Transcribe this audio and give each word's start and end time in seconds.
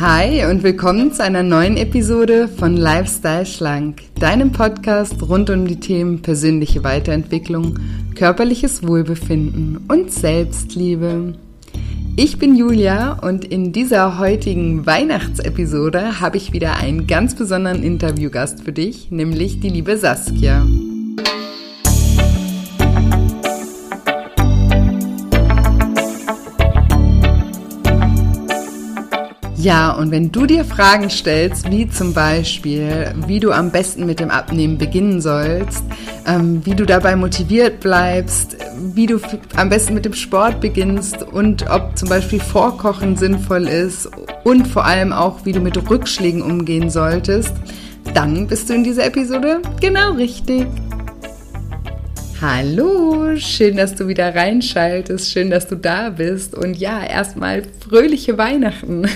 Hi 0.00 0.46
und 0.46 0.62
willkommen 0.62 1.12
zu 1.12 1.22
einer 1.22 1.42
neuen 1.42 1.76
Episode 1.76 2.48
von 2.48 2.74
Lifestyle 2.74 3.44
Schlank, 3.44 4.00
deinem 4.18 4.50
Podcast 4.50 5.20
rund 5.20 5.50
um 5.50 5.66
die 5.66 5.78
Themen 5.78 6.22
persönliche 6.22 6.82
Weiterentwicklung, 6.84 7.78
körperliches 8.14 8.82
Wohlbefinden 8.88 9.84
und 9.88 10.10
Selbstliebe. 10.10 11.34
Ich 12.16 12.38
bin 12.38 12.56
Julia 12.56 13.18
und 13.20 13.44
in 13.44 13.72
dieser 13.72 14.18
heutigen 14.18 14.86
Weihnachtsepisode 14.86 16.18
habe 16.18 16.38
ich 16.38 16.54
wieder 16.54 16.76
einen 16.76 17.06
ganz 17.06 17.34
besonderen 17.34 17.82
Interviewgast 17.82 18.62
für 18.62 18.72
dich, 18.72 19.10
nämlich 19.10 19.60
die 19.60 19.68
liebe 19.68 19.98
Saskia. 19.98 20.64
Ja, 29.60 29.92
und 29.92 30.10
wenn 30.10 30.32
du 30.32 30.46
dir 30.46 30.64
Fragen 30.64 31.10
stellst, 31.10 31.70
wie 31.70 31.86
zum 31.86 32.14
Beispiel, 32.14 33.12
wie 33.26 33.40
du 33.40 33.52
am 33.52 33.70
besten 33.70 34.06
mit 34.06 34.18
dem 34.18 34.30
Abnehmen 34.30 34.78
beginnen 34.78 35.20
sollst, 35.20 35.84
ähm, 36.26 36.64
wie 36.64 36.74
du 36.74 36.86
dabei 36.86 37.14
motiviert 37.14 37.80
bleibst, 37.80 38.56
wie 38.94 39.04
du 39.04 39.20
am 39.56 39.68
besten 39.68 39.92
mit 39.92 40.06
dem 40.06 40.14
Sport 40.14 40.62
beginnst 40.62 41.22
und 41.22 41.68
ob 41.68 41.98
zum 41.98 42.08
Beispiel 42.08 42.40
Vorkochen 42.40 43.16
sinnvoll 43.16 43.68
ist 43.68 44.08
und 44.44 44.66
vor 44.66 44.86
allem 44.86 45.12
auch, 45.12 45.44
wie 45.44 45.52
du 45.52 45.60
mit 45.60 45.90
Rückschlägen 45.90 46.40
umgehen 46.40 46.88
solltest, 46.88 47.52
dann 48.14 48.46
bist 48.46 48.70
du 48.70 48.74
in 48.74 48.82
dieser 48.82 49.04
Episode 49.04 49.60
genau 49.78 50.12
richtig. 50.12 50.68
Hallo, 52.42 53.36
schön, 53.36 53.76
dass 53.76 53.96
du 53.96 54.08
wieder 54.08 54.34
reinschaltest, 54.34 55.30
schön, 55.30 55.50
dass 55.50 55.68
du 55.68 55.76
da 55.76 56.08
bist 56.08 56.54
und 56.54 56.74
ja, 56.74 57.04
erstmal 57.04 57.64
fröhliche 57.86 58.38
Weihnachten. 58.38 59.06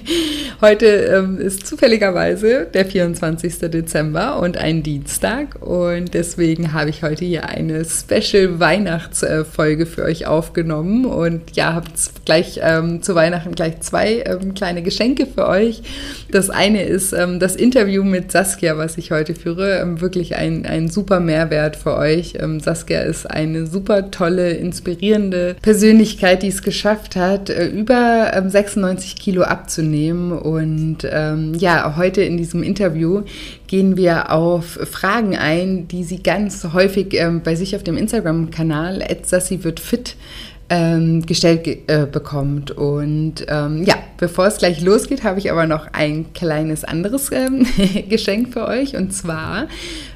Heute 0.60 0.86
ähm, 0.86 1.38
ist 1.40 1.66
zufälligerweise 1.66 2.68
der 2.72 2.86
24. 2.86 3.58
Dezember 3.70 4.38
und 4.38 4.58
ein 4.58 4.84
Dienstag 4.84 5.60
und 5.60 6.14
deswegen 6.14 6.72
habe 6.72 6.90
ich 6.90 7.02
heute 7.02 7.24
hier 7.24 7.48
eine 7.48 7.84
Special 7.84 8.58
Weihnachtsfolge 8.58 9.86
für 9.86 10.02
euch 10.02 10.26
aufgenommen 10.26 11.04
und 11.04 11.56
ja, 11.56 11.74
habe 11.74 11.86
gleich 12.24 12.60
ähm, 12.62 13.02
zu 13.02 13.14
Weihnachten 13.14 13.54
gleich 13.54 13.80
zwei 13.80 14.24
ähm, 14.26 14.54
kleine 14.54 14.82
Geschenke 14.82 15.26
für 15.26 15.46
euch. 15.46 15.82
Das 16.30 16.50
eine 16.50 16.82
ist 16.82 17.12
ähm, 17.12 17.38
das 17.38 17.54
Interview 17.54 18.02
mit 18.02 18.32
Saskia, 18.32 18.76
was 18.76 18.98
ich 18.98 19.12
heute 19.12 19.34
führe, 19.34 19.78
ähm, 19.78 20.00
wirklich 20.00 20.36
ein, 20.36 20.66
ein 20.66 20.88
super 20.88 21.20
Mehrwert 21.20 21.76
für 21.76 21.96
euch 21.96 22.34
ähm, 22.40 22.60
Saskia 22.68 23.00
ist 23.00 23.24
eine 23.24 23.66
super 23.66 24.10
tolle, 24.10 24.50
inspirierende 24.50 25.56
Persönlichkeit, 25.62 26.42
die 26.42 26.48
es 26.48 26.62
geschafft 26.62 27.16
hat, 27.16 27.48
äh, 27.48 27.66
über 27.66 28.30
96 28.46 29.12
ähm, 29.12 29.18
Kilo 29.18 29.42
abzunehmen. 29.42 30.32
Und 30.32 30.98
ähm, 31.10 31.54
ja, 31.54 31.96
heute 31.96 32.20
in 32.20 32.36
diesem 32.36 32.62
Interview 32.62 33.22
gehen 33.68 33.96
wir 33.96 34.32
auf 34.32 34.78
Fragen 34.90 35.34
ein, 35.34 35.88
die 35.88 36.04
sie 36.04 36.22
ganz 36.22 36.68
häufig 36.74 37.14
ähm, 37.14 37.40
bei 37.42 37.54
sich 37.54 37.74
auf 37.74 37.84
dem 37.84 37.96
Instagram-Kanal 37.96 39.02
Sassi 39.22 39.64
wird 39.64 39.80
fit 39.80 40.16
ähm, 40.70 41.24
gestellt 41.24 41.66
äh, 41.66 42.06
bekommt. 42.06 42.70
Und 42.70 43.46
ähm, 43.48 43.84
ja, 43.84 43.96
bevor 44.18 44.46
es 44.46 44.58
gleich 44.58 44.80
losgeht, 44.80 45.24
habe 45.24 45.38
ich 45.38 45.50
aber 45.50 45.66
noch 45.66 45.86
ein 45.92 46.32
kleines 46.32 46.84
anderes 46.84 47.30
ähm, 47.32 47.66
Geschenk 48.08 48.52
für 48.52 48.66
euch. 48.66 48.96
Und 48.96 49.12
zwar 49.12 49.68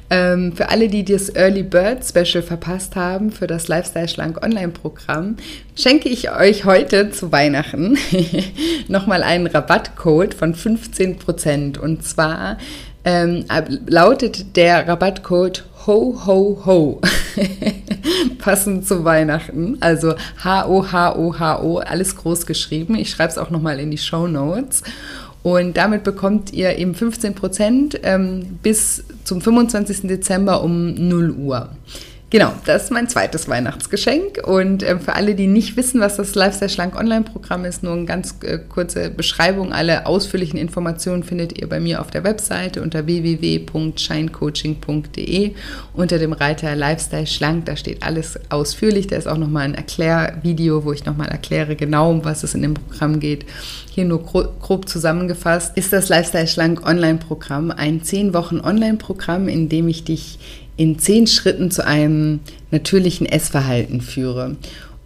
ähm, 0.09 0.53
für 0.55 0.69
alle, 0.69 0.89
die 0.89 1.03
das 1.03 1.29
Early 1.29 1.63
Bird 1.63 2.05
Special 2.05 2.43
verpasst 2.43 2.95
haben, 2.95 3.31
für 3.31 3.47
das 3.47 3.67
Lifestyle 3.67 4.07
Schlank 4.07 4.43
Online-Programm, 4.45 5.37
schenke 5.75 6.09
ich 6.09 6.31
euch 6.31 6.65
heute 6.65 7.09
zu 7.09 7.31
Weihnachten 7.31 7.97
nochmal 8.87 9.23
einen 9.23 9.47
Rabattcode 9.47 10.33
von 10.33 10.53
15%. 10.53 11.79
Und 11.79 12.03
zwar 12.03 12.57
ähm, 13.05 13.45
lautet 13.87 14.55
der 14.55 14.87
Rabattcode 14.87 15.65
Ho 15.87 16.21
Ho 16.25 16.61
Ho. 16.65 17.01
Passend 18.37 18.87
zu 18.87 19.03
Weihnachten. 19.03 19.77
Also 19.79 20.15
H-O-H-O-H-O, 20.43 21.77
alles 21.79 22.15
groß 22.15 22.45
geschrieben. 22.45 22.95
Ich 22.95 23.09
schreibe 23.09 23.31
es 23.31 23.37
auch 23.37 23.49
nochmal 23.49 23.79
in 23.79 23.91
die 23.91 23.97
Show 23.97 24.27
Notes. 24.27 24.83
Und 25.43 25.75
damit 25.75 26.03
bekommt 26.03 26.53
ihr 26.53 26.77
eben 26.77 26.95
15 26.95 27.35
Prozent 27.35 27.99
ähm, 28.03 28.59
bis 28.63 29.03
zum 29.25 29.41
25. 29.41 30.07
Dezember 30.07 30.63
um 30.63 30.93
0 30.93 31.31
Uhr. 31.31 31.69
Genau, 32.33 32.51
das 32.65 32.83
ist 32.85 32.91
mein 32.91 33.07
zweites 33.07 33.47
Weihnachtsgeschenk. 33.47 34.41
Und 34.43 34.81
äh, 34.81 34.97
für 34.97 35.13
alle, 35.13 35.35
die 35.35 35.45
nicht 35.45 35.77
wissen, 35.77 36.01
was 36.01 36.15
das 36.15 36.33
Lifestyle 36.33 36.67
Schlank 36.67 36.95
Online-Programm 36.95 37.63
ist, 37.63 37.83
nur 37.83 37.93
eine 37.93 38.05
ganz 38.05 38.33
äh, 38.41 38.57
kurze 38.57 39.11
Beschreibung. 39.11 39.71
Alle 39.71 40.07
ausführlichen 40.07 40.57
Informationen 40.57 41.21
findet 41.21 41.61
ihr 41.61 41.69
bei 41.69 41.79
mir 41.79 42.01
auf 42.01 42.09
der 42.09 42.23
Webseite 42.23 42.81
unter 42.81 43.05
www.shinecoaching.de 43.05 45.51
unter 45.93 46.17
dem 46.17 46.33
Reiter 46.33 46.75
Lifestyle 46.75 47.27
Schlank. 47.27 47.67
Da 47.67 47.75
steht 47.75 48.01
alles 48.01 48.39
ausführlich. 48.49 49.05
Da 49.05 49.15
ist 49.15 49.27
auch 49.27 49.37
nochmal 49.37 49.65
ein 49.65 49.75
Erklärvideo, 49.75 50.85
wo 50.85 50.91
ich 50.91 51.05
nochmal 51.05 51.27
erkläre 51.27 51.75
genau, 51.75 52.09
um 52.09 52.25
was 52.25 52.41
es 52.41 52.55
in 52.55 52.63
dem 52.63 52.73
Programm 52.73 53.19
geht. 53.19 53.45
Hier 53.91 54.05
nur 54.05 54.23
grob 54.23 54.89
zusammengefasst 54.89 55.77
ist 55.77 55.93
das 55.93 56.09
Lifestyle 56.09 56.47
Schlank 56.47 56.83
Online-Programm 56.83 57.69
ein 57.69 58.01
10 58.01 58.33
Wochen 58.33 58.59
Online-Programm, 58.59 59.47
in 59.47 59.69
dem 59.69 59.87
ich 59.87 60.03
dich 60.03 60.39
in 60.77 60.99
zehn 60.99 61.27
Schritten 61.27 61.71
zu 61.71 61.85
einem 61.85 62.39
natürlichen 62.71 63.27
Essverhalten 63.27 64.01
führe. 64.01 64.55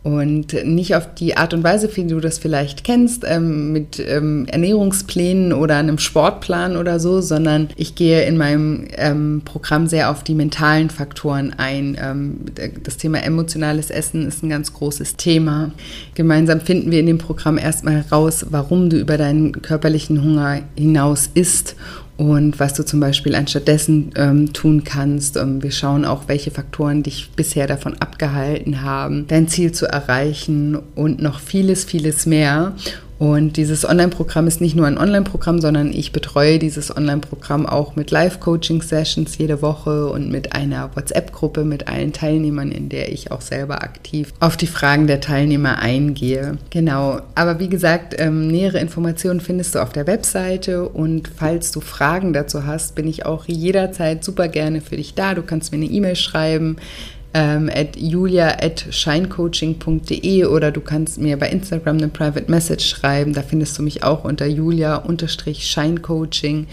Und 0.07 0.53
nicht 0.63 0.95
auf 0.95 1.15
die 1.15 1.35
Art 1.35 1.53
und 1.53 1.65
Weise, 1.65 1.89
wie 1.93 2.05
du 2.07 2.21
das 2.21 2.37
vielleicht 2.37 2.85
kennst, 2.85 3.25
ähm, 3.27 3.73
mit 3.73 3.99
ähm, 3.99 4.45
Ernährungsplänen 4.45 5.51
oder 5.51 5.75
einem 5.75 5.97
Sportplan 5.97 6.77
oder 6.77 7.01
so, 7.01 7.19
sondern 7.19 7.71
ich 7.75 7.95
gehe 7.95 8.23
in 8.23 8.37
meinem 8.37 8.87
ähm, 8.95 9.41
Programm 9.43 9.87
sehr 9.87 10.09
auf 10.09 10.23
die 10.23 10.33
mentalen 10.33 10.89
Faktoren 10.89 11.53
ein. 11.57 11.97
Ähm, 12.01 12.37
das 12.83 12.95
Thema 12.95 13.21
emotionales 13.21 13.89
Essen 13.89 14.25
ist 14.25 14.43
ein 14.43 14.49
ganz 14.49 14.71
großes 14.71 15.17
Thema. 15.17 15.71
Gemeinsam 16.15 16.61
finden 16.61 16.89
wir 16.89 17.01
in 17.01 17.07
dem 17.07 17.17
Programm 17.17 17.57
erstmal 17.57 17.95
heraus, 17.95 18.45
warum 18.49 18.89
du 18.89 18.97
über 18.97 19.17
deinen 19.17 19.61
körperlichen 19.61 20.23
Hunger 20.23 20.61
hinaus 20.77 21.29
isst 21.33 21.75
und 22.17 22.59
was 22.59 22.73
du 22.73 22.83
zum 22.83 22.99
Beispiel 22.99 23.35
anstattdessen 23.35 24.11
ähm, 24.15 24.51
tun 24.51 24.83
kannst. 24.83 25.37
Ähm, 25.37 25.61
wir 25.61 25.71
schauen 25.71 26.03
auch, 26.03 26.23
welche 26.27 26.51
Faktoren 26.51 27.03
dich 27.03 27.29
bisher 27.35 27.67
davon 27.67 27.95
abgehalten 27.99 28.81
haben, 28.81 29.27
dein 29.27 29.47
Ziel 29.47 29.71
zu 29.71 29.85
erreichen 29.85 30.77
und 30.95 31.21
noch 31.21 31.39
vieles, 31.39 31.85
vieles 31.85 32.25
mehr. 32.25 32.73
Und 33.19 33.57
dieses 33.57 33.87
Online-Programm 33.87 34.47
ist 34.47 34.61
nicht 34.61 34.75
nur 34.75 34.85
ein 34.85 34.97
Online-Programm, 34.97 35.59
sondern 35.59 35.91
ich 35.91 36.11
betreue 36.11 36.59
dieses 36.59 36.95
Online-Programm 36.95 37.65
auch 37.65 37.95
mit 37.95 38.11
Live-Coaching-Sessions 38.11 39.37
jede 39.37 39.61
Woche 39.61 40.07
und 40.07 40.29
mit 40.29 40.53
einer 40.53 40.95
WhatsApp-Gruppe 40.95 41.63
mit 41.63 41.87
allen 41.87 42.13
Teilnehmern, 42.13 42.71
in 42.71 42.89
der 42.89 43.11
ich 43.11 43.31
auch 43.31 43.41
selber 43.41 43.81
aktiv 43.81 44.33
auf 44.39 44.55
die 44.55 44.67
Fragen 44.67 45.07
der 45.07 45.19
Teilnehmer 45.19 45.79
eingehe. 45.79 46.57
Genau. 46.69 47.19
Aber 47.33 47.59
wie 47.59 47.69
gesagt, 47.69 48.15
ähm, 48.17 48.47
nähere 48.47 48.79
Informationen 48.79 49.39
findest 49.39 49.75
du 49.75 49.79
auf 49.79 49.91
der 49.91 50.05
Webseite 50.05 50.87
und 50.87 51.29
falls 51.35 51.71
du 51.71 51.81
Fragen 51.81 52.33
dazu 52.33 52.65
hast, 52.65 52.95
bin 52.95 53.07
ich 53.07 53.25
auch 53.25 53.45
jederzeit 53.45 54.23
super 54.23 54.47
gerne 54.47 54.81
für 54.81 54.97
dich 54.97 55.15
da. 55.15 55.33
Du 55.33 55.41
kannst 55.41 55.71
mir 55.71 55.77
eine 55.77 55.85
E-Mail 55.85 56.15
schreiben 56.15 56.77
ähm, 57.33 57.69
at 57.73 57.95
julia 57.95 58.57
at 58.61 58.85
shinecoaching.de 58.89 60.45
oder 60.45 60.71
du 60.71 60.81
kannst 60.81 61.19
mir 61.19 61.37
bei 61.37 61.49
Instagram 61.49 61.97
eine 61.97 62.07
Private 62.07 62.49
Message 62.49 62.87
schreiben. 62.87 63.33
Da 63.33 63.41
findest 63.41 63.77
du 63.77 63.83
mich 63.83 64.03
auch 64.03 64.23
unter 64.23 64.45
julia-shinecoaching. 64.45 66.67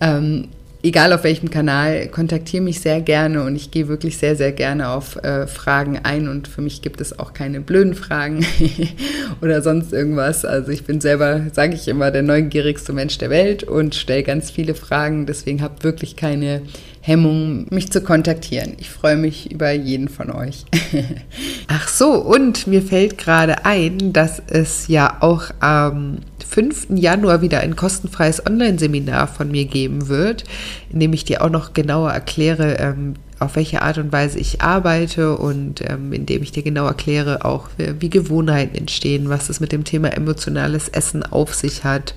Ähm, 0.00 0.48
egal 0.86 1.12
auf 1.12 1.24
welchem 1.24 1.50
Kanal, 1.50 2.08
kontaktiere 2.08 2.62
mich 2.62 2.80
sehr 2.80 3.00
gerne 3.00 3.42
und 3.42 3.56
ich 3.56 3.70
gehe 3.70 3.88
wirklich 3.88 4.18
sehr, 4.18 4.36
sehr 4.36 4.52
gerne 4.52 4.90
auf 4.90 5.16
äh, 5.16 5.46
Fragen 5.46 5.98
ein 6.02 6.28
und 6.28 6.48
für 6.48 6.62
mich 6.62 6.82
gibt 6.82 7.00
es 7.00 7.18
auch 7.18 7.32
keine 7.32 7.60
blöden 7.60 7.94
Fragen 7.94 8.46
oder 9.40 9.62
sonst 9.62 9.92
irgendwas. 9.92 10.44
Also 10.44 10.70
ich 10.70 10.84
bin 10.84 11.00
selber, 11.00 11.42
sage 11.52 11.74
ich 11.74 11.88
immer, 11.88 12.10
der 12.10 12.22
neugierigste 12.22 12.92
Mensch 12.92 13.18
der 13.18 13.30
Welt 13.30 13.64
und 13.64 13.94
stelle 13.94 14.22
ganz 14.22 14.50
viele 14.50 14.74
Fragen, 14.74 15.26
deswegen 15.26 15.62
habe 15.62 15.82
wirklich 15.82 16.16
keine 16.16 16.62
Hemmung, 17.06 17.66
mich 17.70 17.92
zu 17.92 18.00
kontaktieren. 18.00 18.72
Ich 18.78 18.90
freue 18.90 19.16
mich 19.16 19.52
über 19.52 19.70
jeden 19.70 20.08
von 20.08 20.28
euch. 20.28 20.64
Ach 21.68 21.86
so, 21.86 22.14
und 22.14 22.66
mir 22.66 22.82
fällt 22.82 23.16
gerade 23.16 23.64
ein, 23.64 24.12
dass 24.12 24.42
es 24.48 24.88
ja 24.88 25.18
auch 25.20 25.50
am 25.60 26.18
5. 26.44 26.88
Januar 26.96 27.42
wieder 27.42 27.60
ein 27.60 27.76
kostenfreies 27.76 28.44
Online-Seminar 28.44 29.28
von 29.28 29.52
mir 29.52 29.66
geben 29.66 30.08
wird, 30.08 30.42
in 30.90 30.98
dem 30.98 31.12
ich 31.12 31.24
dir 31.24 31.42
auch 31.42 31.50
noch 31.50 31.74
genauer 31.74 32.10
erkläre, 32.10 32.74
ähm, 32.80 33.14
auf 33.38 33.54
welche 33.54 33.82
Art 33.82 33.98
und 33.98 34.10
Weise 34.10 34.40
ich 34.40 34.62
arbeite 34.62 35.36
und 35.36 35.88
ähm, 35.88 36.12
indem 36.12 36.42
ich 36.42 36.50
dir 36.50 36.64
genau 36.64 36.86
erkläre, 36.86 37.44
auch 37.44 37.68
wie 37.76 38.10
Gewohnheiten 38.10 38.74
entstehen, 38.74 39.28
was 39.28 39.48
es 39.48 39.60
mit 39.60 39.70
dem 39.70 39.84
Thema 39.84 40.08
emotionales 40.08 40.88
Essen 40.88 41.22
auf 41.22 41.54
sich 41.54 41.84
hat 41.84 42.14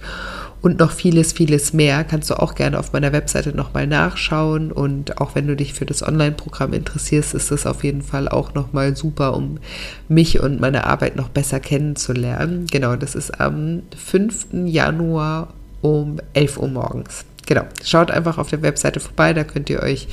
und 0.61 0.79
noch 0.79 0.91
vieles, 0.91 1.33
vieles 1.33 1.73
mehr. 1.73 2.03
Kannst 2.03 2.29
du 2.29 2.35
auch 2.35 2.55
gerne 2.55 2.79
auf 2.79 2.91
meiner 2.91 3.13
Webseite 3.13 3.55
nochmal 3.55 3.87
nachschauen. 3.87 4.71
Und 4.71 5.19
auch 5.19 5.35
wenn 5.35 5.47
du 5.47 5.55
dich 5.55 5.73
für 5.73 5.85
das 5.85 6.05
Online-Programm 6.05 6.73
interessierst, 6.73 7.33
ist 7.33 7.51
das 7.51 7.65
auf 7.65 7.83
jeden 7.83 8.01
Fall 8.01 8.27
auch 8.27 8.53
nochmal 8.53 8.95
super, 8.95 9.35
um 9.35 9.59
mich 10.07 10.39
und 10.41 10.59
meine 10.59 10.85
Arbeit 10.85 11.15
noch 11.15 11.29
besser 11.29 11.59
kennenzulernen. 11.59 12.67
Genau, 12.69 12.95
das 12.95 13.15
ist 13.15 13.39
am 13.39 13.83
5. 13.95 14.47
Januar 14.65 15.53
um 15.81 16.17
11 16.33 16.57
Uhr 16.57 16.67
morgens. 16.67 17.25
Genau, 17.45 17.63
schaut 17.83 18.11
einfach 18.11 18.37
auf 18.37 18.49
der 18.49 18.61
Webseite 18.61 18.99
vorbei, 18.99 19.33
da 19.33 19.43
könnt 19.43 19.69
ihr 19.69 19.81
euch 19.81 20.07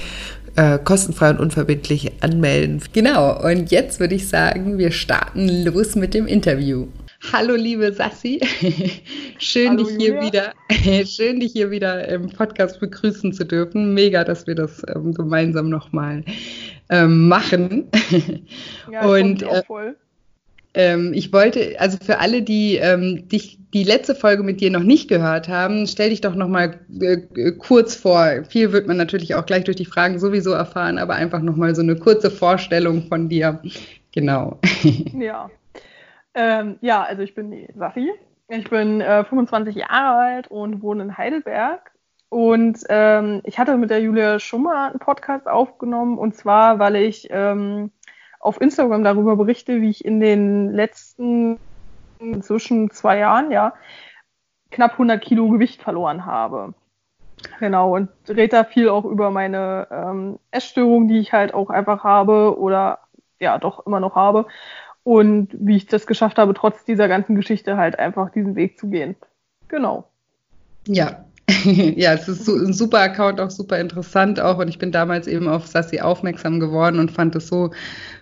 äh, 0.54 0.78
kostenfrei 0.78 1.30
und 1.30 1.40
unverbindlich 1.40 2.12
anmelden. 2.22 2.80
Genau, 2.92 3.42
und 3.42 3.70
jetzt 3.70 4.00
würde 4.00 4.14
ich 4.14 4.28
sagen, 4.28 4.78
wir 4.78 4.90
starten 4.90 5.64
los 5.64 5.96
mit 5.96 6.14
dem 6.14 6.26
Interview. 6.26 6.86
Hallo 7.32 7.54
liebe 7.56 7.92
Sassi, 7.92 8.40
schön 9.38 9.70
Hallo, 9.70 9.84
dich 9.84 9.96
hier 9.96 10.14
Julia. 10.14 10.22
wieder, 10.22 11.06
schön 11.06 11.40
dich 11.40 11.52
hier 11.52 11.70
wieder 11.70 12.06
im 12.08 12.28
Podcast 12.30 12.78
begrüßen 12.78 13.32
zu 13.32 13.44
dürfen. 13.44 13.94
Mega, 13.94 14.22
dass 14.22 14.46
wir 14.46 14.54
das 14.54 14.82
ähm, 14.94 15.12
gemeinsam 15.12 15.68
nochmal 15.68 16.24
ähm, 16.88 17.28
machen. 17.28 17.88
Ja, 18.90 19.04
und 19.04 19.42
äh, 19.42 19.64
voll. 19.64 19.96
Ähm, 20.74 21.12
ich 21.12 21.32
wollte, 21.32 21.74
also 21.80 21.98
für 22.00 22.18
alle, 22.18 22.42
die 22.42 22.76
ähm, 22.76 23.28
dich 23.28 23.58
die 23.74 23.82
letzte 23.82 24.14
Folge 24.14 24.44
mit 24.44 24.60
dir 24.60 24.70
noch 24.70 24.84
nicht 24.84 25.08
gehört 25.08 25.48
haben, 25.48 25.86
stell 25.88 26.10
dich 26.10 26.20
doch 26.20 26.36
noch 26.36 26.48
mal 26.48 26.78
äh, 27.00 27.52
kurz 27.52 27.96
vor. 27.96 28.44
Viel 28.48 28.72
wird 28.72 28.86
man 28.86 28.96
natürlich 28.96 29.34
auch 29.34 29.46
gleich 29.46 29.64
durch 29.64 29.76
die 29.76 29.84
Fragen 29.84 30.20
sowieso 30.20 30.52
erfahren, 30.52 30.98
aber 30.98 31.14
einfach 31.14 31.42
noch 31.42 31.56
mal 31.56 31.74
so 31.74 31.82
eine 31.82 31.96
kurze 31.96 32.30
Vorstellung 32.30 33.08
von 33.08 33.28
dir. 33.28 33.60
Genau. 34.12 34.60
Ja. 35.18 35.50
Ähm, 36.36 36.78
ja, 36.82 37.02
also 37.02 37.22
ich 37.22 37.34
bin 37.34 37.50
die 37.50 37.66
Safi. 37.74 38.12
Ich 38.48 38.68
bin 38.70 39.00
äh, 39.00 39.24
25 39.24 39.74
Jahre 39.74 40.18
alt 40.18 40.48
und 40.48 40.82
wohne 40.82 41.04
in 41.04 41.16
Heidelberg. 41.16 41.90
Und 42.28 42.78
ähm, 42.90 43.40
ich 43.44 43.58
hatte 43.58 43.76
mit 43.78 43.90
der 43.90 44.00
Julia 44.00 44.38
schon 44.38 44.62
mal 44.62 44.90
einen 44.90 44.98
Podcast 44.98 45.48
aufgenommen 45.48 46.18
und 46.18 46.36
zwar, 46.36 46.78
weil 46.78 46.96
ich 46.96 47.28
ähm, 47.30 47.90
auf 48.38 48.60
Instagram 48.60 49.02
darüber 49.02 49.36
berichte, 49.36 49.80
wie 49.80 49.90
ich 49.90 50.04
in 50.04 50.20
den 50.20 50.72
letzten 50.72 51.58
zwischen 52.40 52.90
zwei 52.90 53.18
Jahren, 53.18 53.50
ja, 53.50 53.74
knapp 54.70 54.92
100 54.92 55.22
Kilo 55.22 55.48
Gewicht 55.48 55.82
verloren 55.82 56.26
habe. 56.26 56.74
Genau, 57.60 57.94
und 57.94 58.10
rede 58.28 58.48
da 58.48 58.64
viel 58.64 58.88
auch 58.88 59.04
über 59.04 59.30
meine 59.30 59.86
ähm, 59.90 60.38
Essstörung, 60.50 61.08
die 61.08 61.18
ich 61.18 61.32
halt 61.32 61.54
auch 61.54 61.70
einfach 61.70 62.04
habe 62.04 62.58
oder 62.58 63.00
ja, 63.38 63.58
doch 63.58 63.86
immer 63.86 64.00
noch 64.00 64.14
habe. 64.16 64.46
Und 65.06 65.50
wie 65.52 65.76
ich 65.76 65.86
das 65.86 66.04
geschafft 66.08 66.36
habe, 66.36 66.52
trotz 66.52 66.84
dieser 66.84 67.06
ganzen 67.06 67.36
Geschichte 67.36 67.76
halt 67.76 67.96
einfach 67.96 68.32
diesen 68.32 68.56
Weg 68.56 68.76
zu 68.76 68.88
gehen. 68.88 69.14
Genau. 69.68 70.10
Ja, 70.88 71.24
ja, 71.64 72.12
es 72.12 72.26
ist 72.26 72.48
ein 72.48 72.72
super 72.72 72.98
Account, 72.98 73.40
auch 73.40 73.50
super 73.50 73.78
interessant 73.78 74.40
auch. 74.40 74.58
Und 74.58 74.66
ich 74.66 74.80
bin 74.80 74.90
damals 74.90 75.28
eben 75.28 75.46
auf 75.46 75.68
Sassi 75.68 76.00
aufmerksam 76.00 76.58
geworden 76.58 76.98
und 76.98 77.12
fand 77.12 77.36
es 77.36 77.46
so, 77.46 77.70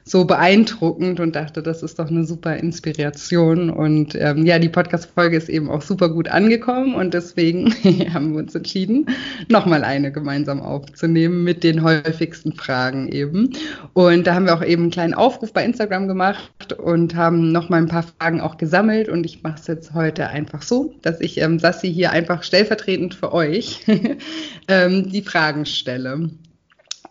so 0.06 0.26
beeindruckend 0.26 1.18
und 1.18 1.34
dachte, 1.34 1.62
das 1.62 1.82
ist 1.82 1.98
doch 1.98 2.10
eine 2.10 2.24
super 2.24 2.56
Inspiration. 2.56 3.70
Und 3.70 4.14
ähm, 4.14 4.44
ja, 4.44 4.58
die 4.58 4.68
Podcast-Folge 4.68 5.36
ist 5.36 5.48
eben 5.48 5.70
auch 5.70 5.80
super 5.80 6.10
gut 6.10 6.28
angekommen 6.28 6.94
und 6.94 7.14
deswegen 7.14 7.72
haben 8.12 8.32
wir 8.32 8.40
uns 8.40 8.54
entschieden, 8.54 9.06
nochmal 9.48 9.82
eine 9.82 10.12
gemeinsam 10.12 10.60
aufzunehmen 10.60 11.42
mit 11.42 11.64
den 11.64 11.82
häufigsten 11.82 12.52
Fragen 12.52 13.08
eben. 13.08 13.50
Und 13.94 14.26
da 14.26 14.34
haben 14.34 14.44
wir 14.44 14.54
auch 14.54 14.64
eben 14.64 14.82
einen 14.82 14.90
kleinen 14.90 15.14
Aufruf 15.14 15.54
bei 15.54 15.64
Instagram 15.64 16.06
gemacht 16.06 16.74
und 16.74 17.14
haben 17.14 17.50
nochmal 17.50 17.80
ein 17.80 17.88
paar 17.88 18.04
Fragen 18.04 18.42
auch 18.42 18.58
gesammelt. 18.58 19.08
Und 19.08 19.24
ich 19.24 19.42
mache 19.42 19.58
es 19.58 19.66
jetzt 19.66 19.94
heute 19.94 20.28
einfach 20.28 20.60
so, 20.60 20.92
dass 21.00 21.20
ich 21.20 21.40
ähm, 21.40 21.58
Sassi 21.58 21.90
hier 21.90 22.10
einfach 22.10 22.42
stellvertretend 22.42 23.14
für 23.14 23.32
euch 23.32 23.86
ähm, 24.68 25.10
die 25.10 25.22
Fragen 25.22 25.64
stelle. 25.64 26.28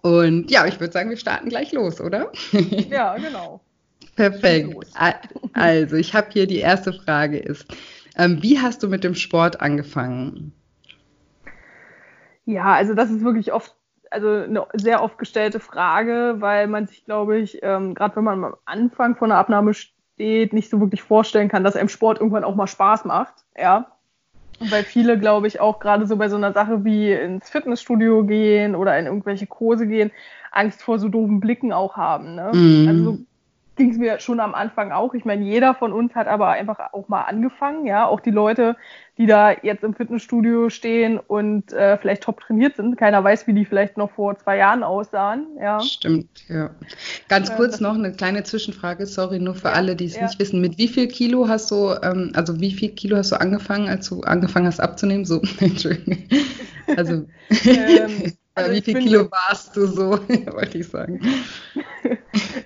Und 0.04 0.52
ja, 0.52 0.68
ich 0.68 0.80
würde 0.82 0.92
sagen, 0.92 1.10
wir 1.10 1.18
starten 1.18 1.48
gleich 1.48 1.72
los, 1.72 2.02
oder? 2.02 2.30
Ja, 2.52 3.16
genau. 3.18 3.62
Perfekt. 4.18 4.76
Also, 5.54 5.96
ich 5.96 6.14
habe 6.14 6.28
hier 6.30 6.46
die 6.46 6.60
erste 6.60 6.92
Frage 6.92 7.40
ist, 7.40 7.66
ähm, 8.18 8.44
wie 8.44 8.60
hast 8.60 8.84
du 8.84 8.90
mit 8.90 9.04
dem 9.06 9.16
Sport 9.16 9.62
angefangen? 9.62 10.54
Ja, 12.46 12.74
also 12.74 12.94
das 12.94 13.10
ist 13.10 13.24
wirklich 13.24 13.54
oft, 13.54 13.74
also 14.12 14.28
eine 14.28 14.68
sehr 14.74 15.02
oft 15.02 15.18
gestellte 15.18 15.62
Frage, 15.62 16.36
weil 16.40 16.68
man 16.68 16.86
sich, 16.86 17.06
glaube 17.06 17.38
ich, 17.38 17.60
ähm, 17.64 17.96
gerade 17.96 18.18
wenn 18.18 18.26
man 18.26 18.44
am 18.44 18.56
Anfang 18.66 19.16
von 19.16 19.32
einer 19.32 19.40
Abnahme 19.40 19.74
steht, 19.74 20.52
nicht 20.52 20.70
so 20.70 20.82
wirklich 20.82 21.02
vorstellen 21.02 21.48
kann, 21.48 21.64
dass 21.64 21.78
einem 21.78 21.90
Sport 21.90 22.20
irgendwann 22.20 22.44
auch 22.44 22.56
mal 22.56 22.68
Spaß 22.68 23.06
macht. 23.06 23.46
Ja. 23.58 23.93
Weil 24.60 24.84
viele, 24.84 25.20
glaube 25.20 25.48
ich, 25.48 25.60
auch 25.60 25.80
gerade 25.80 26.06
so 26.08 26.16
bei 26.16 26.30
so 26.30 26.36
einer 26.36 26.54
Sache 26.54 26.86
wie 26.86 27.12
ins 27.12 27.50
Fitnessstudio 27.50 28.24
gehen 28.24 28.76
oder 28.76 28.98
in 28.98 29.06
irgendwelche 29.06 29.48
Kurse 29.48 29.88
gehen, 29.88 30.12
Angst 30.52 30.82
vor 30.82 31.00
so 31.00 31.10
doofen 31.10 31.40
Blicken 31.40 31.74
auch 31.74 31.98
haben. 31.98 32.36
Ne? 32.36 32.52
Mhm. 32.54 32.88
Also 32.88 33.04
so 33.04 33.20
ging 33.76 33.90
es 33.90 33.98
mir 33.98 34.20
schon 34.20 34.40
am 34.40 34.54
Anfang 34.54 34.92
auch. 34.92 35.14
Ich 35.14 35.26
meine, 35.26 35.44
jeder 35.44 35.74
von 35.74 35.92
uns 35.92 36.16
hat 36.16 36.28
aber 36.28 36.50
einfach 36.50 36.94
auch 36.94 37.08
mal 37.08 37.24
angefangen, 37.24 37.86
ja. 37.86 38.06
Auch 38.08 38.20
die 38.20 38.32
Leute, 38.32 38.76
die 39.18 39.28
da 39.28 39.52
jetzt 39.62 39.84
im 39.84 39.94
Fitnessstudio 39.94 40.70
stehen 40.70 41.20
und 41.20 41.72
äh, 41.72 41.98
vielleicht 42.00 42.24
top 42.24 42.40
trainiert 42.40 42.78
sind. 42.78 42.98
Keiner 42.98 43.24
weiß, 43.24 43.46
wie 43.46 43.54
die 43.54 43.66
vielleicht 43.66 43.96
noch 43.96 44.12
vor 44.12 44.38
zwei 44.40 44.58
Jahren 44.58 44.82
aussahen, 44.82 45.46
ja. 45.62 45.80
Stimmt, 45.82 46.30
ja. 46.50 46.72
Ganz 47.30 47.56
kurz 47.56 47.80
noch 47.80 47.94
eine 47.94 48.12
kleine 48.12 48.44
Zwischenfrage, 48.44 49.06
sorry, 49.06 49.40
nur 49.40 49.54
für 49.54 49.68
ja, 49.68 49.74
alle, 49.74 49.96
die 49.96 50.06
es 50.06 50.16
ja. 50.16 50.24
nicht 50.24 50.40
wissen. 50.40 50.62
Mit 50.62 50.80
wie 50.80 50.88
viel 50.88 51.08
Kilo 51.08 51.48
hast 51.48 51.70
du, 51.70 51.94
ähm, 52.02 52.32
also 52.34 52.60
wie 52.60 52.72
viel 52.72 52.90
Kilo 52.90 53.18
hast 53.18 53.32
du 53.32 53.40
angefangen, 53.40 53.88
als 53.88 54.10
du 54.10 54.22
angefangen 54.22 54.66
hast 54.66 54.80
abzunehmen? 54.80 55.26
So, 55.26 55.42
Entschuldigung. 55.60 56.18
Also. 56.98 57.26
ähm, 57.66 58.34
also 58.56 58.72
wie 58.72 58.82
viel 58.82 59.00
Kilo 59.00 59.30
warst 59.30 59.76
du 59.76 59.86
so, 59.86 60.12
wollte 60.54 60.80
ich 60.80 60.88
sagen. 60.88 61.22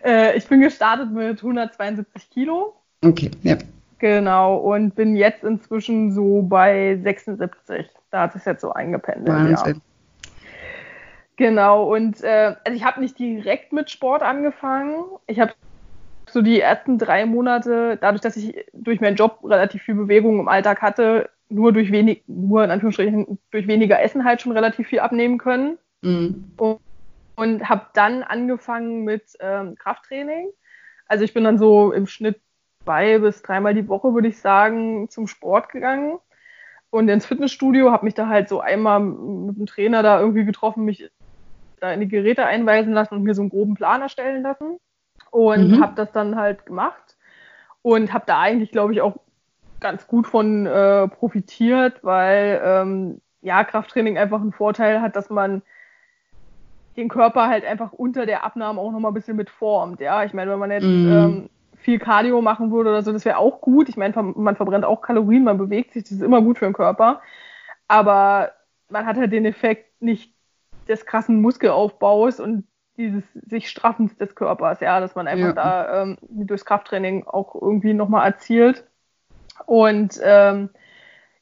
äh, 0.06 0.38
ich 0.38 0.48
bin 0.48 0.62
gestartet 0.62 1.12
mit 1.12 1.40
172 1.40 2.30
Kilo. 2.30 2.74
Okay, 3.04 3.32
ja. 3.44 3.58
Genau, 4.00 4.58
und 4.58 4.96
bin 4.96 5.16
jetzt 5.16 5.44
inzwischen 5.44 6.12
so 6.12 6.44
bei 6.44 7.00
76. 7.02 7.88
Da 8.12 8.22
hat 8.22 8.36
es 8.36 8.46
jetzt 8.46 8.62
so 8.62 8.72
eingependelt. 8.72 9.28
Wahnsinn. 9.28 9.76
Ja. 9.76 10.32
Genau, 11.38 11.94
und 11.94 12.24
äh, 12.24 12.56
also 12.64 12.76
ich 12.76 12.84
habe 12.84 13.00
nicht 13.00 13.18
direkt 13.18 13.72
mit 13.74 13.90
Sport 13.90 14.24
angefangen. 14.24 15.04
Ich 15.28 15.40
habe 15.40 15.54
so 16.30 16.42
die 16.42 16.60
ersten 16.60 16.98
drei 16.98 17.26
Monate, 17.26 17.98
dadurch, 18.00 18.22
dass 18.22 18.38
ich 18.38 18.66
durch 18.74 19.02
meinen 19.02 19.16
Job 19.16 19.40
relativ 19.44 19.84
viel 19.84 19.96
Bewegung 19.96 20.40
im 20.40 20.48
Alltag 20.48 20.82
hatte, 20.82 21.30
nur 21.50 21.72
durch 21.72 21.92
wenig, 21.92 22.24
nur 22.28 22.64
in 22.64 22.72
Anführungsstrichen 22.72 23.40
durch 23.52 23.68
weniger 23.68 24.02
Essen 24.02 24.26
halt 24.26 24.42
schon 24.42 24.52
relativ 24.52 24.88
viel 24.88 25.00
abnehmen 25.00 25.38
können. 25.38 25.78
Mhm. 26.02 26.52
Und, 26.58 26.80
und 27.36 27.70
habe 27.70 27.88
dann 27.94 28.24
angefangen 28.24 29.04
mit 29.04 29.24
ähm, 29.40 29.76
Krafttraining. 29.76 30.50
Also 31.08 31.24
ich 31.24 31.34
bin 31.34 31.44
dann 31.44 31.58
so 31.58 31.92
im 31.94 32.08
Schnitt 32.08 32.42
zwei 32.88 33.20
bis 33.20 33.42
dreimal 33.42 33.74
die 33.74 33.90
Woche, 33.90 34.14
würde 34.14 34.30
ich 34.30 34.40
sagen, 34.40 35.10
zum 35.10 35.28
Sport 35.28 35.70
gegangen 35.70 36.20
und 36.90 37.10
ins 37.10 37.26
Fitnessstudio, 37.26 37.92
habe 37.92 38.06
mich 38.06 38.14
da 38.14 38.30
halt 38.30 38.48
so 38.48 38.62
einmal 38.62 39.02
mit 39.02 39.58
dem 39.58 39.66
Trainer 39.66 40.04
da 40.04 40.22
irgendwie 40.22 40.46
getroffen, 40.46 40.86
mich 40.86 41.12
da 41.82 41.92
in 41.92 42.00
die 42.00 42.08
Geräte 42.08 42.46
einweisen 42.46 42.94
lassen 42.94 43.16
und 43.16 43.24
mir 43.24 43.36
so 43.36 43.42
einen 43.42 43.50
groben 43.50 43.74
Plan 43.74 44.02
erstellen 44.02 44.42
lassen 44.42 44.80
und 45.32 45.72
mhm. 45.72 45.84
habe 45.84 45.96
das 45.96 46.14
dann 46.14 46.38
halt 46.38 46.66
gemacht 46.66 47.18
und 47.82 48.14
habe 48.14 48.24
da 48.26 48.40
eigentlich, 48.40 48.72
glaube 48.72 48.94
ich, 48.94 49.02
auch 49.02 49.18
ganz 49.82 50.08
gut 50.08 50.26
von 50.26 50.66
äh, 50.66 51.10
profitiert, 51.10 52.04
weil 52.04 52.62
ähm, 52.64 53.22
ja 53.42 53.66
Krafttraining 53.66 54.18
einfach 54.18 54.40
einen 54.40 54.54
Vorteil 54.54 55.02
hat, 55.02 55.18
dass 55.18 55.30
man 55.30 55.62
den 56.96 57.10
Körper 57.10 57.48
halt 57.48 57.66
einfach 57.66 57.92
unter 57.92 58.26
der 58.26 58.46
Abnahme 58.46 58.80
auch 58.80 58.92
nochmal 58.92 59.12
ein 59.12 59.14
bisschen 59.14 59.36
mitformt. 59.36 60.00
Ja, 60.00 60.24
ich 60.24 60.34
meine, 60.34 60.52
wenn 60.52 60.60
man 60.60 60.72
jetzt 60.72 60.86
mm. 60.86 61.12
ähm, 61.12 61.50
viel 61.88 62.00
Cardio 62.00 62.42
machen 62.42 62.70
würde 62.70 62.90
oder 62.90 63.02
so, 63.02 63.14
das 63.14 63.24
wäre 63.24 63.38
auch 63.38 63.62
gut. 63.62 63.88
Ich 63.88 63.96
meine, 63.96 64.14
man 64.14 64.58
verbrennt 64.58 64.84
auch 64.84 65.02
Kalorien, 65.02 65.46
man 65.46 65.58
bewegt 65.58 65.94
sich, 65.94 66.04
das 66.04 66.12
ist 66.12 66.22
immer 66.22 66.42
gut 66.42 66.58
für 66.58 66.66
den 66.66 66.74
Körper. 66.74 67.22
Aber 67.88 68.52
man 68.90 69.06
hat 69.06 69.16
halt 69.16 69.32
den 69.32 69.46
Effekt 69.46 70.02
nicht 70.02 70.34
des 70.90 71.06
krassen 71.06 71.42
Muskelaufbaus 71.42 72.42
und 72.42 72.66
dieses 72.98 73.24
sich 73.36 73.70
Straffens 73.70 74.18
des 74.18 74.36
Körpers, 74.36 74.82
ja, 74.82 75.00
dass 75.00 75.16
man 75.16 75.30
einfach 75.30 75.48
ja. 75.48 75.54
da 75.54 76.02
ähm, 76.02 76.18
durchs 76.30 76.66
Krafttraining 76.66 77.26
auch 77.26 77.56
irgendwie 77.56 77.94
nochmal 77.94 78.28
erzielt. 78.28 78.84
Und 79.66 80.20
ähm, 80.22 80.70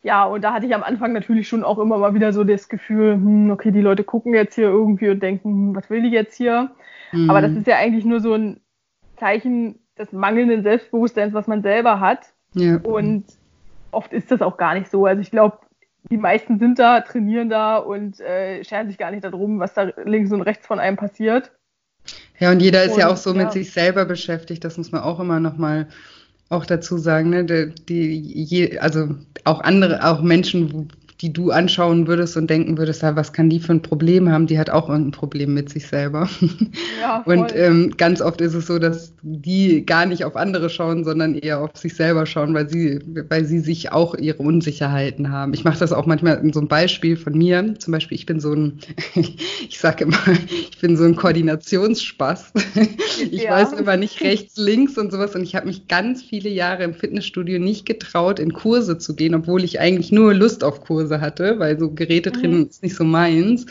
ja, 0.04 0.25
und 0.25 0.44
da 0.44 0.54
hatte 0.54 0.68
ich 0.68 0.75
am 0.75 0.84
Anfang 0.84 1.12
natürlich 1.14 1.48
schon 1.48 1.64
auch 1.64 1.80
immer 1.80 1.98
mal 1.98 2.14
wieder 2.14 2.34
so 2.34 2.44
das 2.44 2.70
Gefühl, 2.70 3.14
hm, 3.14 3.50
okay, 3.50 3.72
die 3.72 3.82
Leute 3.82 4.04
gucken 4.04 4.36
jetzt 4.36 4.54
hier 4.54 4.68
irgendwie 4.68 5.10
und 5.10 5.24
denken, 5.24 5.50
hm, 5.50 5.75
was 5.75 5.90
will 5.90 6.04
die 6.04 6.12
jetzt 6.12 6.38
hier? 6.38 6.70
Mhm. 7.14 7.32
Aber 7.32 7.42
das 7.42 7.54
ist 7.54 7.66
ja 7.66 7.78
eigentlich 7.78 8.06
nur 8.06 8.20
so 8.20 8.36
ein 8.36 8.62
Zeichen 9.18 9.80
des 9.98 10.12
mangelnden 10.12 10.64
Selbstbewusstseins, 10.64 11.34
was 11.34 11.48
man 11.48 11.62
selber 11.62 12.00
hat. 12.00 12.20
Ja. 12.54 12.78
Und 12.78 13.25
oft 13.92 14.14
ist 14.14 14.32
das 14.32 14.42
auch 14.42 14.58
gar 14.58 14.74
nicht 14.74 14.90
so. 14.90 15.06
Also 15.06 15.22
ich 15.22 15.32
glaube, 15.32 15.58
die 16.10 16.18
meisten 16.18 16.60
sind 16.60 16.78
da, 16.78 17.02
trainieren 17.02 17.50
da 17.50 17.78
und 17.78 18.20
äh, 18.20 18.64
scheren 18.64 18.88
sich 18.88 18.98
gar 18.98 19.12
nicht 19.12 19.24
darum, 19.24 19.60
was 19.60 19.74
da 19.74 19.92
links 20.04 20.32
und 20.32 20.42
rechts 20.42 20.68
von 20.68 20.80
einem 20.80 20.98
passiert. 20.98 21.52
Ja, 22.40 22.52
und 22.52 22.62
jeder 22.62 22.84
ist 22.84 22.94
und, 22.94 23.00
ja 23.00 23.10
auch 23.10 23.18
so 23.18 23.34
ja. 23.34 23.44
mit 23.44 23.54
sich 23.54 23.72
selber 23.72 24.06
beschäftigt. 24.06 24.64
Das 24.64 24.78
muss 24.78 24.92
man 24.92 25.02
auch 25.02 25.20
immer 25.20 25.40
noch 25.40 25.58
mal 25.58 25.88
auch 26.50 26.66
dazu 26.66 26.98
sagen, 26.98 27.32
ne, 27.32 27.44
die, 27.46 27.74
die, 27.90 28.80
also 28.80 29.16
auch 29.46 29.62
andere, 29.62 30.06
auch 30.06 30.22
Menschen, 30.22 30.90
die 31.22 31.31
du 31.31 31.51
anschauen 31.51 32.07
würdest 32.07 32.36
und 32.36 32.50
denken 32.50 32.77
würdest, 32.77 33.01
ja, 33.01 33.15
was 33.15 33.31
kann 33.31 33.50
die 33.50 33.62
für 33.62 33.72
ein 33.72 33.81
Problem 33.81 34.29
haben? 34.29 34.48
Die 34.48 34.60
hat 34.60 34.69
auch 34.69 34.89
irgendein 34.89 35.12
Problem 35.12 35.53
mit 35.53 35.69
sich 35.69 35.88
selber. 35.88 36.29
Ja, 37.01 37.24
und 37.25 37.53
ähm, 37.55 37.93
ganz 37.98 38.22
oft 38.22 38.41
ist 38.41 38.53
es 38.53 38.67
so, 38.67 38.79
dass 38.79 39.13
die 39.22 39.86
gar 39.86 40.05
nicht 40.05 40.24
auf 40.24 40.36
andere 40.36 40.69
schauen, 40.69 41.03
sondern 41.03 41.36
eher 41.36 41.60
auf 41.60 41.72
sich 41.75 41.93
selber 41.93 42.25
schauen, 42.25 42.53
weil 42.53 42.69
sie, 42.69 43.00
weil 43.29 43.45
sie 43.45 43.60
sich 43.60 43.91
auch 43.91 44.15
ihre 44.15 44.41
Unsicherheiten 44.41 45.29
haben. 45.29 45.53
Ich 45.53 45.63
mache 45.65 45.77
das 45.77 45.91
auch 45.91 46.05
manchmal 46.05 46.38
in 46.38 46.53
so 46.53 46.60
einem 46.60 46.69
Beispiel 46.69 47.17
von 47.17 47.38
mir. 47.38 47.75
Zum 47.77 47.91
Beispiel, 47.91 48.15
ich 48.15 48.25
bin 48.25 48.39
so 48.39 48.53
ein, 48.53 48.79
ich 49.15 49.77
sage 49.77 50.05
immer, 50.05 50.17
ich 50.72 50.79
bin 50.79 50.95
so 50.98 51.03
ein 51.03 51.15
Koordinationsspaß. 51.15 52.53
Ich 53.31 53.43
ja. 53.43 53.51
weiß 53.51 53.72
immer 53.74 53.95
nicht 53.95 54.22
rechts, 54.22 54.57
links 54.57 54.98
und 54.98 55.10
sowas. 55.10 55.36
Und 55.36 55.43
ich 55.43 55.55
habe 55.55 55.67
mich 55.67 55.88
ganz 55.88 56.22
viele 56.22 56.50
Jahre 56.50 56.84
im 56.84 56.93
Fitnessstudio 56.93 57.60
nicht 57.60 57.86
getraut, 57.86 58.39
in 58.39 58.51
Kurse 58.51 58.98
zu 58.98 59.15
gehen, 59.15 59.36
obwohl 59.36 59.63
ich 59.63 59.79
eigentlich 59.79 60.12
nur 60.12 60.34
Lust 60.34 60.65
auf 60.65 60.81
Kurse 60.81 61.05
hatte, 61.10 61.60
weil 61.60 61.80
so 61.80 61.92
Geräte 61.92 62.32
mhm. 62.32 62.34
drin 62.34 62.68
ist 62.68 62.84
nicht 62.84 62.96
so 62.96 63.04
meins. 63.04 63.66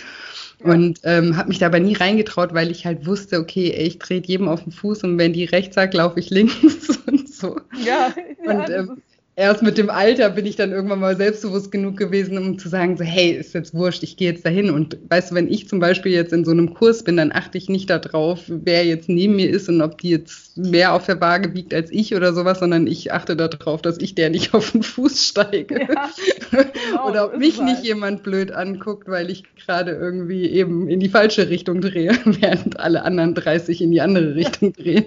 Ja. 0.60 0.72
Und 0.72 1.00
ähm, 1.02 1.36
habe 1.36 1.48
mich 1.48 1.58
dabei 1.58 1.78
nie 1.80 1.94
reingetraut, 1.94 2.54
weil 2.54 2.70
ich 2.70 2.86
halt 2.86 3.06
wusste, 3.06 3.38
okay, 3.38 3.72
ey, 3.72 3.86
ich 3.86 3.98
trete 3.98 4.28
jedem 4.28 4.48
auf 4.48 4.62
den 4.62 4.72
Fuß 4.72 5.04
und 5.04 5.18
wenn 5.18 5.32
die 5.32 5.44
rechts 5.44 5.74
sagt, 5.74 5.94
laufe 5.94 6.20
ich 6.20 6.30
links 6.30 6.88
und 7.06 7.28
so. 7.28 7.60
Ja, 7.84 8.14
und 8.46 8.68
ja, 8.68 8.78
ähm, 8.78 9.02
erst 9.36 9.62
mit 9.62 9.78
dem 9.78 9.90
Alter 9.90 10.30
bin 10.30 10.46
ich 10.46 10.56
dann 10.56 10.70
irgendwann 10.70 11.00
mal 11.00 11.16
selbstbewusst 11.16 11.72
genug 11.72 11.96
gewesen, 11.96 12.38
um 12.38 12.58
zu 12.58 12.68
sagen, 12.68 12.96
so, 12.96 13.04
hey, 13.04 13.30
ist 13.32 13.54
jetzt 13.54 13.74
wurscht, 13.74 14.02
ich 14.02 14.16
gehe 14.16 14.30
jetzt 14.30 14.46
dahin. 14.46 14.70
Und 14.70 14.96
weißt 15.08 15.30
du, 15.30 15.34
wenn 15.34 15.50
ich 15.50 15.68
zum 15.68 15.80
Beispiel 15.80 16.12
jetzt 16.12 16.32
in 16.32 16.44
so 16.44 16.52
einem 16.52 16.74
Kurs 16.74 17.02
bin, 17.02 17.16
dann 17.16 17.32
achte 17.32 17.58
ich 17.58 17.68
nicht 17.68 17.90
darauf, 17.90 18.40
wer 18.46 18.84
jetzt 18.84 19.08
neben 19.08 19.36
mir 19.36 19.50
ist 19.50 19.68
und 19.68 19.82
ob 19.82 19.98
die 19.98 20.10
jetzt 20.10 20.56
mehr 20.56 20.92
auf 20.94 21.06
der 21.06 21.20
Waage 21.20 21.52
wiegt 21.54 21.74
als 21.74 21.90
ich 21.90 22.14
oder 22.14 22.32
sowas, 22.32 22.60
sondern 22.60 22.86
ich 22.86 23.12
achte 23.12 23.36
darauf, 23.36 23.82
dass 23.82 23.98
ich 23.98 24.14
der 24.14 24.30
nicht 24.30 24.54
auf 24.54 24.70
den 24.70 24.82
Fuß 24.82 25.26
steige. 25.26 25.80
Ja, 25.80 26.10
genau, 26.50 27.08
oder 27.08 27.26
ob 27.26 27.38
mich 27.38 27.60
nicht 27.60 27.76
halt. 27.76 27.84
jemand 27.84 28.22
blöd 28.22 28.52
anguckt, 28.52 29.08
weil 29.08 29.30
ich 29.30 29.44
gerade 29.56 29.92
irgendwie 29.92 30.46
eben 30.46 30.88
in 30.88 31.00
die 31.00 31.08
falsche 31.08 31.48
Richtung 31.48 31.80
drehe, 31.80 32.12
während 32.24 32.78
alle 32.78 33.02
anderen 33.02 33.34
30 33.34 33.80
in 33.80 33.90
die 33.90 34.00
andere 34.00 34.34
Richtung 34.36 34.72
drehen. 34.72 35.06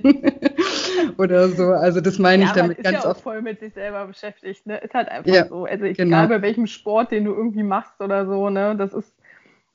oder 1.18 1.50
so. 1.50 1.68
Also 1.68 2.02
das 2.02 2.20
meine 2.20 2.44
ja, 2.44 2.50
ich 2.50 2.56
damit 2.56 2.84
ganz 2.84 3.04
ja 3.04 3.10
oft. 3.10 3.22
voll 3.22 3.42
mit 3.42 3.60
sich 3.60 3.74
selber 3.74 4.06
beschäftigt, 4.06 4.66
ne? 4.66 4.78
Ist 4.78 4.94
halt 4.94 5.10
einfach 5.10 5.32
ja, 5.32 5.48
so. 5.48 5.66
Also 5.66 5.86
ich, 5.86 5.98
genau. 5.98 6.18
egal 6.18 6.28
bei 6.28 6.42
welchem 6.42 6.68
Sport, 6.68 7.12
den 7.12 7.26
du 7.26 7.34
irgendwie 7.34 7.64
machst 7.64 8.00
oder 8.02 8.26
so, 8.26 8.50
ne? 8.50 8.76
Das 8.78 8.94
ist, 8.94 9.14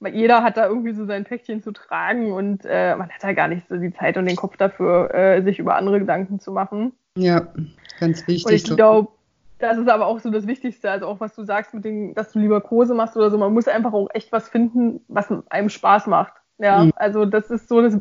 jeder 0.00 0.42
hat 0.42 0.56
da 0.56 0.66
irgendwie 0.66 0.92
so 0.92 1.06
sein 1.06 1.24
Päckchen 1.24 1.62
zu 1.62 1.72
tragen 1.72 2.32
und 2.32 2.64
äh, 2.64 2.96
man 2.96 3.08
hat 3.08 3.22
da 3.22 3.32
gar 3.32 3.48
nicht 3.48 3.68
so 3.68 3.76
die 3.76 3.92
Zeit 3.92 4.16
und 4.16 4.26
den 4.26 4.36
Kopf 4.36 4.56
dafür, 4.56 5.14
äh, 5.14 5.42
sich 5.42 5.58
über 5.58 5.76
andere 5.76 6.00
Gedanken 6.00 6.40
zu 6.40 6.52
machen. 6.52 6.92
Ja, 7.16 7.46
ganz 8.00 8.26
wichtig. 8.26 8.46
Und 8.46 8.52
ich 8.52 8.76
glaube, 8.76 9.08
das 9.62 9.78
ist 9.78 9.88
aber 9.88 10.06
auch 10.06 10.18
so 10.18 10.30
das 10.30 10.46
Wichtigste, 10.46 10.90
also 10.90 11.06
auch 11.06 11.20
was 11.20 11.34
du 11.36 11.44
sagst 11.44 11.72
mit 11.72 11.84
dem, 11.84 12.14
dass 12.14 12.32
du 12.32 12.40
lieber 12.40 12.60
Kurse 12.60 12.94
machst 12.94 13.16
oder 13.16 13.30
so. 13.30 13.38
Man 13.38 13.52
muss 13.52 13.68
einfach 13.68 13.92
auch 13.92 14.08
echt 14.12 14.32
was 14.32 14.48
finden, 14.48 15.00
was 15.06 15.28
einem 15.50 15.68
Spaß 15.68 16.08
macht. 16.08 16.32
Ja, 16.58 16.84
mhm. 16.84 16.92
also 16.96 17.24
das 17.24 17.50
ist 17.50 17.68
so 17.68 17.80
das 17.80 17.96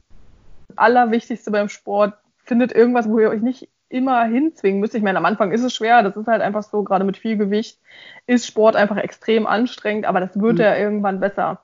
Allerwichtigste 0.76 1.52
beim 1.52 1.70
Sport. 1.70 2.16
Findet 2.52 2.74
irgendwas, 2.74 3.08
wo 3.08 3.18
ihr 3.18 3.30
euch 3.30 3.42
nicht 3.42 3.70
immer 3.88 4.26
hinzwingen 4.26 4.82
müsst. 4.82 4.94
Ich 4.94 5.02
meine, 5.02 5.18
am 5.18 5.24
Anfang 5.24 5.54
ist 5.54 5.64
es 5.64 5.74
schwer, 5.74 6.04
das 6.04 6.18
ist 6.18 6.28
halt 6.28 6.42
einfach 6.42 6.64
so, 6.64 6.84
gerade 6.84 7.06
mit 7.06 7.16
viel 7.16 7.38
Gewicht 7.38 7.80
ist 8.28 8.46
Sport 8.46 8.76
einfach 8.76 8.98
extrem 8.98 9.48
anstrengend, 9.48 10.06
aber 10.06 10.20
das 10.20 10.38
wird 10.38 10.56
mhm. 10.56 10.60
ja 10.60 10.76
irgendwann 10.76 11.22
besser. 11.22 11.62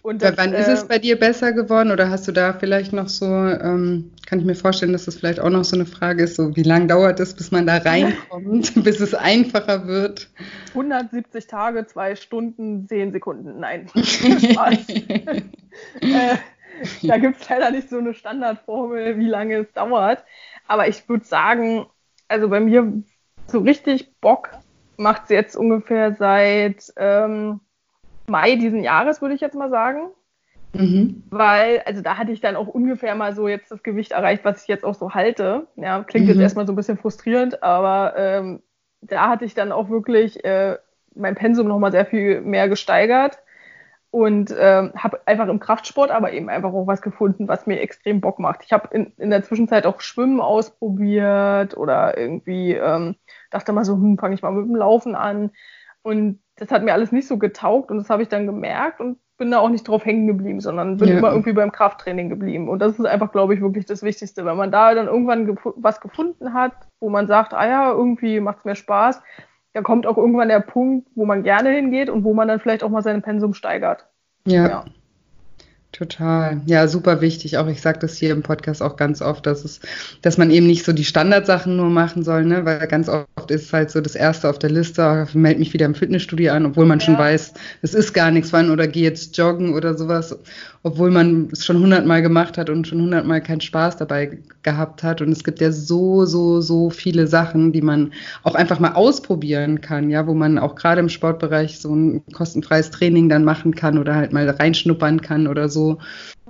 Und 0.00 0.22
das, 0.22 0.38
wann 0.38 0.54
ist 0.54 0.68
es 0.68 0.84
äh, 0.84 0.86
bei 0.88 0.98
dir 0.98 1.18
besser 1.18 1.52
geworden 1.52 1.90
oder 1.90 2.08
hast 2.08 2.26
du 2.26 2.32
da 2.32 2.54
vielleicht 2.54 2.94
noch 2.94 3.08
so, 3.08 3.26
ähm, 3.26 4.10
kann 4.24 4.38
ich 4.38 4.46
mir 4.46 4.54
vorstellen, 4.54 4.94
dass 4.94 5.04
das 5.04 5.16
vielleicht 5.16 5.38
auch 5.38 5.50
noch 5.50 5.64
so 5.64 5.76
eine 5.76 5.84
Frage 5.84 6.22
ist, 6.22 6.36
so 6.36 6.56
wie 6.56 6.62
lange 6.62 6.86
dauert 6.86 7.20
es, 7.20 7.34
bis 7.34 7.50
man 7.50 7.66
da 7.66 7.76
reinkommt, 7.84 8.72
bis 8.84 9.00
es 9.00 9.12
einfacher 9.12 9.86
wird? 9.86 10.30
170 10.70 11.46
Tage, 11.46 11.86
zwei 11.86 12.16
Stunden, 12.16 12.88
zehn 12.88 13.12
Sekunden. 13.12 13.60
Nein, 13.60 13.86
äh, 16.00 16.36
da 17.02 17.18
gibt 17.18 17.40
es 17.40 17.48
leider 17.48 17.70
nicht 17.70 17.88
so 17.88 17.98
eine 17.98 18.14
Standardformel, 18.14 19.18
wie 19.18 19.26
lange 19.26 19.56
es 19.56 19.72
dauert. 19.72 20.24
Aber 20.66 20.88
ich 20.88 21.08
würde 21.08 21.24
sagen, 21.24 21.86
also 22.28 22.48
bei 22.48 22.60
mir 22.60 23.02
so 23.46 23.60
richtig 23.60 24.14
Bock 24.20 24.50
macht 24.96 25.24
es 25.24 25.28
jetzt 25.30 25.56
ungefähr 25.56 26.14
seit 26.14 26.92
ähm, 26.96 27.60
Mai 28.28 28.56
diesen 28.56 28.82
Jahres, 28.82 29.20
würde 29.20 29.34
ich 29.34 29.40
jetzt 29.40 29.54
mal 29.54 29.70
sagen. 29.70 30.10
Mhm. 30.74 31.22
Weil, 31.28 31.82
also 31.84 32.00
da 32.00 32.16
hatte 32.16 32.32
ich 32.32 32.40
dann 32.40 32.56
auch 32.56 32.68
ungefähr 32.68 33.14
mal 33.14 33.34
so 33.34 33.48
jetzt 33.48 33.70
das 33.70 33.82
Gewicht 33.82 34.12
erreicht, 34.12 34.44
was 34.44 34.62
ich 34.62 34.68
jetzt 34.68 34.84
auch 34.84 34.94
so 34.94 35.12
halte. 35.12 35.66
Ja, 35.76 36.02
klingt 36.02 36.26
mhm. 36.26 36.32
jetzt 36.32 36.40
erstmal 36.40 36.66
so 36.66 36.72
ein 36.72 36.76
bisschen 36.76 36.96
frustrierend, 36.96 37.62
aber 37.62 38.14
ähm, 38.16 38.62
da 39.02 39.28
hatte 39.28 39.44
ich 39.44 39.54
dann 39.54 39.72
auch 39.72 39.90
wirklich 39.90 40.44
äh, 40.44 40.78
mein 41.14 41.34
Pensum 41.34 41.68
nochmal 41.68 41.92
sehr 41.92 42.06
viel 42.06 42.40
mehr 42.40 42.68
gesteigert 42.68 43.38
und 44.12 44.54
ähm, 44.58 44.92
habe 44.94 45.20
einfach 45.24 45.48
im 45.48 45.58
Kraftsport 45.58 46.10
aber 46.10 46.34
eben 46.34 46.50
einfach 46.50 46.74
auch 46.74 46.86
was 46.86 47.00
gefunden, 47.00 47.48
was 47.48 47.66
mir 47.66 47.80
extrem 47.80 48.20
Bock 48.20 48.38
macht. 48.38 48.62
Ich 48.62 48.70
habe 48.70 48.94
in, 48.94 49.12
in 49.16 49.30
der 49.30 49.42
Zwischenzeit 49.42 49.86
auch 49.86 50.02
Schwimmen 50.02 50.38
ausprobiert 50.38 51.74
oder 51.78 52.18
irgendwie 52.18 52.74
ähm, 52.74 53.16
dachte 53.50 53.72
mal 53.72 53.86
so, 53.86 53.94
hm, 53.94 54.18
fange 54.18 54.34
ich 54.34 54.42
mal 54.42 54.52
mit 54.52 54.66
dem 54.66 54.76
Laufen 54.76 55.14
an. 55.14 55.50
Und 56.02 56.40
das 56.56 56.70
hat 56.70 56.84
mir 56.84 56.92
alles 56.92 57.10
nicht 57.10 57.26
so 57.26 57.38
getaugt 57.38 57.90
und 57.90 57.96
das 57.96 58.10
habe 58.10 58.22
ich 58.22 58.28
dann 58.28 58.44
gemerkt 58.44 59.00
und 59.00 59.16
bin 59.38 59.50
da 59.50 59.60
auch 59.60 59.70
nicht 59.70 59.88
drauf 59.88 60.04
hängen 60.04 60.26
geblieben, 60.26 60.60
sondern 60.60 60.98
bin 60.98 61.08
ja. 61.08 61.16
immer 61.16 61.30
irgendwie 61.30 61.54
beim 61.54 61.72
Krafttraining 61.72 62.28
geblieben. 62.28 62.68
Und 62.68 62.80
das 62.80 62.98
ist 62.98 63.06
einfach, 63.06 63.32
glaube 63.32 63.54
ich, 63.54 63.62
wirklich 63.62 63.86
das 63.86 64.02
Wichtigste. 64.02 64.44
Wenn 64.44 64.58
man 64.58 64.70
da 64.70 64.94
dann 64.94 65.06
irgendwann 65.06 65.46
gef 65.46 65.66
was 65.76 66.02
gefunden 66.02 66.52
hat, 66.52 66.74
wo 67.00 67.08
man 67.08 67.26
sagt, 67.26 67.54
ah 67.54 67.66
ja, 67.66 67.90
irgendwie 67.90 68.40
macht 68.40 68.58
es 68.58 68.64
mir 68.66 68.76
Spaß, 68.76 69.22
da 69.72 69.82
kommt 69.82 70.06
auch 70.06 70.16
irgendwann 70.16 70.48
der 70.48 70.60
Punkt, 70.60 71.08
wo 71.14 71.24
man 71.24 71.42
gerne 71.42 71.70
hingeht 71.70 72.10
und 72.10 72.24
wo 72.24 72.34
man 72.34 72.48
dann 72.48 72.60
vielleicht 72.60 72.82
auch 72.82 72.90
mal 72.90 73.02
sein 73.02 73.22
Pensum 73.22 73.54
steigert. 73.54 74.06
ja. 74.46 74.68
ja. 74.68 74.84
Total. 76.02 76.60
Ja, 76.66 76.88
super 76.88 77.20
wichtig. 77.20 77.58
Auch 77.58 77.68
ich 77.68 77.80
sage 77.80 78.00
das 78.00 78.16
hier 78.16 78.32
im 78.32 78.42
Podcast 78.42 78.82
auch 78.82 78.96
ganz 78.96 79.22
oft, 79.22 79.46
dass 79.46 79.64
es, 79.64 79.78
dass 80.20 80.36
man 80.36 80.50
eben 80.50 80.66
nicht 80.66 80.84
so 80.84 80.92
die 80.92 81.04
Standardsachen 81.04 81.76
nur 81.76 81.90
machen 81.90 82.24
soll, 82.24 82.44
ne? 82.44 82.64
Weil 82.64 82.88
ganz 82.88 83.08
oft 83.08 83.50
ist 83.52 83.66
es 83.66 83.72
halt 83.72 83.92
so 83.92 84.00
das 84.00 84.16
erste 84.16 84.50
auf 84.50 84.58
der 84.58 84.70
Liste, 84.70 85.28
melde 85.32 85.60
mich 85.60 85.72
wieder 85.72 85.86
im 85.86 85.94
Fitnessstudio 85.94 86.52
an, 86.52 86.66
obwohl 86.66 86.86
man 86.86 86.98
ja. 86.98 87.04
schon 87.04 87.18
weiß, 87.18 87.54
es 87.82 87.94
ist 87.94 88.14
gar 88.14 88.32
nichts 88.32 88.52
wann 88.52 88.70
oder 88.70 88.88
geh 88.88 89.02
jetzt 89.02 89.38
joggen 89.38 89.74
oder 89.74 89.96
sowas 89.96 90.36
obwohl 90.84 91.10
man 91.10 91.48
es 91.52 91.64
schon 91.64 91.78
hundertmal 91.78 92.22
gemacht 92.22 92.58
hat 92.58 92.68
und 92.68 92.88
schon 92.88 93.00
hundertmal 93.00 93.40
keinen 93.40 93.60
Spaß 93.60 93.98
dabei 93.98 94.38
gehabt 94.62 95.02
hat. 95.04 95.20
Und 95.20 95.30
es 95.30 95.44
gibt 95.44 95.60
ja 95.60 95.70
so, 95.70 96.24
so, 96.24 96.60
so 96.60 96.90
viele 96.90 97.28
Sachen, 97.28 97.72
die 97.72 97.82
man 97.82 98.12
auch 98.42 98.56
einfach 98.56 98.80
mal 98.80 98.92
ausprobieren 98.92 99.80
kann, 99.80 100.10
ja, 100.10 100.26
wo 100.26 100.34
man 100.34 100.58
auch 100.58 100.74
gerade 100.74 101.00
im 101.00 101.08
Sportbereich 101.08 101.78
so 101.78 101.94
ein 101.94 102.22
kostenfreies 102.32 102.90
Training 102.90 103.28
dann 103.28 103.44
machen 103.44 103.74
kann 103.74 103.96
oder 103.96 104.16
halt 104.16 104.32
mal 104.32 104.48
reinschnuppern 104.48 105.20
kann 105.20 105.46
oder 105.46 105.68
so. 105.68 105.91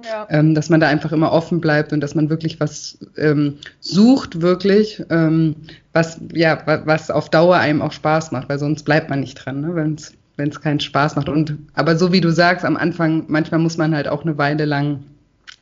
Ja. 0.04 0.26
Ähm, 0.30 0.54
dass 0.54 0.68
man 0.68 0.80
da 0.80 0.88
einfach 0.88 1.12
immer 1.12 1.32
offen 1.32 1.60
bleibt 1.60 1.92
und 1.92 2.00
dass 2.00 2.14
man 2.14 2.28
wirklich 2.28 2.58
was 2.58 2.98
ähm, 3.16 3.58
sucht, 3.80 4.40
wirklich, 4.40 5.02
ähm, 5.10 5.54
was, 5.92 6.20
ja, 6.32 6.60
was 6.66 7.10
auf 7.10 7.28
Dauer 7.28 7.56
einem 7.56 7.82
auch 7.82 7.92
Spaß 7.92 8.32
macht, 8.32 8.48
weil 8.48 8.58
sonst 8.58 8.82
bleibt 8.82 9.10
man 9.10 9.20
nicht 9.20 9.34
dran, 9.34 9.60
ne? 9.60 9.74
wenn 9.74 9.94
es 9.94 10.12
wenn 10.36 10.48
es 10.48 10.60
keinen 10.60 10.80
Spaß 10.80 11.16
macht. 11.16 11.28
Und 11.28 11.58
aber 11.74 11.96
so 11.96 12.12
wie 12.12 12.20
du 12.20 12.30
sagst, 12.30 12.64
am 12.64 12.76
Anfang, 12.76 13.24
manchmal 13.28 13.60
muss 13.60 13.76
man 13.76 13.94
halt 13.94 14.08
auch 14.08 14.22
eine 14.22 14.38
Weile 14.38 14.64
lang 14.64 15.04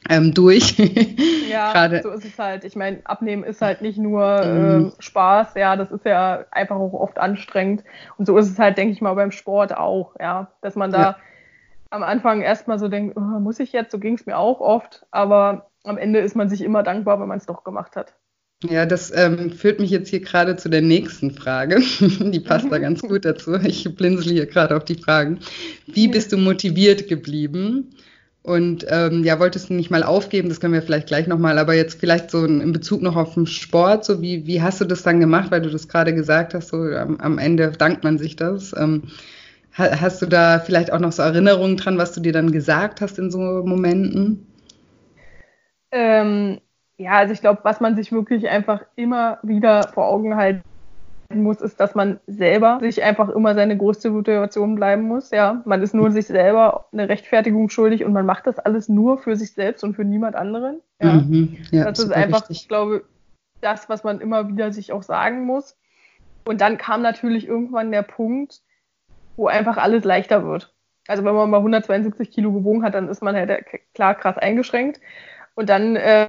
ähm, 0.08 0.32
durch. 0.32 0.78
ja, 1.50 1.72
Gerade. 1.72 2.00
so 2.02 2.10
ist 2.10 2.24
es 2.24 2.38
halt. 2.38 2.64
Ich 2.64 2.76
meine, 2.76 2.98
Abnehmen 3.04 3.44
ist 3.44 3.60
halt 3.60 3.82
nicht 3.82 3.98
nur 3.98 4.44
mhm. 4.44 4.86
äh, 4.86 5.02
Spaß, 5.02 5.54
ja, 5.56 5.76
das 5.76 5.90
ist 5.90 6.04
ja 6.04 6.44
einfach 6.50 6.76
auch 6.76 6.92
oft 6.92 7.18
anstrengend. 7.18 7.84
Und 8.16 8.26
so 8.26 8.36
ist 8.38 8.50
es 8.50 8.58
halt, 8.58 8.78
denke 8.78 8.92
ich 8.92 9.00
mal, 9.00 9.14
beim 9.14 9.32
Sport 9.32 9.76
auch, 9.76 10.14
ja, 10.18 10.48
dass 10.62 10.76
man 10.76 10.90
da 10.90 11.00
ja. 11.00 11.16
Am 11.90 12.02
Anfang 12.02 12.40
erstmal 12.40 12.78
so 12.78 12.88
denkt, 12.88 13.16
oh, 13.16 13.20
muss 13.20 13.60
ich 13.60 13.72
jetzt, 13.72 13.92
so 13.92 13.98
ging 13.98 14.14
es 14.14 14.26
mir 14.26 14.38
auch 14.38 14.60
oft, 14.60 15.06
aber 15.10 15.70
am 15.84 15.98
Ende 15.98 16.20
ist 16.20 16.36
man 16.36 16.48
sich 16.48 16.62
immer 16.62 16.82
dankbar, 16.82 17.20
wenn 17.20 17.28
man 17.28 17.38
es 17.38 17.46
doch 17.46 17.64
gemacht 17.64 17.96
hat. 17.96 18.14
Ja, 18.68 18.84
das 18.84 19.10
ähm, 19.14 19.50
führt 19.50 19.80
mich 19.80 19.90
jetzt 19.90 20.10
hier 20.10 20.20
gerade 20.20 20.54
zu 20.56 20.68
der 20.68 20.82
nächsten 20.82 21.30
Frage. 21.30 21.80
die 22.00 22.40
passt 22.40 22.70
da 22.70 22.78
ganz 22.78 23.00
gut 23.00 23.24
dazu. 23.24 23.54
Ich 23.54 23.94
blinzle 23.96 24.32
hier 24.32 24.46
gerade 24.46 24.76
auf 24.76 24.84
die 24.84 24.96
Fragen. 24.96 25.40
Wie 25.86 26.08
bist 26.08 26.32
du 26.32 26.36
motiviert 26.36 27.08
geblieben? 27.08 27.94
Und 28.42 28.86
ähm, 28.88 29.24
ja, 29.24 29.38
wolltest 29.38 29.68
du 29.68 29.74
nicht 29.74 29.90
mal 29.90 30.02
aufgeben, 30.02 30.48
das 30.48 30.60
können 30.60 30.72
wir 30.72 30.80
vielleicht 30.80 31.08
gleich 31.08 31.26
nochmal, 31.26 31.58
aber 31.58 31.74
jetzt 31.74 32.00
vielleicht 32.00 32.30
so 32.30 32.44
in 32.44 32.72
Bezug 32.72 33.02
noch 33.02 33.16
auf 33.16 33.34
den 33.34 33.46
Sport, 33.46 34.06
so 34.06 34.22
wie, 34.22 34.46
wie 34.46 34.62
hast 34.62 34.80
du 34.80 34.86
das 34.86 35.02
dann 35.02 35.20
gemacht, 35.20 35.50
weil 35.50 35.60
du 35.60 35.68
das 35.68 35.88
gerade 35.88 36.14
gesagt 36.14 36.54
hast, 36.54 36.68
so 36.68 36.78
am, 36.78 37.18
am 37.20 37.36
Ende 37.36 37.70
dankt 37.72 38.02
man 38.02 38.16
sich 38.16 38.36
das. 38.36 38.74
Ähm, 38.78 39.02
hast 39.72 40.22
du 40.22 40.26
da 40.26 40.58
vielleicht 40.58 40.92
auch 40.92 40.98
noch 40.98 41.12
so 41.12 41.22
Erinnerungen 41.22 41.76
dran, 41.76 41.98
was 41.98 42.12
du 42.12 42.20
dir 42.20 42.32
dann 42.32 42.52
gesagt 42.52 43.00
hast 43.00 43.18
in 43.18 43.30
so 43.30 43.38
Momenten? 43.38 44.46
Ähm, 45.92 46.60
ja, 46.96 47.12
also 47.12 47.32
ich 47.32 47.40
glaube, 47.40 47.60
was 47.62 47.80
man 47.80 47.96
sich 47.96 48.12
wirklich 48.12 48.48
einfach 48.48 48.84
immer 48.96 49.38
wieder 49.42 49.88
vor 49.94 50.06
Augen 50.06 50.36
halten 50.36 50.62
muss, 51.32 51.60
ist, 51.60 51.78
dass 51.78 51.94
man 51.94 52.20
selber 52.26 52.78
sich 52.80 53.02
einfach 53.02 53.28
immer 53.28 53.54
seine 53.54 53.76
größte 53.76 54.10
Motivation 54.10 54.74
bleiben 54.74 55.02
muss. 55.02 55.30
Ja, 55.30 55.62
man 55.64 55.82
ist 55.82 55.94
nur 55.94 56.10
sich 56.10 56.26
selber 56.26 56.86
eine 56.92 57.08
Rechtfertigung 57.08 57.70
schuldig 57.70 58.04
und 58.04 58.12
man 58.12 58.26
macht 58.26 58.46
das 58.46 58.58
alles 58.58 58.88
nur 58.88 59.18
für 59.18 59.36
sich 59.36 59.52
selbst 59.52 59.84
und 59.84 59.94
für 59.94 60.04
niemand 60.04 60.36
anderen. 60.36 60.80
Ja, 61.00 61.14
mhm, 61.14 61.56
ja 61.70 61.84
das 61.84 62.00
ist 62.00 62.12
einfach, 62.12 62.42
richtig. 62.42 62.62
ich 62.62 62.68
glaube, 62.68 63.04
das, 63.60 63.88
was 63.88 64.04
man 64.04 64.20
immer 64.20 64.48
wieder 64.48 64.72
sich 64.72 64.92
auch 64.92 65.02
sagen 65.02 65.44
muss. 65.44 65.76
Und 66.44 66.60
dann 66.60 66.78
kam 66.78 67.02
natürlich 67.02 67.46
irgendwann 67.46 67.92
der 67.92 68.02
Punkt, 68.02 68.62
wo 69.36 69.46
einfach 69.46 69.76
alles 69.76 70.04
leichter 70.04 70.44
wird. 70.46 70.74
Also 71.08 71.24
wenn 71.24 71.34
man 71.34 71.50
mal 71.50 71.58
172 71.58 72.30
Kilo 72.30 72.52
gewogen 72.52 72.84
hat, 72.84 72.94
dann 72.94 73.08
ist 73.08 73.22
man 73.22 73.34
halt 73.34 73.64
klar 73.94 74.14
krass 74.14 74.38
eingeschränkt. 74.38 75.00
Und 75.54 75.68
dann 75.68 75.96
äh, 75.96 76.28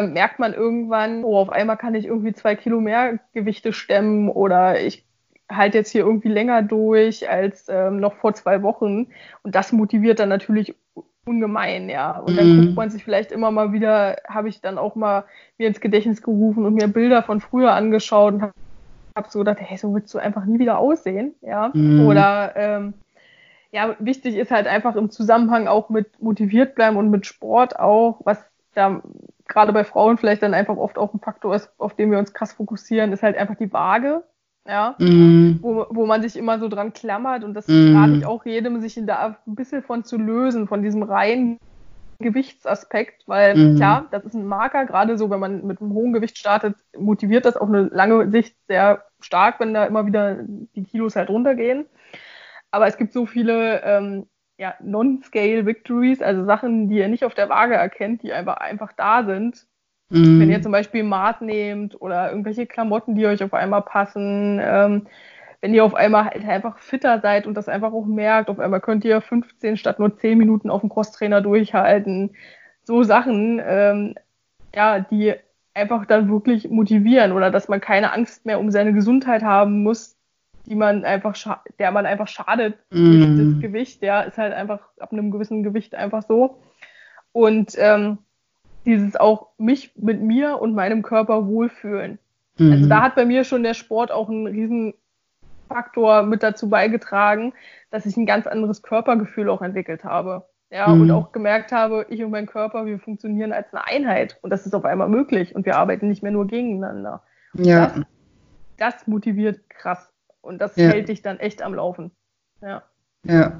merkt 0.00 0.38
man 0.38 0.54
irgendwann, 0.54 1.24
oh, 1.24 1.36
auf 1.38 1.50
einmal 1.50 1.76
kann 1.76 1.94
ich 1.94 2.06
irgendwie 2.06 2.32
zwei 2.32 2.54
Kilo 2.54 2.80
mehr 2.80 3.18
Gewichte 3.32 3.72
stemmen 3.72 4.28
oder 4.28 4.80
ich 4.80 5.04
halte 5.50 5.78
jetzt 5.78 5.90
hier 5.90 6.04
irgendwie 6.04 6.28
länger 6.28 6.62
durch 6.62 7.28
als 7.28 7.66
ähm, 7.68 8.00
noch 8.00 8.14
vor 8.14 8.34
zwei 8.34 8.62
Wochen. 8.62 9.08
Und 9.42 9.54
das 9.54 9.72
motiviert 9.72 10.18
dann 10.18 10.28
natürlich 10.28 10.74
ungemein, 11.26 11.88
ja. 11.88 12.18
Und 12.18 12.36
dann 12.36 12.56
mhm. 12.56 12.60
guckt 12.60 12.76
man 12.76 12.90
sich 12.90 13.04
vielleicht 13.04 13.32
immer 13.32 13.50
mal 13.50 13.72
wieder, 13.72 14.16
habe 14.28 14.48
ich 14.48 14.60
dann 14.60 14.78
auch 14.78 14.94
mal 14.94 15.24
mir 15.58 15.68
ins 15.68 15.80
Gedächtnis 15.80 16.22
gerufen 16.22 16.66
und 16.66 16.74
mir 16.74 16.88
Bilder 16.88 17.22
von 17.22 17.40
früher 17.40 17.72
angeschaut 17.72 18.34
und 18.34 18.42
habe 18.42 18.52
hab 19.14 19.30
so 19.30 19.40
gedacht, 19.40 19.58
hey, 19.60 19.76
so 19.76 19.94
willst 19.94 20.12
du 20.14 20.18
einfach 20.18 20.44
nie 20.44 20.58
wieder 20.58 20.78
aussehen, 20.78 21.34
ja. 21.42 21.70
Mhm. 21.72 22.06
Oder 22.06 22.52
ähm, 22.56 22.94
ja, 23.70 23.96
wichtig 23.98 24.36
ist 24.36 24.50
halt 24.50 24.66
einfach 24.66 24.96
im 24.96 25.10
Zusammenhang 25.10 25.66
auch 25.66 25.88
mit 25.88 26.22
motiviert 26.22 26.74
bleiben 26.74 26.96
und 26.96 27.10
mit 27.10 27.26
Sport 27.26 27.78
auch, 27.78 28.20
was 28.24 28.38
da 28.74 29.02
gerade 29.46 29.72
bei 29.72 29.84
Frauen 29.84 30.18
vielleicht 30.18 30.42
dann 30.42 30.54
einfach 30.54 30.76
oft 30.76 30.98
auch 30.98 31.12
ein 31.14 31.20
Faktor 31.20 31.54
ist, 31.54 31.70
auf 31.78 31.94
den 31.94 32.10
wir 32.10 32.18
uns 32.18 32.32
krass 32.32 32.52
fokussieren, 32.52 33.12
ist 33.12 33.22
halt 33.22 33.36
einfach 33.36 33.56
die 33.56 33.72
Waage 33.72 34.22
ja, 34.66 34.94
mm. 34.98 35.58
wo, 35.60 35.86
wo 35.90 36.06
man 36.06 36.22
sich 36.22 36.36
immer 36.36 36.58
so 36.58 36.68
dran 36.68 36.92
klammert 36.92 37.44
und 37.44 37.54
das 37.54 37.68
mm. 37.68 37.96
rate 37.96 38.12
ich 38.14 38.26
auch 38.26 38.46
jedem, 38.46 38.80
sich 38.80 38.98
da 39.04 39.36
ein 39.46 39.54
bisschen 39.54 39.82
von 39.82 40.04
zu 40.04 40.16
lösen, 40.16 40.68
von 40.68 40.82
diesem 40.82 41.02
reinen 41.02 41.58
Gewichtsaspekt, 42.18 43.22
weil 43.26 43.56
mm. 43.56 43.76
klar, 43.76 44.06
das 44.10 44.24
ist 44.24 44.34
ein 44.34 44.46
Marker, 44.46 44.86
gerade 44.86 45.18
so, 45.18 45.30
wenn 45.30 45.40
man 45.40 45.66
mit 45.66 45.80
einem 45.80 45.92
hohen 45.92 46.12
Gewicht 46.12 46.38
startet, 46.38 46.76
motiviert 46.96 47.44
das 47.44 47.56
auf 47.56 47.68
eine 47.68 47.82
lange 47.82 48.30
Sicht 48.30 48.56
sehr 48.68 49.04
stark, 49.20 49.60
wenn 49.60 49.74
da 49.74 49.84
immer 49.84 50.06
wieder 50.06 50.38
die 50.42 50.84
Kilos 50.84 51.16
halt 51.16 51.30
runtergehen. 51.30 51.86
Aber 52.70 52.86
es 52.86 52.96
gibt 52.96 53.12
so 53.12 53.26
viele 53.26 53.82
ähm, 53.82 54.26
ja, 54.58 54.74
Non-Scale 54.80 55.66
Victories, 55.66 56.22
also 56.22 56.44
Sachen, 56.44 56.88
die 56.88 56.98
ihr 56.98 57.08
nicht 57.08 57.24
auf 57.24 57.34
der 57.34 57.48
Waage 57.48 57.74
erkennt, 57.74 58.22
die 58.22 58.32
einfach, 58.32 58.56
einfach 58.56 58.92
da 58.92 59.24
sind, 59.24 59.66
Mhm. 60.10 60.40
Wenn 60.40 60.50
ihr 60.50 60.62
zum 60.62 60.72
Beispiel 60.72 61.02
Maß 61.02 61.40
nehmt 61.40 62.00
oder 62.00 62.30
irgendwelche 62.30 62.66
Klamotten, 62.66 63.14
die 63.14 63.26
euch 63.26 63.42
auf 63.42 63.54
einmal 63.54 63.82
passen, 63.82 64.60
ähm, 64.62 65.06
wenn 65.64 65.72
ihr 65.72 65.82
auf 65.82 65.94
einmal 65.94 66.26
halt 66.26 66.46
einfach 66.46 66.78
fitter 66.78 67.20
seid 67.20 67.46
und 67.46 67.54
das 67.54 67.70
einfach 67.70 67.94
auch 67.94 68.04
merkt, 68.04 68.50
auf 68.50 68.58
einmal 68.58 68.82
könnt 68.82 69.02
ihr 69.02 69.22
15 69.22 69.78
statt 69.78 69.98
nur 69.98 70.14
10 70.14 70.36
Minuten 70.36 70.68
auf 70.68 70.82
dem 70.82 70.90
Crosstrainer 70.90 71.40
durchhalten. 71.40 72.36
So 72.82 73.02
Sachen, 73.02 73.62
ähm, 73.66 74.14
ja, 74.74 75.00
die 75.00 75.32
einfach 75.72 76.04
dann 76.04 76.28
wirklich 76.28 76.68
motivieren 76.68 77.32
oder 77.32 77.50
dass 77.50 77.68
man 77.68 77.80
keine 77.80 78.12
Angst 78.12 78.44
mehr 78.44 78.60
um 78.60 78.70
seine 78.70 78.92
Gesundheit 78.92 79.42
haben 79.42 79.82
muss, 79.82 80.18
die 80.66 80.74
man 80.74 81.02
einfach, 81.02 81.34
der 81.78 81.92
man 81.92 82.04
einfach 82.04 82.28
schadet 82.28 82.76
mm. 82.90 83.12
durch 83.12 83.54
das 83.54 83.62
Gewicht. 83.62 84.02
Ja, 84.02 84.20
ist 84.20 84.36
halt 84.36 84.52
einfach 84.52 84.80
ab 85.00 85.12
einem 85.12 85.30
gewissen 85.30 85.62
Gewicht 85.62 85.94
einfach 85.94 86.24
so. 86.28 86.58
Und 87.32 87.72
ähm, 87.78 88.18
dieses 88.84 89.16
auch 89.16 89.48
mich 89.56 89.92
mit 89.96 90.20
mir 90.20 90.60
und 90.60 90.74
meinem 90.74 91.00
Körper 91.00 91.46
wohlfühlen. 91.46 92.18
Mhm. 92.58 92.72
Also 92.72 92.86
da 92.86 93.00
hat 93.00 93.14
bei 93.14 93.24
mir 93.24 93.44
schon 93.44 93.62
der 93.62 93.72
Sport 93.72 94.12
auch 94.12 94.28
einen 94.28 94.46
riesen 94.46 94.92
Faktor 95.68 96.22
mit 96.22 96.42
dazu 96.42 96.68
beigetragen, 96.68 97.52
dass 97.90 98.06
ich 98.06 98.16
ein 98.16 98.26
ganz 98.26 98.46
anderes 98.46 98.82
Körpergefühl 98.82 99.48
auch 99.48 99.62
entwickelt 99.62 100.04
habe. 100.04 100.46
Ja, 100.70 100.88
mhm. 100.88 101.02
und 101.02 101.10
auch 101.12 101.30
gemerkt 101.30 101.70
habe, 101.70 102.06
ich 102.08 102.24
und 102.24 102.30
mein 102.30 102.46
Körper, 102.46 102.84
wir 102.84 102.98
funktionieren 102.98 103.52
als 103.52 103.72
eine 103.72 103.86
Einheit 103.86 104.38
und 104.42 104.50
das 104.50 104.66
ist 104.66 104.74
auf 104.74 104.84
einmal 104.84 105.08
möglich 105.08 105.54
und 105.54 105.66
wir 105.66 105.76
arbeiten 105.76 106.08
nicht 106.08 106.22
mehr 106.22 106.32
nur 106.32 106.48
gegeneinander. 106.48 107.22
Ja. 107.54 107.92
Das, 108.78 108.94
das 108.94 109.06
motiviert 109.06 109.68
krass 109.68 110.10
und 110.40 110.60
das 110.60 110.74
ja. 110.74 110.88
hält 110.88 111.08
dich 111.08 111.22
dann 111.22 111.38
echt 111.38 111.62
am 111.62 111.74
Laufen. 111.74 112.10
Ja. 112.60 112.82
Ja, 113.24 113.52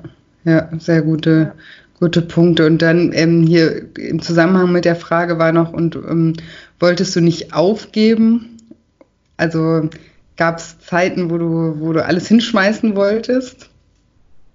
ja, 0.44 0.68
sehr 0.78 1.02
gute, 1.02 1.54
ja. 1.54 1.62
Gute 2.00 2.22
Punkte. 2.22 2.66
Und 2.66 2.82
dann 2.82 3.12
ähm, 3.14 3.44
hier 3.44 3.96
im 3.96 4.20
Zusammenhang 4.20 4.72
mit 4.72 4.84
der 4.84 4.96
Frage 4.96 5.38
war 5.38 5.52
noch, 5.52 5.72
und 5.72 5.94
ähm, 5.94 6.34
wolltest 6.80 7.14
du 7.14 7.20
nicht 7.20 7.54
aufgeben? 7.54 8.58
Also 9.36 9.88
gab 10.36 10.58
es 10.58 10.78
Zeiten, 10.80 11.30
wo 11.30 11.38
du, 11.38 11.80
wo 11.80 11.92
du 11.92 12.04
alles 12.04 12.28
hinschmeißen 12.28 12.96
wolltest? 12.96 13.70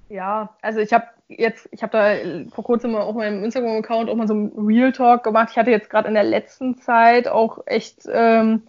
Ja, 0.09 0.49
also 0.61 0.79
ich 0.79 0.91
habe 0.91 1.05
jetzt, 1.27 1.69
ich 1.71 1.83
habe 1.83 1.91
da 1.91 2.49
vor 2.53 2.63
kurzem 2.63 2.95
auch 2.95 3.13
meinem 3.13 3.43
Instagram-Account 3.43 4.09
auch 4.09 4.15
mal 4.15 4.27
so 4.27 4.33
einen 4.33 4.51
Real 4.57 4.91
Talk 4.91 5.23
gemacht. 5.23 5.49
Ich 5.51 5.57
hatte 5.57 5.71
jetzt 5.71 5.89
gerade 5.89 6.07
in 6.07 6.15
der 6.15 6.23
letzten 6.23 6.77
Zeit 6.77 7.27
auch 7.27 7.59
echt 7.67 8.09
ähm, 8.11 8.63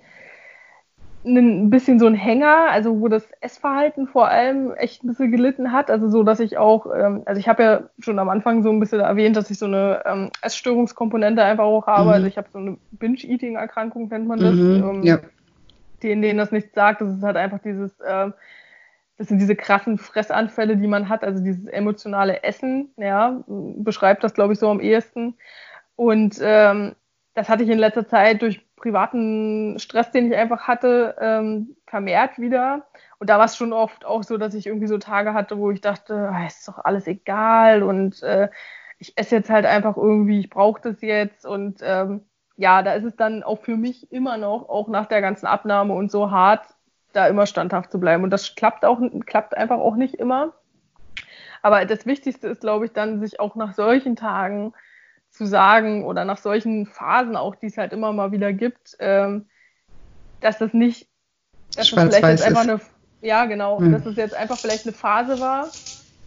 ein 1.24 1.68
bisschen 1.68 1.98
so 1.98 2.06
ein 2.06 2.14
Hänger, 2.14 2.70
also 2.70 3.00
wo 3.00 3.08
das 3.08 3.24
Essverhalten 3.40 4.06
vor 4.06 4.28
allem 4.28 4.72
echt 4.74 5.04
ein 5.04 5.08
bisschen 5.08 5.30
gelitten 5.30 5.72
hat. 5.72 5.90
Also 5.90 6.08
so, 6.08 6.22
dass 6.22 6.40
ich 6.40 6.56
auch, 6.56 6.86
ähm, 6.94 7.22
also 7.26 7.38
ich 7.38 7.48
habe 7.48 7.62
ja 7.62 7.82
schon 7.98 8.18
am 8.18 8.28
Anfang 8.28 8.62
so 8.62 8.70
ein 8.70 8.80
bisschen 8.80 9.00
erwähnt, 9.00 9.36
dass 9.36 9.50
ich 9.50 9.58
so 9.58 9.66
eine 9.66 10.02
ähm, 10.06 10.30
Essstörungskomponente 10.42 11.42
einfach 11.42 11.64
auch 11.64 11.86
habe. 11.86 12.08
Mhm. 12.08 12.14
Also 12.14 12.26
ich 12.26 12.36
habe 12.36 12.48
so 12.52 12.58
eine 12.58 12.76
Binge-Eating-Erkrankung, 12.92 14.08
nennt 14.08 14.28
man 14.28 14.38
das. 14.38 14.54
Mhm, 14.54 14.82
ähm, 14.82 15.02
ja. 15.02 15.18
Denen, 16.00 16.22
denen 16.22 16.38
das 16.38 16.52
nichts 16.52 16.74
sagt, 16.74 17.00
das 17.00 17.16
ist 17.16 17.22
halt 17.22 17.36
einfach 17.36 17.60
dieses, 17.60 17.92
ähm, 18.06 18.34
das 19.18 19.28
sind 19.28 19.38
diese 19.38 19.56
krassen 19.56 19.98
Fressanfälle, 19.98 20.76
die 20.76 20.86
man 20.86 21.08
hat, 21.08 21.24
also 21.24 21.42
dieses 21.42 21.66
emotionale 21.66 22.42
Essen, 22.42 22.92
ja, 22.96 23.42
beschreibt 23.46 24.24
das, 24.24 24.34
glaube 24.34 24.54
ich, 24.54 24.58
so 24.58 24.70
am 24.70 24.80
ehesten. 24.80 25.36
Und 25.96 26.38
ähm, 26.42 26.94
das 27.34 27.48
hatte 27.48 27.62
ich 27.62 27.68
in 27.70 27.78
letzter 27.78 28.06
Zeit 28.08 28.42
durch 28.42 28.66
privaten 28.76 29.78
Stress, 29.78 30.10
den 30.10 30.26
ich 30.32 30.36
einfach 30.36 30.66
hatte, 30.66 31.16
ähm, 31.20 31.76
vermehrt 31.86 32.38
wieder. 32.38 32.86
Und 33.18 33.28
da 33.28 33.38
war 33.38 33.44
es 33.44 33.56
schon 33.56 33.74
oft 33.74 34.06
auch 34.06 34.22
so, 34.22 34.38
dass 34.38 34.54
ich 34.54 34.66
irgendwie 34.66 34.86
so 34.86 34.98
Tage 34.98 35.34
hatte, 35.34 35.58
wo 35.58 35.70
ich 35.70 35.82
dachte, 35.82 36.30
ah, 36.32 36.46
ist 36.46 36.66
doch 36.66 36.78
alles 36.78 37.06
egal 37.06 37.82
und 37.82 38.22
äh, 38.22 38.48
ich 38.98 39.16
esse 39.16 39.36
jetzt 39.36 39.50
halt 39.50 39.66
einfach 39.66 39.96
irgendwie, 39.96 40.40
ich 40.40 40.50
brauche 40.50 40.80
das 40.80 41.00
jetzt. 41.02 41.46
Und 41.46 41.80
ähm, 41.82 42.22
ja, 42.60 42.82
da 42.82 42.92
ist 42.92 43.04
es 43.04 43.16
dann 43.16 43.42
auch 43.42 43.62
für 43.62 43.78
mich 43.78 44.12
immer 44.12 44.36
noch, 44.36 44.68
auch 44.68 44.86
nach 44.88 45.06
der 45.06 45.22
ganzen 45.22 45.46
Abnahme 45.46 45.94
und 45.94 46.10
so 46.10 46.30
hart, 46.30 46.66
da 47.14 47.26
immer 47.26 47.46
standhaft 47.46 47.90
zu 47.90 47.98
bleiben. 47.98 48.22
Und 48.22 48.28
das 48.28 48.54
klappt 48.54 48.84
auch, 48.84 49.00
klappt 49.24 49.56
einfach 49.56 49.78
auch 49.78 49.96
nicht 49.96 50.14
immer. 50.14 50.52
Aber 51.62 51.86
das 51.86 52.04
Wichtigste 52.04 52.48
ist, 52.48 52.60
glaube 52.60 52.84
ich, 52.84 52.92
dann 52.92 53.18
sich 53.20 53.40
auch 53.40 53.56
nach 53.56 53.72
solchen 53.72 54.14
Tagen 54.14 54.74
zu 55.30 55.46
sagen 55.46 56.04
oder 56.04 56.26
nach 56.26 56.36
solchen 56.36 56.84
Phasen 56.84 57.34
auch, 57.34 57.54
die 57.54 57.66
es 57.66 57.78
halt 57.78 57.94
immer 57.94 58.12
mal 58.12 58.30
wieder 58.30 58.52
gibt, 58.52 58.94
ähm, 58.98 59.46
dass 60.42 60.58
das 60.58 60.74
nicht, 60.74 61.08
dass 61.76 61.90
das 61.90 62.14
vielleicht 62.14 62.28
jetzt 62.28 62.46
einfach 62.46 62.62
eine, 62.62 62.80
ja 63.22 63.46
genau, 63.46 63.80
mhm. 63.80 63.92
dass 63.92 64.04
das 64.04 64.16
jetzt 64.16 64.34
einfach 64.34 64.58
vielleicht 64.58 64.84
eine 64.84 64.92
Phase 64.94 65.40
war, 65.40 65.66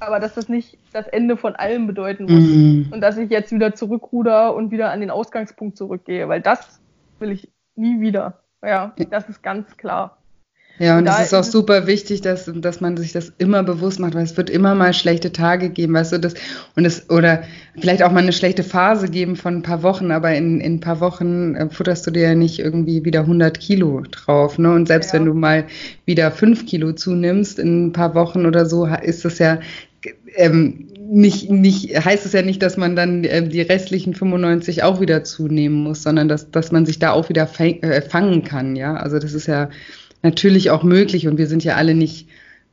aber 0.05 0.19
dass 0.19 0.33
das 0.33 0.49
nicht 0.49 0.77
das 0.91 1.07
Ende 1.07 1.37
von 1.37 1.55
allem 1.55 1.87
bedeuten 1.87 2.23
muss 2.23 2.43
mhm. 2.43 2.87
und 2.91 3.01
dass 3.01 3.17
ich 3.17 3.29
jetzt 3.29 3.51
wieder 3.51 3.73
zurückruder 3.75 4.55
und 4.55 4.71
wieder 4.71 4.91
an 4.91 5.01
den 5.01 5.09
Ausgangspunkt 5.09 5.77
zurückgehe, 5.77 6.27
weil 6.29 6.41
das 6.41 6.81
will 7.19 7.31
ich 7.31 7.49
nie 7.75 7.99
wieder. 7.99 8.43
Ja, 8.63 8.93
das 9.09 9.27
ist 9.29 9.43
ganz 9.43 9.75
klar. 9.77 10.17
Ja, 10.79 10.97
und 10.97 11.05
es 11.05 11.19
ist 11.19 11.33
auch 11.35 11.43
super 11.43 11.85
wichtig, 11.85 12.21
dass, 12.21 12.51
dass 12.51 12.81
man 12.81 12.97
sich 12.97 13.11
das 13.11 13.31
immer 13.37 13.61
bewusst 13.61 13.99
macht, 13.99 14.15
weil 14.15 14.23
es 14.23 14.35
wird 14.37 14.49
immer 14.49 14.73
mal 14.73 14.91
schlechte 14.93 15.31
Tage 15.31 15.69
geben, 15.69 15.93
weißt 15.93 16.13
du, 16.13 16.19
das, 16.19 16.33
und 16.75 16.85
es, 16.85 17.11
oder 17.11 17.43
vielleicht 17.79 18.01
auch 18.01 18.11
mal 18.11 18.23
eine 18.23 18.33
schlechte 18.33 18.63
Phase 18.63 19.07
geben 19.07 19.35
von 19.35 19.57
ein 19.57 19.61
paar 19.61 19.83
Wochen, 19.83 20.09
aber 20.09 20.33
in, 20.33 20.59
in 20.61 20.75
ein 20.75 20.79
paar 20.79 20.99
Wochen 20.99 21.53
äh, 21.53 21.69
futterst 21.69 22.07
du 22.07 22.11
dir 22.11 22.23
ja 22.23 22.35
nicht 22.35 22.57
irgendwie 22.57 23.05
wieder 23.05 23.21
100 23.21 23.59
Kilo 23.59 24.01
drauf, 24.09 24.57
ne, 24.57 24.73
und 24.73 24.87
selbst 24.87 25.13
ja. 25.13 25.19
wenn 25.19 25.25
du 25.27 25.35
mal 25.35 25.65
wieder 26.05 26.31
5 26.31 26.65
Kilo 26.65 26.93
zunimmst 26.93 27.59
in 27.59 27.87
ein 27.87 27.93
paar 27.93 28.15
Wochen 28.15 28.47
oder 28.47 28.65
so, 28.65 28.87
ist 28.87 29.25
das 29.25 29.37
ja, 29.37 29.59
ähm, 30.35 30.87
nicht, 30.99 31.49
nicht, 31.49 32.05
heißt 32.05 32.25
es 32.25 32.33
ja 32.33 32.41
nicht, 32.41 32.61
dass 32.61 32.77
man 32.77 32.95
dann 32.95 33.23
äh, 33.23 33.47
die 33.47 33.61
restlichen 33.61 34.13
95 34.13 34.83
auch 34.83 35.01
wieder 35.01 35.23
zunehmen 35.23 35.83
muss, 35.83 36.03
sondern 36.03 36.27
dass, 36.27 36.49
dass 36.51 36.71
man 36.71 36.85
sich 36.85 36.99
da 36.99 37.11
auch 37.11 37.29
wieder 37.29 37.47
fang, 37.47 37.81
äh, 37.81 38.01
fangen 38.01 38.43
kann, 38.43 38.75
ja, 38.75 38.95
also 38.95 39.19
das 39.19 39.33
ist 39.33 39.47
ja, 39.47 39.69
natürlich 40.23 40.71
auch 40.71 40.83
möglich 40.83 41.27
und 41.27 41.37
wir 41.37 41.47
sind 41.47 41.63
ja 41.63 41.75
alle 41.75 41.93
nicht, 41.93 42.27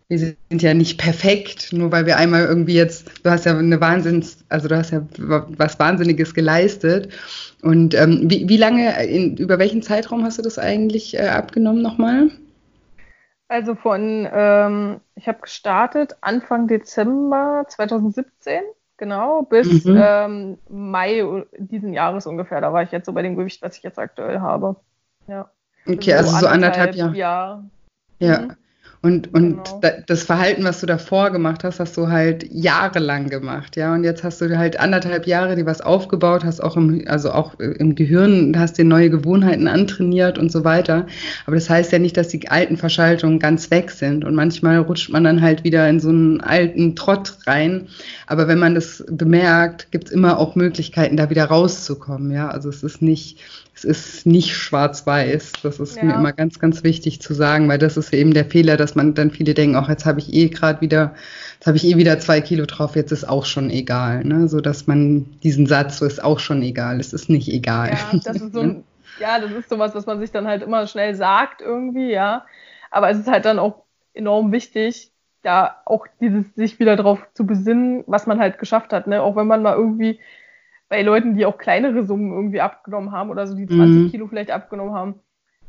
wir 0.09 0.18
sind 0.18 0.62
ja 0.62 0.73
nicht 0.73 0.99
perfekt, 0.99 1.73
nur 1.73 1.92
weil 1.92 2.07
wir 2.07 2.16
einmal 2.16 2.46
irgendwie 2.46 2.75
jetzt, 2.75 3.11
du 3.23 3.31
hast 3.31 3.44
ja 3.44 3.57
eine 3.57 3.81
Wahnsinns, 3.81 4.38
also 4.49 4.66
du 4.66 4.77
hast 4.77 4.92
ja 4.92 5.07
was 5.18 5.79
Wahnsinniges 5.79 6.35
geleistet. 6.35 7.11
Und 7.62 7.94
ähm, 7.94 8.23
wie, 8.25 8.49
wie 8.49 8.57
lange, 8.57 9.05
in, 9.07 9.37
über 9.37 9.59
welchen 9.59 9.83
Zeitraum 9.83 10.25
hast 10.25 10.38
du 10.38 10.42
das 10.42 10.59
eigentlich 10.59 11.14
äh, 11.14 11.29
abgenommen 11.29 11.83
nochmal? 11.83 12.31
Also 13.50 13.74
von, 13.74 14.28
ähm, 14.32 15.00
ich 15.16 15.26
habe 15.26 15.40
gestartet 15.40 16.16
Anfang 16.20 16.68
Dezember 16.68 17.64
2017, 17.66 18.62
genau, 18.96 19.42
bis 19.42 19.84
mhm. 19.84 20.00
ähm, 20.00 20.58
Mai 20.68 21.44
diesen 21.58 21.92
Jahres 21.92 22.28
ungefähr. 22.28 22.60
Da 22.60 22.72
war 22.72 22.84
ich 22.84 22.92
jetzt 22.92 23.06
so 23.06 23.12
bei 23.12 23.22
dem 23.22 23.34
Gewicht, 23.34 23.60
was 23.60 23.76
ich 23.76 23.82
jetzt 23.82 23.98
aktuell 23.98 24.38
habe. 24.38 24.76
Ja. 25.26 25.50
Okay, 25.84 26.14
also, 26.14 26.30
so 26.30 26.46
anderthalb, 26.46 26.90
anderthalb 26.90 26.94
Jahre. 26.94 27.16
Jahr. 27.16 27.64
Ja. 28.20 28.38
Mhm. 28.38 28.56
Und, 29.02 29.32
und 29.32 29.64
genau. 29.80 30.02
das 30.08 30.24
Verhalten, 30.24 30.62
was 30.62 30.80
du 30.80 30.86
davor 30.86 31.30
gemacht 31.30 31.64
hast, 31.64 31.80
hast 31.80 31.96
du 31.96 32.08
halt 32.08 32.46
jahrelang 32.52 33.30
gemacht, 33.30 33.76
ja. 33.76 33.94
Und 33.94 34.04
jetzt 34.04 34.22
hast 34.22 34.42
du 34.42 34.58
halt 34.58 34.78
anderthalb 34.78 35.26
Jahre 35.26 35.56
dir 35.56 35.64
was 35.64 35.80
aufgebaut, 35.80 36.44
hast 36.44 36.62
auch 36.62 36.76
im, 36.76 37.04
also 37.06 37.32
auch 37.32 37.58
im 37.58 37.94
Gehirn, 37.94 38.58
hast 38.58 38.76
dir 38.76 38.84
neue 38.84 39.08
Gewohnheiten 39.08 39.68
antrainiert 39.68 40.38
und 40.38 40.52
so 40.52 40.64
weiter. 40.64 41.06
Aber 41.46 41.56
das 41.56 41.70
heißt 41.70 41.92
ja 41.92 41.98
nicht, 41.98 42.18
dass 42.18 42.28
die 42.28 42.46
alten 42.48 42.76
Verschaltungen 42.76 43.38
ganz 43.38 43.70
weg 43.70 43.90
sind. 43.90 44.22
Und 44.22 44.34
manchmal 44.34 44.76
rutscht 44.76 45.08
man 45.08 45.24
dann 45.24 45.40
halt 45.40 45.64
wieder 45.64 45.88
in 45.88 45.98
so 45.98 46.10
einen 46.10 46.42
alten 46.42 46.94
Trott 46.94 47.38
rein. 47.46 47.88
Aber 48.26 48.48
wenn 48.48 48.58
man 48.58 48.74
das 48.74 49.02
bemerkt, 49.08 49.90
gibt 49.92 50.08
es 50.08 50.12
immer 50.12 50.38
auch 50.38 50.56
Möglichkeiten, 50.56 51.16
da 51.16 51.30
wieder 51.30 51.46
rauszukommen, 51.46 52.30
ja. 52.32 52.50
Also 52.50 52.68
es 52.68 52.82
ist 52.82 53.00
nicht, 53.00 53.38
es 53.84 54.16
ist 54.16 54.26
nicht 54.26 54.54
schwarz-weiß. 54.54 55.52
Das 55.62 55.80
ist 55.80 55.96
ja. 55.96 56.04
mir 56.04 56.14
immer 56.14 56.32
ganz, 56.32 56.58
ganz 56.58 56.82
wichtig 56.82 57.20
zu 57.20 57.34
sagen, 57.34 57.68
weil 57.68 57.78
das 57.78 57.96
ist 57.96 58.12
eben 58.12 58.34
der 58.34 58.44
Fehler, 58.44 58.76
dass 58.76 58.94
man 58.94 59.14
dann 59.14 59.30
viele 59.30 59.54
denken, 59.54 59.76
auch 59.76 59.88
jetzt 59.88 60.06
habe 60.06 60.20
ich 60.20 60.32
eh 60.32 60.48
gerade 60.48 60.80
wieder, 60.80 61.14
jetzt 61.54 61.66
habe 61.66 61.76
ich 61.76 61.84
eh 61.84 61.96
wieder 61.96 62.18
zwei 62.18 62.40
Kilo 62.40 62.66
drauf, 62.66 62.96
jetzt 62.96 63.12
ist 63.12 63.28
auch 63.28 63.46
schon 63.46 63.70
egal. 63.70 64.24
Ne? 64.24 64.48
So 64.48 64.60
dass 64.60 64.86
man 64.86 65.40
diesen 65.42 65.66
Satz, 65.66 65.98
so 65.98 66.06
ist 66.06 66.22
auch 66.22 66.38
schon 66.38 66.62
egal, 66.62 67.00
es 67.00 67.12
ist 67.12 67.28
nicht 67.30 67.48
egal. 67.48 67.90
Ja, 67.90 68.18
das 68.24 68.36
ist 68.36 68.52
so 68.52 68.60
ein, 68.60 68.84
ja, 69.20 69.38
das 69.38 69.50
ist 69.52 69.68
sowas, 69.68 69.94
was 69.94 70.06
man 70.06 70.20
sich 70.20 70.30
dann 70.30 70.46
halt 70.46 70.62
immer 70.62 70.86
schnell 70.86 71.14
sagt 71.14 71.60
irgendwie, 71.60 72.10
ja. 72.10 72.44
Aber 72.90 73.10
es 73.10 73.18
ist 73.18 73.28
halt 73.28 73.44
dann 73.44 73.58
auch 73.58 73.84
enorm 74.14 74.52
wichtig, 74.52 75.10
da 75.42 75.76
auch 75.86 76.06
dieses 76.20 76.44
sich 76.54 76.78
wieder 76.78 76.96
darauf 76.96 77.20
zu 77.34 77.46
besinnen, 77.46 78.04
was 78.06 78.26
man 78.26 78.40
halt 78.40 78.58
geschafft 78.58 78.92
hat, 78.92 79.06
ne? 79.06 79.22
Auch 79.22 79.36
wenn 79.36 79.46
man 79.46 79.62
mal 79.62 79.74
irgendwie 79.74 80.20
bei 80.90 81.03
Leuten, 81.03 81.37
die 81.37 81.46
auch 81.46 81.57
kleinere 81.57 82.05
Summen 82.05 82.33
irgendwie 82.33 82.61
abgenommen 82.61 83.12
haben 83.12 83.31
oder 83.31 83.46
so 83.46 83.55
die 83.55 83.66
20 83.66 83.79
mhm. 83.87 84.11
Kilo 84.11 84.26
vielleicht 84.26 84.50
abgenommen 84.50 84.92
haben, 84.92 85.14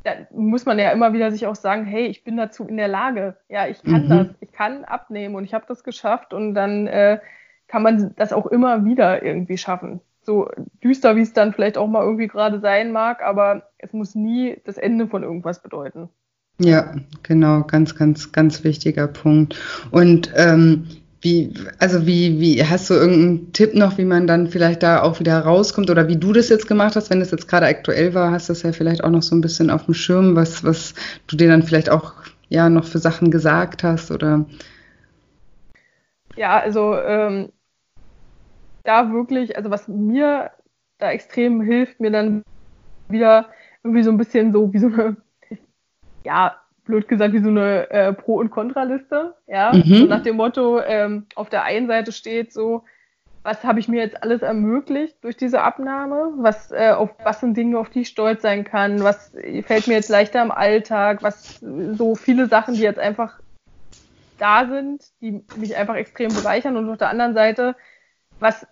da 0.04 0.14
muss 0.32 0.66
man 0.66 0.80
ja 0.80 0.90
immer 0.92 1.14
wieder 1.14 1.32
sich 1.32 1.46
auch 1.46 1.56
sagen, 1.56 1.86
hey, 1.86 2.08
ich 2.08 2.24
bin 2.24 2.36
dazu 2.36 2.66
in 2.66 2.76
der 2.76 2.88
Lage. 2.88 3.38
Ja, 3.48 3.68
ich 3.68 3.84
kann 3.84 4.06
mhm. 4.06 4.10
das. 4.10 4.28
Ich 4.40 4.52
kann 4.52 4.84
abnehmen 4.84 5.36
und 5.36 5.44
ich 5.44 5.54
habe 5.54 5.66
das 5.68 5.84
geschafft 5.84 6.34
und 6.34 6.56
dann 6.56 6.88
äh, 6.88 7.20
kann 7.68 7.84
man 7.84 8.14
das 8.16 8.34
auch 8.34 8.48
immer 8.48 8.84
wieder 8.84 9.24
irgendwie 9.24 9.60
schaffen. 9.60 10.02
So 10.24 10.50
düster, 10.84 11.16
wie 11.16 11.22
es 11.22 11.34
dann 11.34 11.54
vielleicht 11.54 11.78
auch 11.78 11.88
mal 11.88 12.04
irgendwie 12.04 12.28
gerade 12.28 12.60
sein 12.60 12.92
mag, 12.92 13.22
aber 13.22 13.70
es 13.78 13.94
muss 13.94 14.16
nie 14.16 14.60
das 14.66 14.78
Ende 14.78 15.08
von 15.08 15.22
irgendwas 15.22 15.62
bedeuten. 15.62 16.10
Ja, 16.60 16.96
genau, 17.22 17.62
ganz, 17.64 17.96
ganz, 17.96 18.32
ganz 18.32 18.64
wichtiger 18.64 19.08
Punkt. 19.08 19.60
Und 19.92 20.34
ähm, 20.36 20.88
wie, 21.22 21.54
also 21.78 22.08
wie, 22.08 22.40
wie, 22.40 22.64
hast 22.64 22.90
du 22.90 22.96
irgendeinen 22.96 23.54
Tipp 23.54 23.76
noch, 23.76 24.00
wie 24.00 24.06
man 24.06 24.26
dann 24.26 24.48
vielleicht 24.48 24.82
da 24.82 25.04
auch 25.04 25.20
wieder 25.20 25.40
rauskommt 25.40 25.92
oder 25.92 26.08
wie 26.08 26.18
du 26.18 26.34
das 26.34 26.50
jetzt 26.50 26.68
gemacht 26.68 26.96
hast, 26.96 27.12
wenn 27.12 27.20
das 27.20 27.30
jetzt 27.30 27.48
gerade 27.48 27.68
aktuell 27.68 28.16
war, 28.16 28.32
hast 28.32 28.50
du 28.50 28.54
das 28.54 28.64
ja 28.64 28.72
vielleicht 28.72 29.04
auch 29.04 29.12
noch 29.12 29.22
so 29.22 29.36
ein 29.36 29.42
bisschen 29.42 29.70
auf 29.70 29.86
dem 29.86 29.94
Schirm, 29.94 30.36
was, 30.36 30.64
was 30.64 30.96
du 31.28 31.38
dir 31.38 31.48
dann 31.48 31.62
vielleicht 31.62 31.92
auch 31.92 32.16
ja 32.50 32.70
noch 32.70 32.86
für 32.86 32.98
Sachen 32.98 33.30
gesagt 33.30 33.84
hast 33.84 34.10
oder? 34.10 34.46
Ja, 36.36 36.60
also 36.60 36.96
ähm, 36.98 37.52
da 38.84 39.12
wirklich, 39.12 39.56
also 39.56 39.70
was 39.70 39.88
mir 39.88 40.52
da 40.98 41.12
extrem 41.12 41.62
hilft, 41.62 42.00
mir 42.00 42.12
dann 42.12 42.42
wieder 43.10 43.50
irgendwie 43.84 44.04
so 44.04 44.10
ein 44.10 44.18
bisschen 44.18 44.52
so 44.52 44.74
wie 44.74 44.80
so 44.80 44.88
eine, 44.88 45.18
ja, 46.24 46.61
blöd 46.92 47.08
gesagt, 47.08 47.34
wie 47.34 47.40
so 47.40 47.50
eine 47.50 47.90
äh, 47.90 48.14
Pro- 48.14 48.40
und 48.40 48.52
Kontraliste. 48.52 49.34
Ja, 49.48 49.72
mhm. 49.74 49.84
so 49.84 50.06
nach 50.06 50.22
dem 50.22 50.36
Motto, 50.36 50.80
ähm, 50.82 51.26
auf 51.36 51.50
der 51.50 51.64
einen 51.64 51.88
Seite 51.88 52.12
steht 52.12 52.54
so, 52.54 52.84
was 53.44 53.64
habe 53.64 53.80
ich 53.80 53.88
mir 53.88 54.02
jetzt 54.02 54.22
alles 54.22 54.42
ermöglicht 54.42 55.24
durch 55.24 55.36
diese 55.36 55.62
Abnahme? 55.62 56.34
Was, 56.38 56.72
äh, 56.72 56.92
auf, 56.92 57.10
was 57.24 57.40
sind 57.40 57.58
Dinge, 57.58 57.80
auf 57.80 57.90
die 57.90 58.02
ich 58.02 58.10
stolz 58.10 58.44
sein 58.44 58.64
kann? 58.64 59.04
Was 59.04 59.32
fällt 59.64 59.88
mir 59.88 59.96
jetzt 59.96 60.10
leichter 60.10 60.44
im 60.44 60.52
Alltag? 60.52 61.24
Was 61.24 61.60
so 61.60 62.16
viele 62.16 62.48
Sachen, 62.48 62.76
die 62.76 62.82
jetzt 62.82 63.00
einfach 63.00 63.40
da 64.38 64.68
sind, 64.68 65.04
die 65.22 65.44
mich 65.56 65.76
einfach 65.76 65.96
extrem 65.96 66.34
bereichern. 66.34 66.78
Und 66.78 66.90
auf 66.90 66.98
der 66.98 67.10
anderen 67.10 67.34
Seite, 67.34 67.76
was 68.40 68.68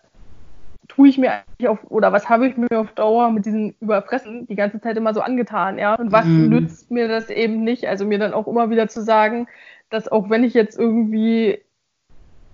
tue 0.89 1.07
ich 1.07 1.17
mir 1.17 1.31
eigentlich 1.31 1.69
auf, 1.69 1.79
oder 1.89 2.11
was 2.11 2.27
habe 2.27 2.47
ich 2.47 2.57
mir 2.57 2.67
auf 2.77 2.91
Dauer 2.91 3.31
mit 3.31 3.45
diesem 3.45 3.73
Überfressen 3.79 4.47
die 4.47 4.55
ganze 4.55 4.81
Zeit 4.81 4.97
immer 4.97 5.13
so 5.13 5.21
angetan, 5.21 5.77
ja? 5.77 5.95
Und 5.95 6.11
was 6.11 6.25
mhm. 6.25 6.49
nützt 6.49 6.91
mir 6.91 7.07
das 7.07 7.29
eben 7.29 7.63
nicht? 7.63 7.87
Also 7.87 8.05
mir 8.05 8.19
dann 8.19 8.33
auch 8.33 8.47
immer 8.47 8.69
wieder 8.69 8.89
zu 8.89 9.01
sagen, 9.01 9.47
dass 9.89 10.09
auch 10.09 10.29
wenn 10.29 10.43
ich 10.43 10.53
jetzt 10.53 10.77
irgendwie 10.77 11.59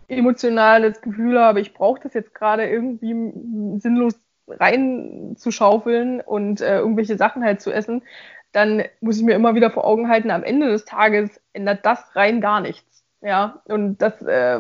emotionales 0.07 1.01
Gefühl 1.01 1.39
habe, 1.39 1.61
ich 1.61 1.73
brauche 1.73 2.01
das 2.01 2.13
jetzt 2.13 2.35
gerade 2.35 2.67
irgendwie 2.67 3.79
sinnlos 3.79 4.19
reinzuschaufeln 4.47 6.21
und 6.21 6.61
äh, 6.61 6.77
irgendwelche 6.77 7.17
Sachen 7.17 7.43
halt 7.43 7.61
zu 7.61 7.71
essen, 7.71 8.03
dann 8.51 8.83
muss 9.01 9.17
ich 9.17 9.23
mir 9.23 9.33
immer 9.33 9.55
wieder 9.55 9.71
vor 9.71 9.85
Augen 9.85 10.07
halten, 10.07 10.29
am 10.29 10.43
Ende 10.43 10.67
des 10.67 10.85
Tages 10.85 11.41
ändert 11.53 11.85
das 11.85 12.15
rein 12.15 12.41
gar 12.41 12.61
nichts. 12.61 13.03
Ja, 13.21 13.61
und 13.65 13.97
das 13.97 14.21
äh, 14.21 14.59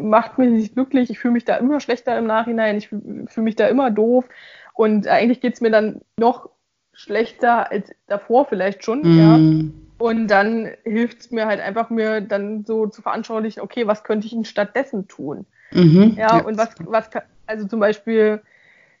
macht 0.00 0.38
mich 0.38 0.50
nicht 0.50 0.74
glücklich. 0.74 1.10
Ich 1.10 1.18
fühle 1.18 1.32
mich 1.32 1.44
da 1.44 1.56
immer 1.56 1.80
schlechter 1.80 2.16
im 2.18 2.26
Nachhinein. 2.26 2.76
Ich 2.76 2.88
fühle 2.88 3.26
mich 3.36 3.56
da 3.56 3.66
immer 3.68 3.90
doof. 3.90 4.24
Und 4.74 5.08
eigentlich 5.08 5.40
geht 5.40 5.54
es 5.54 5.60
mir 5.60 5.70
dann 5.70 6.00
noch 6.18 6.50
schlechter 6.92 7.70
als 7.70 7.90
davor 8.06 8.46
vielleicht 8.46 8.84
schon. 8.84 9.00
Mm. 9.02 9.18
Ja. 9.18 9.38
Und 9.98 10.28
dann 10.28 10.70
hilft 10.84 11.20
es 11.20 11.30
mir 11.30 11.46
halt 11.46 11.60
einfach, 11.60 11.88
mir 11.88 12.20
dann 12.20 12.64
so 12.64 12.86
zu 12.86 13.00
veranschaulichen, 13.00 13.62
okay, 13.62 13.86
was 13.86 14.04
könnte 14.04 14.26
ich 14.26 14.32
denn 14.32 14.44
stattdessen 14.44 15.08
tun? 15.08 15.46
Mhm, 15.72 16.14
ja, 16.16 16.38
ja, 16.38 16.44
und 16.44 16.58
was, 16.58 16.70
was, 16.80 17.08
also 17.46 17.66
zum 17.66 17.80
Beispiel, 17.80 18.42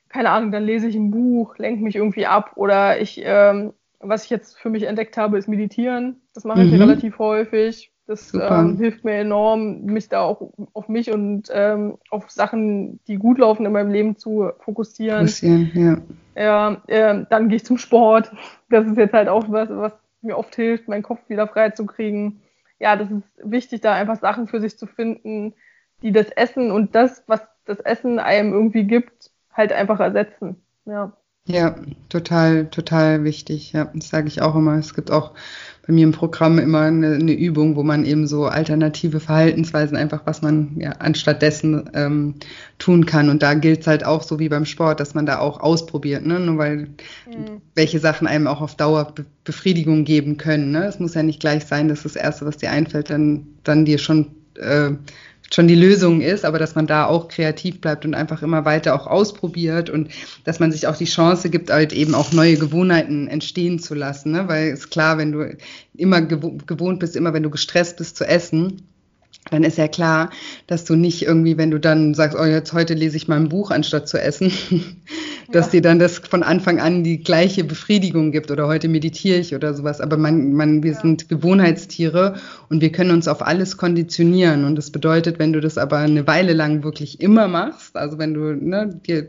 keine 0.08 0.30
Ahnung, 0.30 0.52
dann 0.52 0.64
lese 0.64 0.88
ich 0.88 0.94
ein 0.94 1.10
Buch, 1.10 1.58
lenke 1.58 1.82
mich 1.82 1.96
irgendwie 1.96 2.26
ab 2.26 2.52
oder 2.56 2.98
ich, 2.98 3.20
ähm, 3.22 3.72
was 4.00 4.24
ich 4.24 4.30
jetzt 4.30 4.58
für 4.58 4.70
mich 4.70 4.84
entdeckt 4.84 5.16
habe, 5.16 5.38
ist 5.38 5.48
Meditieren. 5.48 6.22
Das 6.34 6.44
mache 6.44 6.62
ich 6.62 6.72
mhm. 6.72 6.80
relativ 6.80 7.18
häufig. 7.18 7.92
Das 8.06 8.32
ähm, 8.34 8.76
hilft 8.76 9.04
mir 9.04 9.14
enorm, 9.14 9.82
mich 9.82 10.08
da 10.08 10.20
auch 10.20 10.52
auf 10.74 10.88
mich 10.88 11.10
und 11.10 11.48
ähm, 11.52 11.98
auf 12.10 12.30
Sachen, 12.30 13.00
die 13.08 13.16
gut 13.16 13.38
laufen 13.38 13.66
in 13.66 13.72
meinem 13.72 13.90
Leben 13.90 14.16
zu 14.16 14.50
fokussieren. 14.60 15.26
ja, 15.74 15.98
ja 16.36 16.82
äh, 16.86 17.26
dann 17.28 17.48
gehe 17.48 17.56
ich 17.56 17.64
zum 17.64 17.78
Sport. 17.78 18.30
Das 18.70 18.86
ist 18.86 18.96
jetzt 18.96 19.12
halt 19.12 19.28
auch 19.28 19.50
was, 19.50 19.68
was 19.70 19.92
mir 20.22 20.38
oft 20.38 20.54
hilft, 20.54 20.86
meinen 20.86 21.02
Kopf 21.02 21.28
wieder 21.28 21.48
frei 21.48 21.70
zu 21.70 21.84
kriegen. 21.84 22.42
Ja, 22.78 22.94
das 22.94 23.10
ist 23.10 23.24
wichtig, 23.42 23.80
da 23.80 23.94
einfach 23.94 24.20
Sachen 24.20 24.46
für 24.46 24.60
sich 24.60 24.78
zu 24.78 24.86
finden, 24.86 25.54
die 26.02 26.12
das 26.12 26.28
Essen 26.28 26.70
und 26.70 26.94
das, 26.94 27.24
was 27.26 27.40
das 27.64 27.80
Essen 27.80 28.20
einem 28.20 28.52
irgendwie 28.52 28.84
gibt, 28.84 29.30
halt 29.52 29.72
einfach 29.72 29.98
ersetzen. 29.98 30.62
Ja. 30.84 31.12
Ja, 31.48 31.76
total, 32.08 32.66
total 32.66 33.22
wichtig. 33.22 33.72
Ja, 33.72 33.90
das 33.94 34.08
sage 34.08 34.26
ich 34.26 34.42
auch 34.42 34.56
immer. 34.56 34.74
Es 34.74 34.94
gibt 34.94 35.12
auch 35.12 35.32
bei 35.86 35.92
mir 35.92 36.04
im 36.04 36.12
Programm 36.12 36.58
immer 36.58 36.82
eine, 36.82 37.14
eine, 37.14 37.32
Übung, 37.32 37.76
wo 37.76 37.84
man 37.84 38.04
eben 38.04 38.26
so 38.26 38.46
alternative 38.46 39.20
Verhaltensweisen 39.20 39.96
einfach, 39.96 40.22
was 40.24 40.42
man 40.42 40.76
ja 40.78 40.92
anstattdessen 40.92 41.88
ähm, 41.94 42.34
tun 42.78 43.06
kann. 43.06 43.30
Und 43.30 43.42
da 43.42 43.54
gilt 43.54 43.82
es 43.82 43.86
halt 43.86 44.04
auch 44.04 44.22
so 44.22 44.40
wie 44.40 44.48
beim 44.48 44.64
Sport, 44.64 44.98
dass 44.98 45.14
man 45.14 45.26
da 45.26 45.38
auch 45.38 45.60
ausprobiert, 45.60 46.26
ne? 46.26 46.40
Nur 46.40 46.58
weil 46.58 46.76
mhm. 46.76 47.60
welche 47.74 48.00
Sachen 48.00 48.26
einem 48.26 48.48
auch 48.48 48.60
auf 48.60 48.74
Dauer 48.74 49.12
Be 49.14 49.24
Befriedigung 49.44 50.04
geben 50.04 50.38
können. 50.38 50.72
Ne? 50.72 50.86
Es 50.86 50.98
muss 50.98 51.14
ja 51.14 51.22
nicht 51.22 51.38
gleich 51.38 51.66
sein, 51.66 51.86
dass 51.86 52.02
das 52.02 52.16
Erste, 52.16 52.46
was 52.46 52.56
dir 52.56 52.72
einfällt, 52.72 53.10
dann, 53.10 53.46
dann 53.62 53.84
dir 53.84 53.98
schon 53.98 54.32
äh, 54.56 54.90
schon 55.52 55.68
die 55.68 55.74
Lösung 55.74 56.20
ist, 56.20 56.44
aber 56.44 56.58
dass 56.58 56.74
man 56.74 56.86
da 56.86 57.06
auch 57.06 57.28
kreativ 57.28 57.80
bleibt 57.80 58.04
und 58.04 58.14
einfach 58.14 58.42
immer 58.42 58.64
weiter 58.64 58.94
auch 58.94 59.06
ausprobiert 59.06 59.90
und 59.90 60.10
dass 60.44 60.60
man 60.60 60.72
sich 60.72 60.86
auch 60.86 60.96
die 60.96 61.04
Chance 61.04 61.50
gibt, 61.50 61.70
halt 61.70 61.92
eben 61.92 62.14
auch 62.14 62.32
neue 62.32 62.56
Gewohnheiten 62.56 63.28
entstehen 63.28 63.78
zu 63.78 63.94
lassen. 63.94 64.32
Ne? 64.32 64.48
Weil 64.48 64.68
ist 64.68 64.90
klar, 64.90 65.18
wenn 65.18 65.32
du 65.32 65.56
immer 65.96 66.20
gewohnt 66.22 67.00
bist, 67.00 67.16
immer 67.16 67.32
wenn 67.32 67.42
du 67.42 67.50
gestresst 67.50 67.96
bist 67.96 68.16
zu 68.16 68.26
essen, 68.26 68.82
dann 69.50 69.64
ist 69.64 69.78
ja 69.78 69.88
klar, 69.88 70.30
dass 70.66 70.84
du 70.84 70.96
nicht 70.96 71.22
irgendwie, 71.22 71.56
wenn 71.56 71.70
du 71.70 71.78
dann 71.78 72.14
sagst, 72.14 72.36
oh, 72.38 72.44
jetzt 72.44 72.72
heute 72.72 72.94
lese 72.94 73.16
ich 73.16 73.28
mal 73.28 73.36
ein 73.36 73.48
Buch 73.48 73.70
anstatt 73.70 74.08
zu 74.08 74.20
essen, 74.20 74.52
dass 75.52 75.66
ja. 75.66 75.72
dir 75.72 75.82
dann 75.82 75.98
das 75.98 76.18
von 76.18 76.42
Anfang 76.42 76.80
an 76.80 77.04
die 77.04 77.22
gleiche 77.22 77.64
Befriedigung 77.64 78.32
gibt 78.32 78.50
oder 78.50 78.66
heute 78.66 78.88
meditiere 78.88 79.38
ich 79.38 79.54
oder 79.54 79.74
sowas. 79.74 80.00
Aber 80.00 80.16
man, 80.16 80.52
man, 80.52 80.82
wir 80.82 80.92
ja. 80.92 81.00
sind 81.00 81.28
Gewohnheitstiere 81.28 82.36
und 82.68 82.80
wir 82.80 82.90
können 82.90 83.12
uns 83.12 83.28
auf 83.28 83.46
alles 83.46 83.76
konditionieren. 83.76 84.64
Und 84.64 84.76
das 84.76 84.90
bedeutet, 84.90 85.38
wenn 85.38 85.52
du 85.52 85.60
das 85.60 85.78
aber 85.78 85.98
eine 85.98 86.26
Weile 86.26 86.52
lang 86.52 86.82
wirklich 86.82 87.20
immer 87.20 87.46
machst, 87.46 87.96
also 87.96 88.18
wenn 88.18 88.34
du 88.34 88.54
ne, 88.54 89.00
dir 89.06 89.28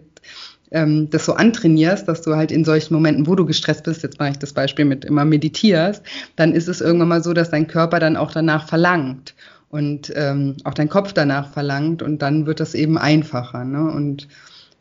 ähm, 0.71 1.09
das 1.09 1.25
so 1.25 1.33
antrainierst, 1.33 2.07
dass 2.07 2.23
du 2.23 2.35
halt 2.35 2.51
in 2.51 2.65
solchen 2.65 2.93
Momenten, 2.93 3.27
wo 3.27 3.35
du 3.35 3.45
gestresst 3.45 3.83
bist, 3.83 4.03
jetzt 4.03 4.19
mache 4.19 4.31
ich 4.31 4.39
das 4.39 4.53
Beispiel 4.53 4.85
mit 4.85 5.05
immer 5.05 5.25
meditierst, 5.25 6.03
dann 6.35 6.53
ist 6.53 6.67
es 6.67 6.81
irgendwann 6.81 7.07
mal 7.07 7.23
so, 7.23 7.33
dass 7.33 7.51
dein 7.51 7.67
Körper 7.67 7.99
dann 7.99 8.17
auch 8.17 8.31
danach 8.31 8.67
verlangt 8.67 9.35
und 9.69 10.11
ähm, 10.15 10.55
auch 10.63 10.73
dein 10.73 10.89
Kopf 10.89 11.13
danach 11.13 11.51
verlangt 11.51 12.01
und 12.01 12.21
dann 12.21 12.45
wird 12.45 12.59
das 12.59 12.73
eben 12.73 12.97
einfacher. 12.97 13.65
Ne? 13.65 13.91
Und 13.91 14.27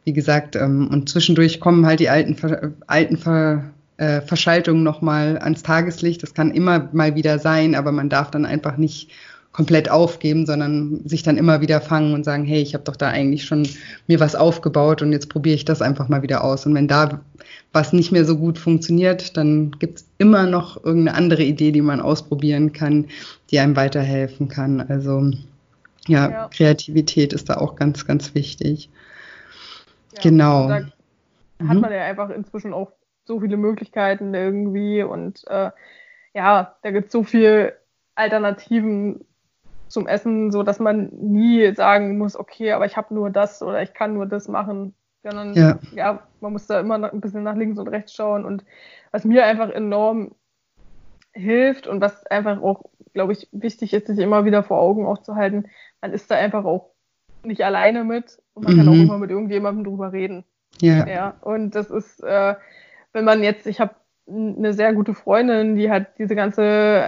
wie 0.05 0.13
gesagt, 0.13 0.57
ähm, 0.57 0.89
und 0.89 1.09
zwischendurch 1.09 1.61
kommen 1.61 1.87
halt 1.87 2.01
die 2.01 2.09
alten, 2.09 2.37
Ver 2.37 2.73
alten 2.87 3.17
Ver 3.17 3.65
äh, 3.97 4.21
Verschaltungen 4.21 4.83
nochmal 4.83 5.39
ans 5.39 5.63
Tageslicht. 5.63 6.23
Das 6.23 6.35
kann 6.35 6.51
immer 6.51 6.89
mal 6.93 7.15
wieder 7.15 7.39
sein, 7.39 7.75
aber 7.75 7.93
man 7.93 8.09
darf 8.09 8.31
dann 8.31 8.47
einfach 8.47 8.77
nicht 8.77 9.11
komplett 9.57 9.91
aufgeben, 9.91 10.45
sondern 10.45 11.01
sich 11.07 11.23
dann 11.23 11.39
immer 11.39 11.63
wieder 11.63 11.81
fangen 11.81 12.13
und 12.13 12.25
sagen, 12.25 12.45
hey, 12.45 12.61
ich 12.61 12.75
habe 12.75 12.85
doch 12.85 12.95
da 12.95 13.09
eigentlich 13.09 13.47
schon 13.47 13.67
mir 14.07 14.21
was 14.21 14.35
aufgebaut 14.35 15.01
und 15.01 15.13
jetzt 15.13 15.31
probiere 15.31 15.55
ich 15.55 15.65
das 15.65 15.81
einfach 15.81 16.09
mal 16.09 16.21
wieder 16.21 16.45
aus. 16.45 16.67
Und 16.67 16.75
wenn 16.75 16.89
da 16.89 17.23
was 17.73 17.95
nicht 17.95 18.13
mehr 18.13 18.27
so 18.27 18.37
gut 18.37 18.59
funktioniert, 18.59 19.37
dann 19.39 19.71
gibt 19.79 20.01
es 20.01 20.07
immer 20.19 20.47
noch 20.47 20.85
irgendeine 20.85 21.17
andere 21.17 21.43
Idee, 21.43 21.73
die 21.73 21.81
man 21.81 22.03
ausprobieren 22.03 22.75
kann, 22.75 23.07
die 23.51 23.59
einem 23.59 23.77
weiterhelfen 23.77 24.49
kann. 24.49 24.81
Also 24.81 25.31
ja, 26.07 26.31
ja. 26.31 26.49
Kreativität 26.49 27.33
ist 27.33 27.49
da 27.49 27.57
auch 27.57 27.77
ganz, 27.77 28.07
ganz 28.07 28.35
wichtig. 28.35 28.91
Ja, 30.15 30.23
genau. 30.23 30.69
Da 30.69 30.81
mhm. 31.59 31.69
hat 31.69 31.79
man 31.79 31.93
ja 31.93 32.03
einfach 32.03 32.31
inzwischen 32.31 32.73
auch 32.73 32.93
so 33.25 33.41
viele 33.41 33.57
Möglichkeiten 33.57 34.35
irgendwie 34.35 35.03
und 35.03 35.47
äh, 35.49 35.71
ja, 36.35 36.77
da 36.83 36.91
gibt 36.91 37.07
es 37.07 37.13
so 37.13 37.23
viele 37.23 37.77
Alternativen 38.15 39.25
zum 39.89 40.07
Essen, 40.07 40.51
so 40.51 40.63
dass 40.63 40.79
man 40.79 41.09
nie 41.13 41.75
sagen 41.75 42.19
muss, 42.19 42.37
okay, 42.37 42.73
aber 42.73 42.87
ich 42.87 42.97
habe 42.97 43.15
nur 43.15 43.31
das 43.31 43.63
oder 43.63 43.83
ich 43.83 43.95
kann 43.95 44.15
nur 44.15 44.27
das 44.27 44.49
machen, 44.49 44.95
sondern 45.23 45.55
ja. 45.55 45.79
ja, 45.93 46.23
man 46.41 46.53
muss 46.53 46.67
da 46.67 46.81
immer 46.81 47.03
ein 47.03 47.21
bisschen 47.21 47.43
nach 47.43 47.57
links 47.57 47.79
und 47.79 47.89
rechts 47.89 48.15
schauen 48.15 48.45
und 48.45 48.65
was 49.13 49.25
mir 49.25 49.45
einfach 49.45 49.71
enorm 49.71 50.35
hilft 51.33 51.87
und 51.87 52.01
was 52.01 52.27
einfach 52.27 52.61
auch, 52.63 52.85
glaube 53.17 53.33
ich, 53.33 53.49
wichtig 53.51 53.95
ist, 53.95 54.09
sich 54.09 54.19
immer 54.19 54.45
wieder 54.45 54.63
vor 54.63 54.79
Augen 54.79 55.07
auch 55.07 55.23
zu 55.23 55.37
halten, 55.37 55.65
man 56.03 56.13
ist 56.13 56.31
da 56.31 56.35
einfach 56.35 56.67
auch 56.67 56.91
nicht 57.43 57.65
alleine 57.65 58.05
mit 58.05 58.39
und 58.53 58.65
man 58.65 58.75
mhm. 58.75 58.79
kann 58.79 58.89
auch 58.89 58.93
mhm. 58.93 59.01
immer 59.01 59.19
mit 59.19 59.31
irgendjemandem 59.31 59.85
drüber 59.85 60.13
reden. 60.13 60.45
Ja. 60.83 61.07
ja 61.07 61.35
und 61.41 61.75
das 61.75 61.91
ist, 61.91 62.23
äh, 62.23 62.55
wenn 63.15 63.25
man 63.25 63.43
jetzt, 63.43 63.67
ich 63.67 63.81
habe 63.81 63.95
eine 64.29 64.75
sehr 64.75 64.93
gute 64.93 65.15
Freundin, 65.15 65.77
die 65.77 65.91
halt 65.91 66.09
diese 66.19 66.35
ganze 66.35 66.63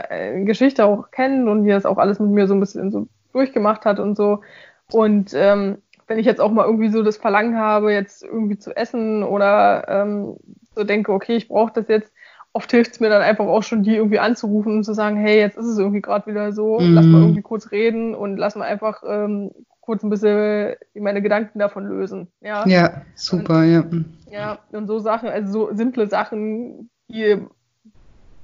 äh, 0.09 0.43
Geschichte 0.45 0.87
auch 0.87 1.11
kennt 1.11 1.47
und 1.47 1.65
die 1.65 1.71
das 1.71 1.85
auch 1.85 1.99
alles 1.99 2.19
mit 2.21 2.31
mir 2.31 2.47
so 2.47 2.55
ein 2.55 2.61
bisschen 2.61 2.91
so 2.91 3.07
durchgemacht 3.35 3.85
hat 3.85 4.01
und 4.01 4.17
so. 4.17 4.41
Und 4.91 5.35
ähm, 5.35 5.83
wenn 6.07 6.19
ich 6.19 6.25
jetzt 6.25 6.41
auch 6.41 6.51
mal 6.51 6.65
irgendwie 6.65 6.89
so 6.89 7.03
das 7.03 7.19
Verlangen 7.19 7.59
habe, 7.59 7.93
jetzt 7.93 8.23
irgendwie 8.23 8.57
zu 8.57 8.75
essen 8.75 9.25
oder 9.25 9.85
ähm, 9.89 10.37
so 10.75 10.85
denke, 10.85 11.13
okay, 11.13 11.37
ich 11.37 11.49
brauche 11.49 11.75
das 11.75 11.89
jetzt, 11.89 12.11
oft 12.53 12.71
hilft 12.71 12.93
es 12.93 13.01
mir 13.01 13.09
dann 13.09 13.23
einfach 13.23 13.47
auch 13.47 13.63
schon, 13.63 13.83
die 13.83 13.95
irgendwie 13.95 14.19
anzurufen 14.19 14.79
und 14.79 14.85
zu 14.85 14.95
sagen, 14.95 15.17
hey, 15.17 15.39
jetzt 15.39 15.57
ist 15.57 15.67
es 15.67 15.79
irgendwie 15.79 16.01
gerade 16.01 16.27
wieder 16.27 16.53
so, 16.53 16.81
mhm. 16.81 16.95
lass 16.95 17.07
mal 17.07 17.21
irgendwie 17.21 17.43
kurz 17.43 17.71
reden 17.71 18.15
und 18.15 18.37
lass 18.37 18.57
mal 18.57 18.67
einfach 18.67 19.03
ähm, 19.07 19.51
kurz 19.81 20.03
ein 20.03 20.11
bisschen 20.11 20.75
meine 20.95 21.23
Gedanken 21.23 21.59
davon 21.59 21.87
lösen. 21.87 22.29
Ja, 22.41 22.67
ja 22.67 23.03
super, 23.15 23.61
und, 23.61 23.73
ja. 23.73 23.85
Ja, 24.31 24.59
und 24.73 24.87
so 24.87 24.99
Sachen, 24.99 25.29
also 25.29 25.51
so 25.51 25.75
simple 25.75 26.09
Sachen, 26.09 26.91
die 27.09 27.39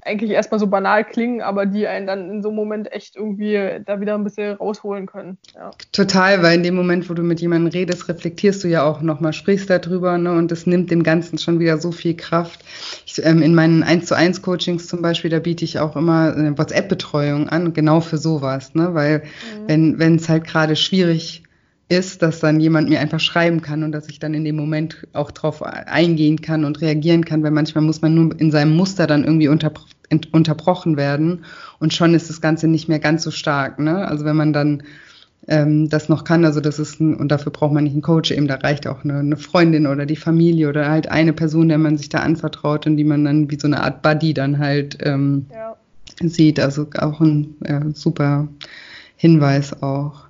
eigentlich 0.04 0.30
erstmal 0.30 0.60
so 0.60 0.66
banal 0.66 1.04
klingen, 1.04 1.40
aber 1.40 1.66
die 1.66 1.86
einen 1.86 2.06
dann 2.06 2.30
in 2.30 2.42
so 2.42 2.48
einem 2.48 2.56
Moment 2.56 2.92
echt 2.92 3.16
irgendwie 3.16 3.80
da 3.84 4.00
wieder 4.00 4.14
ein 4.14 4.24
bisschen 4.24 4.54
rausholen 4.56 5.06
können. 5.06 5.38
Ja. 5.54 5.70
Total, 5.92 6.42
weil 6.42 6.56
in 6.56 6.62
dem 6.62 6.74
Moment, 6.74 7.08
wo 7.08 7.14
du 7.14 7.22
mit 7.22 7.40
jemandem 7.40 7.72
redest, 7.72 8.08
reflektierst 8.08 8.62
du 8.64 8.68
ja 8.68 8.84
auch 8.84 9.00
nochmal, 9.00 9.32
sprichst 9.32 9.70
darüber 9.70 10.18
ne, 10.18 10.32
und 10.32 10.50
das 10.50 10.66
nimmt 10.66 10.90
dem 10.90 11.02
Ganzen 11.02 11.38
schon 11.38 11.58
wieder 11.58 11.78
so 11.78 11.90
viel 11.90 12.14
Kraft. 12.14 12.64
Ich, 13.06 13.24
ähm, 13.24 13.42
in 13.42 13.54
meinen 13.54 13.82
1 13.82 14.06
zu 14.06 14.14
1 14.14 14.42
Coachings 14.42 14.88
zum 14.88 15.00
Beispiel, 15.00 15.30
da 15.30 15.38
biete 15.38 15.64
ich 15.64 15.78
auch 15.78 15.96
immer 15.96 16.34
eine 16.34 16.56
WhatsApp-Betreuung 16.58 17.48
an, 17.48 17.72
genau 17.72 18.00
für 18.00 18.18
sowas, 18.18 18.74
ne, 18.74 18.94
weil 18.94 19.22
mhm. 19.68 19.98
wenn 19.98 20.16
es 20.16 20.28
halt 20.28 20.44
gerade 20.44 20.76
schwierig 20.76 21.44
ist, 21.88 22.22
dass 22.22 22.40
dann 22.40 22.60
jemand 22.60 22.88
mir 22.88 23.00
einfach 23.00 23.20
schreiben 23.20 23.60
kann 23.60 23.82
und 23.82 23.92
dass 23.92 24.08
ich 24.08 24.18
dann 24.18 24.34
in 24.34 24.44
dem 24.44 24.56
Moment 24.56 25.06
auch 25.12 25.30
drauf 25.30 25.62
eingehen 25.62 26.40
kann 26.40 26.64
und 26.64 26.80
reagieren 26.80 27.24
kann, 27.24 27.42
weil 27.42 27.50
manchmal 27.50 27.84
muss 27.84 28.00
man 28.00 28.14
nur 28.14 28.40
in 28.40 28.50
seinem 28.50 28.74
Muster 28.74 29.06
dann 29.06 29.24
irgendwie 29.24 29.48
unter, 29.48 29.72
unterbrochen 30.32 30.96
werden 30.96 31.44
und 31.78 31.94
schon 31.94 32.14
ist 32.14 32.30
das 32.30 32.40
Ganze 32.40 32.68
nicht 32.68 32.88
mehr 32.88 32.98
ganz 32.98 33.22
so 33.22 33.30
stark. 33.30 33.78
Ne? 33.78 34.06
Also 34.06 34.24
wenn 34.24 34.36
man 34.36 34.52
dann 34.52 34.82
ähm, 35.46 35.88
das 35.88 36.08
noch 36.08 36.24
kann, 36.24 36.44
also 36.44 36.60
das 36.60 36.78
ist 36.78 37.00
ein, 37.00 37.14
und 37.16 37.28
dafür 37.28 37.52
braucht 37.52 37.72
man 37.72 37.84
nicht 37.84 37.92
einen 37.92 38.02
Coach, 38.02 38.30
eben 38.30 38.48
da 38.48 38.56
reicht 38.56 38.86
auch 38.86 39.04
eine, 39.04 39.18
eine, 39.18 39.36
Freundin 39.36 39.86
oder 39.86 40.06
die 40.06 40.16
Familie 40.16 40.68
oder 40.68 40.88
halt 40.88 41.10
eine 41.10 41.32
Person, 41.32 41.68
der 41.68 41.78
man 41.78 41.98
sich 41.98 42.08
da 42.08 42.18
anvertraut 42.18 42.86
und 42.86 42.96
die 42.96 43.04
man 43.04 43.24
dann 43.24 43.50
wie 43.50 43.58
so 43.58 43.66
eine 43.66 43.82
Art 43.82 44.02
Buddy 44.02 44.32
dann 44.32 44.58
halt 44.58 44.98
ähm, 45.02 45.46
ja. 45.52 45.76
sieht. 46.26 46.60
Also 46.60 46.86
auch 46.98 47.20
ein 47.20 47.56
ja, 47.66 47.82
super 47.92 48.48
Hinweis 49.16 49.82
auch. 49.82 50.24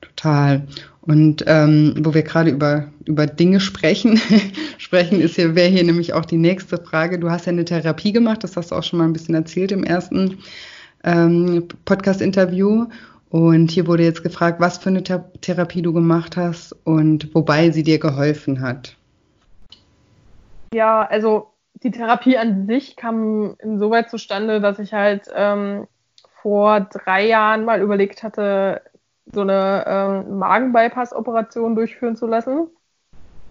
Total. 0.00 0.66
Und 1.02 1.44
ähm, 1.46 1.94
wo 2.00 2.12
wir 2.12 2.22
gerade 2.22 2.50
über, 2.50 2.88
über 3.06 3.26
Dinge 3.26 3.60
sprechen, 3.60 4.20
sprechen 4.78 5.20
ist 5.20 5.36
hier, 5.36 5.54
wäre 5.54 5.70
hier 5.70 5.84
nämlich 5.84 6.12
auch 6.12 6.26
die 6.26 6.36
nächste 6.36 6.76
Frage. 6.76 7.18
Du 7.18 7.30
hast 7.30 7.46
ja 7.46 7.52
eine 7.52 7.64
Therapie 7.64 8.12
gemacht, 8.12 8.44
das 8.44 8.56
hast 8.56 8.70
du 8.70 8.74
auch 8.74 8.82
schon 8.82 8.98
mal 8.98 9.06
ein 9.06 9.12
bisschen 9.12 9.34
erzählt 9.34 9.72
im 9.72 9.84
ersten 9.84 10.38
ähm, 11.04 11.68
Podcast-Interview. 11.86 12.86
Und 13.30 13.70
hier 13.70 13.86
wurde 13.86 14.02
jetzt 14.02 14.22
gefragt, 14.22 14.60
was 14.60 14.78
für 14.78 14.90
eine 14.90 15.02
Th 15.02 15.20
Therapie 15.40 15.82
du 15.82 15.92
gemacht 15.92 16.36
hast 16.36 16.74
und 16.84 17.32
wobei 17.34 17.70
sie 17.70 17.84
dir 17.84 17.98
geholfen 17.98 18.60
hat. 18.60 18.96
Ja, 20.74 21.02
also 21.02 21.50
die 21.82 21.92
Therapie 21.92 22.36
an 22.36 22.66
sich 22.66 22.96
kam 22.96 23.54
insoweit 23.58 24.10
zustande, 24.10 24.60
dass 24.60 24.78
ich 24.78 24.92
halt 24.92 25.28
ähm, 25.34 25.86
vor 26.42 26.80
drei 26.80 27.26
Jahren 27.26 27.64
mal 27.64 27.80
überlegt 27.80 28.22
hatte, 28.22 28.82
so 29.32 29.42
eine 29.42 29.84
ähm, 29.86 30.38
Magenbypass-Operation 30.38 31.74
durchführen 31.74 32.16
zu 32.16 32.26
lassen. 32.26 32.68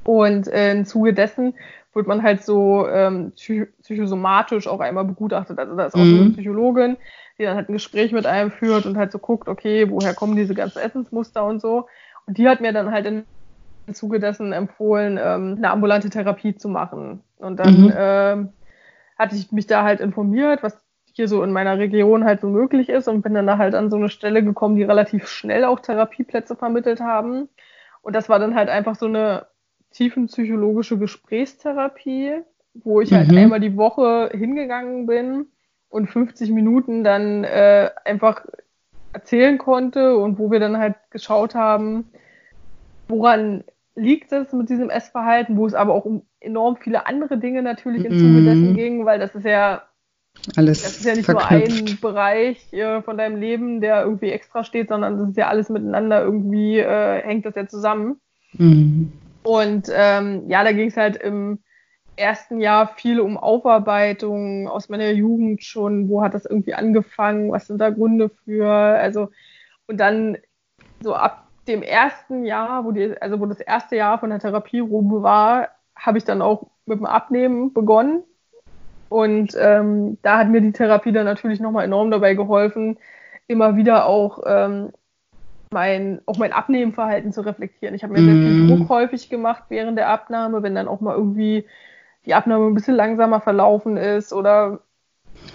Und 0.03 0.47
äh, 0.47 0.71
im 0.71 0.85
Zuge 0.85 1.13
dessen 1.13 1.53
wird 1.93 2.07
man 2.07 2.23
halt 2.23 2.43
so 2.43 2.87
ähm, 2.87 3.31
psychosomatisch 3.35 4.67
auch 4.67 4.79
einmal 4.79 5.05
begutachtet. 5.05 5.59
Also 5.59 5.75
da 5.75 5.85
ist 5.85 5.95
auch 5.95 5.99
mhm. 5.99 6.15
so 6.15 6.21
eine 6.21 6.29
Psychologin, 6.31 6.97
die 7.37 7.43
dann 7.43 7.55
halt 7.55 7.69
ein 7.69 7.73
Gespräch 7.73 8.11
mit 8.11 8.25
einem 8.25 8.51
führt 8.51 8.85
und 8.85 8.97
halt 8.97 9.11
so 9.11 9.19
guckt, 9.19 9.47
okay, 9.47 9.89
woher 9.89 10.13
kommen 10.13 10.35
diese 10.35 10.53
ganzen 10.53 10.79
Essensmuster 10.79 11.45
und 11.45 11.61
so. 11.61 11.87
Und 12.25 12.37
die 12.37 12.47
hat 12.47 12.61
mir 12.61 12.73
dann 12.73 12.91
halt 12.91 13.05
im 13.05 13.25
Zuge 13.93 14.19
dessen 14.19 14.53
empfohlen, 14.53 15.19
ähm, 15.21 15.55
eine 15.57 15.71
ambulante 15.71 16.09
Therapie 16.09 16.55
zu 16.55 16.69
machen. 16.69 17.21
Und 17.37 17.57
dann 17.57 17.81
mhm. 17.81 17.93
ähm, 17.95 18.49
hatte 19.17 19.35
ich 19.35 19.51
mich 19.51 19.67
da 19.67 19.83
halt 19.83 19.99
informiert, 19.99 20.61
was 20.61 20.77
hier 21.15 21.27
so 21.27 21.43
in 21.43 21.51
meiner 21.51 21.77
Region 21.77 22.23
halt 22.23 22.41
so 22.41 22.47
möglich 22.47 22.89
ist 22.89 23.07
und 23.07 23.21
bin 23.21 23.33
dann 23.33 23.47
da 23.47 23.57
halt 23.57 23.75
an 23.75 23.89
so 23.89 23.97
eine 23.97 24.09
Stelle 24.09 24.43
gekommen, 24.43 24.75
die 24.75 24.83
relativ 24.83 25.27
schnell 25.27 25.65
auch 25.65 25.79
Therapieplätze 25.79 26.55
vermittelt 26.55 27.01
haben. 27.01 27.49
Und 28.01 28.15
das 28.15 28.29
war 28.29 28.39
dann 28.39 28.55
halt 28.55 28.69
einfach 28.69 28.95
so 28.95 29.05
eine 29.05 29.47
tiefenpsychologische 29.91 30.97
Gesprächstherapie, 30.97 32.41
wo 32.73 33.01
ich 33.01 33.11
halt 33.11 33.27
mhm. 33.27 33.31
halt 33.31 33.43
einmal 33.43 33.59
die 33.59 33.77
Woche 33.77 34.29
hingegangen 34.33 35.05
bin 35.05 35.47
und 35.89 36.07
50 36.07 36.51
Minuten 36.51 37.03
dann 37.03 37.43
äh, 37.43 37.89
einfach 38.05 38.45
erzählen 39.13 39.57
konnte 39.57 40.17
und 40.17 40.37
wo 40.37 40.51
wir 40.51 40.59
dann 40.59 40.77
halt 40.77 40.95
geschaut 41.09 41.55
haben, 41.55 42.11
woran 43.07 43.63
liegt 43.95 44.31
es 44.31 44.53
mit 44.53 44.69
diesem 44.69 44.89
Essverhalten, 44.89 45.57
wo 45.57 45.65
es 45.65 45.73
aber 45.73 45.93
auch 45.93 46.05
um 46.05 46.23
enorm 46.39 46.77
viele 46.77 47.07
andere 47.07 47.37
Dinge 47.37 47.63
natürlich 47.63 48.05
im 48.05 48.17
Zuge 48.17 48.43
dessen 48.43 48.71
mhm. 48.71 48.75
ging, 48.75 49.05
weil 49.05 49.19
das 49.19 49.35
ist 49.35 49.45
ja 49.45 49.83
alles 50.55 50.83
das 50.83 50.97
ist 50.97 51.05
ja 51.05 51.15
nicht 51.15 51.25
verknüpft. 51.25 51.69
nur 51.69 51.89
ein 51.89 51.97
Bereich 52.01 52.73
äh, 52.73 53.01
von 53.01 53.17
deinem 53.17 53.39
Leben, 53.39 53.81
der 53.81 54.03
irgendwie 54.03 54.31
extra 54.31 54.63
steht, 54.63 54.89
sondern 54.89 55.17
das 55.17 55.29
ist 55.29 55.37
ja 55.37 55.47
alles 55.47 55.69
miteinander 55.69 56.21
irgendwie, 56.21 56.79
äh, 56.79 57.21
hängt 57.21 57.45
das 57.45 57.55
ja 57.55 57.67
zusammen. 57.67 58.19
Mhm. 58.53 59.11
Und 59.43 59.89
ähm, 59.93 60.49
ja, 60.49 60.63
da 60.63 60.71
ging 60.71 60.87
es 60.87 60.97
halt 60.97 61.17
im 61.17 61.59
ersten 62.15 62.59
Jahr 62.59 62.87
viel 62.95 63.19
um 63.19 63.37
Aufarbeitung 63.37 64.67
aus 64.67 64.89
meiner 64.89 65.11
Jugend 65.11 65.63
schon. 65.63 66.09
Wo 66.09 66.21
hat 66.21 66.33
das 66.33 66.45
irgendwie 66.45 66.73
angefangen? 66.73 67.51
Was 67.51 67.67
sind 67.67 67.79
da 67.79 67.89
Gründe 67.89 68.29
für? 68.43 68.69
Also, 68.69 69.29
und 69.87 69.97
dann 69.97 70.37
so 71.01 71.15
ab 71.15 71.47
dem 71.67 71.81
ersten 71.81 72.45
Jahr, 72.45 72.83
wo 72.83 72.91
die, 72.91 73.15
also 73.21 73.39
wo 73.39 73.45
das 73.45 73.59
erste 73.59 73.95
Jahr 73.95 74.19
von 74.19 74.29
der 74.29 74.39
Therapie 74.39 74.79
rum 74.79 75.23
war, 75.23 75.69
habe 75.95 76.17
ich 76.17 76.25
dann 76.25 76.41
auch 76.41 76.67
mit 76.85 76.99
dem 76.99 77.05
Abnehmen 77.05 77.73
begonnen. 77.73 78.23
Und 79.09 79.57
ähm, 79.59 80.17
da 80.21 80.37
hat 80.37 80.49
mir 80.49 80.61
die 80.61 80.71
Therapie 80.71 81.11
dann 81.11 81.25
natürlich 81.25 81.59
nochmal 81.59 81.85
enorm 81.85 82.11
dabei 82.11 82.35
geholfen, 82.35 82.97
immer 83.47 83.75
wieder 83.75 84.05
auch 84.05 84.43
ähm, 84.45 84.91
mein, 85.71 86.21
auch 86.25 86.37
mein 86.37 86.53
Abnehmenverhalten 86.53 87.31
zu 87.31 87.41
reflektieren. 87.41 87.95
Ich 87.95 88.03
habe 88.03 88.13
mir 88.13 88.21
mm. 88.21 88.25
sehr 88.25 88.33
viel 88.33 88.51
mhm. 88.51 88.67
Druck 88.67 88.89
häufig 88.89 89.29
gemacht 89.29 89.63
während 89.69 89.97
der 89.97 90.09
Abnahme, 90.09 90.63
wenn 90.63 90.75
dann 90.75 90.87
auch 90.87 91.01
mal 91.01 91.15
irgendwie 91.15 91.65
die 92.25 92.33
Abnahme 92.33 92.67
ein 92.67 92.73
bisschen 92.73 92.95
langsamer 92.95 93.41
verlaufen 93.41 93.97
ist 93.97 94.33
oder 94.33 94.81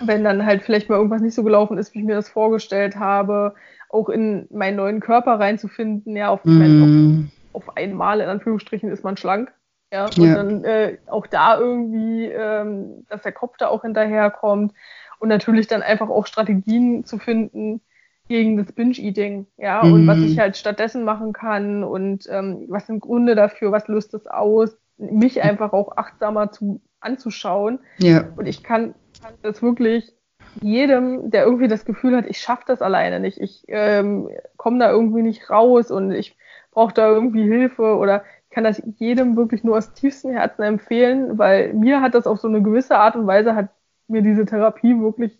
wenn 0.04 0.24
dann 0.24 0.44
halt 0.44 0.62
vielleicht 0.62 0.88
mal 0.88 0.96
irgendwas 0.96 1.22
nicht 1.22 1.34
so 1.34 1.44
gelaufen 1.44 1.78
ist, 1.78 1.94
wie 1.94 2.00
ich 2.00 2.04
mir 2.04 2.14
das 2.14 2.28
vorgestellt 2.28 2.96
habe, 2.96 3.54
auch 3.88 4.08
in 4.08 4.46
meinen 4.50 4.76
neuen 4.76 5.00
Körper 5.00 5.38
reinzufinden. 5.38 6.16
Ja, 6.16 6.30
auf, 6.30 6.44
mm. 6.44 6.58
meine, 6.58 6.82
auf, 6.82 6.88
mhm. 6.88 7.30
auf 7.52 7.76
einmal 7.76 8.20
in 8.20 8.28
Anführungsstrichen 8.28 8.90
ist 8.90 9.04
man 9.04 9.16
schlank. 9.16 9.52
Ja, 9.94 10.07
und 10.07 10.18
ja. 10.18 10.35
dann 10.35 10.64
äh, 10.64 10.98
auch 11.07 11.28
da 11.28 11.57
irgendwie, 11.57 12.24
ähm, 12.24 13.07
dass 13.09 13.22
der 13.22 13.30
Kopf 13.30 13.57
da 13.59 13.68
auch 13.68 13.83
hinterherkommt 13.83 14.72
und 15.20 15.28
natürlich 15.28 15.68
dann 15.68 15.83
einfach 15.83 16.09
auch 16.09 16.26
Strategien 16.26 17.04
zu 17.04 17.18
finden 17.18 17.80
gegen 18.26 18.57
das 18.57 18.72
Binge-Eating, 18.72 19.46
ja, 19.57 19.85
mhm. 19.85 19.92
und 19.92 20.07
was 20.09 20.18
ich 20.18 20.37
halt 20.37 20.57
stattdessen 20.57 21.04
machen 21.04 21.33
kann 21.33 21.85
und 21.85 22.26
ähm, 22.28 22.64
was 22.68 22.88
sind 22.88 23.02
Gründe 23.02 23.37
dafür, 23.37 23.70
was 23.70 23.87
löst 23.87 24.14
das 24.14 24.26
aus, 24.26 24.76
mich 24.96 25.40
einfach 25.40 25.72
auch 25.72 25.96
achtsamer 25.96 26.50
zu, 26.50 26.80
anzuschauen. 26.98 27.78
Ja. 27.98 28.24
Und 28.35 28.46
ich 28.46 28.64
kann, 28.64 28.96
kann 29.22 29.35
das 29.42 29.62
wirklich 29.62 30.12
jedem, 30.61 31.30
der 31.30 31.44
irgendwie 31.44 31.68
das 31.68 31.85
Gefühl 31.85 32.16
hat, 32.16 32.26
ich 32.26 32.40
schaffe 32.40 32.64
das 32.66 32.83
alleine 32.83 33.20
nicht, 33.20 33.38
ich 33.38 33.62
ähm, 33.68 34.28
komme 34.57 34.80
da 34.80 34.90
irgendwie 34.90 35.22
nicht 35.22 35.50
raus 35.50 35.92
und 35.92 36.11
ich 36.11 36.37
brauche 36.72 36.94
da 36.94 37.09
irgendwie 37.09 37.44
Hilfe 37.44 37.96
oder 37.96 38.24
kann 38.54 38.64
das 38.64 38.80
jedem 38.98 39.36
wirklich 39.36 39.64
nur 39.64 39.76
aus 39.76 39.92
tiefstem 39.94 40.30
Herzen 40.30 40.62
empfehlen, 40.62 41.38
weil 41.38 41.74
mir 41.74 42.00
hat 42.00 42.14
das 42.14 42.26
auf 42.26 42.38
so 42.38 42.46
eine 42.46 42.62
gewisse 42.62 42.96
Art 42.96 43.16
und 43.16 43.26
Weise 43.26 43.56
hat 43.56 43.68
mir 44.06 44.22
diese 44.22 44.46
Therapie 44.46 44.98
wirklich 45.00 45.36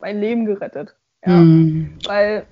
mein 0.00 0.18
Leben 0.18 0.44
gerettet. 0.44 0.96
Ja. 1.24 1.36
Mhm. 1.36 1.92
Weil 2.06 2.46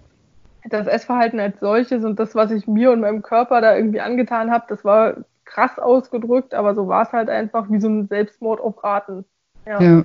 das 0.64 0.86
Essverhalten 0.86 1.40
als 1.40 1.58
solches 1.58 2.04
und 2.04 2.20
das, 2.20 2.36
was 2.36 2.52
ich 2.52 2.68
mir 2.68 2.92
und 2.92 3.00
meinem 3.00 3.22
Körper 3.22 3.60
da 3.60 3.76
irgendwie 3.76 4.00
angetan 4.00 4.50
habe, 4.50 4.66
das 4.68 4.84
war 4.84 5.24
krass 5.44 5.78
ausgedrückt, 5.78 6.54
aber 6.54 6.74
so 6.74 6.86
war 6.86 7.02
es 7.02 7.12
halt 7.12 7.28
einfach 7.28 7.70
wie 7.70 7.80
so 7.80 7.88
ein 7.88 8.06
Selbstmord 8.06 8.60
auf 8.60 8.82
Raten. 8.84 9.24
Ja. 9.66 9.80
ja. 9.80 10.04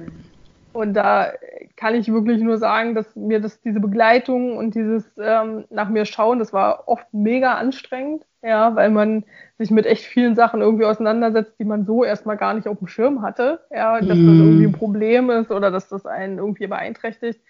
Und 0.74 0.94
da 0.94 1.34
kann 1.76 1.96
ich 1.96 2.12
wirklich 2.12 2.42
nur 2.42 2.58
sagen, 2.58 2.96
dass 2.96 3.16
mir 3.16 3.42
das, 3.42 3.62
diese 3.62 3.80
Begleitung 3.80 4.58
und 4.58 4.74
dieses 4.74 5.06
ähm, 5.18 5.66
nach 5.70 5.90
mir 5.90 6.06
schauen, 6.06 6.40
das 6.40 6.54
war 6.54 6.88
oft 6.88 7.14
mega 7.14 7.56
anstrengend, 7.56 8.26
ja, 8.42 8.74
weil 8.76 8.90
man 8.90 9.26
sich 9.58 9.70
mit 9.70 9.86
echt 9.86 10.06
vielen 10.06 10.36
Sachen 10.36 10.62
irgendwie 10.62 10.86
auseinandersetzt, 10.86 11.56
die 11.60 11.66
man 11.66 11.86
so 11.86 12.04
erstmal 12.06 12.38
gar 12.38 12.54
nicht 12.54 12.68
auf 12.68 12.78
dem 12.78 12.88
Schirm 12.88 13.22
hatte, 13.22 13.60
ja, 13.70 14.00
dass 14.00 14.08
das 14.10 14.18
mhm. 14.18 14.40
irgendwie 14.40 14.68
ein 14.68 14.72
Problem 14.72 15.30
ist 15.30 15.52
oder 15.52 15.72
dass 15.72 15.90
das 15.90 16.06
einen 16.06 16.38
irgendwie 16.38 16.68
beeinträchtigt. 16.68 17.42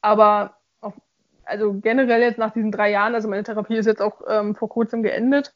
Aber 0.00 0.56
auf, 0.80 0.94
also 1.44 1.74
generell 1.74 2.22
jetzt 2.22 2.38
nach 2.38 2.52
diesen 2.52 2.72
drei 2.72 2.90
Jahren, 2.90 3.14
also 3.14 3.28
meine 3.28 3.42
Therapie 3.42 3.76
ist 3.76 3.86
jetzt 3.86 4.02
auch 4.02 4.22
ähm, 4.26 4.54
vor 4.54 4.70
kurzem 4.70 5.02
geendet. 5.02 5.52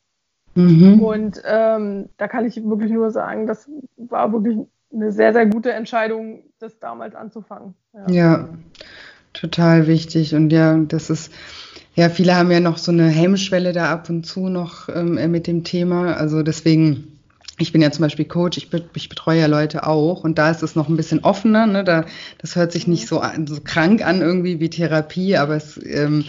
Mhm. 0.55 1.03
Und 1.03 1.43
ähm, 1.47 2.11
da 2.19 2.29
kann 2.29 2.45
ich 2.45 2.63
wirklich 2.69 2.91
nur 2.91 3.11
sagen, 3.11 3.47
das 3.47 3.71
war 3.97 4.33
wirklich 4.33 4.59
eine 4.93 5.13
sehr, 5.13 5.33
sehr 5.33 5.47
gute 5.47 5.73
Entscheidung, 5.73 6.43
das 6.59 6.79
damals 6.79 7.15
anzufangen. 7.15 7.75
Ja. 7.93 8.11
ja, 8.11 8.49
total 9.33 9.87
wichtig. 9.87 10.35
Und 10.35 10.51
ja, 10.51 10.77
das 10.77 11.11
ist, 11.11 11.33
ja, 11.95 12.09
viele 12.09 12.37
haben 12.37 12.51
ja 12.51 12.61
noch 12.61 12.79
so 12.79 12.93
eine 12.93 13.09
Hemmschwelle 13.09 13.73
da 13.73 13.91
ab 13.91 14.09
und 14.09 14.25
zu 14.25 14.49
noch 14.49 14.89
ähm, 14.89 15.15
mit 15.31 15.47
dem 15.47 15.65
Thema. 15.65 16.15
Also 16.15 16.43
deswegen, 16.43 17.19
ich 17.59 17.73
bin 17.73 17.83
ja 17.83 17.91
zum 17.91 18.03
Beispiel 18.03 18.25
Coach, 18.25 18.57
ich, 18.57 18.71
ich 18.95 19.09
betreue 19.09 19.41
ja 19.41 19.47
Leute 19.47 19.87
auch 19.87 20.25
und 20.25 20.39
da 20.39 20.51
ist 20.51 20.63
es 20.63 20.77
noch 20.77 20.89
ein 20.89 20.97
bisschen 20.97 21.25
offener. 21.25 21.67
Ne? 21.67 21.85
Da, 21.85 22.05
das 22.39 22.57
hört 22.57 22.73
sich 22.73 22.87
nicht 22.87 23.09
so, 23.09 23.23
so 23.47 23.61
krank 23.63 24.05
an 24.07 24.23
irgendwie 24.23 24.61
wie 24.61 24.71
Therapie, 24.71 25.37
aber 25.37 25.57
es 25.57 25.79
ähm, 25.85 26.25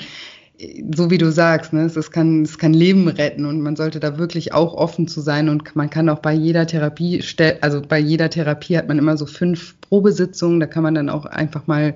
so 0.93 1.10
wie 1.10 1.17
du 1.17 1.32
sagst, 1.32 1.72
ne, 1.72 1.84
es, 1.84 2.12
kann, 2.12 2.43
es 2.43 2.58
kann 2.58 2.74
Leben 2.74 3.08
retten 3.08 3.45
und 3.45 3.62
man 3.62 3.76
sollte 3.76 4.00
da 4.00 4.17
wirklich 4.17 4.54
auch 4.54 4.74
offen 4.74 5.08
zu 5.08 5.22
sein 5.22 5.48
und 5.48 5.76
man 5.76 5.89
kann 5.89 6.10
auch 6.10 6.19
bei 6.19 6.34
jeder 6.34 6.67
Therapie, 6.67 7.24
also 7.62 7.82
bei 7.82 8.00
jeder 8.00 8.30
Therapie 8.30 8.78
hat 8.78 8.88
man 8.88 8.98
immer 8.98 9.15
so 9.15 9.26
fünf 9.26 9.80
Probesitzungen, 9.82 10.60
da 10.60 10.65
kann 10.65 10.84
man 10.84 10.95
dann 10.95 11.10
auch 11.10 11.26
einfach 11.26 11.67
mal 11.67 11.93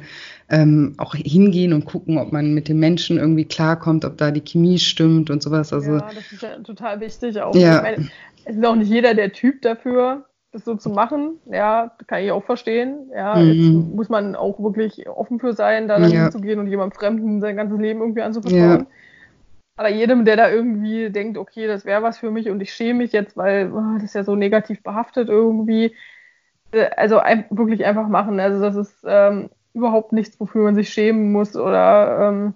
ähm, 0.49 0.93
auch 0.97 1.15
hingehen 1.15 1.73
und 1.73 1.85
gucken, 1.85 2.17
ob 2.17 2.31
man 2.31 2.53
mit 2.53 2.69
dem 2.69 2.79
Menschen 2.79 3.17
irgendwie 3.17 3.45
klarkommt, 3.45 4.05
ob 4.05 4.17
da 4.17 4.31
die 4.31 4.41
Chemie 4.41 4.79
stimmt 4.79 5.29
und 5.29 5.43
sowas. 5.43 5.73
Also, 5.73 5.93
ja, 5.93 6.09
das 6.13 6.31
ist 6.31 6.41
ja 6.41 6.57
total 6.59 6.99
wichtig 7.01 7.41
auch. 7.41 7.55
Ja. 7.55 7.81
Meine, 7.81 8.09
es 8.45 8.55
ist 8.55 8.65
auch 8.65 8.75
nicht 8.75 8.89
jeder 8.89 9.13
der 9.13 9.33
Typ 9.33 9.61
dafür, 9.61 10.25
das 10.53 10.63
so 10.63 10.75
zu 10.75 10.89
machen. 10.89 11.39
Ja, 11.51 11.91
kann 12.07 12.23
ich 12.23 12.31
auch 12.31 12.43
verstehen. 12.43 13.11
Ja, 13.13 13.35
mhm. 13.35 13.51
jetzt 13.51 13.95
muss 13.95 14.09
man 14.09 14.35
auch 14.35 14.61
wirklich 14.61 15.09
offen 15.09 15.39
für 15.39 15.53
sein, 15.53 15.87
da 15.87 15.99
dann 15.99 16.11
ja. 16.11 16.23
hinzugehen 16.23 16.59
und 16.59 16.67
jemandem 16.67 16.97
Fremden 16.97 17.41
sein 17.41 17.57
ganzes 17.57 17.79
Leben 17.79 17.99
irgendwie 17.99 18.21
anzuvertrauen. 18.21 18.79
Ja. 18.81 18.85
Aber 19.75 19.89
jedem, 19.89 20.23
der 20.23 20.37
da 20.37 20.49
irgendwie 20.51 21.09
denkt, 21.09 21.37
okay, 21.37 21.65
das 21.65 21.83
wäre 21.83 22.03
was 22.03 22.19
für 22.19 22.29
mich 22.29 22.49
und 22.49 22.61
ich 22.61 22.71
schäme 22.71 22.99
mich 22.99 23.11
jetzt, 23.11 23.35
weil 23.35 23.71
oh, 23.73 23.95
das 23.95 24.03
ist 24.03 24.15
ja 24.15 24.23
so 24.23 24.35
negativ 24.35 24.83
behaftet 24.83 25.29
irgendwie, 25.29 25.95
äh, 26.71 26.89
also 26.95 27.17
ein, 27.17 27.45
wirklich 27.49 27.83
einfach 27.83 28.07
machen. 28.07 28.39
Also 28.39 28.61
das 28.61 28.75
ist 28.75 29.03
ähm, 29.07 29.49
überhaupt 29.73 30.13
nichts, 30.13 30.39
wofür 30.39 30.63
man 30.63 30.75
sich 30.75 30.89
schämen 30.89 31.31
muss 31.31 31.55
oder 31.55 32.29
ähm, 32.29 32.53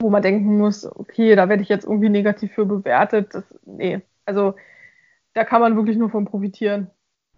wo 0.00 0.10
man 0.10 0.22
denken 0.22 0.58
muss, 0.58 0.84
okay, 0.84 1.36
da 1.36 1.48
werde 1.48 1.62
ich 1.62 1.68
jetzt 1.68 1.84
irgendwie 1.84 2.08
negativ 2.08 2.52
für 2.52 2.66
bewertet. 2.66 3.32
Das, 3.32 3.44
nee, 3.64 4.00
also 4.26 4.54
da 5.34 5.44
kann 5.44 5.60
man 5.60 5.76
wirklich 5.76 5.96
nur 5.96 6.10
von 6.10 6.24
profitieren. 6.24 6.90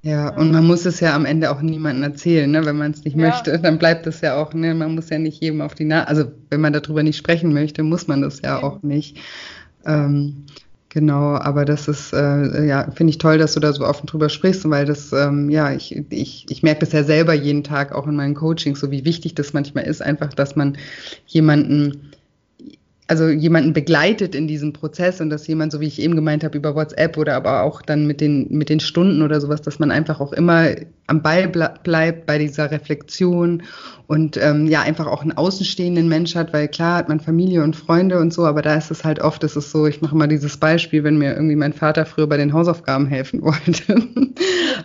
Ja, 0.05 0.29
und 0.37 0.53
man 0.53 0.67
muss 0.67 0.85
es 0.85 1.01
ja 1.01 1.17
am 1.17 1.25
Ende 1.25 1.51
auch 1.51 1.63
niemandem 1.63 2.03
erzählen, 2.03 2.51
ne? 2.51 2.67
wenn 2.67 2.77
man 2.77 2.91
es 2.91 3.05
nicht 3.05 3.17
ja. 3.17 3.27
möchte, 3.27 3.59
dann 3.59 3.79
bleibt 3.79 4.07
es 4.07 4.21
ja 4.21 4.37
auch, 4.37 4.53
ne? 4.53 4.75
man 4.75 4.95
muss 4.95 5.09
ja 5.09 5.19
nicht 5.19 5.43
jedem 5.43 5.63
auf 5.63 5.75
die 5.75 5.87
Nase, 5.87 6.09
also 6.09 6.25
wenn 6.51 6.61
man 6.61 6.75
darüber 6.75 7.03
nicht 7.03 7.17
sprechen 7.17 7.55
möchte, 7.55 7.83
muss 7.83 8.07
man 8.07 8.21
das 8.21 8.43
ja, 8.43 8.59
ja. 8.59 8.63
auch 8.63 8.83
nicht. 8.83 9.17
Ähm, 9.87 10.45
genau, 10.91 11.37
aber 11.37 11.65
das 11.65 11.89
ist, 11.89 12.13
äh, 12.13 12.67
ja, 12.67 12.91
finde 12.91 13.13
ich 13.13 13.19
toll, 13.19 13.39
dass 13.39 13.55
du 13.55 13.61
da 13.61 13.73
so 13.73 13.87
offen 13.87 14.07
drüber 14.07 14.29
sprichst, 14.29 14.69
weil 14.69 14.85
das, 14.85 15.11
ähm, 15.15 15.49
ja, 15.49 15.73
ich, 15.73 15.97
ich, 16.11 16.45
ich 16.51 16.63
merke 16.63 16.81
das 16.81 16.93
ja 16.93 17.03
selber 17.03 17.33
jeden 17.33 17.65
Tag 17.65 17.95
auch 17.95 18.07
in 18.07 18.15
meinen 18.15 18.35
Coachings, 18.35 18.81
so 18.81 18.91
wie 18.91 19.07
wichtig 19.07 19.35
das 19.35 19.55
manchmal 19.55 19.85
ist, 19.85 20.03
einfach, 20.03 20.35
dass 20.35 20.55
man 20.55 20.77
jemanden 21.25 22.11
also 23.07 23.29
jemanden 23.29 23.75
begleitet 23.75 24.35
in 24.35 24.49
diesem 24.49 24.73
Prozess 24.73 25.21
und 25.21 25.29
dass 25.29 25.47
jemand, 25.47 25.73
so 25.73 25.81
wie 25.81 25.87
ich 25.87 26.01
eben 26.01 26.15
gemeint 26.15 26.43
habe, 26.43 26.57
über 26.57 26.75
WhatsApp 26.75 27.19
oder 27.19 27.35
aber 27.37 27.63
auch 27.63 27.83
dann 27.83 28.07
mit 28.07 28.21
den, 28.21 28.47
mit 28.51 28.71
den 28.71 28.81
Stunden 28.81 29.21
oder 29.21 29.41
sowas, 29.41 29.61
dass 29.61 29.79
man 29.79 29.91
einfach 29.91 30.21
auch 30.21 30.33
immer 30.33 30.71
am 31.07 31.21
Ball 31.21 31.49
bleibt 31.49 32.25
bei 32.25 32.39
dieser 32.39 32.71
Reflexion 32.71 33.63
und 34.07 34.39
ähm, 34.39 34.67
ja 34.67 34.83
einfach 34.83 35.07
auch 35.07 35.23
einen 35.23 35.33
außenstehenden 35.33 36.09
Mensch 36.09 36.35
hat, 36.35 36.53
weil 36.53 36.69
klar 36.69 36.97
hat 36.97 37.09
man 37.09 37.21
Familie 37.21 37.63
und 37.63 37.77
Freunde 37.77 38.19
und 38.21 38.33
so, 38.33 38.47
aber 38.47 38.63
da 38.63 38.75
ist 38.75 38.91
es 38.91 39.05
halt 39.05 39.19
oft, 39.21 39.45
ist 39.45 39.57
es 39.57 39.71
so, 39.71 39.87
ich 39.87 40.01
mache 40.01 40.17
mal 40.17 40.27
dieses 40.27 40.57
Beispiel, 40.57 41.05
wenn 41.05 41.19
mir 41.19 41.35
irgendwie 41.35 41.57
mein 41.57 41.73
Vater 41.73 42.07
früher 42.07 42.27
bei 42.27 42.37
den 42.39 42.53
Hausaufgaben 42.53 43.07
helfen 43.07 43.43
wollte, 43.43 44.03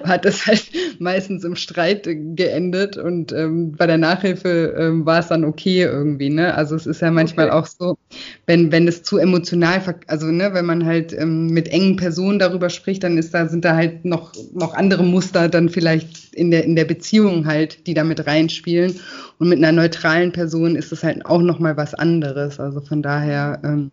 hat 0.04 0.26
das 0.26 0.46
halt 0.46 0.70
meistens 1.00 1.44
im 1.46 1.56
Streit 1.56 2.04
geendet 2.04 2.98
und 2.98 3.32
ähm, 3.32 3.74
bei 3.74 3.88
der 3.88 3.98
Nachhilfe 3.98 4.76
ähm, 4.78 5.06
war 5.06 5.20
es 5.20 5.28
dann 5.28 5.46
okay 5.46 5.84
irgendwie, 5.84 6.30
ne? 6.30 6.54
Also 6.54 6.76
es 6.76 6.86
ist 6.86 7.02
ja 7.02 7.12
manchmal 7.12 7.48
okay. 7.48 7.56
auch 7.56 7.66
so, 7.66 7.98
wenn 8.46 8.72
wenn 8.72 8.88
es 8.88 9.04
zu 9.04 9.18
emotional, 9.18 9.82
also 10.08 10.28
ne, 10.28 10.54
wenn 10.54 10.66
man 10.66 10.86
halt 10.86 11.14
ähm, 11.14 11.48
mit 11.48 11.68
engen 11.68 11.96
Personen 11.96 12.40
darüber 12.40 12.70
spricht, 12.70 13.04
dann 13.04 13.18
ist 13.18 13.34
da 13.34 13.48
sind 13.48 13.66
da 13.66 13.76
halt 13.76 14.06
noch 14.06 14.34
noch 14.54 14.74
andere 14.74 15.04
Muster 15.04 15.48
dann 15.48 15.70
vielleicht 15.70 16.34
in 16.34 16.52
der 16.52 16.64
in 16.64 16.76
der 16.76 16.86
Beziehung 16.86 17.46
halt, 17.46 17.86
die 17.86 17.94
da 17.94 18.04
mit 18.04 18.26
reinspielen 18.26 18.96
und 19.40 19.48
mit 19.48 19.58
einer 19.58 19.72
neutralen 19.72 20.32
Person 20.34 20.76
ist 20.76 20.92
es 20.92 21.04
halt 21.04 21.26
auch 21.26 21.42
noch 21.42 21.60
mal 21.60 21.78
was 21.78 21.94
anderes. 21.94 22.60
Also 22.60 22.82
von 22.82 23.02
daher, 23.02 23.60
ähm, 23.64 23.90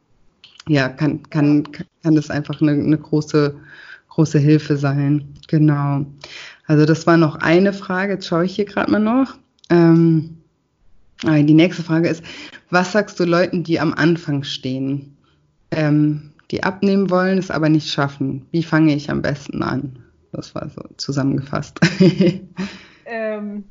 ja, 0.68 0.88
kann, 0.88 1.22
kann, 1.30 1.62
kann 2.02 2.16
das 2.16 2.30
einfach 2.30 2.60
eine, 2.60 2.72
eine 2.72 2.98
große, 2.98 3.54
große 4.08 4.38
Hilfe 4.40 4.76
sein. 4.76 5.24
Genau. 5.46 6.04
Also 6.66 6.84
das 6.84 7.06
war 7.06 7.16
noch 7.16 7.36
eine 7.36 7.72
Frage. 7.72 8.14
Jetzt 8.14 8.26
schaue 8.26 8.44
ich 8.44 8.56
hier 8.56 8.64
gerade 8.64 8.90
mal 8.90 8.98
noch. 8.98 9.36
Ähm, 9.70 10.38
ah, 11.24 11.40
die 11.40 11.54
nächste 11.54 11.84
Frage 11.84 12.08
ist, 12.08 12.24
was 12.70 12.92
sagst 12.92 13.18
du 13.20 13.24
Leuten, 13.24 13.62
die 13.64 13.80
am 13.80 13.94
Anfang 13.94 14.42
stehen, 14.42 15.16
ähm, 15.70 16.32
die 16.50 16.62
abnehmen 16.62 17.10
wollen, 17.10 17.38
es 17.38 17.50
aber 17.50 17.68
nicht 17.68 17.90
schaffen? 17.90 18.46
Wie 18.50 18.62
fange 18.62 18.94
ich 18.94 19.10
am 19.10 19.22
besten 19.22 19.62
an? 19.62 20.04
Das 20.32 20.54
war 20.54 20.68
so 20.68 20.82
zusammengefasst. 20.96 21.80
ähm, 23.06 23.64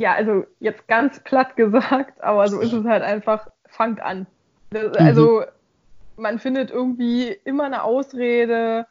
ja, 0.00 0.14
also 0.14 0.44
jetzt 0.58 0.86
ganz 0.88 1.20
platt 1.20 1.56
gesagt, 1.56 2.22
aber 2.22 2.48
so 2.48 2.60
ist 2.60 2.72
es 2.72 2.84
halt 2.84 3.02
einfach, 3.02 3.48
fangt 3.68 4.00
an. 4.00 4.26
Das, 4.70 4.96
also 4.96 5.40
mhm. 5.40 6.22
man 6.22 6.38
findet 6.38 6.70
irgendwie 6.70 7.28
immer 7.44 7.64
eine 7.64 7.82
Ausrede, 7.82 8.86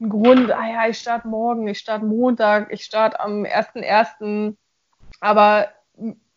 einen 0.00 0.10
Grund, 0.10 0.50
ah 0.50 0.68
ja, 0.68 0.88
ich 0.88 0.98
starte 0.98 1.28
morgen, 1.28 1.68
ich 1.68 1.78
starte 1.78 2.04
Montag, 2.04 2.72
ich 2.72 2.84
starte 2.84 3.20
am 3.20 3.44
1.1. 3.44 4.56
Aber 5.20 5.68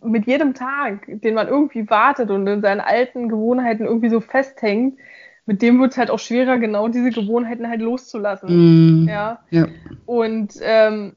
mit 0.03 0.27
jedem 0.27 0.53
Tag, 0.53 1.05
den 1.07 1.33
man 1.33 1.47
irgendwie 1.47 1.89
wartet 1.89 2.29
und 2.29 2.45
in 2.47 2.61
seinen 2.61 2.81
alten 2.81 3.29
Gewohnheiten 3.29 3.85
irgendwie 3.85 4.09
so 4.09 4.21
festhängt, 4.21 4.99
mit 5.45 5.61
dem 5.61 5.79
wird 5.79 5.93
es 5.93 5.97
halt 5.97 6.11
auch 6.11 6.19
schwerer, 6.19 6.57
genau 6.57 6.87
diese 6.89 7.09
Gewohnheiten 7.09 7.69
halt 7.69 7.81
loszulassen. 7.81 9.03
Mm, 9.03 9.07
ja? 9.07 9.39
ja. 9.49 9.67
Und 10.05 10.55
ähm, 10.61 11.15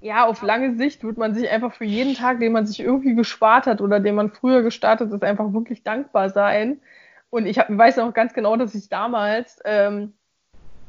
ja, 0.00 0.24
auf 0.26 0.42
lange 0.42 0.76
Sicht 0.76 1.04
wird 1.04 1.18
man 1.18 1.34
sich 1.34 1.48
einfach 1.50 1.74
für 1.74 1.84
jeden 1.84 2.14
Tag, 2.14 2.40
den 2.40 2.52
man 2.52 2.66
sich 2.66 2.80
irgendwie 2.80 3.14
gespart 3.14 3.66
hat 3.66 3.80
oder 3.80 4.00
den 4.00 4.14
man 4.14 4.32
früher 4.32 4.62
gestartet 4.62 5.12
ist, 5.12 5.22
einfach 5.22 5.52
wirklich 5.52 5.82
dankbar 5.82 6.30
sein. 6.30 6.80
Und 7.28 7.46
ich 7.46 7.58
hab, 7.58 7.68
weiß 7.68 7.98
noch 7.98 8.14
ganz 8.14 8.32
genau, 8.32 8.56
dass 8.56 8.74
ich 8.74 8.88
damals, 8.88 9.60
ähm, 9.64 10.14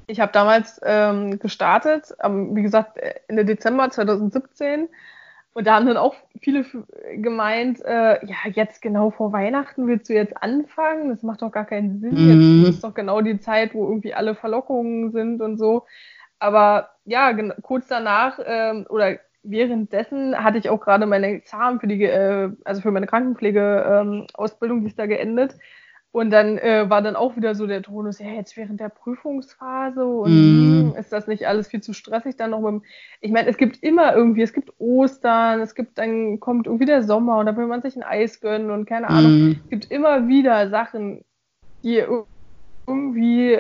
ich 0.08 0.22
habe 0.22 0.32
damals 0.32 0.80
ähm, 0.84 1.40
gestartet, 1.40 2.16
wie 2.24 2.62
gesagt, 2.62 2.98
Ende 3.28 3.44
Dezember 3.44 3.90
2017. 3.90 4.88
Und 5.58 5.66
da 5.66 5.74
haben 5.74 5.88
dann 5.88 5.98
auch 5.98 6.14
viele 6.40 6.64
gemeint, 7.16 7.84
äh, 7.84 8.24
ja, 8.24 8.36
jetzt 8.54 8.80
genau 8.80 9.10
vor 9.10 9.34
Weihnachten 9.34 9.88
willst 9.88 10.08
du 10.08 10.14
jetzt 10.14 10.38
anfangen? 10.38 11.10
Das 11.10 11.24
macht 11.24 11.42
doch 11.42 11.52
gar 11.52 11.66
keinen 11.66 12.00
Sinn. 12.00 12.14
Mhm. 12.14 12.60
Jetzt 12.64 12.76
ist 12.76 12.84
doch 12.84 12.94
genau 12.94 13.22
die 13.22 13.40
Zeit, 13.40 13.74
wo 13.74 13.88
irgendwie 13.88 14.14
alle 14.14 14.36
Verlockungen 14.36 15.12
sind 15.12 15.42
und 15.42 15.58
so. 15.58 15.86
Aber 16.38 16.92
ja, 17.06 17.34
kurz 17.64 17.88
danach 17.88 18.38
ähm, 18.46 18.86
oder 18.88 19.18
währenddessen 19.42 20.38
hatte 20.38 20.60
ich 20.60 20.70
auch 20.70 20.80
gerade 20.80 21.08
meine 21.08 21.26
Examen 21.26 21.80
für 21.80 21.88
die, 21.88 22.04
äh, 22.04 22.52
also 22.64 22.82
für 22.82 22.92
meine 22.92 23.08
Krankenpflege-Ausbildung, 23.08 24.78
ähm, 24.78 24.84
die 24.84 24.90
ist 24.92 25.00
da 25.00 25.08
geendet. 25.08 25.56
Und 26.12 26.32
dann 26.32 26.58
äh, 26.58 26.90
war 26.90 27.02
dann 27.02 27.16
auch 27.16 27.36
wieder 27.36 27.54
so 27.54 27.68
der 27.68 27.84
Tonus, 27.84 28.20
ja, 28.20 28.28
jetzt 28.28 28.58
während 28.58 28.80
der 28.80 28.90
Prüfungsphase 28.90 30.04
und 30.04 30.94
mm. 30.94 30.96
ist 30.98 31.12
das 31.12 31.28
nicht 31.28 31.48
alles 31.48 31.68
viel 31.68 31.82
zu 31.82 31.94
stressig 31.94 32.38
dann 32.38 32.52
noch 32.52 32.62
mit 32.62 32.72
dem, 32.72 32.84
ich 33.22 33.32
meine, 33.32 33.50
es 33.50 33.58
gibt 33.58 33.84
immer 33.84 34.16
irgendwie, 34.16 34.42
es 34.42 34.54
gibt 34.54 34.72
Ostern, 34.80 35.60
es 35.60 35.76
gibt, 35.76 35.98
dann 35.98 36.40
kommt 36.40 36.66
irgendwie 36.66 36.86
der 36.86 37.04
Sommer 37.04 37.38
und 37.38 37.46
da 37.46 37.56
will 37.56 37.68
man 37.68 37.82
sich 37.82 37.96
ein 37.96 38.04
Eis 38.04 38.40
gönnen 38.40 38.72
und 38.72 38.86
keine 38.86 39.10
Ahnung. 39.10 39.32
Mm. 39.32 39.60
Es 39.66 39.70
gibt 39.70 39.92
immer 39.92 40.28
wieder 40.28 40.70
Sachen, 40.70 41.24
die 41.84 42.04
irgendwie 42.88 43.60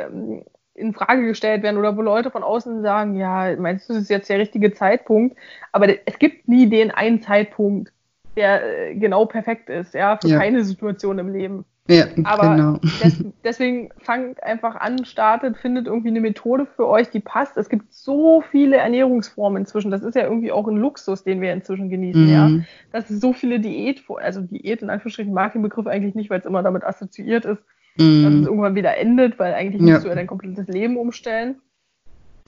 in 0.78 0.94
Frage 0.94 1.26
gestellt 1.26 1.64
werden 1.64 1.78
oder 1.78 1.98
wo 1.98 2.02
Leute 2.02 2.32
von 2.32 2.44
außen 2.44 2.82
sagen, 2.82 3.16
ja, 3.16 3.56
meinst 3.58 3.90
du, 3.90 3.94
das 3.94 4.04
ist 4.04 4.10
jetzt 4.10 4.30
der 4.30 4.40
richtige 4.40 4.74
Zeitpunkt? 4.74 5.36
Aber 5.72 5.88
es 6.06 6.20
gibt 6.20 6.48
nie 6.48 6.70
den 6.70 6.92
einen 6.92 7.22
Zeitpunkt, 7.22 7.92
der 8.36 8.90
äh, 8.90 8.96
genau 8.96 9.26
perfekt 9.26 9.70
ist, 9.70 9.94
ja, 9.94 10.18
für 10.18 10.30
ja. 10.30 10.40
keine 10.40 10.64
Situation 10.64 11.18
im 11.20 11.34
Leben. 11.34 11.66
Ja, 11.90 12.06
Aber 12.26 12.56
genau. 12.56 12.80
des, 13.04 13.24
deswegen 13.44 13.90
fangt 14.00 14.44
einfach 14.44 14.76
an, 14.76 15.06
startet, 15.06 15.58
findet 15.58 15.88
irgendwie 15.88 16.10
eine 16.10 16.20
Methode 16.20 16.66
für 16.66 16.88
euch, 16.88 17.10
die 17.10 17.22
passt. 17.22 17.56
Es 17.58 17.70
gibt 17.70 17.94
so 17.94 18.42
viele 18.42 18.78
Ernährungsformen 18.78 19.62
inzwischen. 19.62 19.90
Das 19.90 20.04
ist 20.04 20.16
ja 20.16 20.24
irgendwie 20.24 20.52
auch 20.52 20.68
ein 20.68 20.76
Luxus, 20.76 21.24
den 21.24 21.42
wir 21.42 21.54
inzwischen 21.54 21.90
genießen, 21.90 22.26
mhm. 22.26 22.30
ja. 22.30 22.50
Dass 22.92 23.10
es 23.10 23.22
so 23.22 23.32
viele 23.32 23.60
Diät, 23.60 24.04
also 24.18 24.42
Diät 24.42 24.82
in 24.82 24.90
Anführungsstrichen 24.90 25.34
mag 25.34 25.54
den 25.54 25.62
Begriff 25.62 25.88
eigentlich 25.88 26.16
nicht, 26.16 26.30
weil 26.30 26.40
es 26.40 26.46
immer 26.46 26.62
damit 26.62 26.84
assoziiert 26.84 27.46
ist, 27.46 27.64
mhm. 27.98 28.24
dass 28.24 28.34
es 28.34 28.46
irgendwann 28.48 28.76
wieder 28.76 28.98
endet, 28.98 29.40
weil 29.40 29.54
eigentlich 29.54 29.82
ja. 29.82 29.94
musst 29.94 30.06
du 30.06 30.10
ja 30.10 30.16
dein 30.16 30.28
komplettes 30.28 30.68
Leben 30.68 30.98
umstellen. 30.98 31.62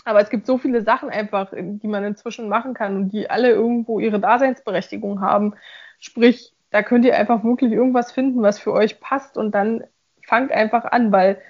Aber 0.06 0.22
es 0.22 0.30
gibt 0.30 0.46
so 0.46 0.58
viele 0.58 0.82
Sachen 0.82 1.10
einfach, 1.10 1.52
die 1.54 1.88
man 1.88 2.04
inzwischen 2.04 2.50
machen 2.50 2.74
kann 2.74 2.96
und 2.96 3.10
die 3.10 3.30
alle 3.30 3.52
irgendwo 3.52 4.00
ihre 4.00 4.20
Daseinsberechtigung 4.20 5.22
haben. 5.22 5.54
Sprich, 6.00 6.54
da 6.72 6.84
könnt 6.84 7.06
ihr 7.06 7.18
einfach 7.18 7.44
wirklich 7.44 7.72
irgendwas 7.72 8.12
finden, 8.12 8.42
was 8.42 8.60
für 8.60 8.74
euch 8.74 9.00
passt 9.00 9.38
und 9.38 9.54
dann 9.54 9.84
fangt 10.26 10.52
einfach 10.52 10.86
an, 10.86 11.12
weil 11.12 11.42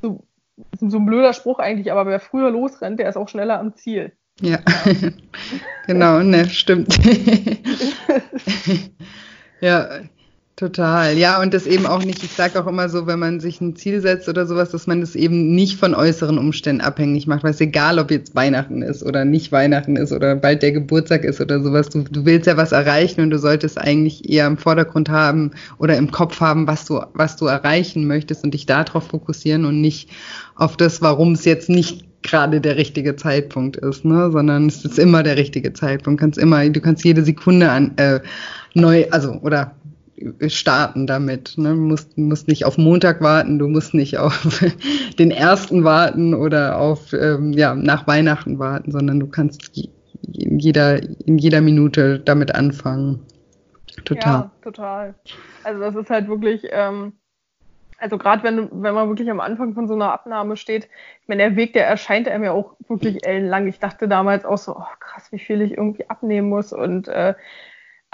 so, 0.00 0.24
so 0.80 0.98
ein 0.98 1.06
blöder 1.06 1.32
Spruch 1.32 1.58
eigentlich, 1.58 1.90
aber 1.90 2.06
wer 2.06 2.20
früher 2.20 2.50
losrennt, 2.50 3.00
der 3.00 3.08
ist 3.08 3.16
auch 3.16 3.28
schneller 3.28 3.58
am 3.58 3.74
Ziel. 3.74 4.12
Ja, 4.40 4.58
genau, 5.86 6.20
ne, 6.20 6.48
stimmt. 6.48 6.98
ja, 9.60 10.00
Total, 10.56 11.18
ja, 11.18 11.42
und 11.42 11.52
das 11.52 11.66
eben 11.66 11.84
auch 11.84 12.04
nicht, 12.04 12.22
ich 12.22 12.30
sage 12.30 12.62
auch 12.62 12.68
immer 12.68 12.88
so, 12.88 13.08
wenn 13.08 13.18
man 13.18 13.40
sich 13.40 13.60
ein 13.60 13.74
Ziel 13.74 14.00
setzt 14.00 14.28
oder 14.28 14.46
sowas, 14.46 14.70
dass 14.70 14.86
man 14.86 15.00
das 15.00 15.16
eben 15.16 15.52
nicht 15.52 15.80
von 15.80 15.96
äußeren 15.96 16.38
Umständen 16.38 16.80
abhängig 16.80 17.26
macht, 17.26 17.42
weil 17.42 17.50
es 17.50 17.60
egal, 17.60 17.98
ob 17.98 18.12
jetzt 18.12 18.36
Weihnachten 18.36 18.80
ist 18.80 19.02
oder 19.02 19.24
nicht 19.24 19.50
Weihnachten 19.50 19.96
ist 19.96 20.12
oder 20.12 20.36
bald 20.36 20.62
der 20.62 20.70
Geburtstag 20.70 21.24
ist 21.24 21.40
oder 21.40 21.60
sowas, 21.60 21.88
du, 21.88 22.04
du 22.04 22.24
willst 22.24 22.46
ja 22.46 22.56
was 22.56 22.70
erreichen 22.70 23.20
und 23.20 23.30
du 23.30 23.38
solltest 23.40 23.78
eigentlich 23.78 24.30
eher 24.30 24.46
im 24.46 24.56
Vordergrund 24.56 25.08
haben 25.08 25.50
oder 25.78 25.96
im 25.96 26.12
Kopf 26.12 26.38
haben, 26.38 26.68
was 26.68 26.84
du, 26.84 27.00
was 27.14 27.34
du 27.34 27.46
erreichen 27.46 28.06
möchtest 28.06 28.44
und 28.44 28.54
dich 28.54 28.64
darauf 28.64 29.08
fokussieren 29.08 29.64
und 29.64 29.80
nicht 29.80 30.08
auf 30.54 30.76
das, 30.76 31.02
warum 31.02 31.32
es 31.32 31.44
jetzt 31.44 31.68
nicht 31.68 32.04
gerade 32.22 32.60
der 32.60 32.76
richtige 32.76 33.16
Zeitpunkt 33.16 33.76
ist, 33.76 34.04
ne? 34.04 34.30
sondern 34.30 34.66
es 34.66 34.84
ist 34.84 35.00
immer 35.00 35.24
der 35.24 35.36
richtige 35.36 35.72
Zeitpunkt. 35.72 36.20
Kannst 36.20 36.38
immer, 36.38 36.68
du 36.70 36.80
kannst 36.80 37.04
jede 37.04 37.24
Sekunde 37.24 37.70
an, 37.70 37.90
äh, 37.96 38.20
neu, 38.74 39.06
also 39.10 39.32
oder 39.42 39.72
starten 40.48 41.06
damit. 41.06 41.54
Ne? 41.56 41.70
Du 41.70 41.80
musst, 41.80 42.16
musst 42.16 42.48
nicht 42.48 42.64
auf 42.64 42.78
Montag 42.78 43.20
warten, 43.20 43.58
du 43.58 43.68
musst 43.68 43.94
nicht 43.94 44.18
auf 44.18 44.64
den 45.18 45.30
ersten 45.30 45.84
warten 45.84 46.34
oder 46.34 46.78
auf 46.78 47.12
ähm, 47.12 47.52
ja, 47.52 47.74
nach 47.74 48.06
Weihnachten 48.06 48.58
warten, 48.58 48.90
sondern 48.92 49.20
du 49.20 49.26
kannst 49.26 49.76
in 50.32 50.58
jeder, 50.58 51.02
in 51.26 51.38
jeder 51.38 51.60
Minute 51.60 52.20
damit 52.20 52.54
anfangen. 52.54 53.20
Total. 54.04 54.32
Ja, 54.32 54.50
total. 54.62 55.14
Also 55.62 55.80
das 55.80 55.94
ist 55.94 56.10
halt 56.10 56.28
wirklich, 56.28 56.62
ähm, 56.70 57.12
also 57.98 58.18
gerade 58.18 58.42
wenn, 58.42 58.68
wenn 58.70 58.94
man 58.94 59.08
wirklich 59.08 59.30
am 59.30 59.40
Anfang 59.40 59.74
von 59.74 59.86
so 59.86 59.94
einer 59.94 60.12
Abnahme 60.12 60.56
steht, 60.56 60.88
ich 61.22 61.28
meine, 61.28 61.42
der 61.42 61.56
Weg, 61.56 61.72
der 61.72 61.86
erscheint 61.86 62.28
einem 62.28 62.44
ja 62.44 62.52
auch 62.52 62.76
wirklich 62.88 63.24
ellenlang. 63.26 63.66
Ich 63.66 63.78
dachte 63.78 64.08
damals 64.08 64.44
auch 64.44 64.58
so, 64.58 64.76
oh, 64.76 64.96
krass, 65.00 65.30
wie 65.30 65.38
viel 65.38 65.62
ich 65.62 65.72
irgendwie 65.72 66.08
abnehmen 66.08 66.48
muss 66.48 66.72
und 66.72 67.08
äh, 67.08 67.34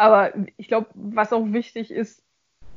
aber 0.00 0.32
ich 0.56 0.66
glaube, 0.68 0.86
was 0.94 1.30
auch 1.34 1.52
wichtig 1.52 1.90
ist, 1.90 2.22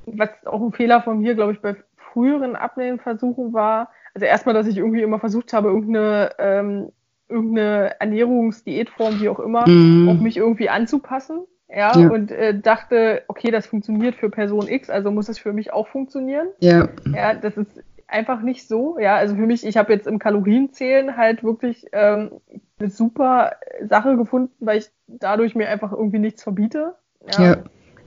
was 0.06 0.30
auch 0.46 0.62
ein 0.62 0.74
Fehler 0.74 1.02
von 1.02 1.20
mir, 1.20 1.36
glaube 1.36 1.54
ich, 1.54 1.62
bei 1.62 1.78
früheren 1.96 2.58
Abnehmversuchen 2.58 3.54
war, 3.54 3.92
also 4.14 4.26
erstmal, 4.26 4.54
dass 4.54 4.68
ich 4.68 4.78
irgendwie 4.78 5.02
immer 5.02 5.20
versucht 5.20 5.54
habe, 5.54 5.70
irgendeine, 5.70 6.32
ähm, 6.38 6.92
irgendeine 7.30 7.96
Ernährungsdiätform, 8.02 9.22
wie 9.22 9.30
auch 9.30 9.40
immer, 9.40 9.66
mm. 9.66 10.10
auf 10.10 10.20
mich 10.20 10.36
irgendwie 10.36 10.68
anzupassen. 10.68 11.46
Ja, 11.70 11.98
ja. 11.98 12.10
und 12.10 12.30
äh, 12.30 12.60
dachte, 12.60 13.24
okay, 13.30 13.52
das 13.52 13.68
funktioniert 13.68 14.16
für 14.16 14.30
Person 14.30 14.68
X, 14.68 14.90
also 14.90 15.10
muss 15.10 15.30
es 15.30 15.40
für 15.40 15.54
mich 15.54 15.72
auch 15.72 15.88
funktionieren. 15.88 16.50
Ja. 16.60 16.90
Ja, 17.16 17.36
das 17.36 17.56
ist 17.56 17.84
einfach 18.06 18.42
nicht 18.42 18.68
so. 18.68 19.00
Ja, 19.00 19.16
also 19.16 19.36
für 19.36 19.48
mich, 19.48 19.66
ich 19.66 19.78
habe 19.78 19.94
jetzt 19.94 20.08
im 20.08 20.20
Kalorienzählen 20.20 21.16
halt 21.16 21.42
wirklich 21.42 21.88
ähm, 21.94 22.32
eine 22.78 22.90
super 22.90 23.54
Sache 23.82 24.18
gefunden, 24.18 24.54
weil 24.60 24.80
ich 24.80 24.90
dadurch 25.08 25.56
mir 25.56 25.70
einfach 25.70 25.94
irgendwie 25.94 26.20
nichts 26.20 26.44
verbiete 26.44 26.96
ja, 27.32 27.44
ja. 27.44 27.58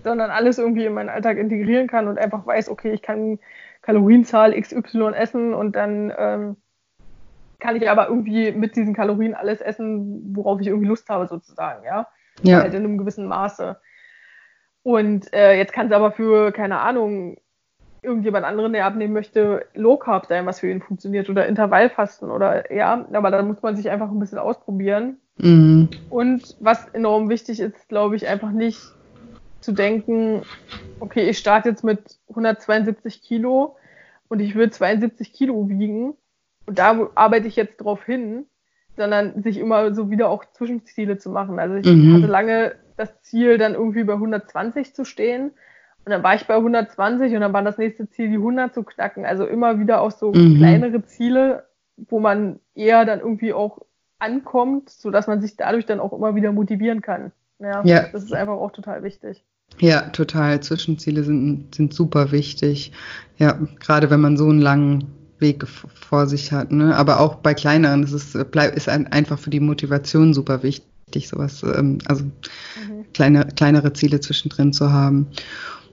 sondern 0.04 0.30
alles 0.30 0.58
irgendwie 0.58 0.86
in 0.86 0.94
meinen 0.94 1.08
Alltag 1.08 1.38
integrieren 1.38 1.86
kann 1.86 2.08
und 2.08 2.18
einfach 2.18 2.46
weiß, 2.46 2.68
okay, 2.68 2.92
ich 2.92 3.02
kann 3.02 3.38
Kalorienzahl 3.82 4.58
XY 4.60 5.12
essen 5.14 5.54
und 5.54 5.76
dann 5.76 6.12
ähm, 6.16 6.56
kann 7.58 7.76
ich 7.76 7.88
aber 7.88 8.08
irgendwie 8.08 8.52
mit 8.52 8.76
diesen 8.76 8.94
Kalorien 8.94 9.34
alles 9.34 9.60
essen, 9.60 10.34
worauf 10.36 10.60
ich 10.60 10.66
irgendwie 10.66 10.88
Lust 10.88 11.08
habe, 11.08 11.26
sozusagen, 11.26 11.84
ja. 11.84 12.08
ja. 12.42 12.60
Halt 12.60 12.74
in 12.74 12.84
einem 12.84 12.98
gewissen 12.98 13.26
Maße. 13.26 13.76
Und 14.82 15.32
äh, 15.32 15.56
jetzt 15.56 15.72
kann 15.72 15.86
es 15.86 15.92
aber 15.92 16.12
für, 16.12 16.52
keine 16.52 16.80
Ahnung, 16.80 17.38
irgendjemand 18.02 18.46
anderen, 18.46 18.72
der 18.72 18.86
abnehmen 18.86 19.12
möchte, 19.12 19.66
Low 19.74 19.96
Carb 19.96 20.26
sein, 20.26 20.46
was 20.46 20.60
für 20.60 20.70
ihn 20.70 20.80
funktioniert 20.80 21.28
oder 21.28 21.46
Intervallfasten 21.46 22.30
oder 22.30 22.72
ja, 22.72 23.04
aber 23.12 23.30
da 23.30 23.42
muss 23.42 23.62
man 23.62 23.76
sich 23.76 23.90
einfach 23.90 24.10
ein 24.10 24.20
bisschen 24.20 24.38
ausprobieren. 24.38 25.18
Mhm. 25.38 25.90
Und 26.08 26.56
was 26.60 26.88
enorm 26.90 27.28
wichtig 27.28 27.60
ist, 27.60 27.88
glaube 27.88 28.16
ich, 28.16 28.28
einfach 28.28 28.52
nicht 28.52 28.78
zu 29.66 29.72
denken, 29.72 30.42
okay, 31.00 31.28
ich 31.28 31.38
starte 31.38 31.68
jetzt 31.68 31.82
mit 31.82 31.98
172 32.28 33.20
Kilo 33.20 33.76
und 34.28 34.38
ich 34.38 34.54
will 34.54 34.70
72 34.70 35.32
Kilo 35.32 35.68
wiegen 35.68 36.14
und 36.66 36.78
da 36.78 37.10
arbeite 37.16 37.48
ich 37.48 37.56
jetzt 37.56 37.78
drauf 37.78 38.04
hin, 38.04 38.46
sondern 38.96 39.42
sich 39.42 39.58
immer 39.58 39.92
so 39.92 40.08
wieder 40.08 40.30
auch 40.30 40.44
Zwischenziele 40.52 41.18
zu 41.18 41.30
machen. 41.30 41.58
Also 41.58 41.74
ich 41.74 41.86
mhm. 41.86 42.14
hatte 42.14 42.26
lange 42.26 42.76
das 42.96 43.20
Ziel, 43.22 43.58
dann 43.58 43.74
irgendwie 43.74 44.04
bei 44.04 44.14
120 44.14 44.94
zu 44.94 45.04
stehen 45.04 45.50
und 46.04 46.12
dann 46.12 46.22
war 46.22 46.36
ich 46.36 46.46
bei 46.46 46.54
120 46.54 47.34
und 47.34 47.40
dann 47.40 47.52
war 47.52 47.62
das 47.62 47.76
nächste 47.76 48.08
Ziel, 48.08 48.28
die 48.28 48.36
100 48.36 48.72
zu 48.72 48.84
knacken. 48.84 49.26
Also 49.26 49.46
immer 49.46 49.80
wieder 49.80 50.00
auch 50.00 50.12
so 50.12 50.32
mhm. 50.32 50.58
kleinere 50.58 51.02
Ziele, 51.02 51.66
wo 51.96 52.20
man 52.20 52.60
eher 52.76 53.04
dann 53.04 53.18
irgendwie 53.18 53.52
auch 53.52 53.80
ankommt, 54.20 54.90
sodass 54.90 55.26
man 55.26 55.40
sich 55.40 55.56
dadurch 55.56 55.86
dann 55.86 55.98
auch 55.98 56.12
immer 56.12 56.36
wieder 56.36 56.52
motivieren 56.52 57.02
kann. 57.02 57.32
Ja, 57.58 57.82
ja. 57.84 58.06
das 58.12 58.22
ist 58.22 58.32
einfach 58.32 58.54
auch 58.54 58.70
total 58.70 59.02
wichtig. 59.02 59.44
Ja, 59.80 60.02
total. 60.10 60.60
Zwischenziele 60.62 61.22
sind, 61.22 61.74
sind 61.74 61.92
super 61.92 62.32
wichtig. 62.32 62.92
Ja, 63.38 63.58
gerade 63.80 64.10
wenn 64.10 64.20
man 64.20 64.36
so 64.36 64.48
einen 64.48 64.60
langen 64.60 65.04
Weg 65.38 65.66
vor 65.66 66.26
sich 66.26 66.52
hat. 66.52 66.72
Ne? 66.72 66.96
Aber 66.96 67.20
auch 67.20 67.36
bei 67.36 67.54
kleineren 67.54 68.02
ist 68.02 68.12
es 68.12 68.34
ist 68.34 68.88
einfach 68.88 69.38
für 69.38 69.50
die 69.50 69.60
Motivation 69.60 70.32
super 70.32 70.62
wichtig, 70.62 71.28
sowas, 71.28 71.62
ähm, 71.62 71.98
also 72.06 72.24
mhm. 72.24 72.32
kleine, 73.12 73.46
kleinere 73.54 73.92
Ziele 73.92 74.20
zwischendrin 74.20 74.72
zu 74.72 74.90
haben. 74.90 75.26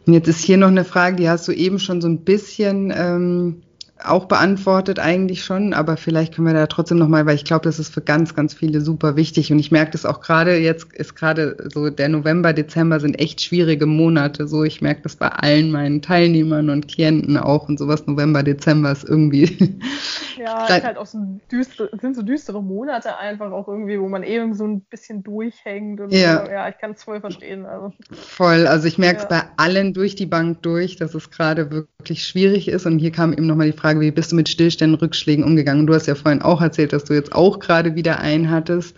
Und 0.06 0.14
jetzt 0.14 0.28
ist 0.28 0.44
hier 0.44 0.58
noch 0.58 0.68
eine 0.68 0.86
Frage, 0.86 1.18
die 1.18 1.30
hast 1.30 1.48
du 1.48 1.52
eben 1.52 1.80
schon 1.80 2.02
so 2.02 2.08
ein 2.08 2.20
bisschen 2.20 2.94
ähm, 2.96 3.64
auch 4.06 4.26
beantwortet 4.26 5.00
eigentlich 5.00 5.44
schon, 5.44 5.74
aber 5.74 5.98
vielleicht 5.98 6.36
können 6.36 6.48
wir 6.48 6.54
da 6.54 6.68
trotzdem 6.68 6.98
nochmal, 6.98 7.26
weil 7.26 7.36
ich 7.36 7.46
glaube, 7.46 7.64
das 7.64 7.80
ist 7.80 7.94
für 7.94 8.02
ganz, 8.02 8.36
ganz 8.36 8.54
viele 8.54 8.82
super 8.82 9.16
wichtig 9.16 9.52
und 9.52 9.60
ich 9.60 9.72
merke 9.72 9.92
das 9.92 10.06
auch 10.06 10.22
gerade, 10.22 10.58
jetzt 10.58 10.94
ist 10.94 11.16
gerade 11.16 11.58
so 11.74 11.90
der 11.90 12.10
November, 12.10 12.54
Dezember 12.54 13.00
sind 13.00 13.20
echt 13.20 13.42
schwierige 13.42 13.86
Monate, 13.86 14.48
so 14.48 14.64
ich 14.64 14.82
merke 14.82 15.02
das 15.04 15.16
bei 15.16 15.30
allen 15.30 15.72
meinen 15.72 16.02
Teilnehmern 16.02 16.70
und 16.70 16.88
Klienten 16.88 17.38
auch 17.38 17.68
und 17.68 17.80
sowas, 17.80 18.06
November, 18.08 18.44
Dezember 18.44 18.92
ist 18.92 19.08
irgendwie. 19.08 19.80
Ja, 20.38 20.66
ist 20.66 20.84
halt 20.84 20.98
auch 20.98 21.06
so 21.06 21.20
düstere, 21.52 21.90
sind 22.02 22.16
so 22.16 22.22
düstere 22.22 22.62
Monate 22.62 23.18
einfach 23.18 23.52
auch 23.52 23.68
irgendwie, 23.68 24.00
wo 24.00 24.10
man 24.10 24.24
eben 24.24 24.54
so 24.54 24.66
ein 24.66 24.82
bisschen 24.82 25.24
durchhängt 25.24 26.02
und 26.02 26.12
ja, 26.12 26.46
so. 26.46 26.52
ja 26.52 26.70
ich 26.70 26.78
kann 26.80 26.92
es 26.92 27.04
voll 27.04 27.20
verstehen. 27.20 27.66
Also. 27.66 27.94
Voll, 28.12 28.68
also 28.68 28.88
ich 28.88 28.98
merke 28.98 29.18
es 29.18 29.24
ja. 29.24 29.30
bei 29.30 29.44
allen 29.58 29.94
durch 29.94 30.16
die 30.16 30.26
Bank 30.26 30.62
durch, 30.64 30.96
dass 30.96 31.14
es 31.14 31.30
gerade 31.30 31.72
wirklich 31.72 32.26
schwierig 32.26 32.68
ist 32.68 32.86
und 32.86 33.00
hier 33.00 33.12
kam 33.12 33.34
eben 33.34 33.46
nochmal 33.46 33.72
die 33.72 33.78
Frage, 33.78 33.93
Frage, 33.94 34.06
wie 34.06 34.12
bist 34.12 34.32
du 34.32 34.36
mit 34.36 34.50
Stillständen, 34.50 35.00
Rückschlägen 35.00 35.44
umgegangen? 35.44 35.86
Du 35.86 35.94
hast 35.94 36.08
ja 36.08 36.16
vorhin 36.16 36.42
auch 36.42 36.62
erzählt, 36.62 36.94
dass 36.94 37.04
du 37.04 37.14
jetzt 37.14 37.34
auch 37.36 37.60
gerade 37.60 37.96
wieder 37.96 38.20
einen 38.20 38.50
hattest. 38.50 38.98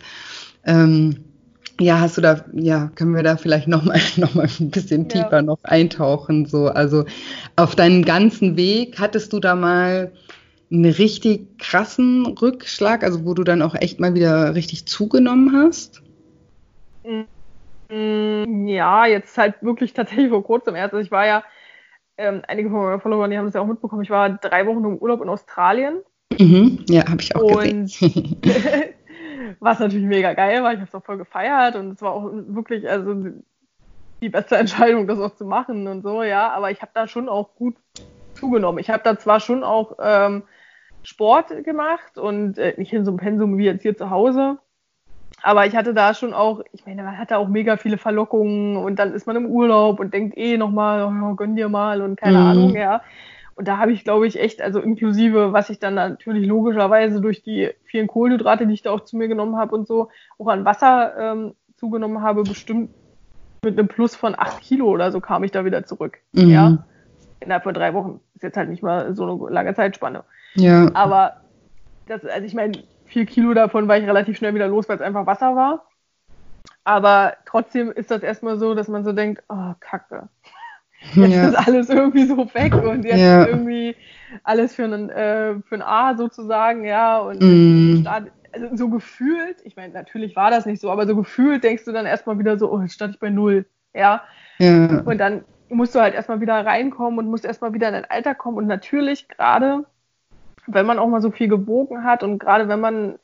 Ähm, 0.64 1.24
ja, 1.78 2.00
hast 2.00 2.16
du 2.16 2.22
da, 2.22 2.46
ja, 2.54 2.90
können 2.94 3.14
wir 3.14 3.22
da 3.22 3.36
vielleicht 3.36 3.68
nochmal 3.68 4.00
noch 4.16 4.34
mal 4.34 4.48
ein 4.58 4.70
bisschen 4.70 5.10
tiefer 5.10 5.36
ja. 5.36 5.42
noch 5.42 5.62
eintauchen? 5.64 6.46
So, 6.46 6.68
also 6.68 7.04
auf 7.56 7.76
deinem 7.76 8.06
ganzen 8.06 8.56
Weg 8.56 8.98
hattest 8.98 9.34
du 9.34 9.40
da 9.40 9.54
mal 9.54 10.12
einen 10.70 10.86
richtig 10.86 11.58
krassen 11.58 12.24
Rückschlag, 12.26 13.04
also 13.04 13.26
wo 13.26 13.34
du 13.34 13.44
dann 13.44 13.60
auch 13.60 13.74
echt 13.74 14.00
mal 14.00 14.14
wieder 14.14 14.54
richtig 14.54 14.88
zugenommen 14.88 15.52
hast? 15.52 16.02
Mm, 17.92 18.66
ja, 18.66 19.04
jetzt 19.04 19.36
halt 19.36 19.62
wirklich 19.62 19.92
tatsächlich 19.92 20.30
vor 20.30 20.42
kurzem 20.42 20.74
erst. 20.74 20.94
Also 20.94 21.04
ich 21.04 21.10
war 21.10 21.26
ja 21.26 21.44
ähm, 22.18 22.42
einige 22.46 22.70
von 22.70 22.84
meinen 22.84 23.00
Followern, 23.00 23.30
die 23.30 23.38
haben 23.38 23.46
das 23.46 23.54
ja 23.54 23.60
auch 23.60 23.66
mitbekommen, 23.66 24.02
ich 24.02 24.10
war 24.10 24.30
drei 24.30 24.66
Wochen 24.66 24.84
im 24.84 24.98
Urlaub 24.98 25.22
in 25.22 25.28
Australien. 25.28 26.02
Mhm, 26.38 26.84
ja, 26.88 27.06
habe 27.08 27.20
ich 27.20 27.34
auch 27.34 27.42
und 27.42 27.82
gesehen. 27.82 28.40
was 29.60 29.78
natürlich 29.78 30.06
mega 30.06 30.34
geil 30.34 30.62
war, 30.62 30.72
ich 30.72 30.78
habe 30.78 30.88
es 30.88 30.94
auch 30.94 31.04
voll 31.04 31.18
gefeiert 31.18 31.76
und 31.76 31.92
es 31.92 32.02
war 32.02 32.12
auch 32.12 32.30
wirklich 32.32 32.88
also 32.88 33.14
die 34.22 34.28
beste 34.28 34.56
Entscheidung, 34.56 35.06
das 35.06 35.18
auch 35.18 35.34
zu 35.34 35.44
machen 35.44 35.86
und 35.86 36.02
so, 36.02 36.22
ja, 36.22 36.50
aber 36.52 36.70
ich 36.70 36.82
habe 36.82 36.92
da 36.94 37.06
schon 37.06 37.28
auch 37.28 37.54
gut 37.54 37.76
zugenommen. 38.34 38.78
Ich 38.78 38.90
habe 38.90 39.02
da 39.02 39.18
zwar 39.18 39.40
schon 39.40 39.62
auch 39.62 39.96
ähm, 40.00 40.44
Sport 41.02 41.64
gemacht 41.64 42.18
und 42.18 42.58
äh, 42.58 42.74
nicht 42.76 42.92
in 42.92 43.04
so 43.04 43.12
einem 43.12 43.18
Pensum 43.18 43.58
wie 43.58 43.64
jetzt 43.64 43.82
hier 43.82 43.96
zu 43.96 44.10
Hause. 44.10 44.58
Aber 45.42 45.66
ich 45.66 45.76
hatte 45.76 45.94
da 45.94 46.14
schon 46.14 46.32
auch, 46.32 46.62
ich 46.72 46.86
meine, 46.86 47.02
man 47.02 47.18
hatte 47.18 47.38
auch 47.38 47.48
mega 47.48 47.76
viele 47.76 47.98
Verlockungen 47.98 48.76
und 48.76 48.98
dann 48.98 49.12
ist 49.12 49.26
man 49.26 49.36
im 49.36 49.46
Urlaub 49.46 50.00
und 50.00 50.12
denkt 50.12 50.36
eh 50.36 50.56
nochmal, 50.56 51.04
oh, 51.04 51.34
gönn 51.34 51.56
dir 51.56 51.68
mal 51.68 52.02
und 52.02 52.16
keine 52.16 52.38
mhm. 52.38 52.46
Ahnung, 52.46 52.76
ja. 52.76 53.02
Und 53.54 53.68
da 53.68 53.78
habe 53.78 53.92
ich, 53.92 54.04
glaube 54.04 54.26
ich, 54.26 54.38
echt, 54.38 54.60
also 54.60 54.80
inklusive, 54.80 55.52
was 55.52 55.70
ich 55.70 55.78
dann 55.78 55.94
natürlich 55.94 56.46
logischerweise 56.46 57.22
durch 57.22 57.42
die 57.42 57.70
vielen 57.84 58.06
Kohlenhydrate, 58.06 58.66
die 58.66 58.74
ich 58.74 58.82
da 58.82 58.90
auch 58.90 59.04
zu 59.04 59.16
mir 59.16 59.28
genommen 59.28 59.56
habe 59.56 59.74
und 59.74 59.86
so, 59.86 60.10
auch 60.38 60.48
an 60.48 60.66
Wasser 60.66 61.14
ähm, 61.18 61.54
zugenommen 61.76 62.22
habe, 62.22 62.42
bestimmt 62.42 62.90
mit 63.64 63.78
einem 63.78 63.88
Plus 63.88 64.14
von 64.14 64.34
acht 64.36 64.60
Kilo 64.60 64.86
oder 64.86 65.10
so 65.10 65.20
kam 65.20 65.42
ich 65.42 65.52
da 65.52 65.64
wieder 65.64 65.84
zurück. 65.84 66.18
Mhm. 66.32 66.48
Ja. 66.48 66.78
Innerhalb 67.40 67.64
von 67.64 67.74
drei 67.74 67.94
Wochen. 67.94 68.20
Ist 68.34 68.42
jetzt 68.42 68.56
halt 68.56 68.68
nicht 68.68 68.82
mal 68.82 69.14
so 69.14 69.24
eine 69.24 69.54
lange 69.54 69.74
Zeitspanne. 69.74 70.24
Ja. 70.54 70.90
Aber 70.94 71.40
das, 72.06 72.24
also 72.24 72.46
ich 72.46 72.54
meine, 72.54 72.72
vier 73.16 73.24
Kilo 73.24 73.54
davon 73.54 73.88
war 73.88 73.96
ich 73.96 74.06
relativ 74.06 74.36
schnell 74.36 74.54
wieder 74.54 74.68
los, 74.68 74.90
weil 74.90 74.96
es 74.96 75.02
einfach 75.02 75.24
Wasser 75.24 75.56
war. 75.56 75.88
Aber 76.84 77.32
trotzdem 77.46 77.90
ist 77.90 78.10
das 78.10 78.22
erstmal 78.22 78.58
so, 78.58 78.74
dass 78.74 78.88
man 78.88 79.04
so 79.04 79.12
denkt, 79.12 79.42
oh, 79.48 79.72
Kacke. 79.80 80.28
Jetzt 81.14 81.34
ja. 81.34 81.48
ist 81.48 81.54
alles 81.54 81.88
irgendwie 81.88 82.26
so 82.26 82.36
weg 82.54 82.74
und 82.74 83.04
jetzt 83.04 83.18
ja. 83.18 83.42
ist 83.42 83.48
irgendwie 83.48 83.94
alles 84.42 84.74
für 84.74 84.84
ein, 84.84 85.08
äh, 85.10 85.54
für 85.60 85.76
ein 85.76 85.82
A 85.82 86.16
sozusagen, 86.16 86.84
ja. 86.84 87.18
Und 87.18 87.40
mm. 87.40 88.00
Start, 88.00 88.32
also 88.52 88.74
so 88.74 88.88
gefühlt, 88.88 89.58
ich 89.64 89.76
meine, 89.76 89.92
natürlich 89.92 90.34
war 90.36 90.50
das 90.50 90.66
nicht 90.66 90.80
so, 90.80 90.90
aber 90.90 91.06
so 91.06 91.14
gefühlt 91.14 91.62
denkst 91.64 91.84
du 91.84 91.92
dann 91.92 92.06
erstmal 92.06 92.38
wieder 92.38 92.58
so, 92.58 92.72
oh, 92.72 92.80
jetzt 92.80 92.94
stand 92.94 93.14
ich 93.14 93.20
bei 93.20 93.30
null, 93.30 93.66
ja. 93.94 94.22
ja. 94.58 95.02
Und 95.04 95.18
dann 95.18 95.44
musst 95.68 95.94
du 95.94 96.00
halt 96.00 96.14
erstmal 96.14 96.40
wieder 96.40 96.66
reinkommen 96.66 97.18
und 97.18 97.30
musst 97.30 97.44
erstmal 97.44 97.72
wieder 97.72 97.88
in 97.88 97.94
dein 97.94 98.10
Alter 98.10 98.34
kommen. 98.34 98.56
Und 98.56 98.66
natürlich, 98.66 99.28
gerade 99.28 99.84
wenn 100.66 100.86
man 100.86 100.98
auch 100.98 101.08
mal 101.08 101.22
so 101.22 101.30
viel 101.30 101.48
gewogen 101.48 102.04
hat 102.04 102.22
und 102.22 102.38
gerade 102.38 102.68
wenn 102.68 102.80
man 102.80 103.18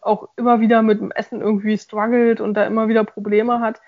auch 0.00 0.28
immer 0.36 0.60
wieder 0.60 0.82
mit 0.82 1.00
dem 1.00 1.10
Essen 1.10 1.40
irgendwie 1.40 1.76
struggelt 1.76 2.40
und 2.40 2.54
da 2.54 2.64
immer 2.64 2.88
wieder 2.88 3.04
Probleme 3.04 3.60
hat, 3.60 3.80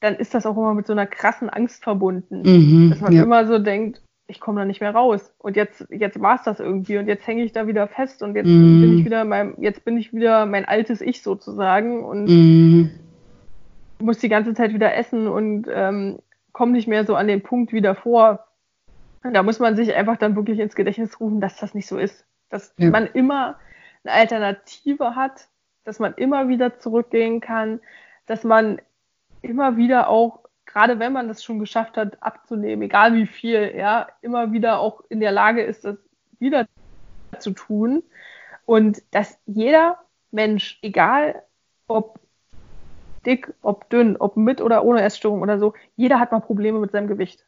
dann 0.00 0.16
ist 0.16 0.34
das 0.34 0.46
auch 0.46 0.56
immer 0.56 0.74
mit 0.74 0.86
so 0.86 0.92
einer 0.92 1.06
krassen 1.06 1.48
Angst 1.48 1.84
verbunden. 1.84 2.42
Mhm, 2.42 2.90
dass 2.90 3.00
man 3.00 3.12
ja. 3.12 3.22
immer 3.22 3.46
so 3.46 3.58
denkt, 3.58 4.02
ich 4.26 4.40
komme 4.40 4.60
da 4.60 4.64
nicht 4.64 4.80
mehr 4.80 4.94
raus. 4.94 5.32
Und 5.38 5.56
jetzt, 5.56 5.86
jetzt 5.90 6.20
war 6.20 6.36
es 6.36 6.42
das 6.42 6.58
irgendwie 6.58 6.98
und 6.98 7.06
jetzt 7.06 7.26
hänge 7.26 7.44
ich 7.44 7.52
da 7.52 7.66
wieder 7.66 7.86
fest 7.86 8.22
und 8.22 8.34
jetzt 8.34 8.48
mhm. 8.48 8.80
bin 8.80 8.98
ich 8.98 9.04
wieder 9.04 9.24
mein, 9.24 9.54
jetzt 9.58 9.84
bin 9.84 9.96
ich 9.96 10.12
wieder 10.12 10.46
mein 10.46 10.64
altes 10.64 11.00
Ich 11.00 11.22
sozusagen 11.22 12.04
und 12.04 12.28
mhm. 12.28 12.90
muss 14.00 14.18
die 14.18 14.28
ganze 14.28 14.54
Zeit 14.54 14.74
wieder 14.74 14.94
essen 14.94 15.28
und 15.28 15.66
ähm, 15.72 16.18
komme 16.52 16.72
nicht 16.72 16.88
mehr 16.88 17.04
so 17.04 17.14
an 17.14 17.28
den 17.28 17.42
Punkt 17.42 17.72
wie 17.72 17.80
davor. 17.80 18.46
Da 19.22 19.42
muss 19.44 19.60
man 19.60 19.76
sich 19.76 19.94
einfach 19.94 20.16
dann 20.16 20.34
wirklich 20.34 20.58
ins 20.58 20.74
Gedächtnis 20.74 21.20
rufen, 21.20 21.40
dass 21.40 21.56
das 21.58 21.74
nicht 21.74 21.86
so 21.86 21.96
ist. 21.96 22.26
Dass 22.52 22.74
ja. 22.76 22.90
man 22.90 23.06
immer 23.06 23.58
eine 24.04 24.12
Alternative 24.14 25.16
hat, 25.16 25.48
dass 25.84 25.98
man 25.98 26.12
immer 26.14 26.48
wieder 26.48 26.78
zurückgehen 26.78 27.40
kann, 27.40 27.80
dass 28.26 28.44
man 28.44 28.80
immer 29.40 29.78
wieder 29.78 30.08
auch, 30.08 30.40
gerade 30.66 30.98
wenn 30.98 31.14
man 31.14 31.28
das 31.28 31.42
schon 31.42 31.58
geschafft 31.58 31.96
hat, 31.96 32.22
abzunehmen, 32.22 32.82
egal 32.82 33.14
wie 33.14 33.26
viel, 33.26 33.72
ja, 33.74 34.06
immer 34.20 34.52
wieder 34.52 34.80
auch 34.80 35.02
in 35.08 35.18
der 35.18 35.32
Lage 35.32 35.62
ist, 35.62 35.84
das 35.86 35.96
wieder 36.38 36.66
zu 37.38 37.52
tun. 37.52 38.02
Und 38.66 39.02
dass 39.12 39.38
jeder 39.46 39.98
Mensch, 40.30 40.78
egal 40.82 41.42
ob 41.88 42.20
dick, 43.24 43.54
ob 43.62 43.88
dünn, 43.88 44.18
ob 44.18 44.36
mit 44.36 44.60
oder 44.60 44.84
ohne 44.84 45.00
Essstörung 45.00 45.40
oder 45.40 45.58
so, 45.58 45.72
jeder 45.96 46.20
hat 46.20 46.32
mal 46.32 46.40
Probleme 46.40 46.78
mit 46.80 46.92
seinem 46.92 47.08
Gewicht. 47.08 47.46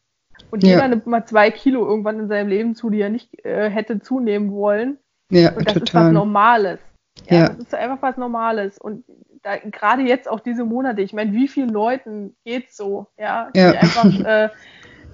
Und 0.51 0.63
ja. 0.63 0.71
jeder 0.71 0.89
nimmt 0.89 1.07
mal 1.07 1.25
zwei 1.25 1.51
Kilo 1.51 1.87
irgendwann 1.87 2.21
in 2.21 2.29
seinem 2.29 2.49
Leben 2.49 2.75
zu, 2.75 2.91
die 2.91 3.01
er 3.01 3.11
nicht 3.11 3.45
äh, 3.45 3.71
hätte 3.71 4.01
zunehmen 4.01 4.53
wollen. 4.53 4.99
Ja, 5.31 5.53
und 5.53 5.67
das 5.67 5.75
total. 5.75 5.85
ist 5.85 5.95
was 5.95 6.13
Normales. 6.13 6.81
Ja, 7.29 7.37
ja, 7.37 7.49
Das 7.49 7.59
ist 7.59 7.75
einfach 7.75 8.03
was 8.03 8.17
Normales. 8.17 8.79
Und 8.79 9.05
da, 9.43 9.57
gerade 9.57 10.03
jetzt 10.03 10.29
auch 10.29 10.41
diese 10.41 10.65
Monate, 10.65 11.03
ich 11.03 11.13
meine, 11.13 11.33
wie 11.33 11.49
vielen 11.49 11.71
Leuten 11.71 12.37
geht's 12.45 12.77
so, 12.77 13.07
ja, 13.19 13.51
die 13.55 13.61
ja. 13.61 13.73
einfach 13.73 14.21
äh, 14.25 14.49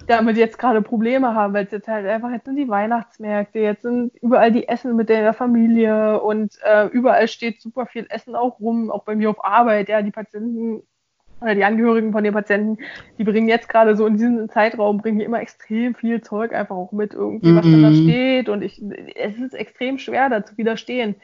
damit 0.07 0.37
jetzt 0.37 0.57
gerade 0.57 0.81
Probleme 0.81 1.35
haben, 1.35 1.53
weil 1.53 1.65
es 1.65 1.71
jetzt 1.71 1.87
halt 1.87 2.07
einfach, 2.07 2.31
jetzt 2.31 2.45
sind 2.45 2.55
die 2.55 2.67
Weihnachtsmärkte, 2.67 3.59
jetzt 3.59 3.83
sind 3.83 4.15
überall 4.21 4.51
die 4.51 4.67
Essen 4.67 4.95
mit 4.95 5.09
der 5.09 5.33
Familie 5.33 6.21
und 6.21 6.57
äh, 6.63 6.87
überall 6.87 7.27
steht 7.27 7.61
super 7.61 7.85
viel 7.85 8.07
Essen 8.09 8.35
auch 8.35 8.59
rum, 8.59 8.89
auch 8.89 9.03
bei 9.03 9.15
mir 9.15 9.29
auf 9.29 9.43
Arbeit, 9.43 9.89
ja, 9.89 10.01
die 10.01 10.11
Patienten 10.11 10.83
oder 11.41 11.55
die 11.55 11.65
Angehörigen 11.65 12.11
von 12.11 12.23
den 12.23 12.33
Patienten, 12.33 12.77
die 13.17 13.23
bringen 13.23 13.49
jetzt 13.49 13.67
gerade 13.67 13.95
so 13.95 14.05
in 14.05 14.13
diesem 14.13 14.49
Zeitraum, 14.49 14.99
bringen 14.99 15.19
die 15.19 15.25
immer 15.25 15.41
extrem 15.41 15.95
viel 15.95 16.21
Zeug 16.21 16.53
einfach 16.53 16.75
auch 16.75 16.91
mit 16.91 17.13
irgendwie, 17.13 17.55
was 17.55 17.65
mhm. 17.65 17.81
da 17.81 17.91
steht 17.91 18.49
und 18.49 18.61
ich, 18.61 18.81
es 19.15 19.37
ist 19.37 19.55
extrem 19.55 19.97
schwer, 19.97 20.29
da 20.29 20.45
zu 20.45 20.57
widerstehen. 20.57 21.15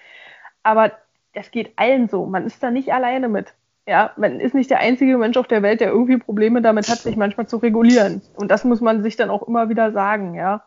Aber 0.64 0.92
das 1.34 1.52
geht 1.52 1.74
allen 1.76 2.10
so. 2.10 2.26
Man 2.26 2.46
ist 2.46 2.62
da 2.64 2.72
nicht 2.72 2.92
alleine 2.92 3.30
mit. 3.30 3.54
Ja, 3.88 4.12
man 4.18 4.42
ist 4.42 4.54
nicht 4.54 4.70
der 4.70 4.80
einzige 4.80 5.18
Mensch 5.18 5.38
auf 5.38 5.48
der 5.48 5.62
Welt, 5.62 5.80
der 5.80 5.90
irgendwie 5.90 6.18
Probleme 6.18 6.62
damit 6.62 6.90
hat, 6.90 6.98
sich 6.98 7.16
manchmal 7.16 7.48
zu 7.48 7.58
regulieren. 7.58 8.22
Und 8.36 8.52
das 8.52 8.66
muss 8.66 8.82
man 8.82 9.02
sich 9.02 9.16
dann 9.16 9.30
auch 9.30 9.48
immer 9.48 9.70
wieder 9.70 9.94
sagen, 9.94 10.36
ja. 10.36 10.66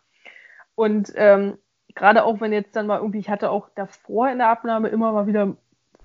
Und 0.75 1.13
ähm, 1.17 1.59
gerade 1.95 2.25
auch 2.25 2.41
wenn 2.41 2.53
jetzt 2.53 2.77
dann 2.77 2.87
mal 2.87 2.99
irgendwie, 2.99 3.19
ich 3.19 3.29
hatte 3.29 3.51
auch 3.51 3.69
davor 3.75 4.31
in 4.31 4.39
der 4.39 4.49
Abnahme 4.49 4.89
immer 4.89 5.13
mal 5.13 5.27
wieder 5.27 5.55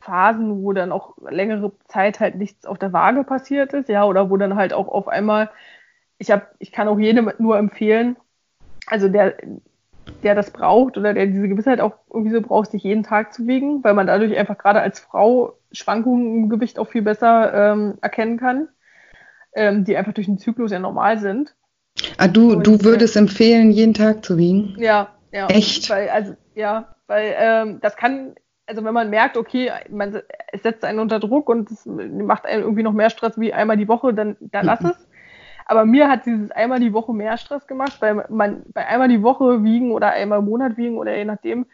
Phasen, 0.06 0.64
wo 0.64 0.72
dann 0.72 0.92
auch 0.92 1.18
längere 1.30 1.72
Zeit 1.88 2.20
halt 2.20 2.36
nichts 2.36 2.66
auf 2.66 2.78
der 2.78 2.94
Waage 2.94 3.24
passiert 3.24 3.74
ist, 3.74 3.90
ja, 3.90 4.06
oder 4.06 4.30
wo 4.30 4.38
dann 4.38 4.56
halt 4.56 4.72
auch 4.72 4.88
auf 4.88 5.08
einmal, 5.08 5.50
ich 6.20 6.32
habe, 6.32 6.44
ich 6.60 6.72
kann 6.72 6.88
auch 6.88 7.00
jedem 7.00 7.32
nur 7.40 7.58
empfehlen, 7.58 8.16
also 8.88 9.10
der, 9.10 9.36
der 10.24 10.36
das 10.36 10.52
braucht 10.52 10.98
oder 10.98 11.14
der 11.14 11.26
diese 11.26 11.50
Gewissheit 11.50 11.82
auch 11.82 11.96
irgendwie 12.14 12.32
so 12.32 12.42
braucht, 12.42 12.72
sich 12.72 12.84
jeden 12.84 13.04
Tag 13.04 13.34
zu 13.34 13.48
wiegen, 13.48 13.84
weil 13.84 13.96
man 13.96 14.08
dadurch 14.08 14.38
einfach 14.38 14.58
gerade 14.58 14.82
als 14.82 15.00
Frau 15.00 15.58
Schwankungen 15.72 16.44
im 16.44 16.50
Gewicht 16.50 16.78
auch 16.78 16.88
viel 16.88 17.02
besser 17.02 17.74
ähm, 17.74 17.96
erkennen 18.02 18.38
kann, 18.38 18.70
ähm, 19.56 19.86
die 19.86 19.98
einfach 19.98 20.14
durch 20.14 20.28
den 20.28 20.38
Zyklus 20.38 20.72
ja 20.72 20.80
normal 20.80 21.18
sind. 21.18 21.56
Ah, 22.18 22.28
du, 22.28 22.54
Und, 22.54 22.68
du 22.68 22.84
würdest 22.84 23.16
äh, 23.16 23.20
empfehlen, 23.20 23.72
jeden 23.72 23.94
Tag 23.94 24.24
zu 24.24 24.38
wiegen? 24.38 24.76
Ja, 24.78 25.10
ja. 25.32 25.48
Echt? 25.48 25.90
Weil, 25.90 26.10
also, 26.10 26.36
ja, 26.54 26.96
weil 27.08 27.34
ähm, 27.38 27.80
das 27.82 27.96
kann, 27.96 28.36
also 28.68 28.84
wenn 28.84 28.94
man 28.94 29.10
merkt, 29.10 29.38
okay, 29.38 29.72
man, 29.90 30.22
es 30.52 30.64
setzt 30.64 30.84
einen 30.84 31.00
unter 31.00 31.20
Druck 31.20 31.50
und 31.50 31.70
es 31.72 31.86
macht 31.86 32.46
einen 32.46 32.64
irgendwie 32.64 32.84
noch 32.84 32.94
mehr 32.94 33.10
Stress 33.10 33.40
wie 33.40 33.54
einmal 33.54 33.78
die 33.78 33.88
Woche, 33.88 34.14
dann, 34.14 34.38
dann 34.40 34.66
lass 34.66 34.82
es. 34.84 35.08
Aber 35.68 35.86
mir 35.86 36.10
hat 36.10 36.26
dieses 36.26 36.52
einmal 36.52 36.80
die 36.80 36.94
Woche 36.94 37.14
mehr 37.14 37.38
Stress 37.38 37.66
gemacht, 37.66 37.98
weil 38.00 38.26
man 38.30 38.64
bei 38.74 38.86
einmal 38.86 39.08
die 39.08 39.24
Woche 39.24 39.64
wiegen 39.64 39.92
oder 39.92 40.12
einmal 40.12 40.40
im 40.40 40.46
Monat 40.46 40.78
wiegen 40.78 40.98
oder 40.98 41.16
je 41.18 41.26
nachdem 41.26 41.66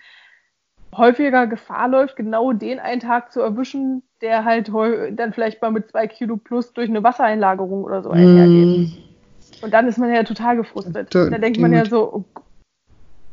häufiger 0.96 1.48
Gefahr 1.48 1.88
läuft, 1.88 2.16
genau 2.16 2.52
den 2.54 2.80
einen 2.80 3.02
Tag 3.02 3.32
zu 3.32 3.42
erwischen, 3.42 4.04
der 4.22 4.46
halt 4.46 4.70
dann 4.70 5.34
vielleicht 5.34 5.62
mal 5.62 5.72
mit 5.72 5.90
zwei 5.90 6.08
Kilo 6.08 6.38
plus 6.38 6.74
durch 6.74 6.90
eine 6.90 7.04
Wassereinlagerung 7.04 7.84
oder 7.84 8.02
so 8.04 8.10
einhergeht. 8.12 8.90
Mm. 8.90 9.64
Und 9.64 9.74
dann 9.74 9.88
ist 9.88 9.98
man 9.98 10.14
ja 10.14 10.24
total 10.24 10.58
gefrustet. 10.58 11.14
Da, 11.14 11.30
da 11.30 11.38
denkt 11.38 11.60
man 11.60 11.72
ja 11.72 11.86
so, 11.86 12.14
oh, 12.14 12.41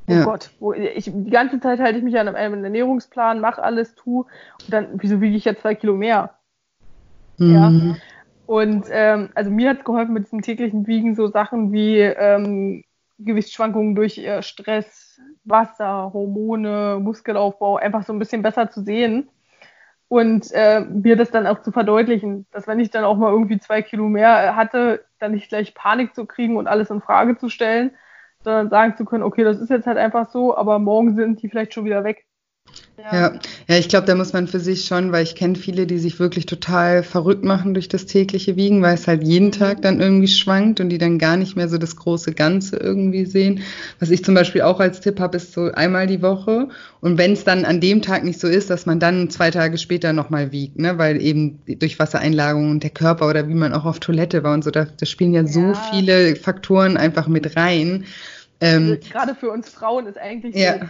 oh 0.08 0.12
ja. 0.12 0.24
Gott, 0.24 0.50
wo, 0.60 0.72
ich, 0.72 1.10
die 1.12 1.30
ganze 1.30 1.60
Zeit 1.60 1.80
halte 1.80 1.98
ich 1.98 2.04
mich 2.04 2.18
an 2.18 2.28
einem 2.28 2.64
Ernährungsplan, 2.64 3.40
mache 3.40 3.62
alles, 3.62 3.94
tu 3.94 4.20
und 4.20 4.72
dann, 4.72 4.88
wieso 4.94 5.20
wiege 5.20 5.36
ich 5.36 5.44
jetzt 5.44 5.62
zwei 5.62 5.74
Kilo 5.74 5.94
mehr? 5.94 6.34
Mm. 7.38 7.54
Ja. 7.54 7.96
Und 8.46 8.86
ähm, 8.90 9.28
also 9.34 9.50
mir 9.50 9.70
hat 9.70 9.78
es 9.78 9.84
geholfen 9.84 10.14
mit 10.14 10.24
diesem 10.24 10.40
täglichen 10.40 10.86
Wiegen 10.86 11.14
so 11.14 11.28
Sachen 11.28 11.70
wie 11.72 11.98
ähm, 11.98 12.82
Gewichtsschwankungen 13.18 13.94
durch 13.94 14.18
äh, 14.18 14.42
Stress, 14.42 15.20
Wasser, 15.44 16.10
Hormone, 16.14 16.98
Muskelaufbau 17.00 17.76
einfach 17.76 18.04
so 18.04 18.12
ein 18.12 18.18
bisschen 18.18 18.42
besser 18.42 18.70
zu 18.70 18.82
sehen 18.82 19.28
und 20.08 20.50
äh, 20.52 20.80
mir 20.80 21.16
das 21.16 21.30
dann 21.30 21.46
auch 21.46 21.60
zu 21.60 21.72
verdeutlichen, 21.72 22.46
dass 22.50 22.66
wenn 22.66 22.80
ich 22.80 22.90
dann 22.90 23.04
auch 23.04 23.16
mal 23.16 23.30
irgendwie 23.30 23.58
zwei 23.58 23.82
Kilo 23.82 24.08
mehr 24.08 24.56
hatte, 24.56 25.04
dann 25.18 25.32
nicht 25.32 25.50
gleich 25.50 25.74
Panik 25.74 26.14
zu 26.14 26.24
kriegen 26.24 26.56
und 26.56 26.66
alles 26.66 26.90
in 26.90 27.02
Frage 27.02 27.36
zu 27.36 27.50
stellen, 27.50 27.90
sondern 28.48 28.70
sagen 28.70 28.96
zu 28.96 29.04
können, 29.04 29.24
okay, 29.24 29.44
das 29.44 29.60
ist 29.60 29.68
jetzt 29.68 29.86
halt 29.86 29.98
einfach 29.98 30.30
so, 30.30 30.56
aber 30.56 30.78
morgen 30.78 31.14
sind 31.16 31.42
die 31.42 31.50
vielleicht 31.50 31.74
schon 31.74 31.84
wieder 31.84 32.02
weg. 32.02 32.24
Ja. 32.98 33.32
ja, 33.68 33.78
ich 33.78 33.88
glaube, 33.88 34.06
da 34.06 34.16
muss 34.16 34.32
man 34.32 34.48
für 34.48 34.58
sich 34.58 34.84
schon, 34.84 35.12
weil 35.12 35.22
ich 35.22 35.36
kenne 35.36 35.54
viele, 35.54 35.86
die 35.86 35.98
sich 35.98 36.18
wirklich 36.18 36.46
total 36.46 37.04
verrückt 37.04 37.44
machen 37.44 37.72
durch 37.72 37.88
das 37.88 38.06
tägliche 38.06 38.56
Wiegen, 38.56 38.82
weil 38.82 38.94
es 38.94 39.06
halt 39.06 39.22
jeden 39.22 39.52
Tag 39.52 39.82
dann 39.82 40.00
irgendwie 40.00 40.26
schwankt 40.26 40.80
und 40.80 40.88
die 40.88 40.98
dann 40.98 41.18
gar 41.18 41.36
nicht 41.36 41.56
mehr 41.56 41.68
so 41.68 41.78
das 41.78 41.94
große 41.94 42.32
Ganze 42.32 42.76
irgendwie 42.76 43.24
sehen. 43.24 43.62
Was 44.00 44.10
ich 44.10 44.24
zum 44.24 44.34
Beispiel 44.34 44.62
auch 44.62 44.80
als 44.80 45.00
Tipp 45.00 45.20
habe, 45.20 45.36
ist 45.36 45.52
so 45.52 45.70
einmal 45.72 46.08
die 46.08 46.22
Woche. 46.22 46.68
Und 47.00 47.18
wenn 47.18 47.32
es 47.32 47.44
dann 47.44 47.64
an 47.64 47.80
dem 47.80 48.02
Tag 48.02 48.24
nicht 48.24 48.40
so 48.40 48.48
ist, 48.48 48.68
dass 48.68 48.84
man 48.84 48.98
dann 48.98 49.30
zwei 49.30 49.52
Tage 49.52 49.78
später 49.78 50.12
nochmal 50.12 50.50
wiegt, 50.50 50.78
ne? 50.78 50.98
weil 50.98 51.22
eben 51.22 51.60
durch 51.66 52.00
Wassereinlagerung 52.00 52.68
und 52.68 52.82
der 52.82 52.90
Körper 52.90 53.28
oder 53.28 53.48
wie 53.48 53.54
man 53.54 53.74
auch 53.74 53.84
auf 53.84 54.00
Toilette 54.00 54.42
war 54.42 54.54
und 54.54 54.64
so, 54.64 54.72
da, 54.72 54.86
da 54.86 55.06
spielen 55.06 55.34
ja, 55.34 55.42
ja. 55.42 55.46
so 55.46 55.72
viele 55.92 56.34
Faktoren 56.34 56.96
einfach 56.96 57.28
mit 57.28 57.56
rein. 57.56 58.04
Ähm, 58.60 58.90
also, 58.90 59.10
Gerade 59.10 59.34
für 59.34 59.50
uns 59.50 59.68
Frauen 59.68 60.06
ist 60.06 60.18
eigentlich 60.18 60.54
ja. 60.54 60.78
so 60.78 60.86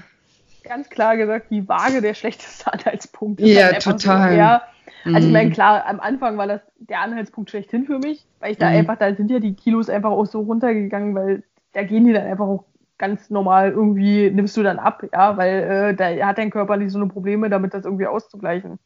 ganz 0.65 0.89
klar 0.89 1.17
gesagt 1.17 1.51
die 1.51 1.69
Waage 1.69 2.01
der 2.01 2.15
schlechteste 2.15 2.73
Anhaltspunkt. 2.73 3.41
ja, 3.41 3.73
total. 3.75 4.63
So 5.05 5.15
also 5.15 5.29
ich 5.29 5.33
meine, 5.33 5.51
mhm. 5.51 5.55
klar, 5.55 5.87
am 5.87 6.01
Anfang 6.01 6.37
war 6.37 6.47
das 6.47 6.61
der 6.79 7.01
Anhaltspunkt 7.01 7.51
schlechthin 7.51 7.87
für 7.87 7.99
mich, 7.99 8.27
weil 8.41 8.53
ich 8.53 8.59
da 8.59 8.71
mhm. 8.71 8.77
einfach, 8.77 8.97
da 8.97 9.15
sind 9.15 9.31
ja 9.31 9.39
die 9.39 9.55
Kilos 9.55 9.89
einfach 9.89 10.11
auch 10.11 10.27
so 10.27 10.41
runtergegangen, 10.41 11.15
weil 11.15 11.43
da 11.73 11.83
gehen 11.83 12.05
die 12.05 12.13
dann 12.13 12.27
einfach 12.27 12.47
auch 12.47 12.65
ganz 12.99 13.31
normal 13.31 13.71
irgendwie 13.71 14.31
nimmst 14.31 14.57
du 14.57 14.63
dann 14.63 14.79
ab, 14.79 15.05
ja, 15.13 15.37
weil 15.37 15.63
äh, 15.63 15.95
da 15.95 16.27
hat 16.27 16.39
dein 16.39 16.51
Körper 16.51 16.77
nicht 16.77 16.91
so 16.91 16.99
eine 16.99 17.09
Probleme, 17.09 17.49
damit 17.49 17.73
das 17.73 17.85
irgendwie 17.85 18.07
auszugleichen. 18.07 18.79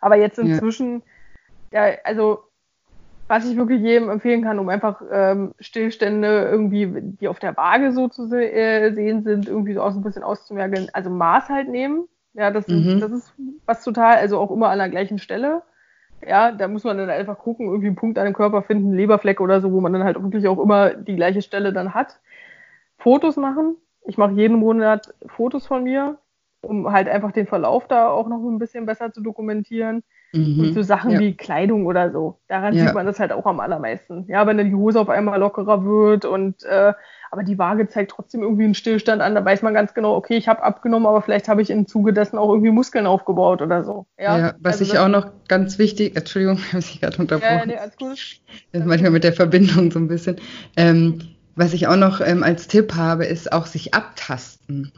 Aber 0.00 0.16
jetzt 0.16 0.38
inzwischen, 0.38 1.02
ja, 1.70 1.86
ja 1.88 1.94
also 2.04 2.42
was 3.26 3.48
ich 3.48 3.56
wirklich 3.56 3.80
jedem 3.80 4.10
empfehlen 4.10 4.42
kann, 4.42 4.58
um 4.58 4.68
einfach 4.68 5.00
ähm, 5.10 5.54
Stillstände 5.58 6.48
irgendwie, 6.50 6.88
die 7.20 7.28
auf 7.28 7.38
der 7.38 7.56
Waage 7.56 7.92
so 7.92 8.08
zu 8.08 8.26
se 8.26 8.50
äh, 8.50 8.92
sehen 8.92 9.22
sind, 9.22 9.48
irgendwie 9.48 9.74
so 9.74 9.82
aus 9.82 9.94
ein 9.94 10.02
bisschen 10.02 10.22
auszumerken, 10.22 10.88
also 10.92 11.10
Maß 11.10 11.48
halt 11.48 11.68
nehmen. 11.68 12.06
Ja, 12.34 12.50
das, 12.50 12.68
mhm. 12.68 12.88
ist, 12.88 13.00
das 13.00 13.12
ist 13.12 13.32
was 13.64 13.84
total, 13.84 14.16
also 14.16 14.38
auch 14.38 14.50
immer 14.50 14.68
an 14.68 14.78
der 14.78 14.88
gleichen 14.88 15.18
Stelle. 15.18 15.62
Ja, 16.26 16.52
da 16.52 16.68
muss 16.68 16.84
man 16.84 16.98
dann 16.98 17.10
einfach 17.10 17.38
gucken, 17.38 17.66
irgendwie 17.66 17.88
einen 17.88 17.96
Punkt 17.96 18.18
an 18.18 18.24
dem 18.24 18.34
Körper 18.34 18.62
finden, 18.62 18.92
Leberfleck 18.92 19.40
oder 19.40 19.60
so, 19.60 19.72
wo 19.72 19.80
man 19.80 19.92
dann 19.92 20.04
halt 20.04 20.20
wirklich 20.22 20.48
auch 20.48 20.58
immer 20.58 20.94
die 20.94 21.16
gleiche 21.16 21.42
Stelle 21.42 21.72
dann 21.72 21.94
hat. 21.94 22.20
Fotos 22.98 23.36
machen. 23.36 23.76
Ich 24.06 24.18
mache 24.18 24.32
jeden 24.32 24.56
Monat 24.56 25.14
Fotos 25.26 25.66
von 25.66 25.84
mir, 25.84 26.18
um 26.60 26.90
halt 26.92 27.08
einfach 27.08 27.32
den 27.32 27.46
Verlauf 27.46 27.86
da 27.88 28.08
auch 28.08 28.28
noch 28.28 28.42
ein 28.42 28.58
bisschen 28.58 28.86
besser 28.86 29.12
zu 29.12 29.22
dokumentieren. 29.22 30.02
Mhm. 30.34 30.60
Und 30.60 30.74
so 30.74 30.82
Sachen 30.82 31.12
ja. 31.12 31.20
wie 31.20 31.36
Kleidung 31.36 31.86
oder 31.86 32.10
so. 32.10 32.38
Daran 32.48 32.74
ja. 32.74 32.84
sieht 32.84 32.94
man 32.94 33.06
das 33.06 33.20
halt 33.20 33.32
auch 33.32 33.46
am 33.46 33.60
allermeisten. 33.60 34.24
Ja, 34.28 34.46
wenn 34.46 34.58
dann 34.58 34.68
die 34.68 34.74
Hose 34.74 35.00
auf 35.00 35.08
einmal 35.08 35.38
lockerer 35.38 35.84
wird 35.84 36.24
und 36.24 36.62
äh, 36.64 36.92
aber 37.30 37.42
die 37.42 37.58
Waage 37.58 37.88
zeigt 37.88 38.12
trotzdem 38.12 38.42
irgendwie 38.42 38.64
einen 38.64 38.74
Stillstand 38.74 39.20
an, 39.20 39.34
da 39.34 39.44
weiß 39.44 39.62
man 39.62 39.74
ganz 39.74 39.92
genau, 39.92 40.14
okay, 40.14 40.36
ich 40.36 40.46
habe 40.46 40.62
abgenommen, 40.62 41.06
aber 41.06 41.20
vielleicht 41.20 41.48
habe 41.48 41.62
ich 41.62 41.70
im 41.70 41.88
Zuge 41.88 42.12
dessen 42.12 42.38
auch 42.38 42.48
irgendwie 42.48 42.70
Muskeln 42.70 43.06
aufgebaut 43.06 43.60
oder 43.60 43.82
so. 43.82 44.06
Ja, 44.18 44.38
ja 44.38 44.54
was 44.60 44.80
also 44.80 44.84
ich 44.84 44.98
auch 45.00 45.08
noch 45.08 45.26
ganz 45.48 45.78
wichtig, 45.78 46.16
Entschuldigung, 46.16 46.58
ich 46.58 46.68
habe 46.68 46.76
mich 46.76 47.00
gerade 47.00 47.18
unterbrochen. 47.18 47.58
Ja, 47.58 47.66
nee, 47.66 47.76
alles 47.76 47.96
gut. 47.96 48.40
Das 48.70 48.82
ist 48.82 48.86
manchmal 48.86 49.10
mit 49.10 49.24
der 49.24 49.32
Verbindung 49.32 49.90
so 49.90 49.98
ein 49.98 50.06
bisschen. 50.06 50.36
Ähm, 50.76 51.20
was 51.56 51.72
ich 51.72 51.88
auch 51.88 51.96
noch 51.96 52.20
ähm, 52.20 52.42
als 52.42 52.68
Tipp 52.68 52.94
habe, 52.94 53.24
ist 53.24 53.52
auch 53.52 53.66
sich 53.66 53.94
abtasten. 53.94 54.92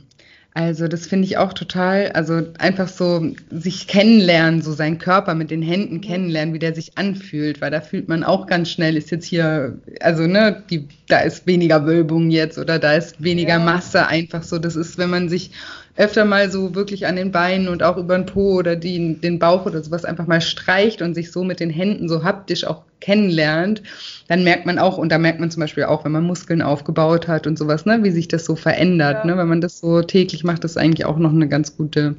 Also 0.56 0.88
das 0.88 1.06
finde 1.06 1.26
ich 1.26 1.36
auch 1.36 1.52
total, 1.52 2.12
also 2.12 2.40
einfach 2.58 2.88
so 2.88 3.30
sich 3.50 3.86
kennenlernen, 3.88 4.62
so 4.62 4.72
seinen 4.72 4.96
Körper 4.96 5.34
mit 5.34 5.50
den 5.50 5.60
Händen 5.60 6.00
kennenlernen, 6.00 6.54
wie 6.54 6.58
der 6.58 6.74
sich 6.74 6.96
anfühlt, 6.96 7.60
weil 7.60 7.70
da 7.70 7.82
fühlt 7.82 8.08
man 8.08 8.24
auch 8.24 8.46
ganz 8.46 8.70
schnell, 8.70 8.96
ist 8.96 9.10
jetzt 9.10 9.26
hier, 9.26 9.76
also 10.00 10.26
ne, 10.26 10.64
die, 10.70 10.88
da 11.08 11.18
ist 11.18 11.46
weniger 11.46 11.84
Wölbung 11.84 12.30
jetzt 12.30 12.56
oder 12.56 12.78
da 12.78 12.94
ist 12.94 13.22
weniger 13.22 13.58
ja. 13.58 13.58
Masse, 13.58 14.06
einfach 14.06 14.42
so. 14.42 14.58
Das 14.58 14.76
ist, 14.76 14.96
wenn 14.96 15.10
man 15.10 15.28
sich 15.28 15.50
öfter 15.96 16.24
mal 16.24 16.50
so 16.50 16.74
wirklich 16.74 17.06
an 17.06 17.16
den 17.16 17.32
Beinen 17.32 17.68
und 17.68 17.82
auch 17.82 17.96
über 17.96 18.16
den 18.16 18.26
Po 18.26 18.56
oder 18.56 18.76
die, 18.76 19.18
den 19.20 19.38
Bauch 19.38 19.66
oder 19.66 19.82
sowas 19.82 20.04
einfach 20.04 20.26
mal 20.26 20.40
streicht 20.40 21.02
und 21.02 21.14
sich 21.14 21.32
so 21.32 21.42
mit 21.42 21.60
den 21.60 21.70
Händen 21.70 22.08
so 22.08 22.22
haptisch 22.22 22.66
auch 22.66 22.82
kennenlernt, 23.00 23.82
dann 24.28 24.44
merkt 24.44 24.66
man 24.66 24.78
auch, 24.78 24.98
und 24.98 25.10
da 25.10 25.18
merkt 25.18 25.40
man 25.40 25.50
zum 25.50 25.60
Beispiel 25.60 25.84
auch, 25.84 26.04
wenn 26.04 26.12
man 26.12 26.24
Muskeln 26.24 26.62
aufgebaut 26.62 27.28
hat 27.28 27.46
und 27.46 27.58
sowas, 27.58 27.86
ne, 27.86 28.02
wie 28.02 28.10
sich 28.10 28.28
das 28.28 28.44
so 28.44 28.56
verändert. 28.56 29.24
Ja. 29.24 29.26
Ne? 29.26 29.38
Wenn 29.38 29.48
man 29.48 29.60
das 29.60 29.80
so 29.80 30.02
täglich 30.02 30.44
macht, 30.44 30.64
das 30.64 30.72
ist 30.72 30.76
eigentlich 30.76 31.06
auch 31.06 31.18
noch 31.18 31.32
eine 31.32 31.48
ganz 31.48 31.76
gute 31.76 32.16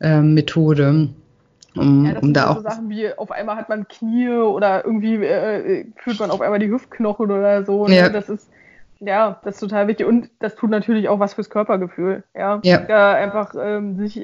äh, 0.00 0.20
Methode. 0.20 1.08
Um, 1.76 2.04
ja, 2.04 2.14
das 2.14 2.22
um 2.22 2.26
sind 2.28 2.36
da 2.36 2.50
auch 2.50 2.56
so 2.56 2.62
Sachen 2.62 2.90
wie 2.90 3.16
auf 3.16 3.30
einmal 3.30 3.54
hat 3.54 3.68
man 3.68 3.86
Knie 3.86 4.28
oder 4.28 4.84
irgendwie 4.84 5.14
äh, 5.24 5.84
fühlt 5.98 6.18
man 6.18 6.32
auf 6.32 6.40
einmal 6.40 6.58
die 6.58 6.68
Hüftknochen 6.68 7.30
oder 7.30 7.64
so. 7.64 7.86
Ne? 7.86 7.96
Ja. 7.96 8.08
Das 8.08 8.28
ist 8.28 8.48
ja, 9.00 9.40
das 9.44 9.54
ist 9.54 9.60
total 9.60 9.88
wichtig. 9.88 10.06
Und 10.06 10.30
das 10.38 10.54
tut 10.54 10.70
natürlich 10.70 11.08
auch 11.08 11.18
was 11.18 11.34
fürs 11.34 11.50
Körpergefühl. 11.50 12.22
Ja, 12.34 12.60
ja. 12.62 12.86
ja 12.88 13.12
einfach 13.14 13.54
ähm, 13.58 13.96
sich. 13.96 14.22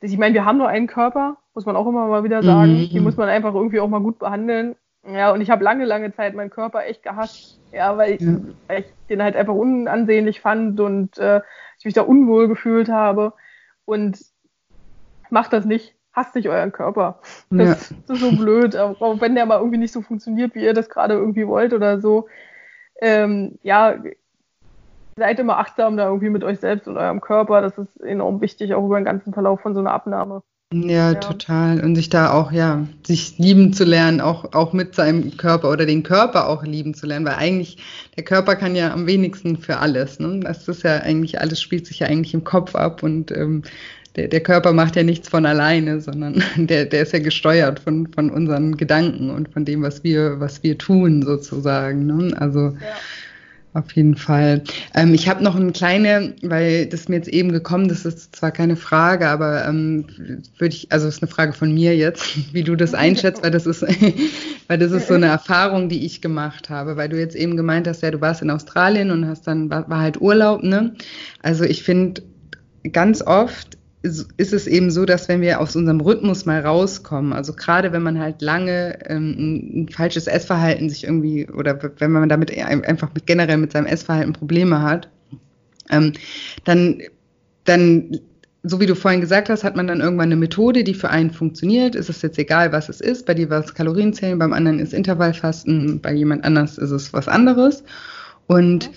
Ich 0.00 0.18
meine, 0.18 0.34
wir 0.34 0.44
haben 0.44 0.58
nur 0.58 0.68
einen 0.68 0.88
Körper, 0.88 1.38
muss 1.54 1.66
man 1.66 1.76
auch 1.76 1.86
immer 1.86 2.06
mal 2.06 2.24
wieder 2.24 2.42
sagen. 2.42 2.80
Mhm. 2.80 2.90
Den 2.90 3.02
muss 3.04 3.16
man 3.16 3.28
einfach 3.28 3.54
irgendwie 3.54 3.80
auch 3.80 3.88
mal 3.88 4.00
gut 4.00 4.18
behandeln. 4.18 4.74
Ja, 5.08 5.30
und 5.30 5.40
ich 5.40 5.50
habe 5.50 5.62
lange, 5.62 5.84
lange 5.84 6.12
Zeit 6.12 6.34
meinen 6.34 6.50
Körper 6.50 6.84
echt 6.84 7.04
gehasst. 7.04 7.60
Ja, 7.72 7.96
weil 7.96 8.14
ich, 8.14 8.20
ja. 8.20 8.38
weil 8.66 8.80
ich 8.80 8.86
den 9.08 9.22
halt 9.22 9.36
einfach 9.36 9.54
unansehnlich 9.54 10.40
fand 10.40 10.80
und 10.80 11.16
äh, 11.18 11.40
ich 11.78 11.84
mich 11.84 11.94
da 11.94 12.02
unwohl 12.02 12.48
gefühlt 12.48 12.88
habe. 12.88 13.32
Und 13.84 14.18
macht 15.30 15.52
das 15.52 15.64
nicht. 15.64 15.94
Hasst 16.12 16.34
nicht 16.34 16.48
euren 16.48 16.72
Körper. 16.72 17.20
Das, 17.50 17.90
ja. 17.90 17.96
das 18.06 18.16
ist 18.16 18.24
so 18.24 18.36
blöd. 18.36 18.76
Auch 18.76 19.20
wenn 19.20 19.36
der 19.36 19.46
mal 19.46 19.58
irgendwie 19.58 19.78
nicht 19.78 19.92
so 19.92 20.02
funktioniert, 20.02 20.54
wie 20.54 20.64
ihr 20.64 20.74
das 20.74 20.88
gerade 20.88 21.14
irgendwie 21.14 21.46
wollt 21.46 21.72
oder 21.72 22.00
so 22.00 22.26
ähm, 23.00 23.58
ja, 23.62 23.96
seid 25.16 25.38
immer 25.38 25.58
achtsam 25.58 25.96
da 25.96 26.06
irgendwie 26.06 26.30
mit 26.30 26.44
euch 26.44 26.60
selbst 26.60 26.88
und 26.88 26.96
eurem 26.96 27.20
Körper. 27.20 27.62
Das 27.62 27.78
ist 27.78 28.00
enorm 28.02 28.40
wichtig, 28.40 28.74
auch 28.74 28.84
über 28.84 28.98
den 28.98 29.04
ganzen 29.04 29.32
Verlauf 29.32 29.60
von 29.60 29.74
so 29.74 29.80
einer 29.80 29.92
Abnahme. 29.92 30.42
Ja, 30.72 31.12
ja, 31.12 31.14
total. 31.14 31.80
Und 31.80 31.94
sich 31.94 32.08
da 32.08 32.32
auch, 32.32 32.50
ja, 32.50 32.88
sich 33.06 33.38
lieben 33.38 33.72
zu 33.72 33.84
lernen, 33.84 34.20
auch, 34.20 34.52
auch 34.52 34.72
mit 34.72 34.96
seinem 34.96 35.36
Körper 35.36 35.70
oder 35.70 35.86
den 35.86 36.02
Körper 36.02 36.48
auch 36.48 36.64
lieben 36.64 36.92
zu 36.92 37.06
lernen, 37.06 37.24
weil 37.24 37.36
eigentlich 37.36 37.78
der 38.16 38.24
Körper 38.24 38.56
kann 38.56 38.74
ja 38.74 38.92
am 38.92 39.06
wenigsten 39.06 39.58
für 39.58 39.76
alles. 39.78 40.18
Ne? 40.18 40.40
Das 40.40 40.66
ist 40.66 40.82
ja 40.82 40.96
eigentlich, 40.96 41.40
alles 41.40 41.60
spielt 41.62 41.86
sich 41.86 42.00
ja 42.00 42.08
eigentlich 42.08 42.34
im 42.34 42.42
Kopf 42.42 42.74
ab 42.74 43.04
und 43.04 43.30
ähm, 43.30 43.62
der, 44.16 44.28
der 44.28 44.40
Körper 44.40 44.72
macht 44.72 44.96
ja 44.96 45.02
nichts 45.02 45.28
von 45.28 45.46
alleine, 45.46 46.00
sondern 46.00 46.42
der, 46.56 46.86
der 46.86 47.02
ist 47.02 47.12
ja 47.12 47.18
gesteuert 47.18 47.80
von, 47.80 48.08
von 48.08 48.30
unseren 48.30 48.76
Gedanken 48.76 49.30
und 49.30 49.52
von 49.52 49.64
dem, 49.64 49.82
was 49.82 50.02
wir, 50.02 50.40
was 50.40 50.62
wir 50.62 50.78
tun, 50.78 51.22
sozusagen. 51.22 52.06
Ne? 52.06 52.34
Also 52.38 52.60
ja. 52.60 52.74
auf 53.74 53.92
jeden 53.92 54.16
Fall. 54.16 54.62
Ähm, 54.94 55.12
ich 55.12 55.28
habe 55.28 55.44
noch 55.44 55.54
eine 55.54 55.72
kleine, 55.72 56.34
weil 56.42 56.86
das 56.86 57.08
mir 57.08 57.16
jetzt 57.16 57.28
eben 57.28 57.52
gekommen, 57.52 57.88
das 57.88 58.06
ist 58.06 58.34
zwar 58.34 58.52
keine 58.52 58.76
Frage, 58.76 59.28
aber 59.28 59.66
ähm, 59.68 60.06
würde 60.56 60.74
ich, 60.74 60.90
also 60.90 61.08
ist 61.08 61.22
eine 61.22 61.30
Frage 61.30 61.52
von 61.52 61.74
mir 61.74 61.94
jetzt, 61.94 62.24
wie 62.54 62.62
du 62.62 62.74
das 62.74 62.94
einschätzt, 62.94 63.42
weil 63.42 63.50
das 63.50 63.66
ist, 63.66 63.82
weil 64.68 64.78
das 64.78 64.92
ist 64.92 65.08
so 65.08 65.14
eine 65.14 65.26
Erfahrung, 65.26 65.90
die 65.90 66.06
ich 66.06 66.22
gemacht 66.22 66.70
habe, 66.70 66.96
weil 66.96 67.10
du 67.10 67.18
jetzt 67.18 67.36
eben 67.36 67.58
gemeint 67.58 67.86
hast, 67.86 68.02
ja, 68.02 68.10
du 68.10 68.22
warst 68.22 68.40
in 68.40 68.50
Australien 68.50 69.10
und 69.10 69.26
hast 69.26 69.46
dann 69.46 69.68
war, 69.68 69.90
war 69.90 70.00
halt 70.00 70.22
Urlaub, 70.22 70.62
ne? 70.62 70.94
Also 71.42 71.64
ich 71.64 71.82
finde 71.82 72.22
ganz 72.92 73.20
oft 73.20 73.76
ist 74.06 74.52
es 74.52 74.66
eben 74.66 74.90
so, 74.90 75.04
dass 75.04 75.28
wenn 75.28 75.40
wir 75.40 75.60
aus 75.60 75.76
unserem 75.76 76.00
Rhythmus 76.00 76.46
mal 76.46 76.60
rauskommen, 76.60 77.32
also 77.32 77.52
gerade 77.52 77.92
wenn 77.92 78.02
man 78.02 78.18
halt 78.18 78.42
lange 78.42 78.98
ähm, 79.08 79.84
ein 79.84 79.88
falsches 79.88 80.26
Essverhalten 80.26 80.88
sich 80.88 81.04
irgendwie 81.04 81.48
oder 81.48 81.78
wenn 81.98 82.12
man 82.12 82.28
damit 82.28 82.56
einfach 82.56 83.12
mit 83.14 83.26
generell 83.26 83.58
mit 83.58 83.72
seinem 83.72 83.86
Essverhalten 83.86 84.32
Probleme 84.32 84.82
hat, 84.82 85.08
ähm, 85.90 86.12
dann, 86.64 87.02
dann, 87.64 88.20
so 88.62 88.80
wie 88.80 88.86
du 88.86 88.94
vorhin 88.94 89.20
gesagt 89.20 89.48
hast, 89.48 89.64
hat 89.64 89.76
man 89.76 89.86
dann 89.86 90.00
irgendwann 90.00 90.28
eine 90.28 90.36
Methode, 90.36 90.82
die 90.84 90.94
für 90.94 91.10
einen 91.10 91.30
funktioniert. 91.30 91.94
Ist 91.94 92.08
es 92.08 92.22
jetzt 92.22 92.38
egal, 92.38 92.72
was 92.72 92.88
es 92.88 93.00
ist. 93.00 93.26
Bei 93.26 93.34
dir 93.34 93.48
war 93.50 93.64
es 93.64 93.74
Kalorienzählen, 93.74 94.38
beim 94.38 94.52
anderen 94.52 94.80
ist 94.80 94.92
Intervallfasten, 94.92 96.00
bei 96.00 96.12
jemand 96.12 96.44
anders 96.44 96.78
ist 96.78 96.90
es 96.90 97.12
was 97.12 97.28
anderes. 97.28 97.84
Und 98.46 98.90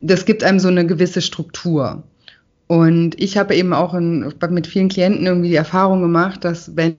das 0.00 0.24
gibt 0.24 0.42
einem 0.42 0.58
so 0.58 0.68
eine 0.68 0.86
gewisse 0.86 1.20
Struktur. 1.22 2.02
Und 2.72 3.20
ich 3.20 3.36
habe 3.36 3.54
eben 3.54 3.74
auch 3.74 3.92
in, 3.92 4.32
mit 4.48 4.66
vielen 4.66 4.88
Klienten 4.88 5.26
irgendwie 5.26 5.50
die 5.50 5.56
Erfahrung 5.56 6.00
gemacht, 6.00 6.42
dass 6.42 6.74
wenn, 6.74 6.96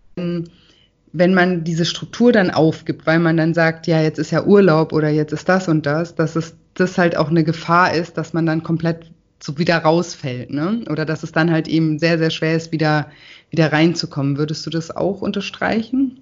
wenn 1.13 1.33
man 1.33 1.63
diese 1.63 1.85
Struktur 1.85 2.31
dann 2.31 2.51
aufgibt, 2.51 3.07
weil 3.07 3.17
man 3.17 3.37
dann 3.37 3.55
sagt, 3.55 3.87
ja, 3.87 3.99
jetzt 3.99 4.19
ist 4.19 4.29
ja 4.29 4.43
Urlaub 4.43 4.93
oder 4.93 5.09
jetzt 5.09 5.33
ist 5.33 5.49
das 5.49 5.67
und 5.67 5.87
das, 5.87 6.13
dass 6.13 6.35
es 6.35 6.55
das 6.75 6.99
halt 6.99 7.17
auch 7.17 7.31
eine 7.31 7.43
Gefahr 7.43 7.91
ist, 7.91 8.19
dass 8.19 8.33
man 8.33 8.45
dann 8.45 8.61
komplett 8.61 9.11
so 9.41 9.57
wieder 9.57 9.79
rausfällt, 9.79 10.51
ne? 10.51 10.85
Oder 10.91 11.05
dass 11.05 11.23
es 11.23 11.31
dann 11.31 11.49
halt 11.49 11.67
eben 11.67 11.97
sehr, 11.97 12.19
sehr 12.19 12.29
schwer 12.29 12.55
ist, 12.55 12.71
wieder, 12.71 13.07
wieder 13.49 13.73
reinzukommen. 13.73 14.37
Würdest 14.37 14.63
du 14.67 14.69
das 14.69 14.95
auch 14.95 15.21
unterstreichen? 15.21 16.21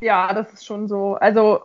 Ja, 0.00 0.32
das 0.32 0.52
ist 0.52 0.64
schon 0.64 0.86
so. 0.86 1.16
Also 1.16 1.62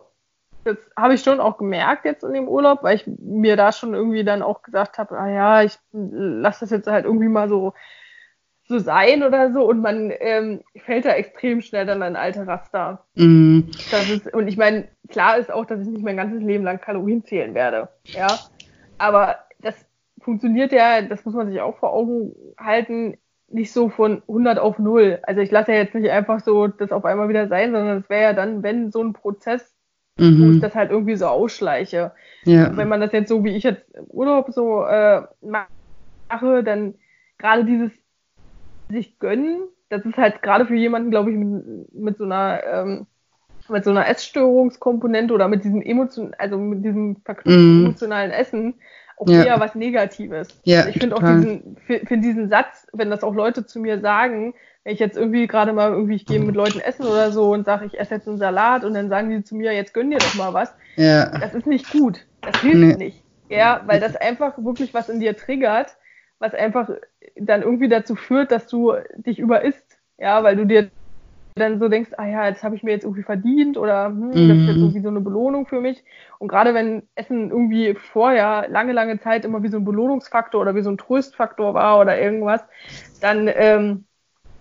das 0.64 0.76
habe 0.96 1.14
ich 1.14 1.22
schon 1.22 1.40
auch 1.40 1.58
gemerkt 1.58 2.04
jetzt 2.04 2.24
in 2.24 2.32
dem 2.32 2.48
Urlaub, 2.48 2.82
weil 2.82 2.96
ich 2.96 3.06
mir 3.06 3.56
da 3.56 3.72
schon 3.72 3.94
irgendwie 3.94 4.24
dann 4.24 4.42
auch 4.42 4.62
gesagt 4.62 4.98
habe, 4.98 5.18
ah 5.18 5.28
ja, 5.28 5.62
ich 5.62 5.78
lasse 5.92 6.60
das 6.60 6.70
jetzt 6.70 6.86
halt 6.86 7.04
irgendwie 7.04 7.28
mal 7.28 7.48
so, 7.48 7.72
so 8.64 8.78
sein 8.78 9.22
oder 9.22 9.52
so 9.52 9.68
und 9.68 9.80
man 9.80 10.12
ähm, 10.20 10.60
fällt 10.76 11.04
da 11.04 11.10
extrem 11.10 11.60
schnell 11.60 11.86
dann 11.86 12.02
ein 12.02 12.16
alte 12.16 12.46
Raster. 12.46 13.04
Mm. 13.14 13.62
Das 13.90 14.08
ist, 14.08 14.32
und 14.32 14.46
ich 14.48 14.56
meine, 14.56 14.88
klar 15.08 15.38
ist 15.38 15.50
auch, 15.50 15.66
dass 15.66 15.80
ich 15.80 15.88
nicht 15.88 16.04
mein 16.04 16.16
ganzes 16.16 16.40
Leben 16.40 16.64
lang 16.64 16.80
Kalorien 16.80 17.24
zählen 17.24 17.54
werde. 17.54 17.88
Ja. 18.04 18.28
Aber 18.98 19.38
das 19.58 19.74
funktioniert 20.20 20.72
ja, 20.72 21.02
das 21.02 21.24
muss 21.24 21.34
man 21.34 21.48
sich 21.50 21.60
auch 21.60 21.78
vor 21.78 21.92
Augen 21.92 22.34
halten, 22.58 23.16
nicht 23.48 23.72
so 23.72 23.88
von 23.88 24.22
100 24.28 24.58
auf 24.58 24.78
0. 24.78 25.18
Also 25.22 25.40
ich 25.40 25.50
lasse 25.50 25.72
ja 25.72 25.78
jetzt 25.78 25.94
nicht 25.94 26.10
einfach 26.10 26.40
so 26.40 26.68
das 26.68 26.92
auf 26.92 27.04
einmal 27.04 27.28
wieder 27.28 27.48
sein, 27.48 27.72
sondern 27.72 27.98
es 27.98 28.08
wäre 28.08 28.22
ja 28.22 28.32
dann, 28.32 28.62
wenn 28.62 28.92
so 28.92 29.02
ein 29.02 29.12
Prozess 29.12 29.74
mhm. 30.18 30.42
wo 30.42 30.52
ich 30.52 30.60
das 30.60 30.74
halt 30.74 30.90
irgendwie 30.90 31.16
so 31.16 31.26
ausschleiche. 31.26 32.12
Ja. 32.44 32.76
Wenn 32.76 32.88
man 32.88 33.00
das 33.00 33.12
jetzt 33.12 33.28
so 33.28 33.44
wie 33.44 33.56
ich 33.56 33.64
jetzt 33.64 33.84
im 33.94 34.06
Urlaub 34.06 34.50
so 34.50 34.84
äh, 34.84 35.22
mache, 35.40 36.64
dann 36.64 36.94
gerade 37.38 37.64
dieses 37.64 37.90
sich 38.88 39.18
gönnen, 39.18 39.62
das 39.88 40.04
ist 40.04 40.16
halt 40.16 40.42
gerade 40.42 40.66
für 40.66 40.76
jemanden, 40.76 41.10
glaube 41.10 41.30
ich, 41.30 41.36
mit, 41.36 41.94
mit 41.94 42.18
so 42.18 42.24
einer 42.24 42.60
ähm, 42.64 43.06
mit 43.68 43.84
so 43.84 43.90
einer 43.90 44.08
Essstörungskomponente 44.08 45.32
oder 45.32 45.46
mit 45.46 45.64
diesem 45.64 45.80
emotion 45.82 46.34
also 46.38 46.58
mit 46.58 46.84
diesem 46.84 47.16
verknüpften 47.24 47.82
mm. 47.82 47.84
emotionalen 47.84 48.30
Essen 48.32 48.74
auch 49.20 49.28
ja. 49.28 49.44
eher 49.44 49.60
was 49.60 49.74
Negatives. 49.74 50.48
Ja, 50.64 50.88
ich 50.88 50.98
finde 50.98 51.16
auch 51.16 51.20
diesen, 51.20 51.76
find 51.86 52.24
diesen 52.24 52.48
Satz, 52.48 52.86
wenn 52.92 53.10
das 53.10 53.22
auch 53.22 53.34
Leute 53.34 53.66
zu 53.66 53.78
mir 53.78 54.00
sagen, 54.00 54.54
wenn 54.84 54.94
ich 54.94 55.00
jetzt 55.00 55.16
irgendwie 55.16 55.46
gerade 55.46 55.72
mal 55.72 55.90
irgendwie, 55.90 56.14
ich 56.14 56.26
gehe 56.26 56.40
mit 56.40 56.54
Leuten 56.54 56.80
essen 56.80 57.04
oder 57.04 57.32
so 57.32 57.52
und 57.52 57.66
sage, 57.66 57.84
ich 57.86 57.98
esse 57.98 58.14
jetzt 58.14 58.28
einen 58.28 58.38
Salat 58.38 58.84
und 58.84 58.94
dann 58.94 59.08
sagen 59.08 59.30
die 59.30 59.42
zu 59.42 59.54
mir, 59.54 59.72
jetzt 59.72 59.92
gönn 59.92 60.10
dir 60.10 60.18
doch 60.18 60.34
mal 60.36 60.54
was. 60.54 60.74
Ja. 60.96 61.38
Das 61.38 61.54
ist 61.54 61.66
nicht 61.66 61.90
gut. 61.90 62.26
Das 62.40 62.60
hilft 62.60 62.98
nee. 62.98 63.04
nicht. 63.04 63.24
Ja, 63.50 63.82
weil 63.86 64.00
das 64.00 64.16
einfach 64.16 64.56
wirklich 64.58 64.94
was 64.94 65.08
in 65.08 65.20
dir 65.20 65.36
triggert, 65.36 65.96
was 66.38 66.54
einfach 66.54 66.88
dann 67.36 67.62
irgendwie 67.62 67.88
dazu 67.88 68.14
führt, 68.14 68.52
dass 68.52 68.66
du 68.68 68.94
dich 69.16 69.38
überisst. 69.38 69.98
Ja, 70.18 70.42
weil 70.42 70.56
du 70.56 70.66
dir 70.66 70.90
dann 71.56 71.78
so 71.78 71.88
denkst, 71.88 72.12
ah 72.16 72.26
ja, 72.26 72.50
das 72.50 72.62
habe 72.62 72.76
ich 72.76 72.82
mir 72.82 72.92
jetzt 72.92 73.04
irgendwie 73.04 73.22
verdient 73.22 73.76
oder 73.76 74.06
hm, 74.06 74.30
das 74.30 74.40
ist 74.40 74.66
jetzt 74.66 74.76
mhm. 74.76 74.82
irgendwie 74.82 75.00
so 75.00 75.08
eine 75.08 75.20
Belohnung 75.20 75.66
für 75.66 75.80
mich. 75.80 76.02
Und 76.38 76.48
gerade 76.48 76.72
wenn 76.74 77.02
Essen 77.16 77.50
irgendwie 77.50 77.94
vorher 77.94 78.66
lange, 78.68 78.92
lange 78.92 79.18
Zeit 79.20 79.44
immer 79.44 79.62
wie 79.62 79.68
so 79.68 79.76
ein 79.76 79.84
Belohnungsfaktor 79.84 80.60
oder 80.60 80.74
wie 80.74 80.82
so 80.82 80.90
ein 80.90 80.98
Tröstfaktor 80.98 81.74
war 81.74 82.00
oder 82.00 82.20
irgendwas, 82.20 82.62
dann, 83.20 83.50
ähm, 83.52 84.04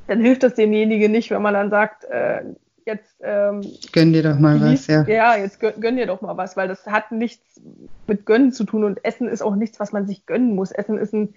dann 0.09 0.21
hilft 0.21 0.43
das 0.43 0.55
demjenigen 0.55 1.11
nicht, 1.11 1.29
wenn 1.29 1.41
man 1.41 1.53
dann 1.53 1.69
sagt, 1.69 2.03
äh, 2.05 2.41
jetzt 2.85 3.15
ähm, 3.21 3.61
gönn 3.93 4.11
dir 4.11 4.23
doch 4.23 4.39
mal 4.39 4.59
was, 4.59 4.87
ja. 4.87 5.03
Ja, 5.03 5.35
jetzt 5.35 5.59
gönn, 5.59 5.79
gönn, 5.79 5.97
dir 5.97 6.07
doch 6.07 6.21
mal 6.21 6.35
was, 6.35 6.57
weil 6.57 6.67
das 6.67 6.87
hat 6.87 7.11
nichts 7.11 7.61
mit 8.07 8.25
Gönnen 8.25 8.51
zu 8.51 8.63
tun 8.63 8.83
und 8.83 9.05
Essen 9.05 9.27
ist 9.27 9.43
auch 9.43 9.55
nichts, 9.55 9.79
was 9.79 9.91
man 9.91 10.07
sich 10.07 10.25
gönnen 10.25 10.55
muss. 10.55 10.71
Essen 10.71 10.97
ist, 10.97 11.13
ein, 11.13 11.35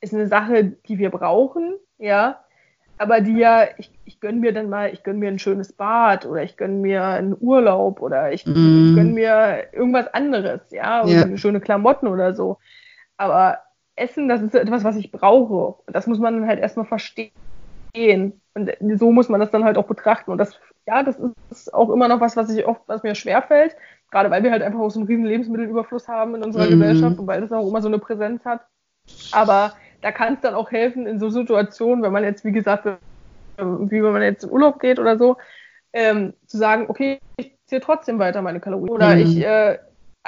ist 0.00 0.14
eine 0.14 0.26
Sache, 0.26 0.72
die 0.88 0.98
wir 0.98 1.10
brauchen, 1.10 1.74
ja, 1.98 2.40
aber 2.96 3.20
die 3.20 3.36
ja, 3.36 3.64
ich, 3.76 3.90
ich 4.06 4.20
gönne 4.20 4.40
mir 4.40 4.54
dann 4.54 4.70
mal, 4.70 4.90
ich 4.92 5.02
gönne 5.02 5.18
mir 5.18 5.28
ein 5.28 5.38
schönes 5.38 5.72
Bad 5.72 6.24
oder 6.24 6.42
ich 6.42 6.56
gönne 6.56 6.74
mir 6.74 7.04
einen 7.04 7.36
Urlaub 7.38 8.00
oder 8.00 8.32
ich, 8.32 8.46
mm. 8.46 8.50
ich 8.50 8.94
gönne 8.94 9.12
mir 9.12 9.64
irgendwas 9.72 10.06
anderes, 10.14 10.62
ja, 10.70 11.02
oder 11.02 11.28
ja. 11.28 11.36
schöne 11.36 11.60
Klamotten 11.60 12.06
oder 12.06 12.34
so. 12.34 12.56
Aber 13.18 13.58
Essen, 13.96 14.28
das 14.28 14.40
ist 14.40 14.54
etwas, 14.54 14.82
was 14.82 14.96
ich 14.96 15.12
brauche. 15.12 15.82
Das 15.86 16.06
muss 16.06 16.18
man 16.18 16.34
dann 16.34 16.48
halt 16.48 16.60
erstmal 16.60 16.86
verstehen. 16.86 17.32
Und 18.54 18.70
so 18.98 19.10
muss 19.12 19.28
man 19.28 19.40
das 19.40 19.50
dann 19.50 19.64
halt 19.64 19.78
auch 19.78 19.86
betrachten. 19.86 20.30
Und 20.30 20.38
das, 20.38 20.58
ja, 20.86 21.02
das 21.02 21.18
ist 21.50 21.72
auch 21.72 21.90
immer 21.90 22.08
noch 22.08 22.20
was, 22.20 22.36
was 22.36 22.50
ich 22.50 22.66
oft, 22.66 22.82
was 22.86 23.02
mir 23.02 23.14
schwerfällt. 23.14 23.76
Gerade 24.10 24.30
weil 24.30 24.42
wir 24.42 24.50
halt 24.50 24.62
einfach 24.62 24.80
auch 24.80 24.90
so 24.90 25.00
einen 25.00 25.08
riesen 25.08 25.24
Lebensmittelüberfluss 25.24 26.06
haben 26.08 26.34
in 26.36 26.44
unserer 26.44 26.66
mm. 26.66 26.70
Gesellschaft 26.70 27.18
und 27.18 27.26
weil 27.26 27.40
das 27.40 27.52
auch 27.52 27.66
immer 27.66 27.82
so 27.82 27.88
eine 27.88 27.98
Präsenz 27.98 28.44
hat. 28.44 28.60
Aber 29.32 29.72
da 30.02 30.12
kann 30.12 30.34
es 30.34 30.40
dann 30.40 30.54
auch 30.54 30.70
helfen 30.70 31.06
in 31.06 31.18
so 31.18 31.30
Situationen, 31.30 32.04
wenn 32.04 32.12
man 32.12 32.24
jetzt, 32.24 32.44
wie 32.44 32.52
gesagt, 32.52 32.86
wie 33.56 34.02
wenn 34.02 34.12
man 34.12 34.22
jetzt 34.22 34.44
in 34.44 34.50
Urlaub 34.50 34.78
geht 34.78 34.98
oder 34.98 35.18
so, 35.18 35.36
ähm, 35.92 36.34
zu 36.46 36.58
sagen, 36.58 36.86
okay, 36.88 37.20
ich 37.36 37.56
zähle 37.66 37.80
trotzdem 37.80 38.18
weiter 38.18 38.42
meine 38.42 38.60
Kalorien. 38.60 38.90
Oder 38.90 39.14
mhm. 39.14 39.20
ich, 39.22 39.44
äh, 39.44 39.78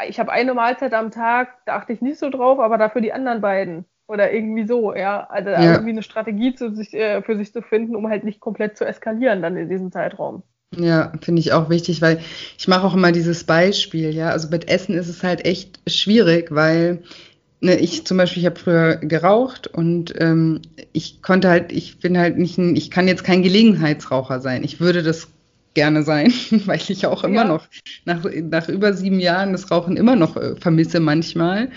ich 0.08 0.18
habe 0.18 0.32
eine 0.32 0.54
Mahlzeit 0.54 0.94
am 0.94 1.10
Tag, 1.10 1.58
da 1.66 1.76
achte 1.76 1.92
ich 1.92 2.00
nicht 2.00 2.18
so 2.18 2.30
drauf, 2.30 2.58
aber 2.60 2.78
dafür 2.78 3.00
die 3.00 3.12
anderen 3.12 3.40
beiden. 3.40 3.84
Oder 4.08 4.32
irgendwie 4.32 4.66
so, 4.66 4.94
ja. 4.94 5.26
Also 5.28 5.50
ja. 5.50 5.72
irgendwie 5.72 5.90
eine 5.90 6.02
Strategie 6.02 6.54
zu 6.54 6.74
sich, 6.74 6.94
äh, 6.94 7.22
für 7.22 7.36
sich 7.36 7.52
zu 7.52 7.62
finden, 7.62 7.96
um 7.96 8.08
halt 8.08 8.24
nicht 8.24 8.40
komplett 8.40 8.76
zu 8.76 8.84
eskalieren 8.84 9.42
dann 9.42 9.56
in 9.56 9.68
diesem 9.68 9.90
Zeitraum. 9.90 10.42
Ja, 10.76 11.12
finde 11.22 11.40
ich 11.40 11.52
auch 11.52 11.70
wichtig, 11.70 12.02
weil 12.02 12.20
ich 12.58 12.68
mache 12.68 12.86
auch 12.86 12.94
immer 12.94 13.12
dieses 13.12 13.44
Beispiel, 13.44 14.14
ja. 14.14 14.30
Also 14.30 14.48
mit 14.48 14.68
Essen 14.68 14.94
ist 14.94 15.08
es 15.08 15.22
halt 15.22 15.44
echt 15.44 15.80
schwierig, 15.88 16.54
weil 16.54 17.02
ne, 17.60 17.76
ich 17.78 18.06
zum 18.06 18.16
Beispiel, 18.16 18.42
ich 18.42 18.46
habe 18.46 18.58
früher 18.58 18.96
geraucht 18.96 19.66
und 19.66 20.14
ähm, 20.18 20.62
ich 20.92 21.22
konnte 21.22 21.48
halt, 21.48 21.72
ich 21.72 21.98
bin 21.98 22.18
halt 22.18 22.38
nicht, 22.38 22.58
ein, 22.58 22.76
ich 22.76 22.90
kann 22.90 23.08
jetzt 23.08 23.24
kein 23.24 23.42
Gelegenheitsraucher 23.42 24.40
sein. 24.40 24.64
Ich 24.64 24.80
würde 24.80 25.02
das 25.02 25.28
gerne 25.76 26.02
sein, 26.02 26.32
weil 26.66 26.80
ich 26.88 27.06
auch 27.06 27.22
immer 27.22 27.42
ja. 27.42 27.44
noch 27.44 27.68
nach, 28.04 28.24
nach 28.24 28.68
über 28.68 28.94
sieben 28.94 29.20
Jahren 29.20 29.52
das 29.52 29.70
Rauchen 29.70 29.96
immer 29.96 30.16
noch 30.16 30.36
äh, 30.36 30.56
vermisse 30.56 30.98
manchmal. 30.98 31.68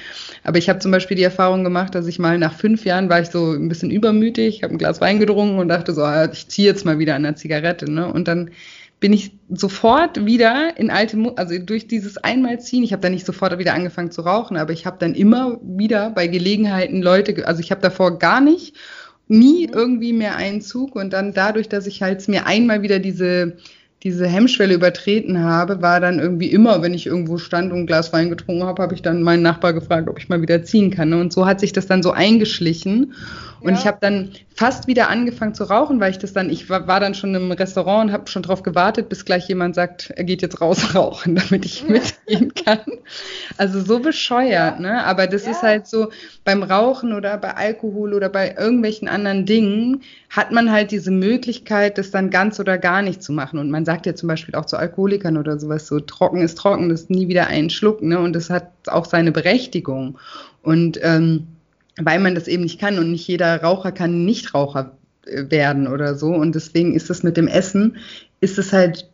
Aber 0.44 0.58
ich 0.58 0.70
habe 0.70 0.80
zum 0.80 0.92
Beispiel 0.92 1.18
die 1.18 1.24
Erfahrung 1.24 1.64
gemacht, 1.64 1.94
dass 1.94 2.08
ich 2.08 2.18
mal 2.18 2.40
nach 2.40 2.54
fünf 2.54 2.86
Jahren 2.86 3.10
war 3.10 3.22
ich 3.22 3.28
so 3.28 3.52
ein 3.52 3.70
bisschen 3.70 3.92
übermütig, 3.92 4.64
habe 4.64 4.74
ein 4.74 4.80
Glas 4.80 5.02
Wein 5.02 5.20
getrunken 5.20 5.60
und 5.60 5.68
dachte 5.68 5.94
so, 5.94 6.02
ah, 6.04 6.30
ich 6.32 6.48
ziehe 6.48 6.68
jetzt 6.68 6.86
mal 6.86 6.98
wieder 6.98 7.14
an 7.14 7.24
der 7.24 7.36
Zigarette. 7.36 7.92
Ne? 7.92 8.12
Und 8.12 8.28
dann 8.28 8.50
bin 9.02 9.14
ich 9.14 9.32
sofort 9.50 10.26
wieder 10.26 10.78
in 10.78 10.90
alte, 10.90 11.18
also 11.36 11.58
durch 11.60 11.88
dieses 11.88 12.18
Einmalziehen, 12.18 12.84
ich 12.84 12.94
habe 12.94 13.02
dann 13.02 13.14
nicht 13.14 13.26
sofort 13.26 13.58
wieder 13.60 13.74
angefangen 13.74 14.12
zu 14.12 14.22
rauchen, 14.22 14.58
aber 14.58 14.74
ich 14.74 14.86
habe 14.86 14.98
dann 15.00 15.14
immer 15.14 15.60
wieder 15.62 16.10
bei 16.10 16.28
Gelegenheiten 16.28 17.02
Leute, 17.02 17.48
also 17.48 17.62
ich 17.62 17.72
habe 17.72 17.82
davor 17.82 18.18
gar 18.18 18.42
nicht, 18.42 18.76
nie 19.30 19.68
mhm. 19.68 19.74
irgendwie 19.74 20.14
mehr 20.14 20.36
Einzug 20.36 20.96
und 20.96 21.14
dann 21.14 21.34
dadurch, 21.34 21.70
dass 21.70 21.88
ich 21.88 22.02
halt 22.02 22.28
mir 22.28 22.46
einmal 22.46 22.82
wieder 22.82 23.00
diese 23.00 23.58
diese 24.04 24.28
Hemmschwelle 24.28 24.74
übertreten 24.74 25.44
habe, 25.44 25.82
war 25.82 26.00
dann 26.00 26.20
irgendwie 26.20 26.52
immer, 26.52 26.82
wenn 26.82 26.94
ich 26.94 27.06
irgendwo 27.06 27.38
stand 27.38 27.74
und 27.74 27.80
ein 27.80 27.88
Glas 27.88 28.14
Wein 28.14 28.30
getrunken 28.30 28.64
habe, 28.64 28.82
habe 28.82 28.96
ich 28.96 29.02
dann 29.02 29.24
meinen 29.24 29.44
Nachbar 29.44 29.74
gefragt, 29.74 30.08
ob 30.08 30.18
ich 30.18 30.30
mal 30.30 30.42
wieder 30.42 30.64
ziehen 30.64 30.90
kann. 30.90 31.14
Und 31.14 31.34
so 31.34 31.46
hat 31.46 31.60
sich 31.60 31.74
das 31.74 31.88
dann 31.88 32.02
so 32.02 32.12
eingeschlichen. 32.12 33.14
Und 33.62 33.74
ja. 33.74 33.80
ich 33.80 33.88
habe 33.88 33.98
dann 34.02 34.32
fast 34.56 34.88
wieder 34.88 35.10
angefangen 35.10 35.54
zu 35.54 35.64
rauchen, 35.64 36.00
weil 36.00 36.12
ich 36.12 36.18
das 36.18 36.34
dann, 36.34 36.50
ich 36.50 36.70
war, 36.70 36.88
war 36.88 37.00
dann 37.00 37.14
schon 37.14 37.34
im 37.36 37.52
Restaurant 37.52 38.10
und 38.10 38.14
habe 38.14 38.30
schon 38.30 38.44
drauf 38.44 38.64
gewartet, 38.64 39.10
bis 39.10 39.26
gleich 39.26 39.48
jemand 39.48 39.76
sagt, 39.76 40.12
er 40.16 40.24
geht 40.24 40.42
jetzt 40.42 40.62
raus 40.62 40.96
rauchen, 40.96 41.36
damit 41.36 41.66
ich 41.66 41.88
mitgehen 41.88 42.54
kann. 42.54 42.80
Also 43.58 43.82
so 43.82 44.00
bescheuert, 44.00 44.80
ja. 44.80 44.80
ne? 44.80 45.04
Aber 45.06 45.28
das 45.28 45.46
ja. 45.46 45.52
ist 45.52 45.62
halt 45.62 45.88
so, 45.88 46.10
beim 46.44 46.64
Rauchen 46.64 47.14
oder 47.14 47.38
bei 47.38 47.56
Alkohol 47.56 48.14
oder 48.14 48.30
bei 48.30 48.56
irgendwelchen 48.58 49.08
anderen 49.08 49.46
Dingen 49.46 50.02
hat 50.30 50.52
man 50.52 50.72
halt 50.72 50.92
diese 50.92 51.12
Möglichkeit, 51.12 51.98
das 51.98 52.12
dann 52.12 52.30
ganz 52.30 52.60
oder 52.60 52.78
gar 52.78 53.02
nicht 53.02 53.24
zu 53.24 53.34
machen. 53.34 53.60
Und 53.60 53.72
man 53.72 53.86
sagt 53.86 54.06
ja 54.06 54.16
zum 54.16 54.28
Beispiel 54.28 54.56
auch 54.56 54.66
zu 54.66 54.78
Alkoholikern 54.78 55.38
oder 55.38 55.60
sowas, 55.60 55.88
so 55.88 56.00
trocken 56.00 56.42
ist 56.42 56.58
trocken, 56.58 56.90
das 56.90 57.02
ist 57.02 57.10
nie 57.10 57.28
wieder 57.28 57.48
einen 57.48 57.70
Schluck, 57.70 58.02
ne? 58.02 58.20
Und 58.20 58.34
das 58.34 58.50
hat 58.50 58.72
auch 58.88 59.06
seine 59.06 59.32
Berechtigung. 59.32 60.18
Und 60.62 61.00
ähm, 61.02 61.48
weil 62.00 62.20
man 62.20 62.36
das 62.36 62.48
eben 62.48 62.64
nicht 62.64 62.80
kann 62.80 62.98
und 62.98 63.12
nicht 63.12 63.28
jeder 63.28 63.62
Raucher 63.62 63.92
kann 63.92 64.26
Nichtraucher 64.26 64.98
äh, 65.26 65.50
werden 65.50 65.88
oder 65.88 66.16
so. 66.16 66.28
Und 66.28 66.56
deswegen 66.56 66.94
ist 66.96 67.10
es 67.10 67.24
mit 67.24 67.38
dem 67.38 67.48
Essen, 67.48 67.98
ist 68.42 68.58
es 68.58 68.74
halt 68.74 69.09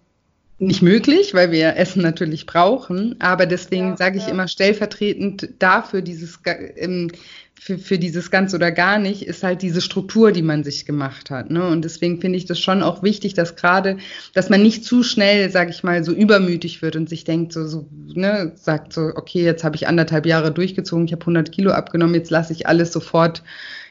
nicht 0.57 0.81
möglich, 0.81 1.33
weil 1.33 1.51
wir 1.51 1.75
Essen 1.75 2.01
natürlich 2.01 2.45
brauchen. 2.45 3.15
Aber 3.19 3.45
deswegen 3.45 3.89
ja, 3.89 3.97
sage 3.97 4.17
ich 4.17 4.25
ja. 4.25 4.31
immer 4.31 4.47
stellvertretend 4.47 5.49
dafür 5.59 6.01
dieses 6.01 6.39
ähm, 6.77 7.11
für, 7.59 7.77
für 7.77 7.97
dieses 7.97 8.31
ganz 8.31 8.53
oder 8.53 8.71
gar 8.71 8.99
nicht 8.99 9.23
ist 9.23 9.43
halt 9.43 9.61
diese 9.61 9.81
Struktur, 9.81 10.31
die 10.31 10.41
man 10.41 10.63
sich 10.63 10.85
gemacht 10.85 11.29
hat. 11.29 11.49
Ne? 11.49 11.65
Und 11.67 11.83
deswegen 11.83 12.21
finde 12.21 12.37
ich 12.37 12.45
das 12.45 12.59
schon 12.59 12.83
auch 12.83 13.01
wichtig, 13.01 13.33
dass 13.33 13.55
gerade, 13.55 13.97
dass 14.33 14.49
man 14.49 14.61
nicht 14.61 14.85
zu 14.85 15.03
schnell, 15.03 15.49
sage 15.49 15.71
ich 15.71 15.81
mal, 15.81 16.03
so 16.03 16.11
übermütig 16.11 16.81
wird 16.81 16.95
und 16.95 17.09
sich 17.09 17.23
denkt, 17.23 17.53
so, 17.53 17.65
so 17.65 17.87
ne, 18.13 18.51
sagt 18.55 18.93
so, 18.93 19.11
okay, 19.15 19.43
jetzt 19.43 19.63
habe 19.63 19.75
ich 19.75 19.87
anderthalb 19.87 20.25
Jahre 20.25 20.51
durchgezogen, 20.51 21.05
ich 21.05 21.11
habe 21.11 21.21
100 21.21 21.51
Kilo 21.51 21.71
abgenommen, 21.71 22.15
jetzt 22.15 22.29
lasse 22.29 22.53
ich 22.53 22.67
alles 22.67 22.91
sofort, 22.91 23.41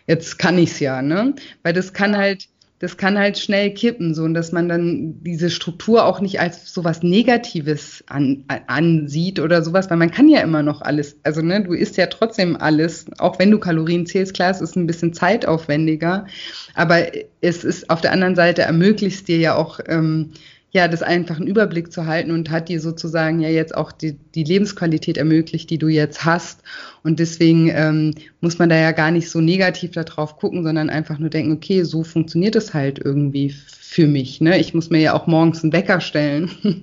jetzt 0.06 0.38
kann 0.38 0.58
ich's 0.58 0.78
ja, 0.80 1.02
ne? 1.02 1.34
Weil 1.62 1.72
das 1.72 1.92
kann 1.92 2.16
halt 2.16 2.46
das 2.84 2.98
kann 2.98 3.18
halt 3.18 3.38
schnell 3.38 3.72
kippen, 3.72 4.12
so 4.12 4.24
und 4.24 4.34
dass 4.34 4.52
man 4.52 4.68
dann 4.68 5.14
diese 5.22 5.48
Struktur 5.48 6.04
auch 6.04 6.20
nicht 6.20 6.38
als 6.38 6.70
sowas 6.74 7.02
Negatives 7.02 8.04
an, 8.08 8.44
ansieht 8.66 9.40
oder 9.40 9.62
sowas, 9.62 9.88
weil 9.88 9.96
man 9.96 10.10
kann 10.10 10.28
ja 10.28 10.42
immer 10.42 10.62
noch 10.62 10.82
alles, 10.82 11.16
also 11.22 11.40
ne, 11.40 11.64
du 11.64 11.72
isst 11.72 11.96
ja 11.96 12.08
trotzdem 12.08 12.56
alles, 12.56 13.06
auch 13.16 13.38
wenn 13.38 13.50
du 13.50 13.58
Kalorien 13.58 14.04
zählst, 14.04 14.34
klar, 14.34 14.50
es 14.50 14.60
ist 14.60 14.76
ein 14.76 14.86
bisschen 14.86 15.14
zeitaufwendiger, 15.14 16.26
aber 16.74 17.06
es 17.40 17.64
ist 17.64 17.88
auf 17.88 18.02
der 18.02 18.12
anderen 18.12 18.36
Seite 18.36 18.60
ermöglicht 18.60 19.28
dir 19.28 19.38
ja 19.38 19.54
auch 19.54 19.80
ähm, 19.86 20.32
ja, 20.74 20.88
das 20.88 21.02
einfach 21.04 21.36
einen 21.36 21.46
Überblick 21.46 21.92
zu 21.92 22.04
halten 22.06 22.32
und 22.32 22.50
hat 22.50 22.68
dir 22.68 22.80
sozusagen 22.80 23.38
ja 23.38 23.48
jetzt 23.48 23.76
auch 23.76 23.92
die, 23.92 24.14
die 24.34 24.42
Lebensqualität 24.42 25.16
ermöglicht, 25.16 25.70
die 25.70 25.78
du 25.78 25.86
jetzt 25.86 26.24
hast. 26.24 26.64
Und 27.04 27.20
deswegen 27.20 27.70
ähm, 27.72 28.12
muss 28.40 28.58
man 28.58 28.70
da 28.70 28.76
ja 28.76 28.90
gar 28.90 29.12
nicht 29.12 29.30
so 29.30 29.40
negativ 29.40 29.92
darauf 29.92 30.36
gucken, 30.36 30.64
sondern 30.64 30.90
einfach 30.90 31.20
nur 31.20 31.30
denken, 31.30 31.52
okay, 31.52 31.84
so 31.84 32.02
funktioniert 32.02 32.56
es 32.56 32.74
halt 32.74 32.98
irgendwie 32.98 33.54
für 33.94 34.08
mich. 34.08 34.40
Ne? 34.40 34.58
Ich 34.58 34.74
muss 34.74 34.90
mir 34.90 34.98
ja 35.00 35.14
auch 35.14 35.28
morgens 35.28 35.62
einen 35.62 35.72
Wecker 35.72 36.00
stellen. 36.00 36.50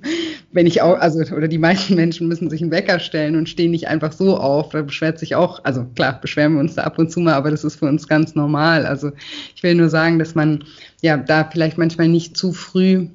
Wenn 0.53 0.67
ich 0.67 0.81
auch, 0.81 0.97
also, 0.97 1.19
oder 1.35 1.49
die 1.49 1.57
meisten 1.57 1.95
Menschen 1.95 2.29
müssen 2.29 2.49
sich 2.49 2.61
einen 2.61 2.71
Wecker 2.71 2.99
stellen 2.99 3.35
und 3.35 3.49
stehen 3.49 3.71
nicht 3.71 3.89
einfach 3.89 4.13
so 4.13 4.37
auf. 4.37 4.69
Da 4.69 4.83
beschwert 4.83 5.19
sich 5.19 5.35
auch, 5.35 5.65
also 5.65 5.83
klar, 5.95 6.21
beschweren 6.21 6.53
wir 6.53 6.61
uns 6.61 6.75
da 6.75 6.83
ab 6.83 6.97
und 6.97 7.11
zu 7.11 7.19
mal, 7.19 7.33
aber 7.33 7.51
das 7.51 7.65
ist 7.65 7.75
für 7.75 7.87
uns 7.87 8.07
ganz 8.07 8.35
normal. 8.35 8.85
Also 8.85 9.11
ich 9.53 9.63
will 9.63 9.75
nur 9.75 9.89
sagen, 9.89 10.17
dass 10.17 10.33
man 10.33 10.63
ja 11.01 11.17
da 11.17 11.43
vielleicht 11.51 11.77
manchmal 11.77 12.07
nicht 12.07 12.37
zu 12.37 12.53
früh 12.53 13.07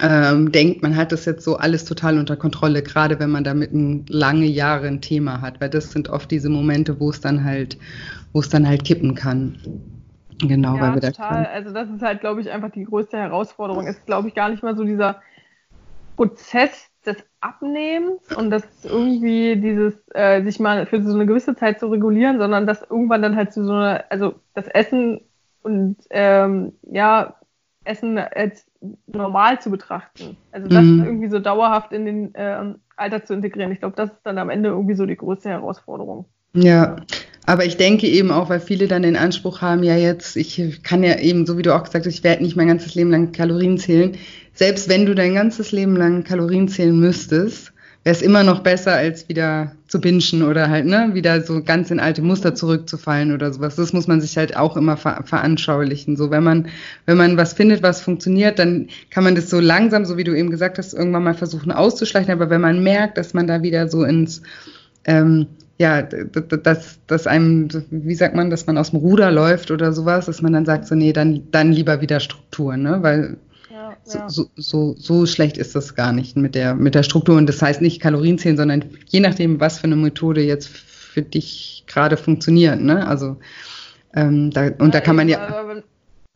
ähm, 0.00 0.50
denkt, 0.52 0.82
man 0.82 0.96
hat 0.96 1.12
das 1.12 1.24
jetzt 1.26 1.44
so 1.44 1.56
alles 1.56 1.84
total 1.84 2.18
unter 2.18 2.36
Kontrolle, 2.36 2.82
gerade 2.82 3.18
wenn 3.18 3.30
man 3.30 3.44
damit 3.44 3.72
ein 3.72 4.06
lange 4.08 4.46
Jahre 4.46 4.86
ein 4.86 5.00
Thema 5.00 5.40
hat, 5.40 5.60
weil 5.60 5.68
das 5.68 5.92
sind 5.92 6.08
oft 6.08 6.30
diese 6.30 6.48
Momente, 6.48 6.98
wo 6.98 7.10
es 7.10 7.20
dann 7.20 7.44
halt, 7.44 7.76
wo 8.32 8.40
es 8.40 8.48
dann 8.48 8.66
halt 8.66 8.84
kippen 8.84 9.14
kann. 9.14 9.58
Genau, 10.40 10.76
ja, 10.76 10.82
weil 10.82 10.94
wir 10.94 11.00
da 11.00 11.10
total. 11.10 11.46
Also 11.46 11.72
das 11.72 11.90
ist 11.90 12.02
halt, 12.02 12.20
glaube 12.20 12.40
ich, 12.40 12.50
einfach 12.50 12.70
die 12.70 12.84
größte 12.84 13.16
Herausforderung. 13.16 13.86
Es 13.86 13.96
ist, 13.96 14.06
glaube 14.06 14.28
ich, 14.28 14.34
gar 14.34 14.48
nicht 14.48 14.62
mal 14.62 14.76
so 14.76 14.84
dieser 14.84 15.20
Prozess 16.16 16.88
des 17.04 17.16
Abnehmens 17.40 18.34
und 18.34 18.50
das 18.50 18.64
irgendwie 18.84 19.56
dieses, 19.56 19.94
äh, 20.14 20.42
sich 20.42 20.58
mal 20.60 20.86
für 20.86 21.02
so 21.02 21.14
eine 21.14 21.26
gewisse 21.26 21.54
Zeit 21.54 21.80
zu 21.80 21.88
regulieren, 21.88 22.38
sondern 22.38 22.66
das 22.66 22.82
irgendwann 22.88 23.22
dann 23.22 23.36
halt 23.36 23.52
zu 23.52 23.64
so 23.64 23.72
einer, 23.72 24.04
also 24.08 24.34
das 24.54 24.68
Essen 24.68 25.20
und 25.62 25.96
ähm, 26.10 26.72
ja, 26.90 27.36
Essen 27.84 28.18
als 28.18 28.66
normal 29.06 29.60
zu 29.60 29.70
betrachten. 29.70 30.36
Also 30.50 30.68
das 30.68 30.84
mhm. 30.84 31.04
irgendwie 31.04 31.28
so 31.28 31.38
dauerhaft 31.38 31.92
in 31.92 32.04
den 32.04 32.34
äh, 32.34 32.74
Alltag 32.96 33.26
zu 33.26 33.34
integrieren. 33.34 33.72
Ich 33.72 33.80
glaube, 33.80 33.96
das 33.96 34.10
ist 34.10 34.20
dann 34.24 34.38
am 34.38 34.50
Ende 34.50 34.70
irgendwie 34.70 34.94
so 34.94 35.06
die 35.06 35.16
größte 35.16 35.48
Herausforderung. 35.48 36.26
Ja, 36.54 36.96
aber 37.46 37.64
ich 37.64 37.76
denke 37.76 38.06
eben 38.06 38.30
auch, 38.30 38.50
weil 38.50 38.60
viele 38.60 38.86
dann 38.86 39.02
den 39.02 39.16
Anspruch 39.16 39.62
haben, 39.62 39.82
ja 39.82 39.96
jetzt, 39.96 40.36
ich 40.36 40.82
kann 40.82 41.02
ja 41.02 41.18
eben, 41.18 41.46
so 41.46 41.58
wie 41.58 41.62
du 41.62 41.74
auch 41.74 41.82
gesagt 41.82 42.06
hast, 42.06 42.14
ich 42.14 42.24
werde 42.24 42.42
nicht 42.42 42.56
mein 42.56 42.68
ganzes 42.68 42.94
Leben 42.94 43.10
lang 43.10 43.32
Kalorien 43.32 43.78
zählen. 43.78 44.16
Selbst 44.52 44.88
wenn 44.88 45.06
du 45.06 45.14
dein 45.14 45.34
ganzes 45.34 45.72
Leben 45.72 45.96
lang 45.96 46.24
Kalorien 46.24 46.68
zählen 46.68 46.96
müsstest, 46.96 47.72
wäre 48.04 48.14
es 48.14 48.22
immer 48.22 48.42
noch 48.42 48.60
besser, 48.60 48.92
als 48.92 49.28
wieder 49.28 49.72
zu 49.92 50.00
binschen 50.00 50.42
oder 50.42 50.70
halt, 50.70 50.86
ne, 50.86 51.10
wieder 51.12 51.42
so 51.42 51.62
ganz 51.62 51.90
in 51.90 52.00
alte 52.00 52.22
Muster 52.22 52.54
zurückzufallen 52.54 53.30
oder 53.30 53.52
sowas. 53.52 53.76
Das 53.76 53.92
muss 53.92 54.06
man 54.06 54.22
sich 54.22 54.38
halt 54.38 54.56
auch 54.56 54.74
immer 54.78 54.96
ver 54.96 55.22
veranschaulichen. 55.26 56.16
So, 56.16 56.30
wenn 56.30 56.42
man, 56.42 56.68
wenn 57.04 57.18
man 57.18 57.36
was 57.36 57.52
findet, 57.52 57.82
was 57.82 58.00
funktioniert, 58.00 58.58
dann 58.58 58.88
kann 59.10 59.22
man 59.22 59.34
das 59.34 59.50
so 59.50 59.60
langsam, 59.60 60.06
so 60.06 60.16
wie 60.16 60.24
du 60.24 60.34
eben 60.34 60.48
gesagt 60.48 60.78
hast, 60.78 60.94
irgendwann 60.94 61.24
mal 61.24 61.34
versuchen 61.34 61.70
auszuschleichen. 61.70 62.32
Aber 62.32 62.48
wenn 62.48 62.62
man 62.62 62.82
merkt, 62.82 63.18
dass 63.18 63.34
man 63.34 63.46
da 63.46 63.62
wieder 63.62 63.86
so 63.86 64.02
ins, 64.02 64.40
ähm, 65.04 65.48
ja, 65.76 66.00
dass, 66.00 66.98
dass 67.06 67.26
einem, 67.26 67.68
wie 67.90 68.14
sagt 68.14 68.34
man, 68.34 68.48
dass 68.48 68.66
man 68.66 68.78
aus 68.78 68.92
dem 68.92 69.00
Ruder 69.00 69.30
läuft 69.30 69.70
oder 69.70 69.92
sowas, 69.92 70.24
dass 70.24 70.40
man 70.40 70.54
dann 70.54 70.64
sagt, 70.64 70.86
so, 70.86 70.94
nee, 70.94 71.12
dann, 71.12 71.48
dann 71.50 71.70
lieber 71.70 72.00
wieder 72.00 72.18
Struktur, 72.18 72.78
ne, 72.78 73.02
weil 73.02 73.36
so, 74.04 74.28
so, 74.28 74.50
so, 74.56 74.94
so, 74.96 75.26
schlecht 75.26 75.58
ist 75.58 75.74
das 75.74 75.94
gar 75.94 76.12
nicht 76.12 76.36
mit 76.36 76.54
der, 76.54 76.74
mit 76.74 76.94
der 76.94 77.02
Struktur. 77.02 77.36
Und 77.36 77.48
das 77.48 77.62
heißt 77.62 77.80
nicht 77.80 78.00
Kalorien 78.00 78.38
zählen, 78.38 78.56
sondern 78.56 78.84
je 79.06 79.20
nachdem, 79.20 79.60
was 79.60 79.78
für 79.78 79.84
eine 79.84 79.96
Methode 79.96 80.42
jetzt 80.42 80.68
für 80.68 81.22
dich 81.22 81.84
gerade 81.86 82.16
funktioniert. 82.16 82.80
Ne? 82.80 83.06
Also, 83.06 83.36
ähm, 84.14 84.50
da, 84.50 84.66
und 84.66 84.80
ja, 84.80 84.88
da 84.88 85.00
kann 85.00 85.16
man 85.16 85.28
ja. 85.28 85.64
Wenn, 85.66 85.82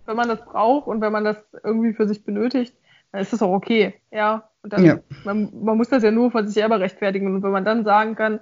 wenn, 0.07 0.17
man 0.17 0.29
das 0.29 0.45
braucht 0.45 0.87
und 0.87 1.01
wenn 1.01 1.13
man 1.13 1.25
das 1.25 1.37
irgendwie 1.65 1.93
für 1.93 2.07
sich 2.07 2.25
benötigt, 2.25 2.75
dann 3.13 3.21
ist 3.21 3.33
das 3.33 3.43
auch 3.43 3.53
okay. 3.53 3.95
Ja. 4.11 4.49
Und 4.63 4.73
dann, 4.73 4.85
ja. 4.85 4.99
Man, 5.25 5.51
man 5.63 5.77
muss 5.77 5.89
das 5.89 6.03
ja 6.03 6.11
nur 6.11 6.31
von 6.31 6.47
sich 6.47 6.55
selber 6.55 6.81
rechtfertigen. 6.81 7.35
Und 7.35 7.43
wenn 7.43 7.51
man 7.51 7.65
dann 7.65 7.85
sagen 7.85 8.15
kann, 8.15 8.41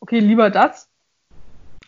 okay, 0.00 0.18
lieber 0.18 0.50
das, 0.50 0.88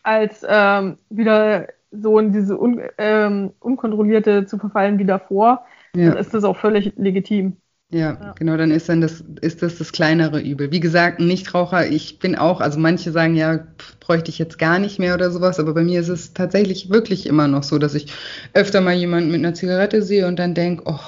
als 0.03 0.45
ähm, 0.49 0.99
wieder 1.09 1.69
so 1.91 2.19
in 2.19 2.33
diese 2.33 2.59
un, 2.59 2.81
ähm, 2.99 3.53
unkontrollierte 3.61 4.47
zu 4.47 4.59
verfallen 4.59 4.99
wie 4.99 5.05
davor, 5.05 5.65
ja. 5.95 6.11
dann 6.11 6.19
ist 6.19 6.35
das 6.35 6.45
auch 6.45 6.57
völlig 6.57 6.93
legitim. 6.97 7.57
Ja, 7.91 8.19
ja, 8.21 8.35
genau, 8.37 8.57
dann 8.57 8.71
ist 8.71 8.89
dann 8.89 9.01
das, 9.01 9.23
ist 9.41 9.63
das 9.63 9.79
das 9.79 9.93
kleinere 9.93 10.41
Übel. 10.41 10.73
Wie 10.73 10.81
gesagt, 10.81 11.21
ein 11.21 11.27
Nichtraucher, 11.29 11.87
ich 11.87 12.19
bin 12.19 12.35
auch, 12.35 12.61
also 12.61 12.81
manche 12.81 13.13
sagen 13.13 13.37
ja, 13.37 13.67
bräuchte 14.01 14.31
ich 14.31 14.39
jetzt 14.39 14.59
gar 14.59 14.79
nicht 14.79 14.99
mehr 14.99 15.15
oder 15.15 15.31
sowas, 15.31 15.61
aber 15.61 15.75
bei 15.75 15.85
mir 15.85 16.01
ist 16.01 16.09
es 16.09 16.33
tatsächlich 16.33 16.91
wirklich 16.91 17.27
immer 17.27 17.47
noch 17.47 17.63
so, 17.63 17.79
dass 17.79 17.95
ich 17.95 18.13
öfter 18.53 18.81
mal 18.81 18.95
jemanden 18.95 19.31
mit 19.31 19.41
einer 19.41 19.55
Zigarette 19.55 20.03
sehe 20.03 20.27
und 20.27 20.39
dann 20.39 20.55
denke, 20.55 20.83
oh, 20.87 20.99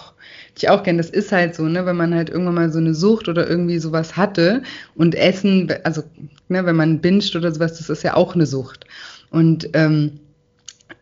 ich 0.57 0.71
auch 0.71 0.83
gern, 0.83 0.97
das 0.97 1.11
ist 1.11 1.33
halt 1.33 1.55
so, 1.55 1.65
ne, 1.65 1.85
wenn 1.87 1.97
man 1.97 2.15
halt 2.15 2.31
irgendwann 2.31 2.55
mal 2.55 2.73
so 2.73 2.79
eine 2.79 2.95
Sucht 2.95 3.29
oder 3.29 3.49
irgendwie 3.49 3.79
sowas 3.79 4.17
hatte 4.17 4.63
und 4.95 5.15
Essen, 5.15 5.73
also, 5.85 6.03
ne, 6.49 6.65
wenn 6.65 6.77
man 6.77 7.01
binscht 7.01 7.37
oder 7.37 7.53
sowas, 7.53 7.79
das 7.79 7.91
ist 7.91 8.05
ja 8.05 8.15
auch 8.15 8.35
eine 8.35 8.47
Sucht. 8.47 8.87
Und 9.31 9.69
ähm, 9.75 10.13
äh, 10.15 10.26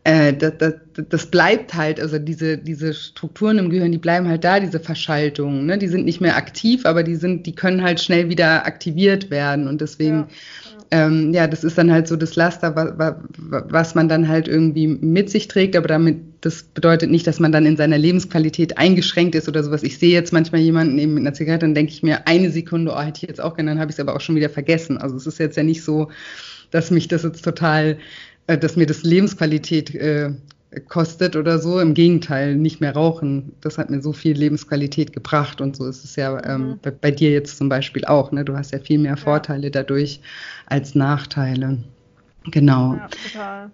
das, 0.03 0.53
das, 0.59 0.73
das 1.09 1.25
bleibt 1.25 1.73
halt, 1.73 1.99
also 1.99 2.19
diese, 2.19 2.57
diese 2.57 2.93
Strukturen 2.93 3.57
im 3.57 3.69
Gehirn, 3.69 3.91
die 3.91 3.97
bleiben 3.97 4.27
halt 4.27 4.43
da, 4.43 4.59
diese 4.59 4.79
Verschaltungen, 4.79 5.65
ne? 5.65 5.77
die 5.79 5.87
sind 5.87 6.05
nicht 6.05 6.21
mehr 6.21 6.37
aktiv, 6.37 6.85
aber 6.85 7.01
die 7.01 7.15
sind, 7.15 7.45
die 7.47 7.55
können 7.55 7.81
halt 7.81 7.99
schnell 7.99 8.29
wieder 8.29 8.65
aktiviert 8.65 9.31
werden 9.31 9.67
und 9.67 9.81
deswegen, 9.81 10.15
ja, 10.17 10.27
ja. 10.91 11.07
Ähm, 11.07 11.33
ja 11.33 11.47
das 11.47 11.63
ist 11.63 11.77
dann 11.79 11.91
halt 11.91 12.07
so 12.07 12.15
das 12.15 12.35
Laster, 12.35 12.75
was, 12.75 13.15
was 13.37 13.95
man 13.95 14.07
dann 14.07 14.27
halt 14.27 14.47
irgendwie 14.47 14.87
mit 14.87 15.31
sich 15.31 15.47
trägt, 15.47 15.75
aber 15.75 15.87
damit, 15.87 16.17
das 16.41 16.61
bedeutet 16.61 17.09
nicht, 17.09 17.25
dass 17.25 17.39
man 17.39 17.51
dann 17.51 17.65
in 17.65 17.75
seiner 17.75 17.97
Lebensqualität 17.97 18.77
eingeschränkt 18.77 19.33
ist 19.33 19.47
oder 19.47 19.63
sowas. 19.63 19.81
Ich 19.81 19.97
sehe 19.97 20.11
jetzt 20.11 20.31
manchmal 20.31 20.61
jemanden 20.61 20.99
eben 20.99 21.15
mit 21.15 21.21
einer 21.21 21.33
Zigarette, 21.33 21.65
dann 21.65 21.73
denke 21.73 21.91
ich 21.91 22.03
mir 22.03 22.27
eine 22.27 22.51
Sekunde, 22.51 22.91
oh, 22.91 23.01
hätte 23.01 23.21
ich 23.23 23.29
jetzt 23.29 23.41
auch 23.41 23.55
gerne, 23.55 23.71
dann 23.71 23.79
habe 23.79 23.89
ich 23.89 23.95
es 23.95 23.99
aber 23.99 24.15
auch 24.15 24.21
schon 24.21 24.35
wieder 24.35 24.49
vergessen. 24.49 24.99
Also 24.99 25.15
es 25.15 25.25
ist 25.25 25.39
jetzt 25.39 25.57
ja 25.57 25.63
nicht 25.63 25.83
so, 25.83 26.09
dass 26.69 26.91
mich 26.91 27.07
das 27.07 27.23
jetzt 27.23 27.43
total 27.43 27.91
äh, 27.91 27.97
dass 28.47 28.75
mir 28.75 28.85
das 28.85 29.03
Lebensqualität 29.03 29.93
äh, 29.95 30.33
kostet 30.87 31.35
oder 31.35 31.59
so. 31.59 31.79
Im 31.79 31.93
Gegenteil, 31.93 32.55
nicht 32.55 32.81
mehr 32.81 32.93
rauchen, 32.93 33.53
das 33.61 33.77
hat 33.77 33.89
mir 33.89 34.01
so 34.01 34.13
viel 34.13 34.37
Lebensqualität 34.37 35.13
gebracht 35.13 35.61
und 35.61 35.75
so 35.75 35.87
ist 35.87 36.03
es 36.03 36.15
ja 36.15 36.43
ähm, 36.45 36.69
mhm. 36.69 36.79
bei, 36.81 36.91
bei, 36.91 37.11
dir 37.11 37.31
jetzt 37.31 37.57
zum 37.57 37.69
Beispiel 37.69 38.05
auch. 38.05 38.31
Ne? 38.31 38.45
Du 38.45 38.55
hast 38.55 38.71
ja 38.71 38.79
viel 38.79 38.99
mehr 38.99 39.17
Vorteile 39.17 39.65
ja. 39.65 39.69
dadurch 39.69 40.19
als 40.65 40.95
Nachteile. 40.95 41.79
Genau. 42.51 42.95
Ja, 42.95 43.07
total. 43.07 43.71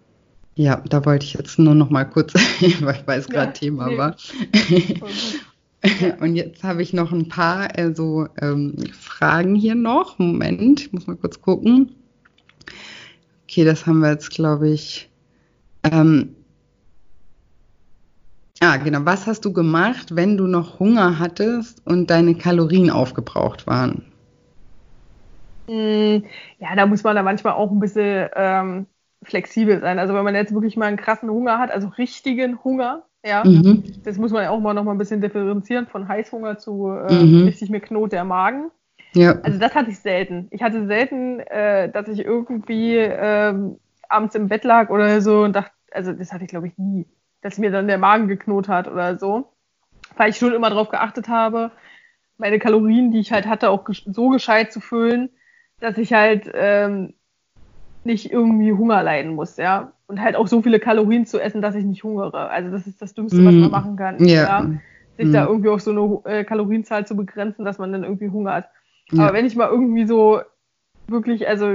Ja, 0.55 0.83
da 0.89 1.05
wollte 1.05 1.25
ich 1.25 1.33
jetzt 1.33 1.57
nur 1.59 1.75
noch 1.75 1.89
mal 1.89 2.05
kurz, 2.05 2.33
weil 2.81 3.19
es 3.19 3.27
gerade 3.27 3.47
ja, 3.47 3.51
Thema 3.51 3.87
nee. 3.87 3.97
war. 3.97 4.15
Und 6.19 6.35
jetzt 6.35 6.63
habe 6.63 6.83
ich 6.83 6.93
noch 6.93 7.11
ein 7.11 7.27
paar 7.27 7.77
äh, 7.77 7.95
so 7.95 8.27
ähm, 8.39 8.75
Fragen 8.93 9.55
hier 9.55 9.73
noch. 9.73 10.19
Moment, 10.19 10.81
ich 10.81 10.93
muss 10.93 11.07
mal 11.07 11.15
kurz 11.15 11.41
gucken. 11.41 11.95
Okay, 13.51 13.65
das 13.65 13.85
haben 13.85 13.99
wir 13.99 14.11
jetzt, 14.11 14.29
glaube 14.29 14.69
ich. 14.69 15.11
Ähm, 15.83 16.37
ah, 18.61 18.77
genau. 18.77 18.99
Was 19.03 19.27
hast 19.27 19.43
du 19.43 19.51
gemacht, 19.51 20.15
wenn 20.15 20.37
du 20.37 20.47
noch 20.47 20.79
Hunger 20.79 21.19
hattest 21.19 21.85
und 21.85 22.09
deine 22.09 22.35
Kalorien 22.35 22.89
aufgebraucht 22.89 23.67
waren? 23.67 24.05
Hm, 25.67 26.23
ja, 26.59 26.75
da 26.77 26.85
muss 26.85 27.03
man 27.03 27.17
da 27.17 27.23
manchmal 27.23 27.55
auch 27.55 27.71
ein 27.71 27.81
bisschen 27.81 28.29
ähm, 28.37 28.85
flexibel 29.21 29.81
sein. 29.81 29.99
Also 29.99 30.13
wenn 30.13 30.23
man 30.23 30.35
jetzt 30.35 30.53
wirklich 30.53 30.77
mal 30.77 30.85
einen 30.85 30.95
krassen 30.95 31.29
Hunger 31.29 31.59
hat, 31.59 31.71
also 31.71 31.89
richtigen 31.89 32.63
Hunger, 32.63 33.03
ja, 33.25 33.43
mhm. 33.43 33.83
das 34.05 34.17
muss 34.17 34.31
man 34.31 34.43
ja 34.43 34.51
auch 34.51 34.61
mal 34.61 34.73
noch 34.73 34.85
mal 34.85 34.93
ein 34.93 34.97
bisschen 34.97 35.19
differenzieren 35.19 35.87
von 35.87 36.07
Heißhunger 36.07 36.57
zu 36.57 36.87
äh, 36.87 37.13
mhm. 37.13 37.43
richtig 37.43 37.69
mir 37.69 37.81
knot 37.81 38.13
der 38.13 38.23
Magen. 38.23 38.71
Ja. 39.13 39.39
Also 39.41 39.59
das 39.59 39.75
hatte 39.75 39.89
ich 39.89 39.99
selten. 39.99 40.47
Ich 40.51 40.61
hatte 40.61 40.85
selten, 40.87 41.39
äh, 41.39 41.89
dass 41.89 42.07
ich 42.07 42.23
irgendwie 42.23 42.95
ähm, 42.97 43.77
abends 44.07 44.35
im 44.35 44.47
Bett 44.47 44.63
lag 44.63 44.89
oder 44.89 45.21
so 45.21 45.41
und 45.43 45.55
dachte, 45.55 45.71
also 45.91 46.13
das 46.13 46.31
hatte 46.31 46.43
ich 46.43 46.49
glaube 46.49 46.67
ich 46.67 46.77
nie, 46.77 47.05
dass 47.41 47.57
mir 47.57 47.71
dann 47.71 47.87
der 47.87 47.97
Magen 47.97 48.27
geknot 48.27 48.67
hat 48.67 48.87
oder 48.87 49.17
so. 49.17 49.51
Weil 50.17 50.29
ich 50.29 50.37
schon 50.37 50.53
immer 50.53 50.69
darauf 50.69 50.89
geachtet 50.89 51.29
habe, 51.29 51.71
meine 52.37 52.59
Kalorien, 52.59 53.11
die 53.11 53.19
ich 53.19 53.31
halt 53.31 53.47
hatte, 53.47 53.69
auch 53.69 53.87
so 53.89 54.29
gescheit 54.29 54.73
zu 54.73 54.81
füllen, 54.81 55.29
dass 55.79 55.97
ich 55.97 56.11
halt 56.13 56.49
ähm, 56.53 57.13
nicht 58.03 58.31
irgendwie 58.31 58.73
Hunger 58.73 59.03
leiden 59.03 59.35
muss, 59.35 59.57
ja. 59.57 59.93
Und 60.07 60.21
halt 60.21 60.35
auch 60.35 60.47
so 60.47 60.61
viele 60.61 60.79
Kalorien 60.79 61.25
zu 61.25 61.39
essen, 61.39 61.61
dass 61.61 61.75
ich 61.75 61.85
nicht 61.85 62.03
hungere. 62.03 62.49
Also 62.49 62.71
das 62.71 62.87
ist 62.87 63.01
das 63.01 63.13
Dümmste, 63.13 63.37
was 63.37 63.53
man 63.53 63.69
mm. 63.69 63.71
machen 63.71 63.95
kann. 63.95 64.25
Ja. 64.25 64.43
ja? 64.43 64.71
Sich 65.17 65.27
mm. 65.27 65.31
da 65.33 65.45
irgendwie 65.45 65.69
auf 65.69 65.81
so 65.81 65.91
eine 65.91 66.35
äh, 66.39 66.43
Kalorienzahl 66.43 67.07
zu 67.07 67.15
begrenzen, 67.15 67.63
dass 67.63 67.77
man 67.77 67.93
dann 67.93 68.03
irgendwie 68.03 68.29
Hunger 68.29 68.53
hat. 68.53 68.69
Ja. 69.11 69.23
Aber 69.23 69.33
wenn 69.33 69.45
ich 69.45 69.55
mal 69.55 69.69
irgendwie 69.69 70.05
so 70.05 70.41
wirklich, 71.07 71.47
also 71.47 71.65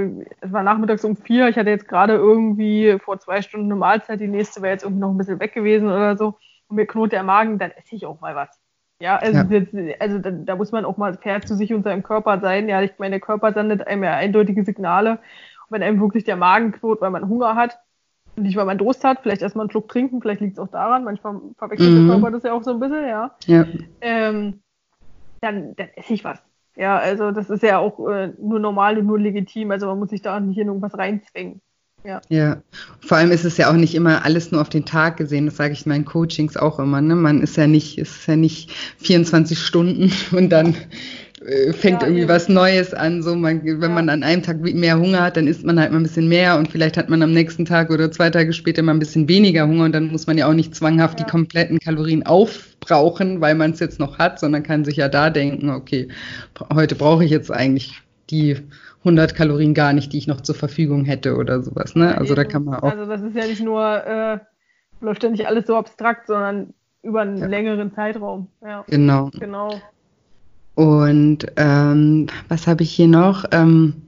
es 0.41 0.51
war 0.51 0.63
nachmittags 0.63 1.05
um 1.05 1.15
vier, 1.15 1.47
ich 1.47 1.57
hatte 1.57 1.69
jetzt 1.69 1.87
gerade 1.87 2.13
irgendwie 2.13 2.97
vor 2.99 3.19
zwei 3.19 3.41
Stunden 3.41 3.67
eine 3.67 3.75
Mahlzeit, 3.75 4.19
die 4.19 4.27
nächste 4.27 4.61
wäre 4.61 4.73
jetzt 4.73 4.83
irgendwie 4.83 5.01
noch 5.01 5.11
ein 5.11 5.17
bisschen 5.17 5.39
weg 5.39 5.53
gewesen 5.53 5.87
oder 5.87 6.17
so 6.17 6.37
und 6.67 6.75
mir 6.75 6.85
knurrt 6.85 7.11
der 7.11 7.23
Magen, 7.23 7.59
dann 7.59 7.71
esse 7.71 7.95
ich 7.95 8.05
auch 8.05 8.19
mal 8.19 8.35
was. 8.35 8.49
Ja, 8.99 9.17
also, 9.17 9.37
ja. 9.37 9.45
Jetzt, 9.49 10.01
also 10.01 10.17
da, 10.17 10.31
da, 10.31 10.55
muss 10.55 10.71
man 10.71 10.83
auch 10.83 10.97
mal 10.97 11.15
fair 11.17 11.41
zu 11.41 11.55
sich 11.55 11.71
und 11.71 11.83
seinem 11.83 12.01
Körper 12.01 12.39
sein. 12.39 12.67
Ja, 12.67 12.81
ich 12.81 12.93
meine, 12.97 13.11
der 13.11 13.19
Körper 13.19 13.53
sendet 13.53 13.85
einem 13.85 14.03
ja 14.03 14.15
eindeutige 14.15 14.63
Signale. 14.63 15.11
Und 15.11 15.19
wenn 15.69 15.83
einem 15.83 16.01
wirklich 16.01 16.23
der 16.23 16.35
Magen 16.35 16.71
knurrt, 16.71 17.01
weil 17.01 17.11
man 17.11 17.29
Hunger 17.29 17.55
hat, 17.55 17.77
nicht 18.35 18.55
weil 18.55 18.65
man 18.65 18.79
Durst 18.79 19.03
hat, 19.03 19.19
vielleicht 19.21 19.41
erstmal 19.41 19.65
einen 19.65 19.71
Schluck 19.71 19.87
trinken, 19.87 20.21
vielleicht 20.21 20.41
liegt 20.41 20.53
es 20.53 20.59
auch 20.59 20.69
daran, 20.69 21.03
manchmal 21.03 21.39
verwechselt 21.57 21.91
mhm. 21.91 22.07
der 22.07 22.15
Körper 22.15 22.31
das 22.31 22.43
ja 22.43 22.53
auch 22.53 22.63
so 22.63 22.71
ein 22.71 22.79
bisschen, 22.79 23.07
ja. 23.07 23.31
ja. 23.45 23.65
Ähm, 24.01 24.61
dann, 25.41 25.75
dann 25.75 25.89
esse 25.95 26.13
ich 26.13 26.23
was. 26.23 26.41
Ja, 26.77 26.97
also 26.97 27.31
das 27.31 27.49
ist 27.49 27.63
ja 27.63 27.79
auch 27.79 28.07
äh, 28.07 28.33
nur 28.39 28.59
normal 28.59 28.99
und 28.99 29.07
nur 29.07 29.19
legitim. 29.19 29.71
Also 29.71 29.87
man 29.87 29.99
muss 29.99 30.11
sich 30.11 30.21
da 30.21 30.39
nicht 30.39 30.59
in 30.59 30.67
irgendwas 30.67 30.97
reinzwängen. 30.97 31.61
Ja. 32.05 32.21
ja, 32.29 32.61
vor 33.01 33.17
allem 33.17 33.31
ist 33.31 33.43
es 33.43 33.57
ja 33.57 33.69
auch 33.69 33.75
nicht 33.75 33.93
immer 33.93 34.23
alles 34.23 34.51
nur 34.51 34.61
auf 34.61 34.69
den 34.69 34.85
Tag 34.85 35.17
gesehen. 35.17 35.47
Das 35.47 35.57
sage 35.57 35.73
ich 35.73 35.85
in 35.85 35.89
meinen 35.89 36.05
Coachings 36.05 36.55
auch 36.55 36.79
immer. 36.79 37.01
Ne? 37.01 37.15
Man 37.15 37.41
ist 37.41 37.57
ja 37.57 37.67
nicht, 37.67 37.97
ist 37.97 38.27
ja 38.27 38.35
nicht 38.35 38.71
24 38.99 39.59
Stunden 39.59 40.11
und 40.31 40.49
dann 40.49 40.77
äh, 41.45 41.73
fängt 41.73 42.01
ja, 42.01 42.07
irgendwie 42.07 42.21
eben. 42.21 42.29
was 42.29 42.47
Neues 42.47 42.93
an. 42.93 43.23
So, 43.23 43.35
man, 43.35 43.65
wenn 43.65 43.81
ja. 43.81 43.89
man 43.89 44.09
an 44.09 44.23
einem 44.23 44.43
Tag 44.43 44.61
mehr 44.61 44.99
Hunger 44.99 45.23
hat, 45.23 45.35
dann 45.35 45.47
isst 45.47 45.65
man 45.65 45.79
halt 45.79 45.91
mal 45.91 45.97
ein 45.97 46.03
bisschen 46.03 46.29
mehr 46.29 46.57
und 46.57 46.71
vielleicht 46.71 46.95
hat 46.95 47.09
man 47.09 47.21
am 47.23 47.33
nächsten 47.33 47.65
Tag 47.65 47.89
oder 47.89 48.11
zwei 48.11 48.29
Tage 48.29 48.53
später 48.53 48.83
mal 48.83 48.93
ein 48.93 48.99
bisschen 48.99 49.27
weniger 49.27 49.67
Hunger 49.67 49.85
und 49.85 49.91
dann 49.93 50.09
muss 50.11 50.27
man 50.27 50.37
ja 50.37 50.47
auch 50.47 50.53
nicht 50.53 50.75
zwanghaft 50.75 51.19
die 51.19 51.25
kompletten 51.25 51.79
Kalorien 51.79 52.25
aufbrauchen, 52.87 53.41
weil 53.41 53.55
man 53.55 53.71
es 53.71 53.79
jetzt 53.79 53.99
noch 53.99 54.17
hat, 54.17 54.39
sondern 54.39 54.63
kann 54.63 54.85
sich 54.85 54.97
ja 54.97 55.09
da 55.09 55.29
denken, 55.29 55.69
okay, 55.69 56.09
heute 56.73 56.95
brauche 56.95 57.25
ich 57.25 57.31
jetzt 57.31 57.51
eigentlich 57.51 58.01
die 58.29 58.57
100 58.99 59.35
Kalorien 59.35 59.73
gar 59.73 59.93
nicht, 59.93 60.13
die 60.13 60.17
ich 60.17 60.27
noch 60.27 60.41
zur 60.41 60.55
Verfügung 60.55 61.05
hätte 61.05 61.35
oder 61.35 61.61
sowas. 61.63 61.95
Ne? 61.95 62.17
Also 62.17 62.35
da 62.35 62.43
kann 62.43 62.65
man 62.65 62.79
auch. 62.79 62.91
Also 62.91 63.05
das 63.05 63.21
ist 63.21 63.35
ja 63.35 63.45
nicht 63.45 63.63
nur 63.63 64.05
äh, 64.05 64.39
läuft 64.99 65.23
ja 65.23 65.29
nicht 65.29 65.47
alles 65.47 65.67
so 65.67 65.75
abstrakt, 65.75 66.27
sondern 66.27 66.73
über 67.03 67.21
einen 67.21 67.49
längeren 67.49 67.93
Zeitraum. 67.93 68.47
Ja. 68.61 68.83
Genau. 68.87 69.29
Genau. 69.39 69.79
Und 70.75 71.47
ähm, 71.55 72.27
was 72.49 72.67
habe 72.67 72.83
ich 72.83 72.91
hier 72.91 73.07
noch? 73.07 73.45
Ähm, 73.51 74.01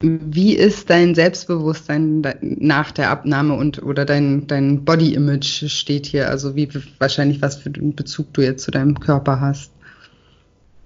wie 0.00 0.54
ist 0.54 0.90
dein 0.90 1.14
Selbstbewusstsein 1.14 2.22
nach 2.40 2.92
der 2.92 3.10
Abnahme 3.10 3.54
und 3.54 3.82
oder 3.82 4.04
dein, 4.04 4.46
dein 4.46 4.84
Body 4.84 5.14
Image 5.14 5.68
steht 5.70 6.06
hier? 6.06 6.28
Also 6.28 6.54
wie 6.54 6.68
wahrscheinlich 6.98 7.40
was 7.40 7.56
für 7.56 7.72
einen 7.74 7.94
Bezug 7.94 8.32
du 8.34 8.42
jetzt 8.42 8.64
zu 8.64 8.70
deinem 8.70 8.98
Körper 9.00 9.40
hast? 9.40 9.72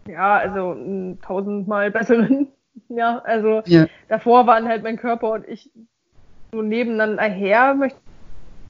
Ja, 0.08 0.38
also 0.38 0.76
tausendmal 1.22 1.90
besseren. 1.90 2.48
Ja, 2.88 3.18
also 3.24 3.62
ja. 3.66 3.86
davor 4.08 4.46
waren 4.46 4.66
halt 4.66 4.82
mein 4.82 4.96
Körper 4.96 5.32
und 5.32 5.46
ich 5.46 5.70
so 6.52 6.62
nebeneinander 6.62 7.22
her, 7.22 7.74
möchte 7.74 7.98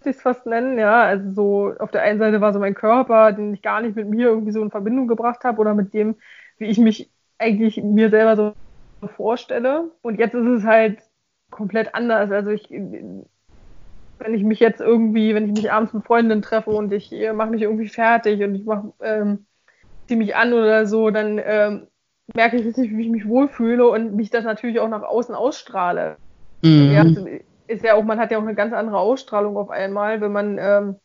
ich 0.05 0.17
es 0.17 0.23
fast 0.23 0.47
nennen, 0.47 0.79
ja. 0.79 1.03
Also 1.05 1.31
so 1.33 1.75
auf 1.79 1.91
der 1.91 2.03
einen 2.03 2.19
Seite 2.19 2.41
war 2.41 2.53
so 2.53 2.59
mein 2.59 2.75
Körper, 2.75 3.33
den 3.33 3.55
ich 3.55 3.63
gar 3.63 3.81
nicht 3.81 3.97
mit 3.97 4.09
mir 4.09 4.29
irgendwie 4.29 4.53
so 4.53 4.63
in 4.63 4.71
Verbindung 4.71 5.09
gebracht 5.09 5.45
habe 5.45 5.61
oder 5.61 5.75
mit 5.75 5.95
dem, 5.95 6.17
wie 6.59 6.67
ich 6.67 6.79
mich 6.79 7.11
eigentlich 7.39 7.83
mir 7.83 8.11
selber 8.11 8.37
so 8.37 8.55
vorstelle. 9.09 9.91
Und 10.03 10.19
jetzt 10.19 10.35
ist 10.35 10.47
es 10.47 10.65
halt 10.65 10.99
komplett 11.51 11.95
anders. 11.95 12.31
Also 12.31 12.51
ich, 12.51 12.71
wenn 12.71 14.35
ich 14.35 14.45
mich 14.45 14.61
jetzt 14.61 14.81
irgendwie, 14.81 15.35
wenn 15.35 15.47
ich 15.47 15.53
mich 15.53 15.73
abends 15.73 15.93
mit 15.93 16.05
Freundinnen 16.05 16.43
treffe 16.43 16.71
und 16.71 16.93
ich 16.93 17.13
äh, 17.13 17.33
mache 17.33 17.51
mich 17.51 17.63
irgendwie 17.63 17.89
fertig 17.89 18.43
und 18.43 18.55
ich 18.55 18.65
mache 18.65 18.93
ähm, 19.03 19.47
ziehe 20.07 20.19
mich 20.19 20.35
an 20.35 20.53
oder 20.53 20.87
so, 20.87 21.11
dann 21.11 21.41
ähm, 21.45 21.87
merke 22.35 22.57
ich 22.57 22.67
richtig, 22.67 22.91
wie 22.91 23.03
ich 23.03 23.11
mich 23.11 23.29
wohlfühle 23.29 23.89
und 23.89 24.15
mich 24.15 24.31
das 24.31 24.45
natürlich 24.45 24.81
auch 24.81 24.89
nach 24.89 25.03
außen 25.03 25.35
ausstrahle. 25.35 26.17
Mhm. 26.63 26.93
Ja, 26.93 27.03
also 27.03 27.27
ist 27.69 27.85
ja 27.85 27.95
auch, 27.95 28.03
man 28.03 28.19
hat 28.19 28.33
ja 28.33 28.39
auch 28.39 28.43
eine 28.43 28.57
ganz 28.57 28.73
andere 28.73 28.99
Ausstrahlung 28.99 29.57
auf 29.57 29.71
einmal, 29.71 30.21
wenn 30.21 30.33
man 30.33 30.59
ähm, 30.59 30.97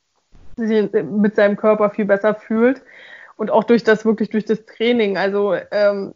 sich 0.55 0.91
mit 0.91 1.35
seinem 1.35 1.55
Körper 1.55 1.91
viel 1.91 2.05
besser 2.05 2.33
fühlt. 2.33 2.81
Und 3.37 3.51
auch 3.51 3.65
durch 3.65 3.83
das, 3.83 4.05
wirklich 4.05 4.29
durch 4.29 4.45
das 4.45 4.65
Training, 4.65 5.17
also 5.17 5.53
ähm, 5.71 6.13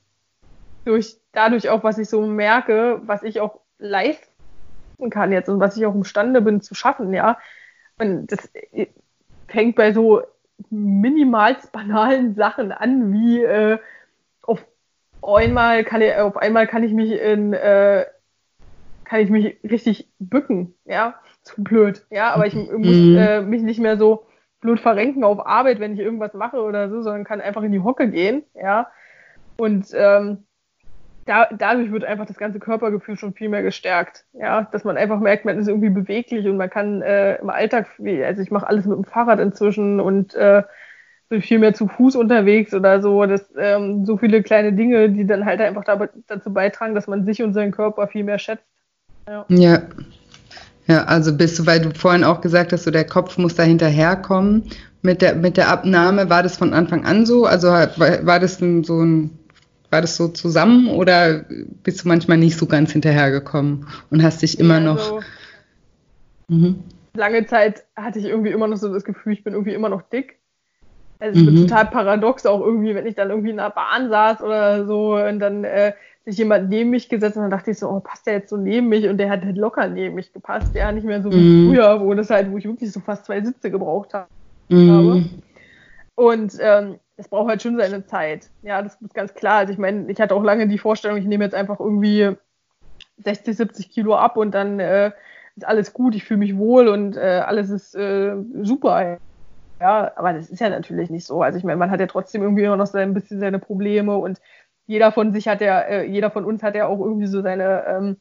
durch 0.85 1.17
dadurch 1.31 1.69
auch, 1.69 1.83
was 1.83 1.97
ich 1.97 2.09
so 2.09 2.25
merke, 2.25 3.01
was 3.03 3.23
ich 3.23 3.39
auch 3.39 3.59
leisten 3.77 4.29
kann 5.09 5.31
jetzt 5.31 5.49
und 5.49 5.59
was 5.59 5.77
ich 5.77 5.85
auch 5.85 5.95
imstande 5.95 6.41
bin 6.41 6.61
zu 6.61 6.75
schaffen, 6.75 7.13
ja. 7.13 7.37
Und 7.97 8.27
das 8.27 8.49
äh, 8.53 8.87
fängt 9.47 9.75
bei 9.75 9.93
so 9.93 10.21
minimalst 10.69 11.71
banalen 11.71 12.35
Sachen 12.35 12.71
an, 12.71 13.13
wie 13.13 13.41
äh, 13.41 13.77
auf 14.41 14.65
einmal 15.21 15.83
kann 15.83 16.01
ich, 16.01 16.15
auf 16.15 16.37
einmal 16.37 16.67
kann 16.67 16.83
ich 16.83 16.93
mich 16.93 17.11
in 17.11 17.53
äh, 17.53 18.05
kann 19.05 19.21
ich 19.21 19.29
mich 19.29 19.57
richtig 19.63 20.07
bücken, 20.19 20.75
ja, 20.85 21.15
zu 21.41 21.63
blöd, 21.63 22.05
ja, 22.11 22.31
aber 22.31 22.45
ich 22.45 22.53
muss 22.53 22.95
mhm. 22.95 23.17
äh, 23.17 23.41
mich 23.41 23.63
nicht 23.63 23.79
mehr 23.79 23.97
so 23.97 24.27
blöd 24.61 24.79
verrenken 24.79 25.23
auf 25.23 25.45
Arbeit, 25.47 25.79
wenn 25.79 25.93
ich 25.93 25.99
irgendwas 25.99 26.33
mache 26.35 26.61
oder 26.61 26.89
so, 26.89 27.01
sondern 27.01 27.23
kann 27.23 27.41
einfach 27.41 27.63
in 27.63 27.71
die 27.71 27.79
Hocke 27.79 28.09
gehen, 28.09 28.43
ja, 28.53 28.87
und 29.57 29.87
ähm, 29.93 30.45
da, 31.29 31.47
dadurch 31.55 31.91
wird 31.91 32.03
einfach 32.03 32.25
das 32.25 32.37
ganze 32.37 32.59
Körpergefühl 32.59 33.15
schon 33.15 33.33
viel 33.33 33.49
mehr 33.49 33.61
gestärkt, 33.61 34.25
ja, 34.33 34.63
dass 34.71 34.83
man 34.83 34.97
einfach 34.97 35.19
merkt, 35.19 35.45
man 35.45 35.59
ist 35.59 35.67
irgendwie 35.67 35.91
beweglich 35.91 36.47
und 36.47 36.57
man 36.57 36.71
kann 36.71 37.03
äh, 37.03 37.35
im 37.35 37.51
Alltag, 37.51 37.87
also 38.25 38.41
ich 38.41 38.49
mache 38.49 38.67
alles 38.67 38.85
mit 38.85 38.97
dem 38.97 39.03
Fahrrad 39.05 39.39
inzwischen 39.39 39.99
und 39.99 40.33
äh, 40.33 40.63
bin 41.29 41.43
viel 41.43 41.59
mehr 41.59 41.75
zu 41.75 41.87
Fuß 41.87 42.15
unterwegs 42.15 42.73
oder 42.73 43.03
so. 43.03 43.23
Das 43.27 43.45
ähm, 43.59 44.05
so 44.05 44.17
viele 44.17 44.41
kleine 44.41 44.73
Dinge, 44.73 45.11
die 45.11 45.27
dann 45.27 45.45
halt 45.45 45.61
einfach 45.61 45.83
dazu 45.83 46.51
beitragen, 46.51 46.95
dass 46.95 47.05
man 47.05 47.23
sich 47.25 47.43
und 47.43 47.53
seinen 47.53 47.71
Körper 47.71 48.07
viel 48.07 48.23
mehr 48.23 48.39
schätzt. 48.39 48.65
Ja. 49.27 49.45
ja. 49.49 49.81
Ja, 50.87 51.03
also 51.03 51.37
bist 51.37 51.59
du, 51.59 51.67
weil 51.67 51.81
du 51.81 51.91
vorhin 51.91 52.23
auch 52.23 52.41
gesagt 52.41 52.73
hast, 52.73 52.85
so 52.85 52.89
der 52.89 53.05
Kopf 53.05 53.37
muss 53.37 53.53
da 53.53 53.61
hinterherkommen. 53.61 54.63
Mit 55.03 55.21
der, 55.21 55.35
mit 55.35 55.55
der 55.55 55.69
Abnahme 55.69 56.31
war 56.31 56.41
das 56.41 56.57
von 56.57 56.73
Anfang 56.73 57.05
an 57.05 57.27
so? 57.27 57.45
Also 57.45 57.67
war, 57.67 58.25
war 58.25 58.39
das 58.39 58.59
ein, 58.59 58.83
so 58.83 58.99
ein, 58.99 59.38
war 59.91 60.01
das 60.01 60.15
so 60.15 60.27
zusammen 60.27 60.87
oder 60.87 61.45
bist 61.83 62.03
du 62.03 62.07
manchmal 62.07 62.37
nicht 62.37 62.57
so 62.57 62.65
ganz 62.65 62.91
hinterhergekommen 62.91 63.87
und 64.09 64.23
hast 64.23 64.41
dich 64.41 64.59
immer 64.59 64.79
ja, 64.81 64.91
also, 64.91 65.15
noch. 65.15 65.23
Mhm. 66.47 66.83
Lange 67.15 67.45
Zeit 67.45 67.85
hatte 67.95 68.19
ich 68.19 68.25
irgendwie 68.25 68.51
immer 68.51 68.67
noch 68.67 68.77
so 68.77 68.93
das 68.93 69.03
Gefühl, 69.03 69.33
ich 69.33 69.43
bin 69.43 69.53
irgendwie 69.53 69.73
immer 69.73 69.89
noch 69.89 70.03
dick. 70.03 70.37
Also 71.19 71.39
es 71.39 71.45
mhm. 71.45 71.55
wird 71.55 71.69
total 71.69 71.85
paradox 71.87 72.45
auch 72.45 72.61
irgendwie, 72.61 72.95
wenn 72.95 73.05
ich 73.05 73.15
dann 73.15 73.29
irgendwie 73.29 73.49
in 73.49 73.57
der 73.57 73.71
Bahn 73.71 74.09
saß 74.09 74.41
oder 74.41 74.85
so 74.85 75.15
und 75.15 75.39
dann 75.39 75.63
äh, 75.65 75.93
sich 76.25 76.37
jemand 76.37 76.69
neben 76.69 76.91
mich 76.91 77.09
gesetzt 77.09 77.35
und 77.35 77.43
dann 77.43 77.51
dachte 77.51 77.71
ich 77.71 77.79
so, 77.79 77.89
oh, 77.89 77.99
passt 77.99 78.25
der 78.25 78.35
jetzt 78.35 78.49
so 78.49 78.57
neben 78.57 78.87
mich 78.87 79.07
und 79.07 79.17
der 79.17 79.29
hat 79.29 79.43
halt 79.43 79.57
locker 79.57 79.87
neben 79.87 80.15
mich 80.15 80.31
gepasst, 80.31 80.75
ja, 80.75 80.91
nicht 80.91 81.05
mehr 81.05 81.21
so 81.21 81.31
wie 81.31 81.37
mhm. 81.37 81.69
früher, 81.69 81.99
wo 82.01 82.13
das 82.13 82.29
halt, 82.29 82.51
wo 82.51 82.57
ich 82.57 82.65
wirklich 82.65 82.91
so 82.91 82.99
fast 82.99 83.25
zwei 83.25 83.41
Sitze 83.41 83.69
gebraucht 83.71 84.13
habe. 84.13 84.27
Mhm. 84.69 85.29
Und 86.15 86.53
ähm, 86.61 86.99
es 87.19 87.27
braucht 87.27 87.49
halt 87.49 87.61
schon 87.61 87.77
seine 87.77 88.05
Zeit. 88.05 88.49
Ja, 88.61 88.81
das 88.81 88.99
ist 89.01 89.13
ganz 89.13 89.33
klar. 89.33 89.57
Also 89.57 89.73
ich 89.73 89.77
meine, 89.77 90.09
ich 90.09 90.19
hatte 90.21 90.33
auch 90.33 90.43
lange 90.43 90.67
die 90.67 90.77
Vorstellung, 90.77 91.17
ich 91.17 91.25
nehme 91.25 91.43
jetzt 91.43 91.53
einfach 91.53 91.79
irgendwie 91.79 92.35
60, 93.17 93.57
70 93.57 93.91
Kilo 93.91 94.15
ab 94.15 94.37
und 94.37 94.51
dann 94.51 94.79
äh, 94.79 95.11
ist 95.57 95.67
alles 95.67 95.91
gut, 95.91 96.15
ich 96.15 96.23
fühle 96.23 96.39
mich 96.39 96.57
wohl 96.57 96.87
und 96.87 97.17
äh, 97.17 97.43
alles 97.45 97.69
ist 97.69 97.93
äh, 97.93 98.35
super. 98.61 99.17
Ja, 99.81 100.11
aber 100.15 100.33
das 100.33 100.49
ist 100.49 100.59
ja 100.61 100.69
natürlich 100.69 101.09
nicht 101.09 101.25
so. 101.25 101.41
Also 101.41 101.57
ich 101.57 101.65
meine, 101.65 101.77
man 101.77 101.91
hat 101.91 101.99
ja 101.99 102.07
trotzdem 102.07 102.41
irgendwie 102.41 102.63
immer 102.63 102.77
noch 102.77 102.87
so 102.87 102.97
ein 102.97 103.13
bisschen 103.13 103.41
seine 103.41 103.59
Probleme 103.59 104.15
und 104.15 104.39
jeder 104.87 105.11
von 105.11 105.33
sich 105.33 105.47
hat 105.47 105.59
ja, 105.59 105.79
äh, 105.81 106.05
jeder 106.05 106.31
von 106.31 106.45
uns 106.45 106.63
hat 106.63 106.75
ja 106.75 106.87
auch 106.87 106.99
irgendwie 106.99 107.27
so 107.27 107.41
seine, 107.41 107.85
ähm, 107.85 108.17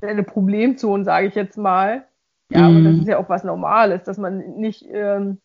seine 0.00 0.24
Problemzonen, 0.24 1.04
sage 1.04 1.28
ich 1.28 1.36
jetzt 1.36 1.56
mal. 1.56 2.04
Ja, 2.50 2.68
mhm. 2.68 2.76
und 2.76 2.84
das 2.84 2.94
ist 2.96 3.08
ja 3.08 3.18
auch 3.18 3.28
was 3.28 3.44
Normales, 3.44 4.02
dass 4.02 4.18
man 4.18 4.38
nicht 4.56 4.84
ähm, 4.90 5.38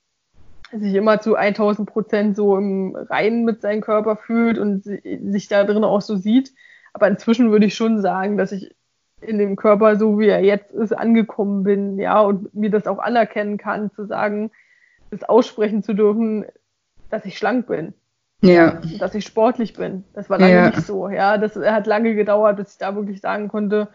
sich 0.72 0.94
immer 0.94 1.20
zu 1.20 1.36
1000 1.36 1.90
Prozent 1.90 2.36
so 2.36 2.58
im 2.58 2.96
Reinen 2.96 3.46
mit 3.46 3.62
seinem 3.62 3.82
Körper 3.82 4.16
fühlt 4.16 4.58
und 4.58 4.84
sich 4.84 5.48
da 5.48 5.64
drin 5.64 5.84
auch 5.84 6.02
so 6.02 6.16
sieht. 6.16 6.54
Aber 6.94 7.08
inzwischen 7.08 7.52
würde 7.52 7.66
ich 7.66 7.76
schon 7.76 8.02
sagen, 8.02 8.38
dass 8.38 8.52
ich 8.52 8.76
in 9.22 9.38
dem 9.38 9.56
Körper, 9.56 9.98
so 9.98 10.20
wie 10.20 10.28
er 10.28 10.44
jetzt 10.44 10.72
ist, 10.72 10.94
angekommen 10.94 11.64
bin, 11.64 12.00
ja, 12.00 12.22
und 12.22 12.54
mir 12.56 12.70
das 12.70 12.88
auch 12.88 13.00
anerkennen 13.00 13.58
kann, 13.58 13.92
zu 13.92 14.06
sagen, 14.06 14.52
das 15.12 15.24
aussprechen 15.24 15.84
zu 15.84 15.94
dürfen, 15.94 16.46
dass 17.10 17.26
ich 17.26 17.38
schlank 17.38 17.68
bin. 17.68 17.94
Ja. 18.42 18.80
Dass 19.00 19.16
ich 19.16 19.26
sportlich 19.26 19.74
bin. 19.74 20.06
Das 20.14 20.30
war 20.30 20.40
lange 20.40 20.54
ja. 20.54 20.70
nicht 20.70 20.86
so. 20.86 21.10
Ja, 21.10 21.38
das 21.38 21.56
hat 21.56 21.88
lange 21.88 22.16
gedauert, 22.16 22.58
bis 22.58 22.74
ich 22.74 22.78
da 22.78 22.96
wirklich 22.96 23.20
sagen 23.20 23.50
konnte, 23.50 23.90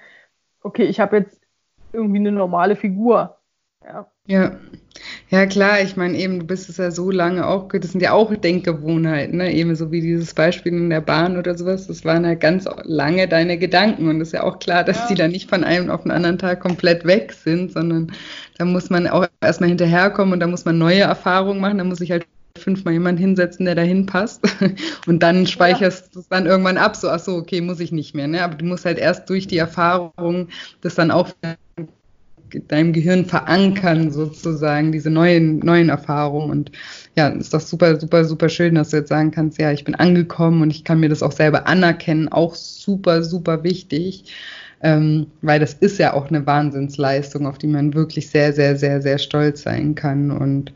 okay, 0.62 0.84
ich 0.84 1.00
habe 1.00 1.16
jetzt 1.16 1.40
irgendwie 1.92 2.18
eine 2.18 2.32
normale 2.32 2.76
Figur. 2.76 3.38
Ja. 3.84 4.06
Ja, 4.26 4.52
ja 5.34 5.46
klar, 5.46 5.80
ich 5.80 5.96
meine 5.96 6.16
eben, 6.16 6.38
du 6.38 6.46
bist 6.46 6.68
es 6.68 6.76
ja 6.76 6.90
so 6.90 7.10
lange 7.10 7.46
auch, 7.46 7.68
das 7.68 7.90
sind 7.90 8.00
ja 8.00 8.12
auch 8.12 8.32
Denkgewohnheiten, 8.34 9.38
ne? 9.38 9.52
eben 9.52 9.74
so 9.74 9.90
wie 9.90 10.00
dieses 10.00 10.32
Beispiel 10.32 10.72
in 10.72 10.90
der 10.90 11.00
Bahn 11.00 11.36
oder 11.36 11.58
sowas, 11.58 11.88
das 11.88 12.04
waren 12.04 12.24
halt 12.24 12.40
ganz 12.40 12.66
lange 12.84 13.26
deine 13.26 13.58
Gedanken 13.58 14.08
und 14.08 14.20
es 14.20 14.28
ist 14.28 14.32
ja 14.34 14.44
auch 14.44 14.60
klar, 14.60 14.84
dass 14.84 14.96
ja. 14.96 15.06
die 15.08 15.14
dann 15.16 15.32
nicht 15.32 15.50
von 15.50 15.64
einem 15.64 15.90
auf 15.90 16.02
den 16.02 16.12
anderen 16.12 16.38
Tag 16.38 16.60
komplett 16.60 17.04
weg 17.04 17.32
sind, 17.32 17.72
sondern 17.72 18.12
da 18.58 18.64
muss 18.64 18.90
man 18.90 19.08
auch 19.08 19.26
erstmal 19.40 19.70
hinterherkommen 19.70 20.34
und 20.34 20.40
da 20.40 20.46
muss 20.46 20.64
man 20.64 20.78
neue 20.78 21.00
Erfahrungen 21.00 21.60
machen, 21.60 21.78
da 21.78 21.84
muss 21.84 22.00
ich 22.00 22.12
halt 22.12 22.26
fünfmal 22.56 22.94
jemand 22.94 23.18
hinsetzen, 23.18 23.66
der 23.66 23.74
dahin 23.74 24.06
passt 24.06 24.40
und 25.06 25.22
dann 25.22 25.46
speicherst 25.48 26.14
du 26.14 26.20
ja. 26.20 26.22
es 26.22 26.28
dann 26.28 26.46
irgendwann 26.46 26.78
ab, 26.78 26.94
so, 26.94 27.08
ach 27.08 27.18
so, 27.18 27.34
okay, 27.36 27.60
muss 27.60 27.80
ich 27.80 27.90
nicht 27.90 28.14
mehr, 28.14 28.28
ne? 28.28 28.42
aber 28.42 28.54
du 28.54 28.64
musst 28.64 28.84
halt 28.84 28.98
erst 28.98 29.28
durch 29.28 29.48
die 29.48 29.58
Erfahrung 29.58 30.48
das 30.80 30.94
dann 30.94 31.10
auch 31.10 31.28
deinem 32.60 32.92
Gehirn 32.92 33.24
verankern, 33.24 34.10
sozusagen, 34.10 34.92
diese 34.92 35.10
neuen, 35.10 35.58
neuen 35.58 35.88
Erfahrungen. 35.88 36.50
Und 36.50 36.72
ja, 37.16 37.28
ist 37.28 37.54
doch 37.54 37.60
super, 37.60 37.98
super, 37.98 38.24
super 38.24 38.48
schön, 38.48 38.74
dass 38.74 38.90
du 38.90 38.98
jetzt 38.98 39.08
sagen 39.08 39.30
kannst, 39.30 39.58
ja, 39.58 39.72
ich 39.72 39.84
bin 39.84 39.94
angekommen 39.94 40.62
und 40.62 40.70
ich 40.70 40.84
kann 40.84 41.00
mir 41.00 41.08
das 41.08 41.22
auch 41.22 41.32
selber 41.32 41.66
anerkennen, 41.66 42.28
auch 42.28 42.54
super, 42.54 43.22
super 43.22 43.64
wichtig. 43.64 44.24
Ähm, 44.82 45.28
weil 45.40 45.60
das 45.60 45.72
ist 45.72 45.98
ja 45.98 46.12
auch 46.12 46.28
eine 46.28 46.46
Wahnsinnsleistung, 46.46 47.46
auf 47.46 47.56
die 47.56 47.68
man 47.68 47.94
wirklich 47.94 48.28
sehr, 48.28 48.52
sehr, 48.52 48.76
sehr, 48.76 49.00
sehr 49.00 49.16
stolz 49.18 49.62
sein 49.62 49.94
kann. 49.94 50.30
Und 50.30 50.72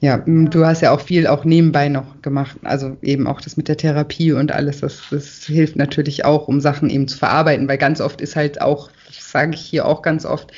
ja, 0.00 0.16
du 0.24 0.64
hast 0.64 0.80
ja 0.80 0.92
auch 0.92 1.00
viel 1.00 1.26
auch 1.26 1.44
nebenbei 1.44 1.88
noch 1.88 2.22
gemacht, 2.22 2.56
also 2.62 2.96
eben 3.02 3.26
auch 3.26 3.40
das 3.40 3.58
mit 3.58 3.68
der 3.68 3.76
Therapie 3.76 4.32
und 4.32 4.50
alles, 4.50 4.80
das, 4.80 5.02
das 5.10 5.44
hilft 5.44 5.76
natürlich 5.76 6.24
auch, 6.24 6.48
um 6.48 6.60
Sachen 6.60 6.88
eben 6.88 7.06
zu 7.06 7.18
verarbeiten, 7.18 7.68
weil 7.68 7.76
ganz 7.76 8.00
oft 8.00 8.22
ist 8.22 8.34
halt 8.34 8.62
auch, 8.62 8.90
sage 9.10 9.54
ich 9.54 9.60
hier 9.60 9.84
auch 9.84 10.00
ganz 10.00 10.24
oft, 10.24 10.52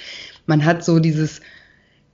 man 0.47 0.64
hat 0.64 0.84
so 0.84 0.99
dieses, 0.99 1.40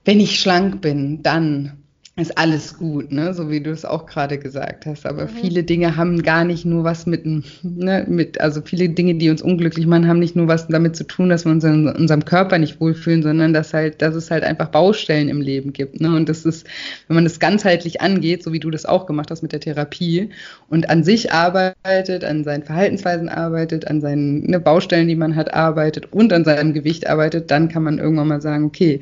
wenn 0.05 0.19
ich 0.19 0.39
schlank 0.39 0.81
bin, 0.81 1.23
dann 1.23 1.78
ist 2.19 2.37
alles 2.37 2.77
gut, 2.77 3.11
ne? 3.11 3.33
so 3.33 3.49
wie 3.49 3.61
du 3.61 3.71
es 3.71 3.85
auch 3.85 4.05
gerade 4.05 4.37
gesagt 4.37 4.85
hast. 4.85 5.05
Aber 5.05 5.23
mhm. 5.23 5.29
viele 5.29 5.63
Dinge 5.63 5.95
haben 5.95 6.21
gar 6.21 6.43
nicht 6.43 6.65
nur 6.65 6.83
was 6.83 7.05
mit, 7.05 7.25
ne, 7.25 8.05
mit, 8.07 8.39
also 8.41 8.61
viele 8.61 8.89
Dinge, 8.89 9.15
die 9.15 9.29
uns 9.29 9.41
unglücklich 9.41 9.87
machen, 9.87 10.07
haben 10.07 10.19
nicht 10.19 10.35
nur 10.35 10.47
was 10.47 10.67
damit 10.67 10.95
zu 10.95 11.05
tun, 11.05 11.29
dass 11.29 11.45
wir 11.45 11.51
uns 11.51 11.63
in 11.63 11.87
unserem 11.87 12.25
Körper 12.25 12.57
nicht 12.57 12.79
wohlfühlen, 12.79 13.23
sondern 13.23 13.53
dass 13.53 13.73
halt, 13.73 14.01
dass 14.01 14.15
es 14.15 14.31
halt 14.31 14.43
einfach 14.43 14.67
Baustellen 14.69 15.29
im 15.29 15.41
Leben 15.41 15.73
gibt. 15.73 16.01
Ne? 16.01 16.15
Und 16.15 16.29
das 16.29 16.45
ist, 16.45 16.67
wenn 17.07 17.15
man 17.15 17.23
das 17.23 17.39
ganzheitlich 17.39 18.01
angeht, 18.01 18.43
so 18.43 18.53
wie 18.53 18.59
du 18.59 18.69
das 18.69 18.85
auch 18.85 19.05
gemacht 19.05 19.31
hast 19.31 19.41
mit 19.41 19.51
der 19.51 19.61
Therapie 19.61 20.29
und 20.69 20.89
an 20.89 21.03
sich 21.03 21.31
arbeitet, 21.31 22.23
an 22.23 22.43
seinen 22.43 22.63
Verhaltensweisen 22.63 23.29
arbeitet, 23.29 23.87
an 23.87 24.01
seinen 24.01 24.49
ne, 24.49 24.59
Baustellen, 24.59 25.07
die 25.07 25.15
man 25.15 25.35
hat, 25.35 25.53
arbeitet 25.53 26.11
und 26.11 26.33
an 26.33 26.43
seinem 26.43 26.73
Gewicht 26.73 27.07
arbeitet, 27.07 27.51
dann 27.51 27.69
kann 27.69 27.83
man 27.83 27.97
irgendwann 27.97 28.27
mal 28.27 28.41
sagen, 28.41 28.65
okay, 28.65 28.99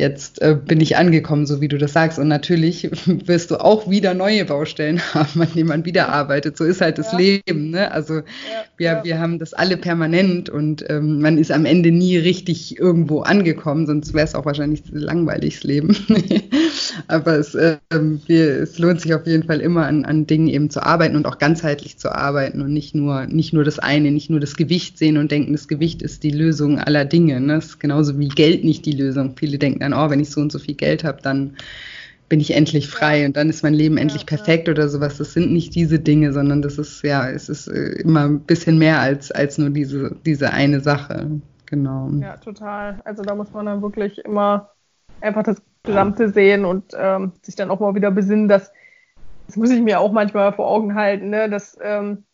jetzt 0.00 0.42
äh, 0.42 0.56
bin 0.56 0.80
ich 0.80 0.96
angekommen, 0.96 1.46
so 1.46 1.60
wie 1.60 1.68
du 1.68 1.78
das 1.78 1.92
sagst. 1.92 2.18
Und 2.18 2.28
natürlich 2.28 2.90
wirst 3.06 3.50
du 3.50 3.56
auch 3.60 3.88
wieder 3.88 4.14
neue 4.14 4.44
Baustellen 4.44 5.00
haben, 5.14 5.40
an 5.40 5.48
denen 5.54 5.68
man 5.68 5.84
wieder 5.84 6.08
arbeitet. 6.08 6.56
So 6.56 6.64
ist 6.64 6.80
halt 6.80 6.98
das 6.98 7.12
ja. 7.12 7.18
Leben. 7.18 7.70
Ne? 7.70 7.92
Also 7.92 8.16
ja, 8.16 8.22
wir, 8.76 8.86
ja. 8.86 9.04
wir 9.04 9.18
haben 9.20 9.38
das 9.38 9.52
alle 9.54 9.76
permanent 9.76 10.50
und 10.50 10.84
ähm, 10.88 11.20
man 11.20 11.38
ist 11.38 11.52
am 11.52 11.64
Ende 11.64 11.92
nie 11.92 12.16
richtig 12.16 12.78
irgendwo 12.78 13.20
angekommen, 13.20 13.86
sonst 13.86 14.14
wäre 14.14 14.24
es 14.24 14.34
auch 14.34 14.46
wahrscheinlich 14.46 14.82
ein 14.90 14.98
langweiliges 14.98 15.62
Leben. 15.62 15.96
Aber 17.08 17.38
es, 17.38 17.54
äh, 17.54 17.78
wir, 17.90 18.62
es 18.62 18.78
lohnt 18.78 19.00
sich 19.00 19.14
auf 19.14 19.26
jeden 19.26 19.44
Fall 19.44 19.60
immer 19.60 19.86
an, 19.86 20.04
an 20.04 20.26
Dingen 20.26 20.48
eben 20.48 20.70
zu 20.70 20.82
arbeiten 20.82 21.16
und 21.16 21.26
auch 21.26 21.38
ganzheitlich 21.38 21.98
zu 21.98 22.14
arbeiten 22.14 22.60
und 22.60 22.72
nicht 22.72 22.94
nur, 22.94 23.26
nicht 23.26 23.52
nur 23.52 23.64
das 23.64 23.78
eine, 23.78 24.10
nicht 24.10 24.30
nur 24.30 24.40
das 24.40 24.56
Gewicht 24.56 24.98
sehen 24.98 25.16
und 25.16 25.30
denken, 25.30 25.52
das 25.52 25.68
Gewicht 25.68 26.02
ist 26.02 26.22
die 26.22 26.30
Lösung 26.30 26.78
aller 26.78 27.04
Dinge. 27.04 27.40
Ne? 27.40 27.54
Das 27.54 27.66
ist 27.66 27.80
genauso 27.80 28.18
wie 28.18 28.28
Geld 28.28 28.64
nicht 28.64 28.86
die 28.86 28.92
Lösung. 28.92 29.34
Viele 29.36 29.58
denken 29.58 29.80
dann, 29.80 29.94
oh, 29.94 30.10
wenn 30.10 30.20
ich 30.20 30.30
so 30.30 30.40
und 30.40 30.52
so 30.52 30.58
viel 30.58 30.74
Geld 30.74 31.04
habe, 31.04 31.20
dann 31.22 31.56
bin 32.30 32.40
ich 32.40 32.54
endlich 32.54 32.88
frei 32.88 33.26
und 33.26 33.36
dann 33.36 33.50
ist 33.50 33.64
mein 33.64 33.74
Leben 33.74 33.96
endlich 33.96 34.24
perfekt 34.24 34.68
oder 34.68 34.88
sowas. 34.88 35.18
Das 35.18 35.32
sind 35.32 35.52
nicht 35.52 35.74
diese 35.74 35.98
Dinge, 35.98 36.32
sondern 36.32 36.62
das 36.62 36.78
ist, 36.78 37.02
ja, 37.02 37.28
es 37.28 37.48
ist 37.48 37.66
äh, 37.66 38.00
immer 38.00 38.20
ein 38.20 38.40
bisschen 38.40 38.78
mehr 38.78 39.00
als, 39.00 39.32
als 39.32 39.58
nur 39.58 39.70
diese, 39.70 40.16
diese 40.24 40.52
eine 40.52 40.80
Sache. 40.80 41.40
Genau. 41.66 42.08
Ja, 42.20 42.36
total. 42.36 43.00
Also 43.04 43.22
da 43.24 43.34
muss 43.34 43.52
man 43.52 43.66
dann 43.66 43.82
wirklich 43.82 44.18
immer 44.18 44.70
einfach 45.20 45.42
das 45.42 45.60
Gesamte 45.82 46.28
sehen 46.28 46.64
und 46.64 46.92
ähm, 46.96 47.32
sich 47.42 47.56
dann 47.56 47.70
auch 47.70 47.80
mal 47.80 47.94
wieder 47.94 48.10
besinnen, 48.10 48.48
dass, 48.48 48.72
das 49.46 49.56
muss 49.56 49.70
ich 49.70 49.80
mir 49.80 50.00
auch 50.00 50.12
manchmal 50.12 50.52
vor 50.52 50.68
Augen 50.68 50.94
halten, 50.94 51.30
ne, 51.30 51.48
dass, 51.48 51.78
ähm, 51.82 52.24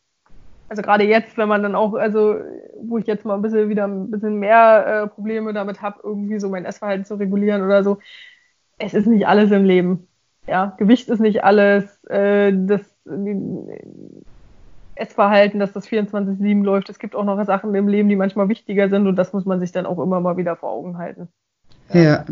also 0.68 0.82
gerade 0.82 1.04
jetzt, 1.04 1.38
wenn 1.38 1.48
man 1.48 1.62
dann 1.62 1.76
auch, 1.76 1.94
also 1.94 2.36
wo 2.80 2.98
ich 2.98 3.06
jetzt 3.06 3.24
mal 3.24 3.34
ein 3.34 3.42
bisschen 3.42 3.68
wieder 3.68 3.86
ein 3.86 4.10
bisschen 4.10 4.38
mehr 4.38 5.04
äh, 5.04 5.06
Probleme 5.06 5.52
damit 5.52 5.80
habe, 5.80 6.00
irgendwie 6.02 6.40
so 6.40 6.48
mein 6.48 6.64
Essverhalten 6.64 7.04
zu 7.04 7.14
regulieren 7.14 7.62
oder 7.62 7.84
so, 7.84 7.98
es 8.78 8.94
ist 8.94 9.06
nicht 9.06 9.26
alles 9.26 9.50
im 9.52 9.64
Leben. 9.64 10.08
Ja, 10.46 10.74
Gewicht 10.78 11.08
ist 11.08 11.20
nicht 11.20 11.44
alles, 11.44 12.04
äh, 12.04 12.52
das 12.52 12.82
Essverhalten, 14.96 15.60
dass 15.60 15.72
das 15.72 15.88
24-7 15.88 16.64
läuft. 16.64 16.88
Es 16.88 16.98
gibt 16.98 17.14
auch 17.14 17.24
noch 17.24 17.42
Sachen 17.44 17.74
im 17.74 17.88
Leben, 17.88 18.08
die 18.08 18.16
manchmal 18.16 18.48
wichtiger 18.48 18.88
sind 18.88 19.06
und 19.06 19.16
das 19.16 19.32
muss 19.32 19.44
man 19.44 19.60
sich 19.60 19.72
dann 19.72 19.86
auch 19.86 19.98
immer 19.98 20.20
mal 20.20 20.36
wieder 20.36 20.56
vor 20.56 20.70
Augen 20.70 20.98
halten. 20.98 21.28
Ja, 21.92 22.00
ja, 22.00 22.24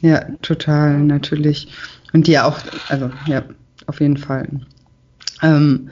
ja 0.00 0.24
total, 0.42 0.98
natürlich. 0.98 1.68
Und 2.12 2.26
die 2.26 2.38
auch, 2.38 2.58
also 2.88 3.10
ja, 3.26 3.42
auf 3.86 4.00
jeden 4.00 4.16
Fall. 4.16 4.48
Ähm, 5.42 5.90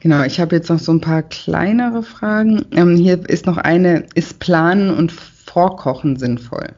genau, 0.00 0.22
ich 0.22 0.40
habe 0.40 0.56
jetzt 0.56 0.70
noch 0.70 0.78
so 0.78 0.92
ein 0.92 1.00
paar 1.00 1.22
kleinere 1.22 2.02
Fragen. 2.02 2.64
Ähm, 2.72 2.96
hier 2.96 3.28
ist 3.28 3.46
noch 3.46 3.58
eine, 3.58 4.06
ist 4.14 4.40
Planen 4.40 4.90
und 4.90 5.12
Vorkochen 5.12 6.16
sinnvoll? 6.16 6.74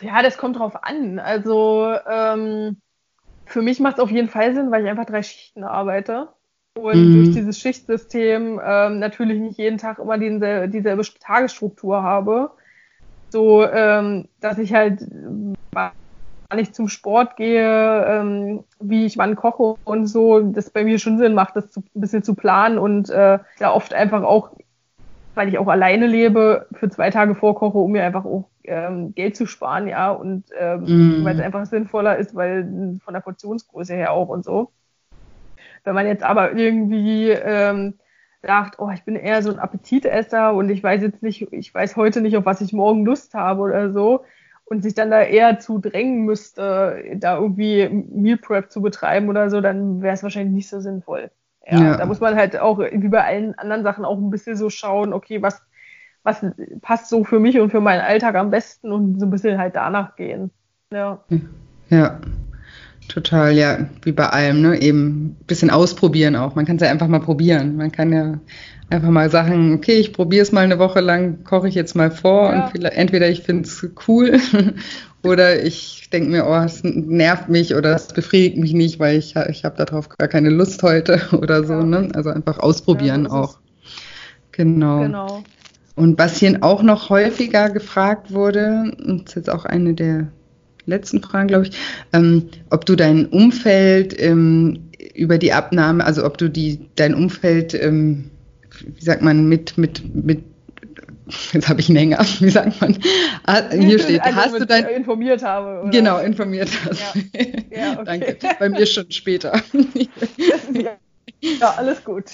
Ja, 0.00 0.22
das 0.22 0.38
kommt 0.38 0.58
drauf 0.58 0.82
an. 0.82 1.18
Also 1.18 1.94
ähm, 2.08 2.80
für 3.46 3.62
mich 3.62 3.80
macht 3.80 3.98
es 3.98 4.00
auf 4.00 4.10
jeden 4.10 4.28
Fall 4.28 4.54
Sinn, 4.54 4.70
weil 4.70 4.84
ich 4.84 4.90
einfach 4.90 5.06
drei 5.06 5.22
Schichten 5.22 5.64
arbeite 5.64 6.28
und 6.74 6.96
mhm. 6.96 7.14
durch 7.14 7.30
dieses 7.34 7.58
Schichtsystem 7.58 8.60
ähm, 8.64 8.98
natürlich 8.98 9.40
nicht 9.40 9.58
jeden 9.58 9.78
Tag 9.78 9.98
immer 9.98 10.18
dieselbe, 10.18 10.68
dieselbe 10.68 11.02
Tagesstruktur 11.20 12.02
habe. 12.02 12.52
So, 13.30 13.64
ähm, 13.64 14.28
dass 14.40 14.58
ich 14.58 14.74
halt 14.74 15.06
wann 15.72 16.58
ich 16.58 16.72
zum 16.72 16.88
Sport 16.88 17.36
gehe, 17.36 18.04
ähm, 18.06 18.64
wie 18.80 19.06
ich 19.06 19.16
wann 19.16 19.36
koche 19.36 19.76
und 19.84 20.06
so, 20.08 20.40
das 20.40 20.70
bei 20.70 20.82
mir 20.82 20.98
schon 20.98 21.18
Sinn 21.18 21.34
macht, 21.34 21.54
das 21.54 21.70
zu, 21.70 21.80
ein 21.94 22.00
bisschen 22.00 22.24
zu 22.24 22.34
planen 22.34 22.76
und 22.76 23.08
äh, 23.08 23.38
ja 23.60 23.72
oft 23.72 23.94
einfach 23.94 24.24
auch 24.24 24.50
weil 25.34 25.48
ich 25.48 25.58
auch 25.58 25.68
alleine 25.68 26.06
lebe, 26.06 26.66
für 26.72 26.90
zwei 26.90 27.10
Tage 27.10 27.34
vorkoche, 27.34 27.78
um 27.78 27.92
mir 27.92 28.04
einfach 28.04 28.24
auch 28.24 28.48
ähm, 28.64 29.14
Geld 29.14 29.36
zu 29.36 29.46
sparen, 29.46 29.86
ja, 29.88 30.10
und 30.10 30.44
ähm, 30.58 31.20
mm. 31.20 31.24
weil 31.24 31.36
es 31.36 31.42
einfach 31.42 31.64
sinnvoller 31.66 32.16
ist, 32.18 32.34
weil 32.34 32.98
von 33.02 33.14
der 33.14 33.20
Portionsgröße 33.20 33.94
her 33.94 34.12
auch 34.12 34.28
und 34.28 34.44
so. 34.44 34.70
Wenn 35.84 35.94
man 35.94 36.06
jetzt 36.06 36.22
aber 36.22 36.52
irgendwie 36.52 37.30
ähm, 37.30 37.94
sagt, 38.42 38.78
oh, 38.78 38.90
ich 38.90 39.04
bin 39.04 39.16
eher 39.16 39.42
so 39.42 39.50
ein 39.50 39.58
Appetitesser 39.58 40.54
und 40.54 40.70
ich 40.70 40.82
weiß 40.82 41.02
jetzt 41.02 41.22
nicht, 41.22 41.52
ich 41.52 41.74
weiß 41.74 41.96
heute 41.96 42.20
nicht, 42.20 42.36
auf 42.36 42.46
was 42.46 42.60
ich 42.60 42.72
morgen 42.72 43.04
Lust 43.04 43.34
habe 43.34 43.62
oder 43.62 43.92
so, 43.92 44.24
und 44.70 44.82
sich 44.82 44.94
dann 44.94 45.10
da 45.10 45.20
eher 45.20 45.58
zu 45.58 45.78
drängen 45.78 46.24
müsste, 46.24 47.02
da 47.16 47.36
irgendwie 47.38 47.88
Meal 47.88 48.36
Prep 48.36 48.70
zu 48.70 48.80
betreiben 48.80 49.28
oder 49.28 49.50
so, 49.50 49.60
dann 49.60 50.00
wäre 50.00 50.14
es 50.14 50.22
wahrscheinlich 50.22 50.54
nicht 50.54 50.68
so 50.68 50.80
sinnvoll. 50.80 51.30
Ja, 51.66 51.80
ja, 51.80 51.96
da 51.96 52.06
muss 52.06 52.20
man 52.20 52.36
halt 52.36 52.56
auch, 52.58 52.78
wie 52.78 53.08
bei 53.08 53.24
allen 53.24 53.58
anderen 53.58 53.82
Sachen, 53.82 54.04
auch 54.04 54.16
ein 54.16 54.30
bisschen 54.30 54.56
so 54.56 54.70
schauen, 54.70 55.12
okay, 55.12 55.42
was, 55.42 55.60
was 56.22 56.44
passt 56.82 57.08
so 57.08 57.24
für 57.24 57.40
mich 57.40 57.58
und 57.58 57.70
für 57.70 57.80
meinen 57.80 58.00
Alltag 58.00 58.36
am 58.36 58.50
besten 58.50 58.92
und 58.92 59.18
so 59.18 59.26
ein 59.26 59.30
bisschen 59.30 59.58
halt 59.58 59.74
danach 59.74 60.14
gehen. 60.16 60.50
Ja. 60.92 61.24
Ja, 61.88 62.20
total, 63.10 63.52
ja, 63.52 63.86
wie 64.02 64.12
bei 64.12 64.28
allem, 64.28 64.62
ne? 64.62 64.80
Eben 64.80 65.36
ein 65.40 65.44
bisschen 65.46 65.70
ausprobieren 65.70 66.36
auch. 66.36 66.54
Man 66.54 66.66
kann 66.66 66.76
es 66.76 66.82
ja 66.82 66.90
einfach 66.90 67.08
mal 67.08 67.20
probieren. 67.20 67.76
Man 67.76 67.92
kann 67.92 68.12
ja 68.12 68.38
einfach 68.90 69.10
mal 69.10 69.30
sagen, 69.30 69.74
okay, 69.74 69.94
ich 69.94 70.12
probiere 70.12 70.42
es 70.42 70.52
mal 70.52 70.62
eine 70.62 70.78
Woche 70.78 71.00
lang, 71.00 71.44
koche 71.44 71.68
ich 71.68 71.74
jetzt 71.74 71.94
mal 71.94 72.10
vor 72.10 72.52
ja. 72.52 72.70
und 72.74 72.84
entweder 72.84 73.28
ich 73.28 73.42
finde 73.42 73.68
es 73.68 73.86
cool 74.08 74.38
oder 75.22 75.62
ich 75.62 76.08
denke 76.12 76.30
mir, 76.30 76.46
oh, 76.46 76.56
es 76.56 76.82
nervt 76.82 77.48
mich 77.48 77.74
oder 77.74 77.94
es 77.94 78.08
befriedigt 78.08 78.56
mich 78.56 78.72
nicht, 78.72 78.98
weil 78.98 79.18
ich, 79.18 79.36
ich 79.36 79.64
habe 79.64 79.84
darauf 79.84 80.08
gar 80.08 80.28
keine 80.28 80.50
Lust 80.50 80.82
heute 80.82 81.20
oder 81.32 81.64
so. 81.64 81.74
Ja. 81.74 81.84
Ne? 81.84 82.08
Also 82.14 82.30
einfach 82.30 82.58
ausprobieren 82.58 83.24
ja, 83.24 83.30
auch. 83.30 83.58
Genau. 84.52 85.02
genau. 85.02 85.44
Und 85.94 86.18
was 86.18 86.38
hier 86.38 86.58
auch 86.62 86.82
noch 86.82 87.10
häufiger 87.10 87.70
gefragt 87.70 88.32
wurde, 88.32 88.92
ist 89.24 89.36
jetzt 89.36 89.50
auch 89.50 89.64
eine 89.64 89.94
der 89.94 90.28
letzten 90.90 91.22
Fragen, 91.22 91.48
glaube 91.48 91.66
ich, 91.66 91.78
ähm, 92.12 92.48
ob 92.70 92.84
du 92.84 92.96
dein 92.96 93.26
Umfeld 93.26 94.20
ähm, 94.20 94.90
über 95.14 95.38
die 95.38 95.52
Abnahme, 95.52 96.04
also 96.04 96.24
ob 96.24 96.38
du 96.38 96.48
die 96.48 96.80
dein 96.96 97.14
Umfeld, 97.14 97.74
ähm, 97.74 98.30
wie 98.84 99.04
sagt 99.04 99.22
man, 99.22 99.48
mit, 99.48 99.76
mit, 99.78 100.14
mit 100.14 100.42
jetzt 101.52 101.68
habe 101.68 101.80
ich 101.80 101.88
einen 101.88 101.98
Hänger, 101.98 102.18
wie 102.40 102.50
sagt 102.50 102.80
man? 102.80 102.98
Ah, 103.44 103.62
hier 103.70 103.98
steht, 104.02 104.22
also 104.22 104.36
hast 104.36 104.60
du 104.60 104.66
dein 104.66 104.86
informiert 104.88 105.42
habe. 105.42 105.82
Oder? 105.82 105.90
Genau, 105.90 106.18
informiert 106.18 106.70
hast. 106.84 107.00
Ja. 107.00 107.40
Ja, 107.70 107.92
okay. 108.00 108.04
Danke. 108.04 108.38
Bei 108.58 108.68
mir 108.68 108.86
schon 108.86 109.10
später. 109.10 109.60
ja, 111.40 111.70
alles 111.76 112.04
gut. 112.04 112.24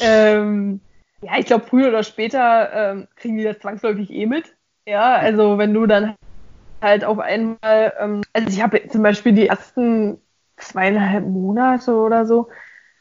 ähm, 0.00 0.80
ja, 1.22 1.38
ich 1.38 1.46
glaube, 1.46 1.66
früher 1.68 1.88
oder 1.88 2.02
später 2.02 2.70
ähm, 2.72 3.08
kriegen 3.16 3.36
die 3.36 3.44
das 3.44 3.58
zwangsläufig 3.58 4.10
eh 4.10 4.26
mit. 4.26 4.44
Ja, 4.86 5.16
also 5.16 5.58
wenn 5.58 5.74
du 5.74 5.86
dann 5.86 6.14
halt 6.80 7.04
auf 7.04 7.18
einmal, 7.18 7.92
ähm, 7.98 8.22
also 8.32 8.48
ich 8.48 8.62
habe 8.62 8.86
zum 8.88 9.02
Beispiel 9.02 9.32
die 9.32 9.48
ersten 9.48 10.20
zweieinhalb 10.56 11.26
Monate 11.26 11.94
oder 11.94 12.26
so, 12.26 12.48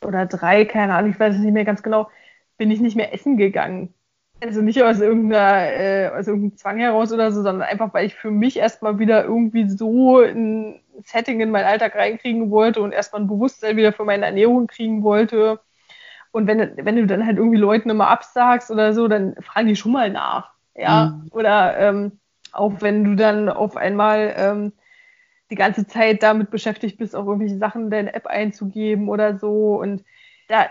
oder 0.05 0.25
drei, 0.25 0.65
keine 0.65 0.93
Ahnung, 0.93 1.11
ich 1.11 1.19
weiß 1.19 1.35
es 1.35 1.41
nicht 1.41 1.53
mehr 1.53 1.65
ganz 1.65 1.83
genau, 1.83 2.09
bin 2.57 2.71
ich 2.71 2.79
nicht 2.79 2.95
mehr 2.95 3.13
essen 3.13 3.37
gegangen. 3.37 3.93
Also 4.41 4.61
nicht 4.61 4.81
aus 4.81 5.01
irgendeiner, 5.01 5.73
äh, 5.73 6.07
aus 6.17 6.27
irgendeinem 6.27 6.57
Zwang 6.57 6.77
heraus 6.77 7.11
oder 7.11 7.31
so, 7.31 7.41
sondern 7.41 7.67
einfach, 7.67 7.93
weil 7.93 8.05
ich 8.05 8.15
für 8.15 8.31
mich 8.31 8.57
erstmal 8.57 8.97
wieder 8.97 9.25
irgendwie 9.25 9.69
so 9.69 10.19
ein 10.19 10.79
Setting 11.03 11.41
in 11.41 11.51
meinen 11.51 11.65
Alltag 11.65 11.95
reinkriegen 11.95 12.49
wollte 12.49 12.81
und 12.81 12.93
erstmal 12.93 13.21
ein 13.21 13.27
Bewusstsein 13.27 13.75
wieder 13.75 13.91
für 13.91 14.05
meine 14.05 14.25
Ernährung 14.25 14.67
kriegen 14.67 15.03
wollte. 15.03 15.59
Und 16.31 16.47
wenn, 16.47 16.71
wenn 16.77 16.95
du 16.95 17.05
dann 17.05 17.25
halt 17.25 17.37
irgendwie 17.37 17.57
Leuten 17.57 17.89
immer 17.89 18.07
absagst 18.07 18.71
oder 18.71 18.93
so, 18.93 19.07
dann 19.09 19.35
fragen 19.41 19.67
die 19.67 19.75
schon 19.75 19.91
mal 19.91 20.09
nach. 20.09 20.51
Ja. 20.75 21.17
Mhm. 21.17 21.27
Oder 21.31 21.77
ähm, 21.77 22.19
auch 22.53 22.81
wenn 22.81 23.03
du 23.03 23.15
dann 23.15 23.49
auf 23.49 23.77
einmal 23.77 24.33
ähm, 24.37 24.73
die 25.49 25.55
ganze 25.55 25.87
Zeit 25.87 26.23
damit 26.23 26.51
beschäftigt 26.51 26.97
bist, 26.97 27.15
auch 27.15 27.25
irgendwelche 27.25 27.57
Sachen 27.57 27.85
in 27.85 27.89
deine 27.89 28.13
App 28.13 28.27
einzugeben 28.27 29.09
oder 29.09 29.37
so. 29.37 29.79
Und 29.79 30.03
da, 30.47 30.67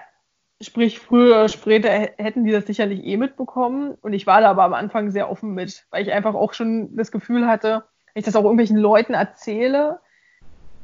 Sprich, 0.61 0.99
früher 0.99 1.37
oder 1.37 1.49
später 1.49 1.89
hätten 1.89 2.45
die 2.45 2.51
das 2.51 2.67
sicherlich 2.67 3.05
eh 3.05 3.17
mitbekommen. 3.17 3.97
Und 4.01 4.13
ich 4.13 4.27
war 4.27 4.41
da 4.41 4.51
aber 4.51 4.65
am 4.65 4.75
Anfang 4.75 5.13
sehr 5.13 5.31
offen 5.31 5.55
mit, 5.55 5.87
weil 5.91 6.03
ich 6.03 6.13
einfach 6.13 6.35
auch 6.35 6.53
schon 6.53 6.97
das 6.97 7.13
Gefühl 7.13 7.47
hatte, 7.47 7.85
wenn 8.13 8.21
ich 8.21 8.25
das 8.25 8.35
auch 8.35 8.43
irgendwelchen 8.43 8.77
Leuten 8.77 9.15
erzähle, 9.15 10.01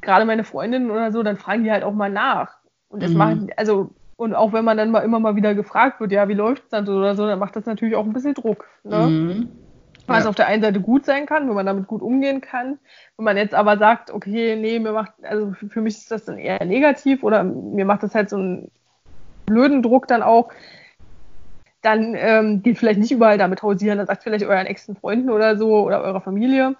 gerade 0.00 0.26
meine 0.26 0.44
Freundinnen 0.44 0.92
oder 0.92 1.10
so, 1.10 1.24
dann 1.24 1.38
fragen 1.38 1.64
die 1.64 1.72
halt 1.72 1.82
auch 1.82 1.92
mal 1.92 2.10
nach. 2.10 2.58
Und 2.88 3.02
das 3.02 3.10
mhm. 3.10 3.16
machen, 3.16 3.50
also, 3.56 3.90
und 4.14 4.36
auch 4.36 4.52
wenn 4.52 4.64
man 4.64 4.76
dann 4.76 4.92
mal 4.92 5.00
immer 5.00 5.18
mal 5.18 5.34
wieder 5.34 5.56
gefragt 5.56 5.98
wird, 5.98 6.12
ja, 6.12 6.28
wie 6.28 6.34
läuft 6.34 6.62
es 6.62 6.68
dann 6.68 6.86
so 6.86 6.92
oder 6.92 7.16
so, 7.16 7.26
dann 7.26 7.40
macht 7.40 7.56
das 7.56 7.66
natürlich 7.66 7.96
auch 7.96 8.04
ein 8.04 8.12
bisschen 8.12 8.34
Druck. 8.34 8.68
Ne? 8.84 8.98
Mhm. 9.08 9.48
Was 10.06 10.24
ja. 10.24 10.28
auf 10.28 10.34
der 10.34 10.46
einen 10.48 10.62
Seite 10.62 10.80
gut 10.80 11.06
sein 11.06 11.26
kann, 11.26 11.48
wenn 11.48 11.54
man 11.54 11.66
damit 11.66 11.86
gut 11.86 12.02
umgehen 12.02 12.40
kann. 12.40 12.78
Wenn 13.16 13.24
man 13.24 13.36
jetzt 13.36 13.54
aber 13.54 13.78
sagt, 13.78 14.10
okay, 14.10 14.56
nee, 14.56 14.78
mir 14.78 14.92
macht, 14.92 15.12
also 15.22 15.52
für 15.52 15.80
mich 15.80 15.96
ist 15.96 16.10
das 16.10 16.26
dann 16.26 16.38
eher 16.38 16.62
negativ 16.64 17.22
oder 17.22 17.42
mir 17.42 17.84
macht 17.84 18.02
das 18.02 18.14
halt 18.14 18.28
so 18.28 18.36
ein 18.36 18.70
blöden 19.46 19.82
Druck 19.82 20.06
dann 20.06 20.22
auch, 20.22 20.50
dann 21.82 22.14
ähm, 22.16 22.62
geht 22.62 22.78
vielleicht 22.78 23.00
nicht 23.00 23.12
überall 23.12 23.38
damit 23.38 23.62
hausieren, 23.62 23.98
dann 23.98 24.06
sagt 24.06 24.22
vielleicht 24.22 24.44
euren 24.44 24.66
engsten 24.66 24.96
Freunden 24.96 25.30
oder 25.30 25.56
so 25.56 25.84
oder 25.84 26.02
eurer 26.02 26.20
Familie. 26.20 26.76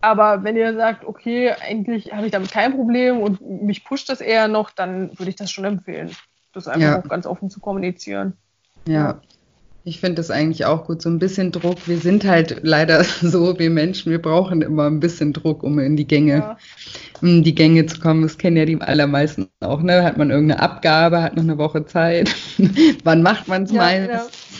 Aber 0.00 0.44
wenn 0.44 0.56
ihr 0.56 0.74
sagt, 0.74 1.04
okay, 1.04 1.52
eigentlich 1.60 2.12
habe 2.12 2.26
ich 2.26 2.32
damit 2.32 2.50
kein 2.50 2.74
Problem 2.74 3.20
und 3.20 3.40
mich 3.40 3.84
pusht 3.84 4.08
das 4.08 4.20
eher 4.20 4.48
noch, 4.48 4.70
dann 4.70 5.18
würde 5.18 5.30
ich 5.30 5.36
das 5.36 5.50
schon 5.50 5.64
empfehlen, 5.64 6.10
das 6.52 6.68
einfach 6.68 6.80
ja. 6.80 6.98
auch 7.00 7.08
ganz 7.08 7.26
offen 7.26 7.50
zu 7.50 7.60
kommunizieren. 7.60 8.34
Ja, 8.86 9.20
ich 9.88 10.00
finde 10.00 10.16
das 10.16 10.30
eigentlich 10.30 10.66
auch 10.66 10.86
gut, 10.86 11.00
so 11.00 11.08
ein 11.08 11.18
bisschen 11.18 11.50
Druck. 11.50 11.88
Wir 11.88 11.98
sind 11.98 12.24
halt 12.24 12.60
leider 12.62 13.02
so, 13.22 13.58
wir 13.58 13.70
Menschen, 13.70 14.12
wir 14.12 14.20
brauchen 14.20 14.60
immer 14.62 14.86
ein 14.86 15.00
bisschen 15.00 15.32
Druck, 15.32 15.62
um 15.62 15.78
in 15.78 15.96
die 15.96 16.06
Gänge, 16.06 16.36
ja. 16.36 16.58
in 17.22 17.42
die 17.42 17.54
Gänge 17.54 17.86
zu 17.86 17.98
kommen. 17.98 18.22
Das 18.22 18.36
kennen 18.36 18.56
ja 18.56 18.66
die 18.66 18.80
allermeisten 18.80 19.48
auch, 19.60 19.82
ne? 19.82 20.02
Hat 20.02 20.18
man 20.18 20.30
irgendeine 20.30 20.60
Abgabe, 20.60 21.22
hat 21.22 21.36
noch 21.36 21.42
eine 21.42 21.56
Woche 21.58 21.86
Zeit. 21.86 22.34
Wann 23.04 23.22
macht 23.22 23.48
man 23.48 23.62
es 23.64 23.72
ja, 23.72 23.78
meist? 23.78 24.08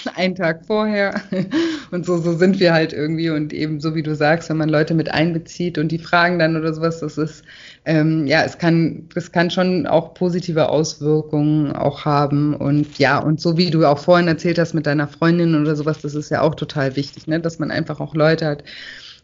Ja. 0.05 0.12
Einen 0.16 0.34
Tag 0.34 0.64
vorher. 0.66 1.20
Und 1.90 2.06
so, 2.06 2.16
so 2.18 2.32
sind 2.32 2.59
wir 2.59 2.72
halt 2.72 2.92
irgendwie. 2.92 3.30
Und 3.30 3.52
eben 3.52 3.80
so 3.80 3.94
wie 3.94 4.02
du 4.02 4.14
sagst, 4.14 4.48
wenn 4.48 4.56
man 4.56 4.68
Leute 4.68 4.94
mit 4.94 5.10
einbezieht 5.10 5.78
und 5.78 5.90
die 5.90 5.98
fragen 5.98 6.38
dann 6.38 6.56
oder 6.56 6.72
sowas, 6.72 7.00
das 7.00 7.18
ist 7.18 7.44
ähm, 7.84 8.26
ja, 8.26 8.42
es 8.42 8.59
kann, 8.59 9.09
es 9.14 9.32
kann 9.32 9.50
schon 9.50 9.86
auch 9.86 10.14
positive 10.14 10.68
Auswirkungen 10.68 11.72
auch 11.72 12.05
haben. 12.05 12.55
Und 12.55 12.98
ja, 12.98 13.18
und 13.18 13.40
so 13.40 13.56
wie 13.56 13.70
du 13.70 13.86
auch 13.86 13.98
vorhin 13.98 14.28
erzählt 14.28 14.59
hast 14.59 14.74
mit 14.74 14.86
deiner 14.86 15.09
Freundin 15.09 15.55
oder 15.60 15.76
sowas, 15.76 16.00
das 16.00 16.14
ist 16.14 16.30
ja 16.30 16.42
auch 16.42 16.55
total 16.55 16.96
wichtig, 16.96 17.26
ne? 17.26 17.40
dass 17.40 17.59
man 17.59 17.70
einfach 17.70 18.00
auch 18.00 18.14
Leute 18.14 18.46
hat, 18.46 18.64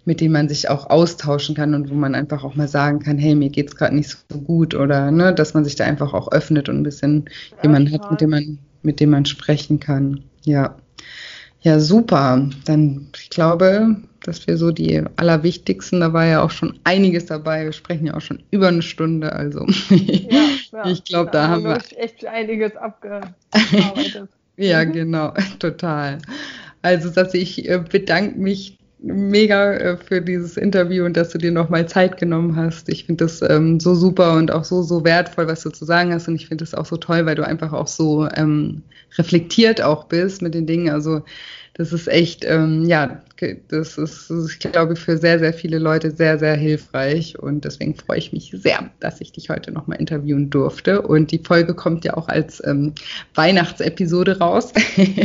mit 0.04 0.20
denen 0.20 0.32
man 0.32 0.48
sich 0.48 0.68
auch 0.68 0.90
austauschen 0.90 1.54
kann 1.54 1.74
und 1.74 1.90
wo 1.90 1.94
man 1.94 2.14
einfach 2.14 2.44
auch 2.44 2.54
mal 2.54 2.68
sagen 2.68 3.00
kann, 3.00 3.18
hey, 3.18 3.34
mir 3.34 3.50
geht's 3.50 3.76
gerade 3.76 3.94
nicht 3.94 4.16
so 4.30 4.38
gut 4.38 4.74
oder 4.74 5.10
ne, 5.10 5.34
dass 5.34 5.54
man 5.54 5.64
sich 5.64 5.76
da 5.76 5.84
einfach 5.84 6.12
auch 6.14 6.30
öffnet 6.32 6.68
und 6.68 6.78
ein 6.78 6.82
bisschen 6.84 7.24
ja, 7.56 7.64
jemanden 7.64 7.92
hat, 7.92 8.10
mit 8.10 8.20
dem 8.20 8.30
man, 8.30 8.58
mit 8.82 9.00
dem 9.00 9.10
man 9.10 9.24
sprechen 9.24 9.80
kann. 9.80 10.22
Ja. 10.44 10.76
Ja, 11.60 11.80
super. 11.80 12.46
Dann, 12.66 13.06
ich 13.16 13.30
glaube, 13.30 13.96
dass 14.26 14.46
wir 14.46 14.56
so 14.56 14.70
die 14.70 15.02
allerwichtigsten, 15.16 16.00
da 16.00 16.12
war 16.12 16.26
ja 16.26 16.42
auch 16.42 16.50
schon 16.50 16.78
einiges 16.84 17.26
dabei. 17.26 17.64
Wir 17.64 17.72
sprechen 17.72 18.06
ja 18.06 18.14
auch 18.14 18.20
schon 18.20 18.42
über 18.50 18.68
eine 18.68 18.82
Stunde, 18.82 19.32
also 19.32 19.66
ja, 19.90 20.40
ja, 20.72 20.86
ich 20.90 21.04
glaube, 21.04 21.30
da, 21.30 21.42
da 21.42 21.48
haben 21.48 21.64
wir 21.64 21.78
echt 21.96 22.26
einiges 22.26 22.74
abgearbeitet. 22.76 24.28
ja, 24.56 24.84
genau, 24.84 25.32
total. 25.58 26.18
Also, 26.82 27.10
dass 27.10 27.34
ich 27.34 27.68
äh, 27.68 27.78
bedanke 27.78 28.38
mich 28.38 28.78
mega 29.04 29.74
äh, 29.74 29.96
für 29.96 30.22
dieses 30.22 30.56
Interview 30.56 31.04
und 31.04 31.16
dass 31.16 31.30
du 31.30 31.38
dir 31.38 31.52
nochmal 31.52 31.86
Zeit 31.86 32.16
genommen 32.16 32.56
hast. 32.56 32.88
Ich 32.88 33.04
finde 33.04 33.24
das 33.24 33.42
ähm, 33.42 33.78
so 33.78 33.94
super 33.94 34.34
und 34.34 34.50
auch 34.50 34.64
so, 34.64 34.82
so 34.82 35.04
wertvoll, 35.04 35.46
was 35.46 35.62
du 35.62 35.70
zu 35.70 35.84
sagen 35.84 36.12
hast. 36.12 36.26
Und 36.26 36.36
ich 36.36 36.48
finde 36.48 36.64
das 36.64 36.74
auch 36.74 36.86
so 36.86 36.96
toll, 36.96 37.26
weil 37.26 37.34
du 37.34 37.46
einfach 37.46 37.72
auch 37.72 37.86
so 37.86 38.26
ähm, 38.34 38.82
reflektiert 39.18 39.82
auch 39.82 40.04
bist 40.04 40.40
mit 40.42 40.54
den 40.54 40.66
Dingen. 40.66 40.90
Also 40.90 41.22
das 41.76 41.92
ist 41.92 42.06
echt, 42.06 42.44
ähm, 42.44 42.84
ja, 42.84 43.20
das 43.68 43.98
ist, 43.98 44.30
ich 44.30 44.60
glaube, 44.60 44.94
für 44.94 45.18
sehr, 45.18 45.40
sehr 45.40 45.52
viele 45.52 45.78
Leute 45.78 46.12
sehr, 46.12 46.38
sehr 46.38 46.54
hilfreich. 46.54 47.36
Und 47.36 47.64
deswegen 47.64 47.96
freue 47.96 48.18
ich 48.18 48.32
mich 48.32 48.54
sehr, 48.56 48.90
dass 49.00 49.20
ich 49.20 49.32
dich 49.32 49.50
heute 49.50 49.72
nochmal 49.72 49.98
interviewen 49.98 50.50
durfte. 50.50 51.02
Und 51.02 51.32
die 51.32 51.40
Folge 51.40 51.74
kommt 51.74 52.04
ja 52.04 52.16
auch 52.16 52.28
als 52.28 52.64
ähm, 52.64 52.94
Weihnachtsepisode 53.34 54.38
raus, 54.38 54.72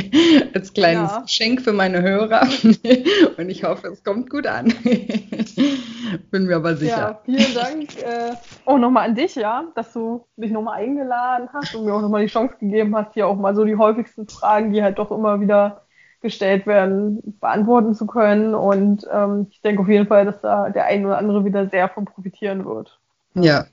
als 0.55 0.73
kleines 0.73 1.11
ja. 1.11 1.21
Geschenk 1.21 1.61
für 1.61 1.71
meine 1.71 2.01
Hörer. 2.01 2.47
Und 3.37 3.49
ich 3.49 3.63
hoffe, 3.63 3.89
es 3.89 4.03
kommt 4.03 4.31
gut 4.31 4.47
an. 4.47 4.73
Bin 6.31 6.47
mir 6.47 6.55
aber 6.55 6.75
sicher. 6.75 6.97
Ja, 6.97 7.21
vielen 7.25 7.53
Dank 7.53 7.97
äh, 8.01 8.33
auch 8.65 8.79
nochmal 8.79 9.07
an 9.07 9.13
dich, 9.13 9.35
ja, 9.35 9.65
dass 9.75 9.93
du 9.93 10.25
mich 10.35 10.49
nochmal 10.49 10.79
eingeladen 10.79 11.47
hast 11.53 11.75
und 11.75 11.85
mir 11.85 11.93
auch 11.93 12.01
nochmal 12.01 12.23
die 12.25 12.31
Chance 12.31 12.55
gegeben 12.59 12.95
hast, 12.95 13.13
hier 13.13 13.27
auch 13.27 13.35
mal 13.35 13.55
so 13.55 13.65
die 13.65 13.75
häufigsten 13.75 14.27
Fragen, 14.27 14.73
die 14.73 14.81
halt 14.81 14.97
doch 14.97 15.11
immer 15.11 15.39
wieder 15.39 15.83
gestellt 16.21 16.67
werden, 16.67 17.37
beantworten 17.39 17.95
zu 17.95 18.05
können. 18.05 18.53
Und 18.55 19.07
ähm, 19.11 19.47
ich 19.51 19.61
denke 19.61 19.81
auf 19.81 19.89
jeden 19.89 20.07
Fall, 20.07 20.25
dass 20.25 20.41
da 20.41 20.69
der 20.69 20.85
ein 20.85 21.05
oder 21.05 21.17
andere 21.17 21.45
wieder 21.45 21.67
sehr 21.69 21.89
von 21.89 22.05
profitieren 22.05 22.65
wird. 22.65 22.99
Ja, 23.35 23.65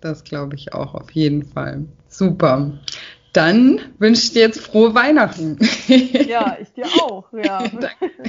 das 0.00 0.24
glaube 0.24 0.54
ich 0.56 0.74
auch 0.74 0.94
auf 0.94 1.10
jeden 1.12 1.44
Fall. 1.44 1.84
Super. 2.08 2.72
Dann 3.32 3.80
wünsche 3.98 4.22
ich 4.22 4.32
dir 4.32 4.42
jetzt 4.42 4.60
frohe 4.60 4.94
Weihnachten. 4.94 5.58
Ja, 6.28 6.56
ich 6.60 6.72
dir 6.74 6.84
auch. 7.00 7.24
Ja. 7.32 7.62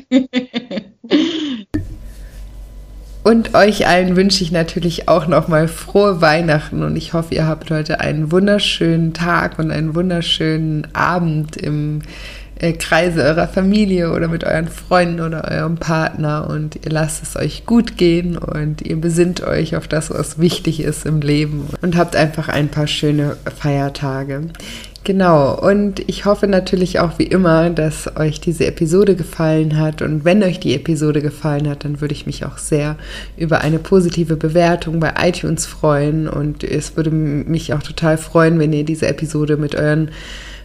Und 3.23 3.55
euch 3.55 3.87
allen 3.87 4.17
wünsche 4.17 4.43
ich 4.43 4.51
natürlich 4.51 5.07
auch 5.07 5.27
nochmal 5.27 5.69
frohe 5.69 6.19
Weihnachten 6.19 6.83
und 6.83 6.97
ich 6.97 7.13
hoffe, 7.13 7.33
ihr 7.33 7.47
habt 7.47 7.71
heute 7.71 8.01
einen 8.01 8.33
wunderschönen 8.33 9.13
Tag 9.13 9.57
und 9.59 9.71
einen 9.71 9.95
wunderschönen 9.95 10.93
Abend 10.93 11.55
im 11.55 12.01
äh, 12.63 12.73
Kreise 12.73 13.21
eurer 13.23 13.49
Familie 13.49 14.13
oder 14.13 14.29
mit 14.29 14.45
euren 14.45 14.69
Freunden 14.69 15.19
oder 15.19 15.51
eurem 15.51 15.75
Partner 15.75 16.47
und 16.49 16.77
ihr 16.85 16.91
lasst 16.91 17.21
es 17.21 17.35
euch 17.35 17.65
gut 17.65 17.97
gehen 17.97 18.37
und 18.37 18.81
ihr 18.81 18.95
besinnt 18.95 19.43
euch 19.43 19.75
auf 19.75 19.89
das, 19.89 20.09
was 20.09 20.39
wichtig 20.39 20.79
ist 20.79 21.05
im 21.05 21.19
Leben 21.19 21.67
und 21.81 21.97
habt 21.97 22.15
einfach 22.15 22.47
ein 22.47 22.69
paar 22.69 22.87
schöne 22.87 23.35
Feiertage. 23.59 24.43
Genau, 25.03 25.59
und 25.59 25.99
ich 26.07 26.23
hoffe 26.23 26.47
natürlich 26.47 26.99
auch 27.01 27.19
wie 27.19 27.25
immer, 27.25 27.69
dass 27.69 28.15
euch 28.15 28.39
diese 28.39 28.65
Episode 28.65 29.17
gefallen 29.17 29.77
hat. 29.77 30.01
Und 30.01 30.23
wenn 30.23 30.41
euch 30.41 30.61
die 30.61 30.73
Episode 30.73 31.21
gefallen 31.21 31.67
hat, 31.67 31.83
dann 31.83 31.99
würde 31.99 32.13
ich 32.13 32.25
mich 32.25 32.45
auch 32.45 32.57
sehr 32.57 32.95
über 33.35 33.59
eine 33.59 33.79
positive 33.79 34.37
Bewertung 34.37 35.01
bei 35.01 35.11
iTunes 35.19 35.65
freuen. 35.65 36.29
Und 36.29 36.63
es 36.63 36.95
würde 36.95 37.11
mich 37.11 37.73
auch 37.73 37.83
total 37.83 38.17
freuen, 38.17 38.59
wenn 38.59 38.71
ihr 38.71 38.85
diese 38.85 39.07
Episode 39.07 39.57
mit 39.57 39.75
euren 39.75 40.09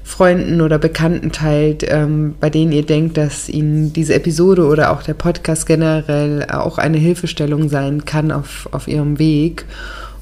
Freunden 0.08 0.60
oder 0.62 0.78
Bekannten 0.78 1.32
teilt, 1.32 1.84
ähm, 1.86 2.34
bei 2.40 2.48
denen 2.48 2.72
ihr 2.72 2.86
denkt, 2.86 3.18
dass 3.18 3.50
ihnen 3.50 3.92
diese 3.92 4.14
Episode 4.14 4.66
oder 4.66 4.90
auch 4.90 5.02
der 5.02 5.12
Podcast 5.12 5.66
generell 5.66 6.46
auch 6.50 6.78
eine 6.78 6.96
Hilfestellung 6.96 7.68
sein 7.68 8.06
kann 8.06 8.32
auf, 8.32 8.70
auf 8.72 8.88
ihrem 8.88 9.18
Weg. 9.18 9.66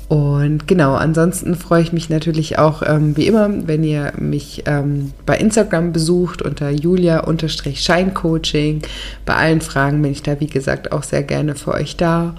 Und 0.09 0.67
genau, 0.67 0.95
ansonsten 0.95 1.55
freue 1.55 1.83
ich 1.83 1.93
mich 1.93 2.11
natürlich 2.11 2.59
auch 2.59 2.83
ähm, 2.85 3.17
wie 3.17 3.29
immer, 3.29 3.49
wenn 3.69 3.85
ihr 3.85 4.13
mich 4.19 4.65
ähm, 4.67 5.13
bei 5.25 5.37
Instagram 5.37 5.93
besucht 5.93 6.43
unter 6.43 6.69
julia-scheincoaching. 6.69 8.83
Bei 9.25 9.35
allen 9.35 9.61
Fragen 9.61 10.03
bin 10.03 10.11
ich 10.11 10.25
da, 10.25 10.41
wie 10.41 10.49
gesagt, 10.49 10.91
auch 10.91 11.05
sehr 11.05 11.23
gerne 11.23 11.55
für 11.55 11.75
euch 11.75 11.97
da. 11.97 12.35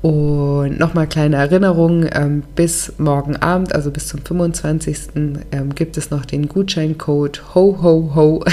Und 0.00 0.78
nochmal 0.78 1.08
kleine 1.08 1.34
Erinnerung, 1.36 2.06
ähm, 2.12 2.44
bis 2.54 2.92
morgen 2.98 3.34
Abend, 3.36 3.74
also 3.74 3.90
bis 3.90 4.06
zum 4.06 4.20
25. 4.20 5.08
Ähm, 5.50 5.74
gibt 5.74 5.96
es 5.96 6.10
noch 6.10 6.24
den 6.24 6.46
Gutscheincode 6.46 7.42
Ho 7.54 7.78
Ho 7.82 8.12
Ho 8.14 8.44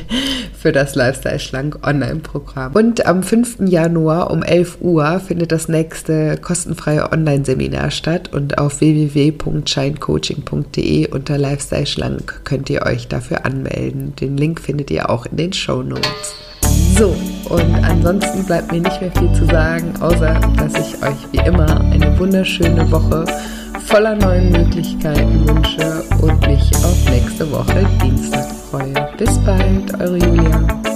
für 0.58 0.72
das 0.72 0.94
Lifestyle 0.94 1.40
Schlank 1.40 1.86
Online-Programm. 1.86 2.72
Und 2.72 3.04
am 3.04 3.22
5. 3.22 3.68
Januar 3.68 4.30
um 4.30 4.42
11 4.42 4.78
Uhr 4.80 5.20
findet 5.20 5.52
das 5.52 5.68
nächste 5.68 6.38
kostenfreie 6.38 7.12
Online-Seminar 7.12 7.90
statt 7.90 8.32
und 8.32 8.56
auf 8.56 8.80
www.scheincoaching.de 8.80 11.10
unter 11.10 11.36
Lifestyle 11.36 11.84
Schlank 11.84 12.40
könnt 12.44 12.70
ihr 12.70 12.86
euch 12.86 13.08
dafür 13.08 13.44
anmelden. 13.44 14.16
Den 14.16 14.38
Link 14.38 14.58
findet 14.58 14.90
ihr 14.90 15.10
auch 15.10 15.26
in 15.26 15.36
den 15.36 15.52
Show 15.52 15.82
Notes. 15.82 16.34
So, 16.96 17.16
und 17.50 17.74
ansonsten 17.84 18.44
bleibt 18.44 18.70
mir 18.70 18.80
nicht 18.80 19.00
mehr 19.00 19.10
viel 19.12 19.32
zu 19.32 19.44
sagen, 19.46 19.92
außer 20.00 20.38
dass 20.56 20.74
ich 20.74 21.02
euch 21.02 21.32
wie 21.32 21.38
immer 21.38 21.80
eine 21.80 22.16
wunderschöne 22.18 22.88
Woche 22.90 23.24
voller 23.86 24.14
neuen 24.14 24.52
Möglichkeiten 24.52 25.48
wünsche 25.48 26.04
und 26.22 26.46
mich 26.46 26.70
auf 26.84 27.10
nächste 27.10 27.50
Woche 27.50 27.84
Dienstag 28.00 28.46
freue. 28.70 29.08
Bis 29.18 29.36
bald, 29.38 29.92
eure 30.00 30.18
Julia. 30.18 30.93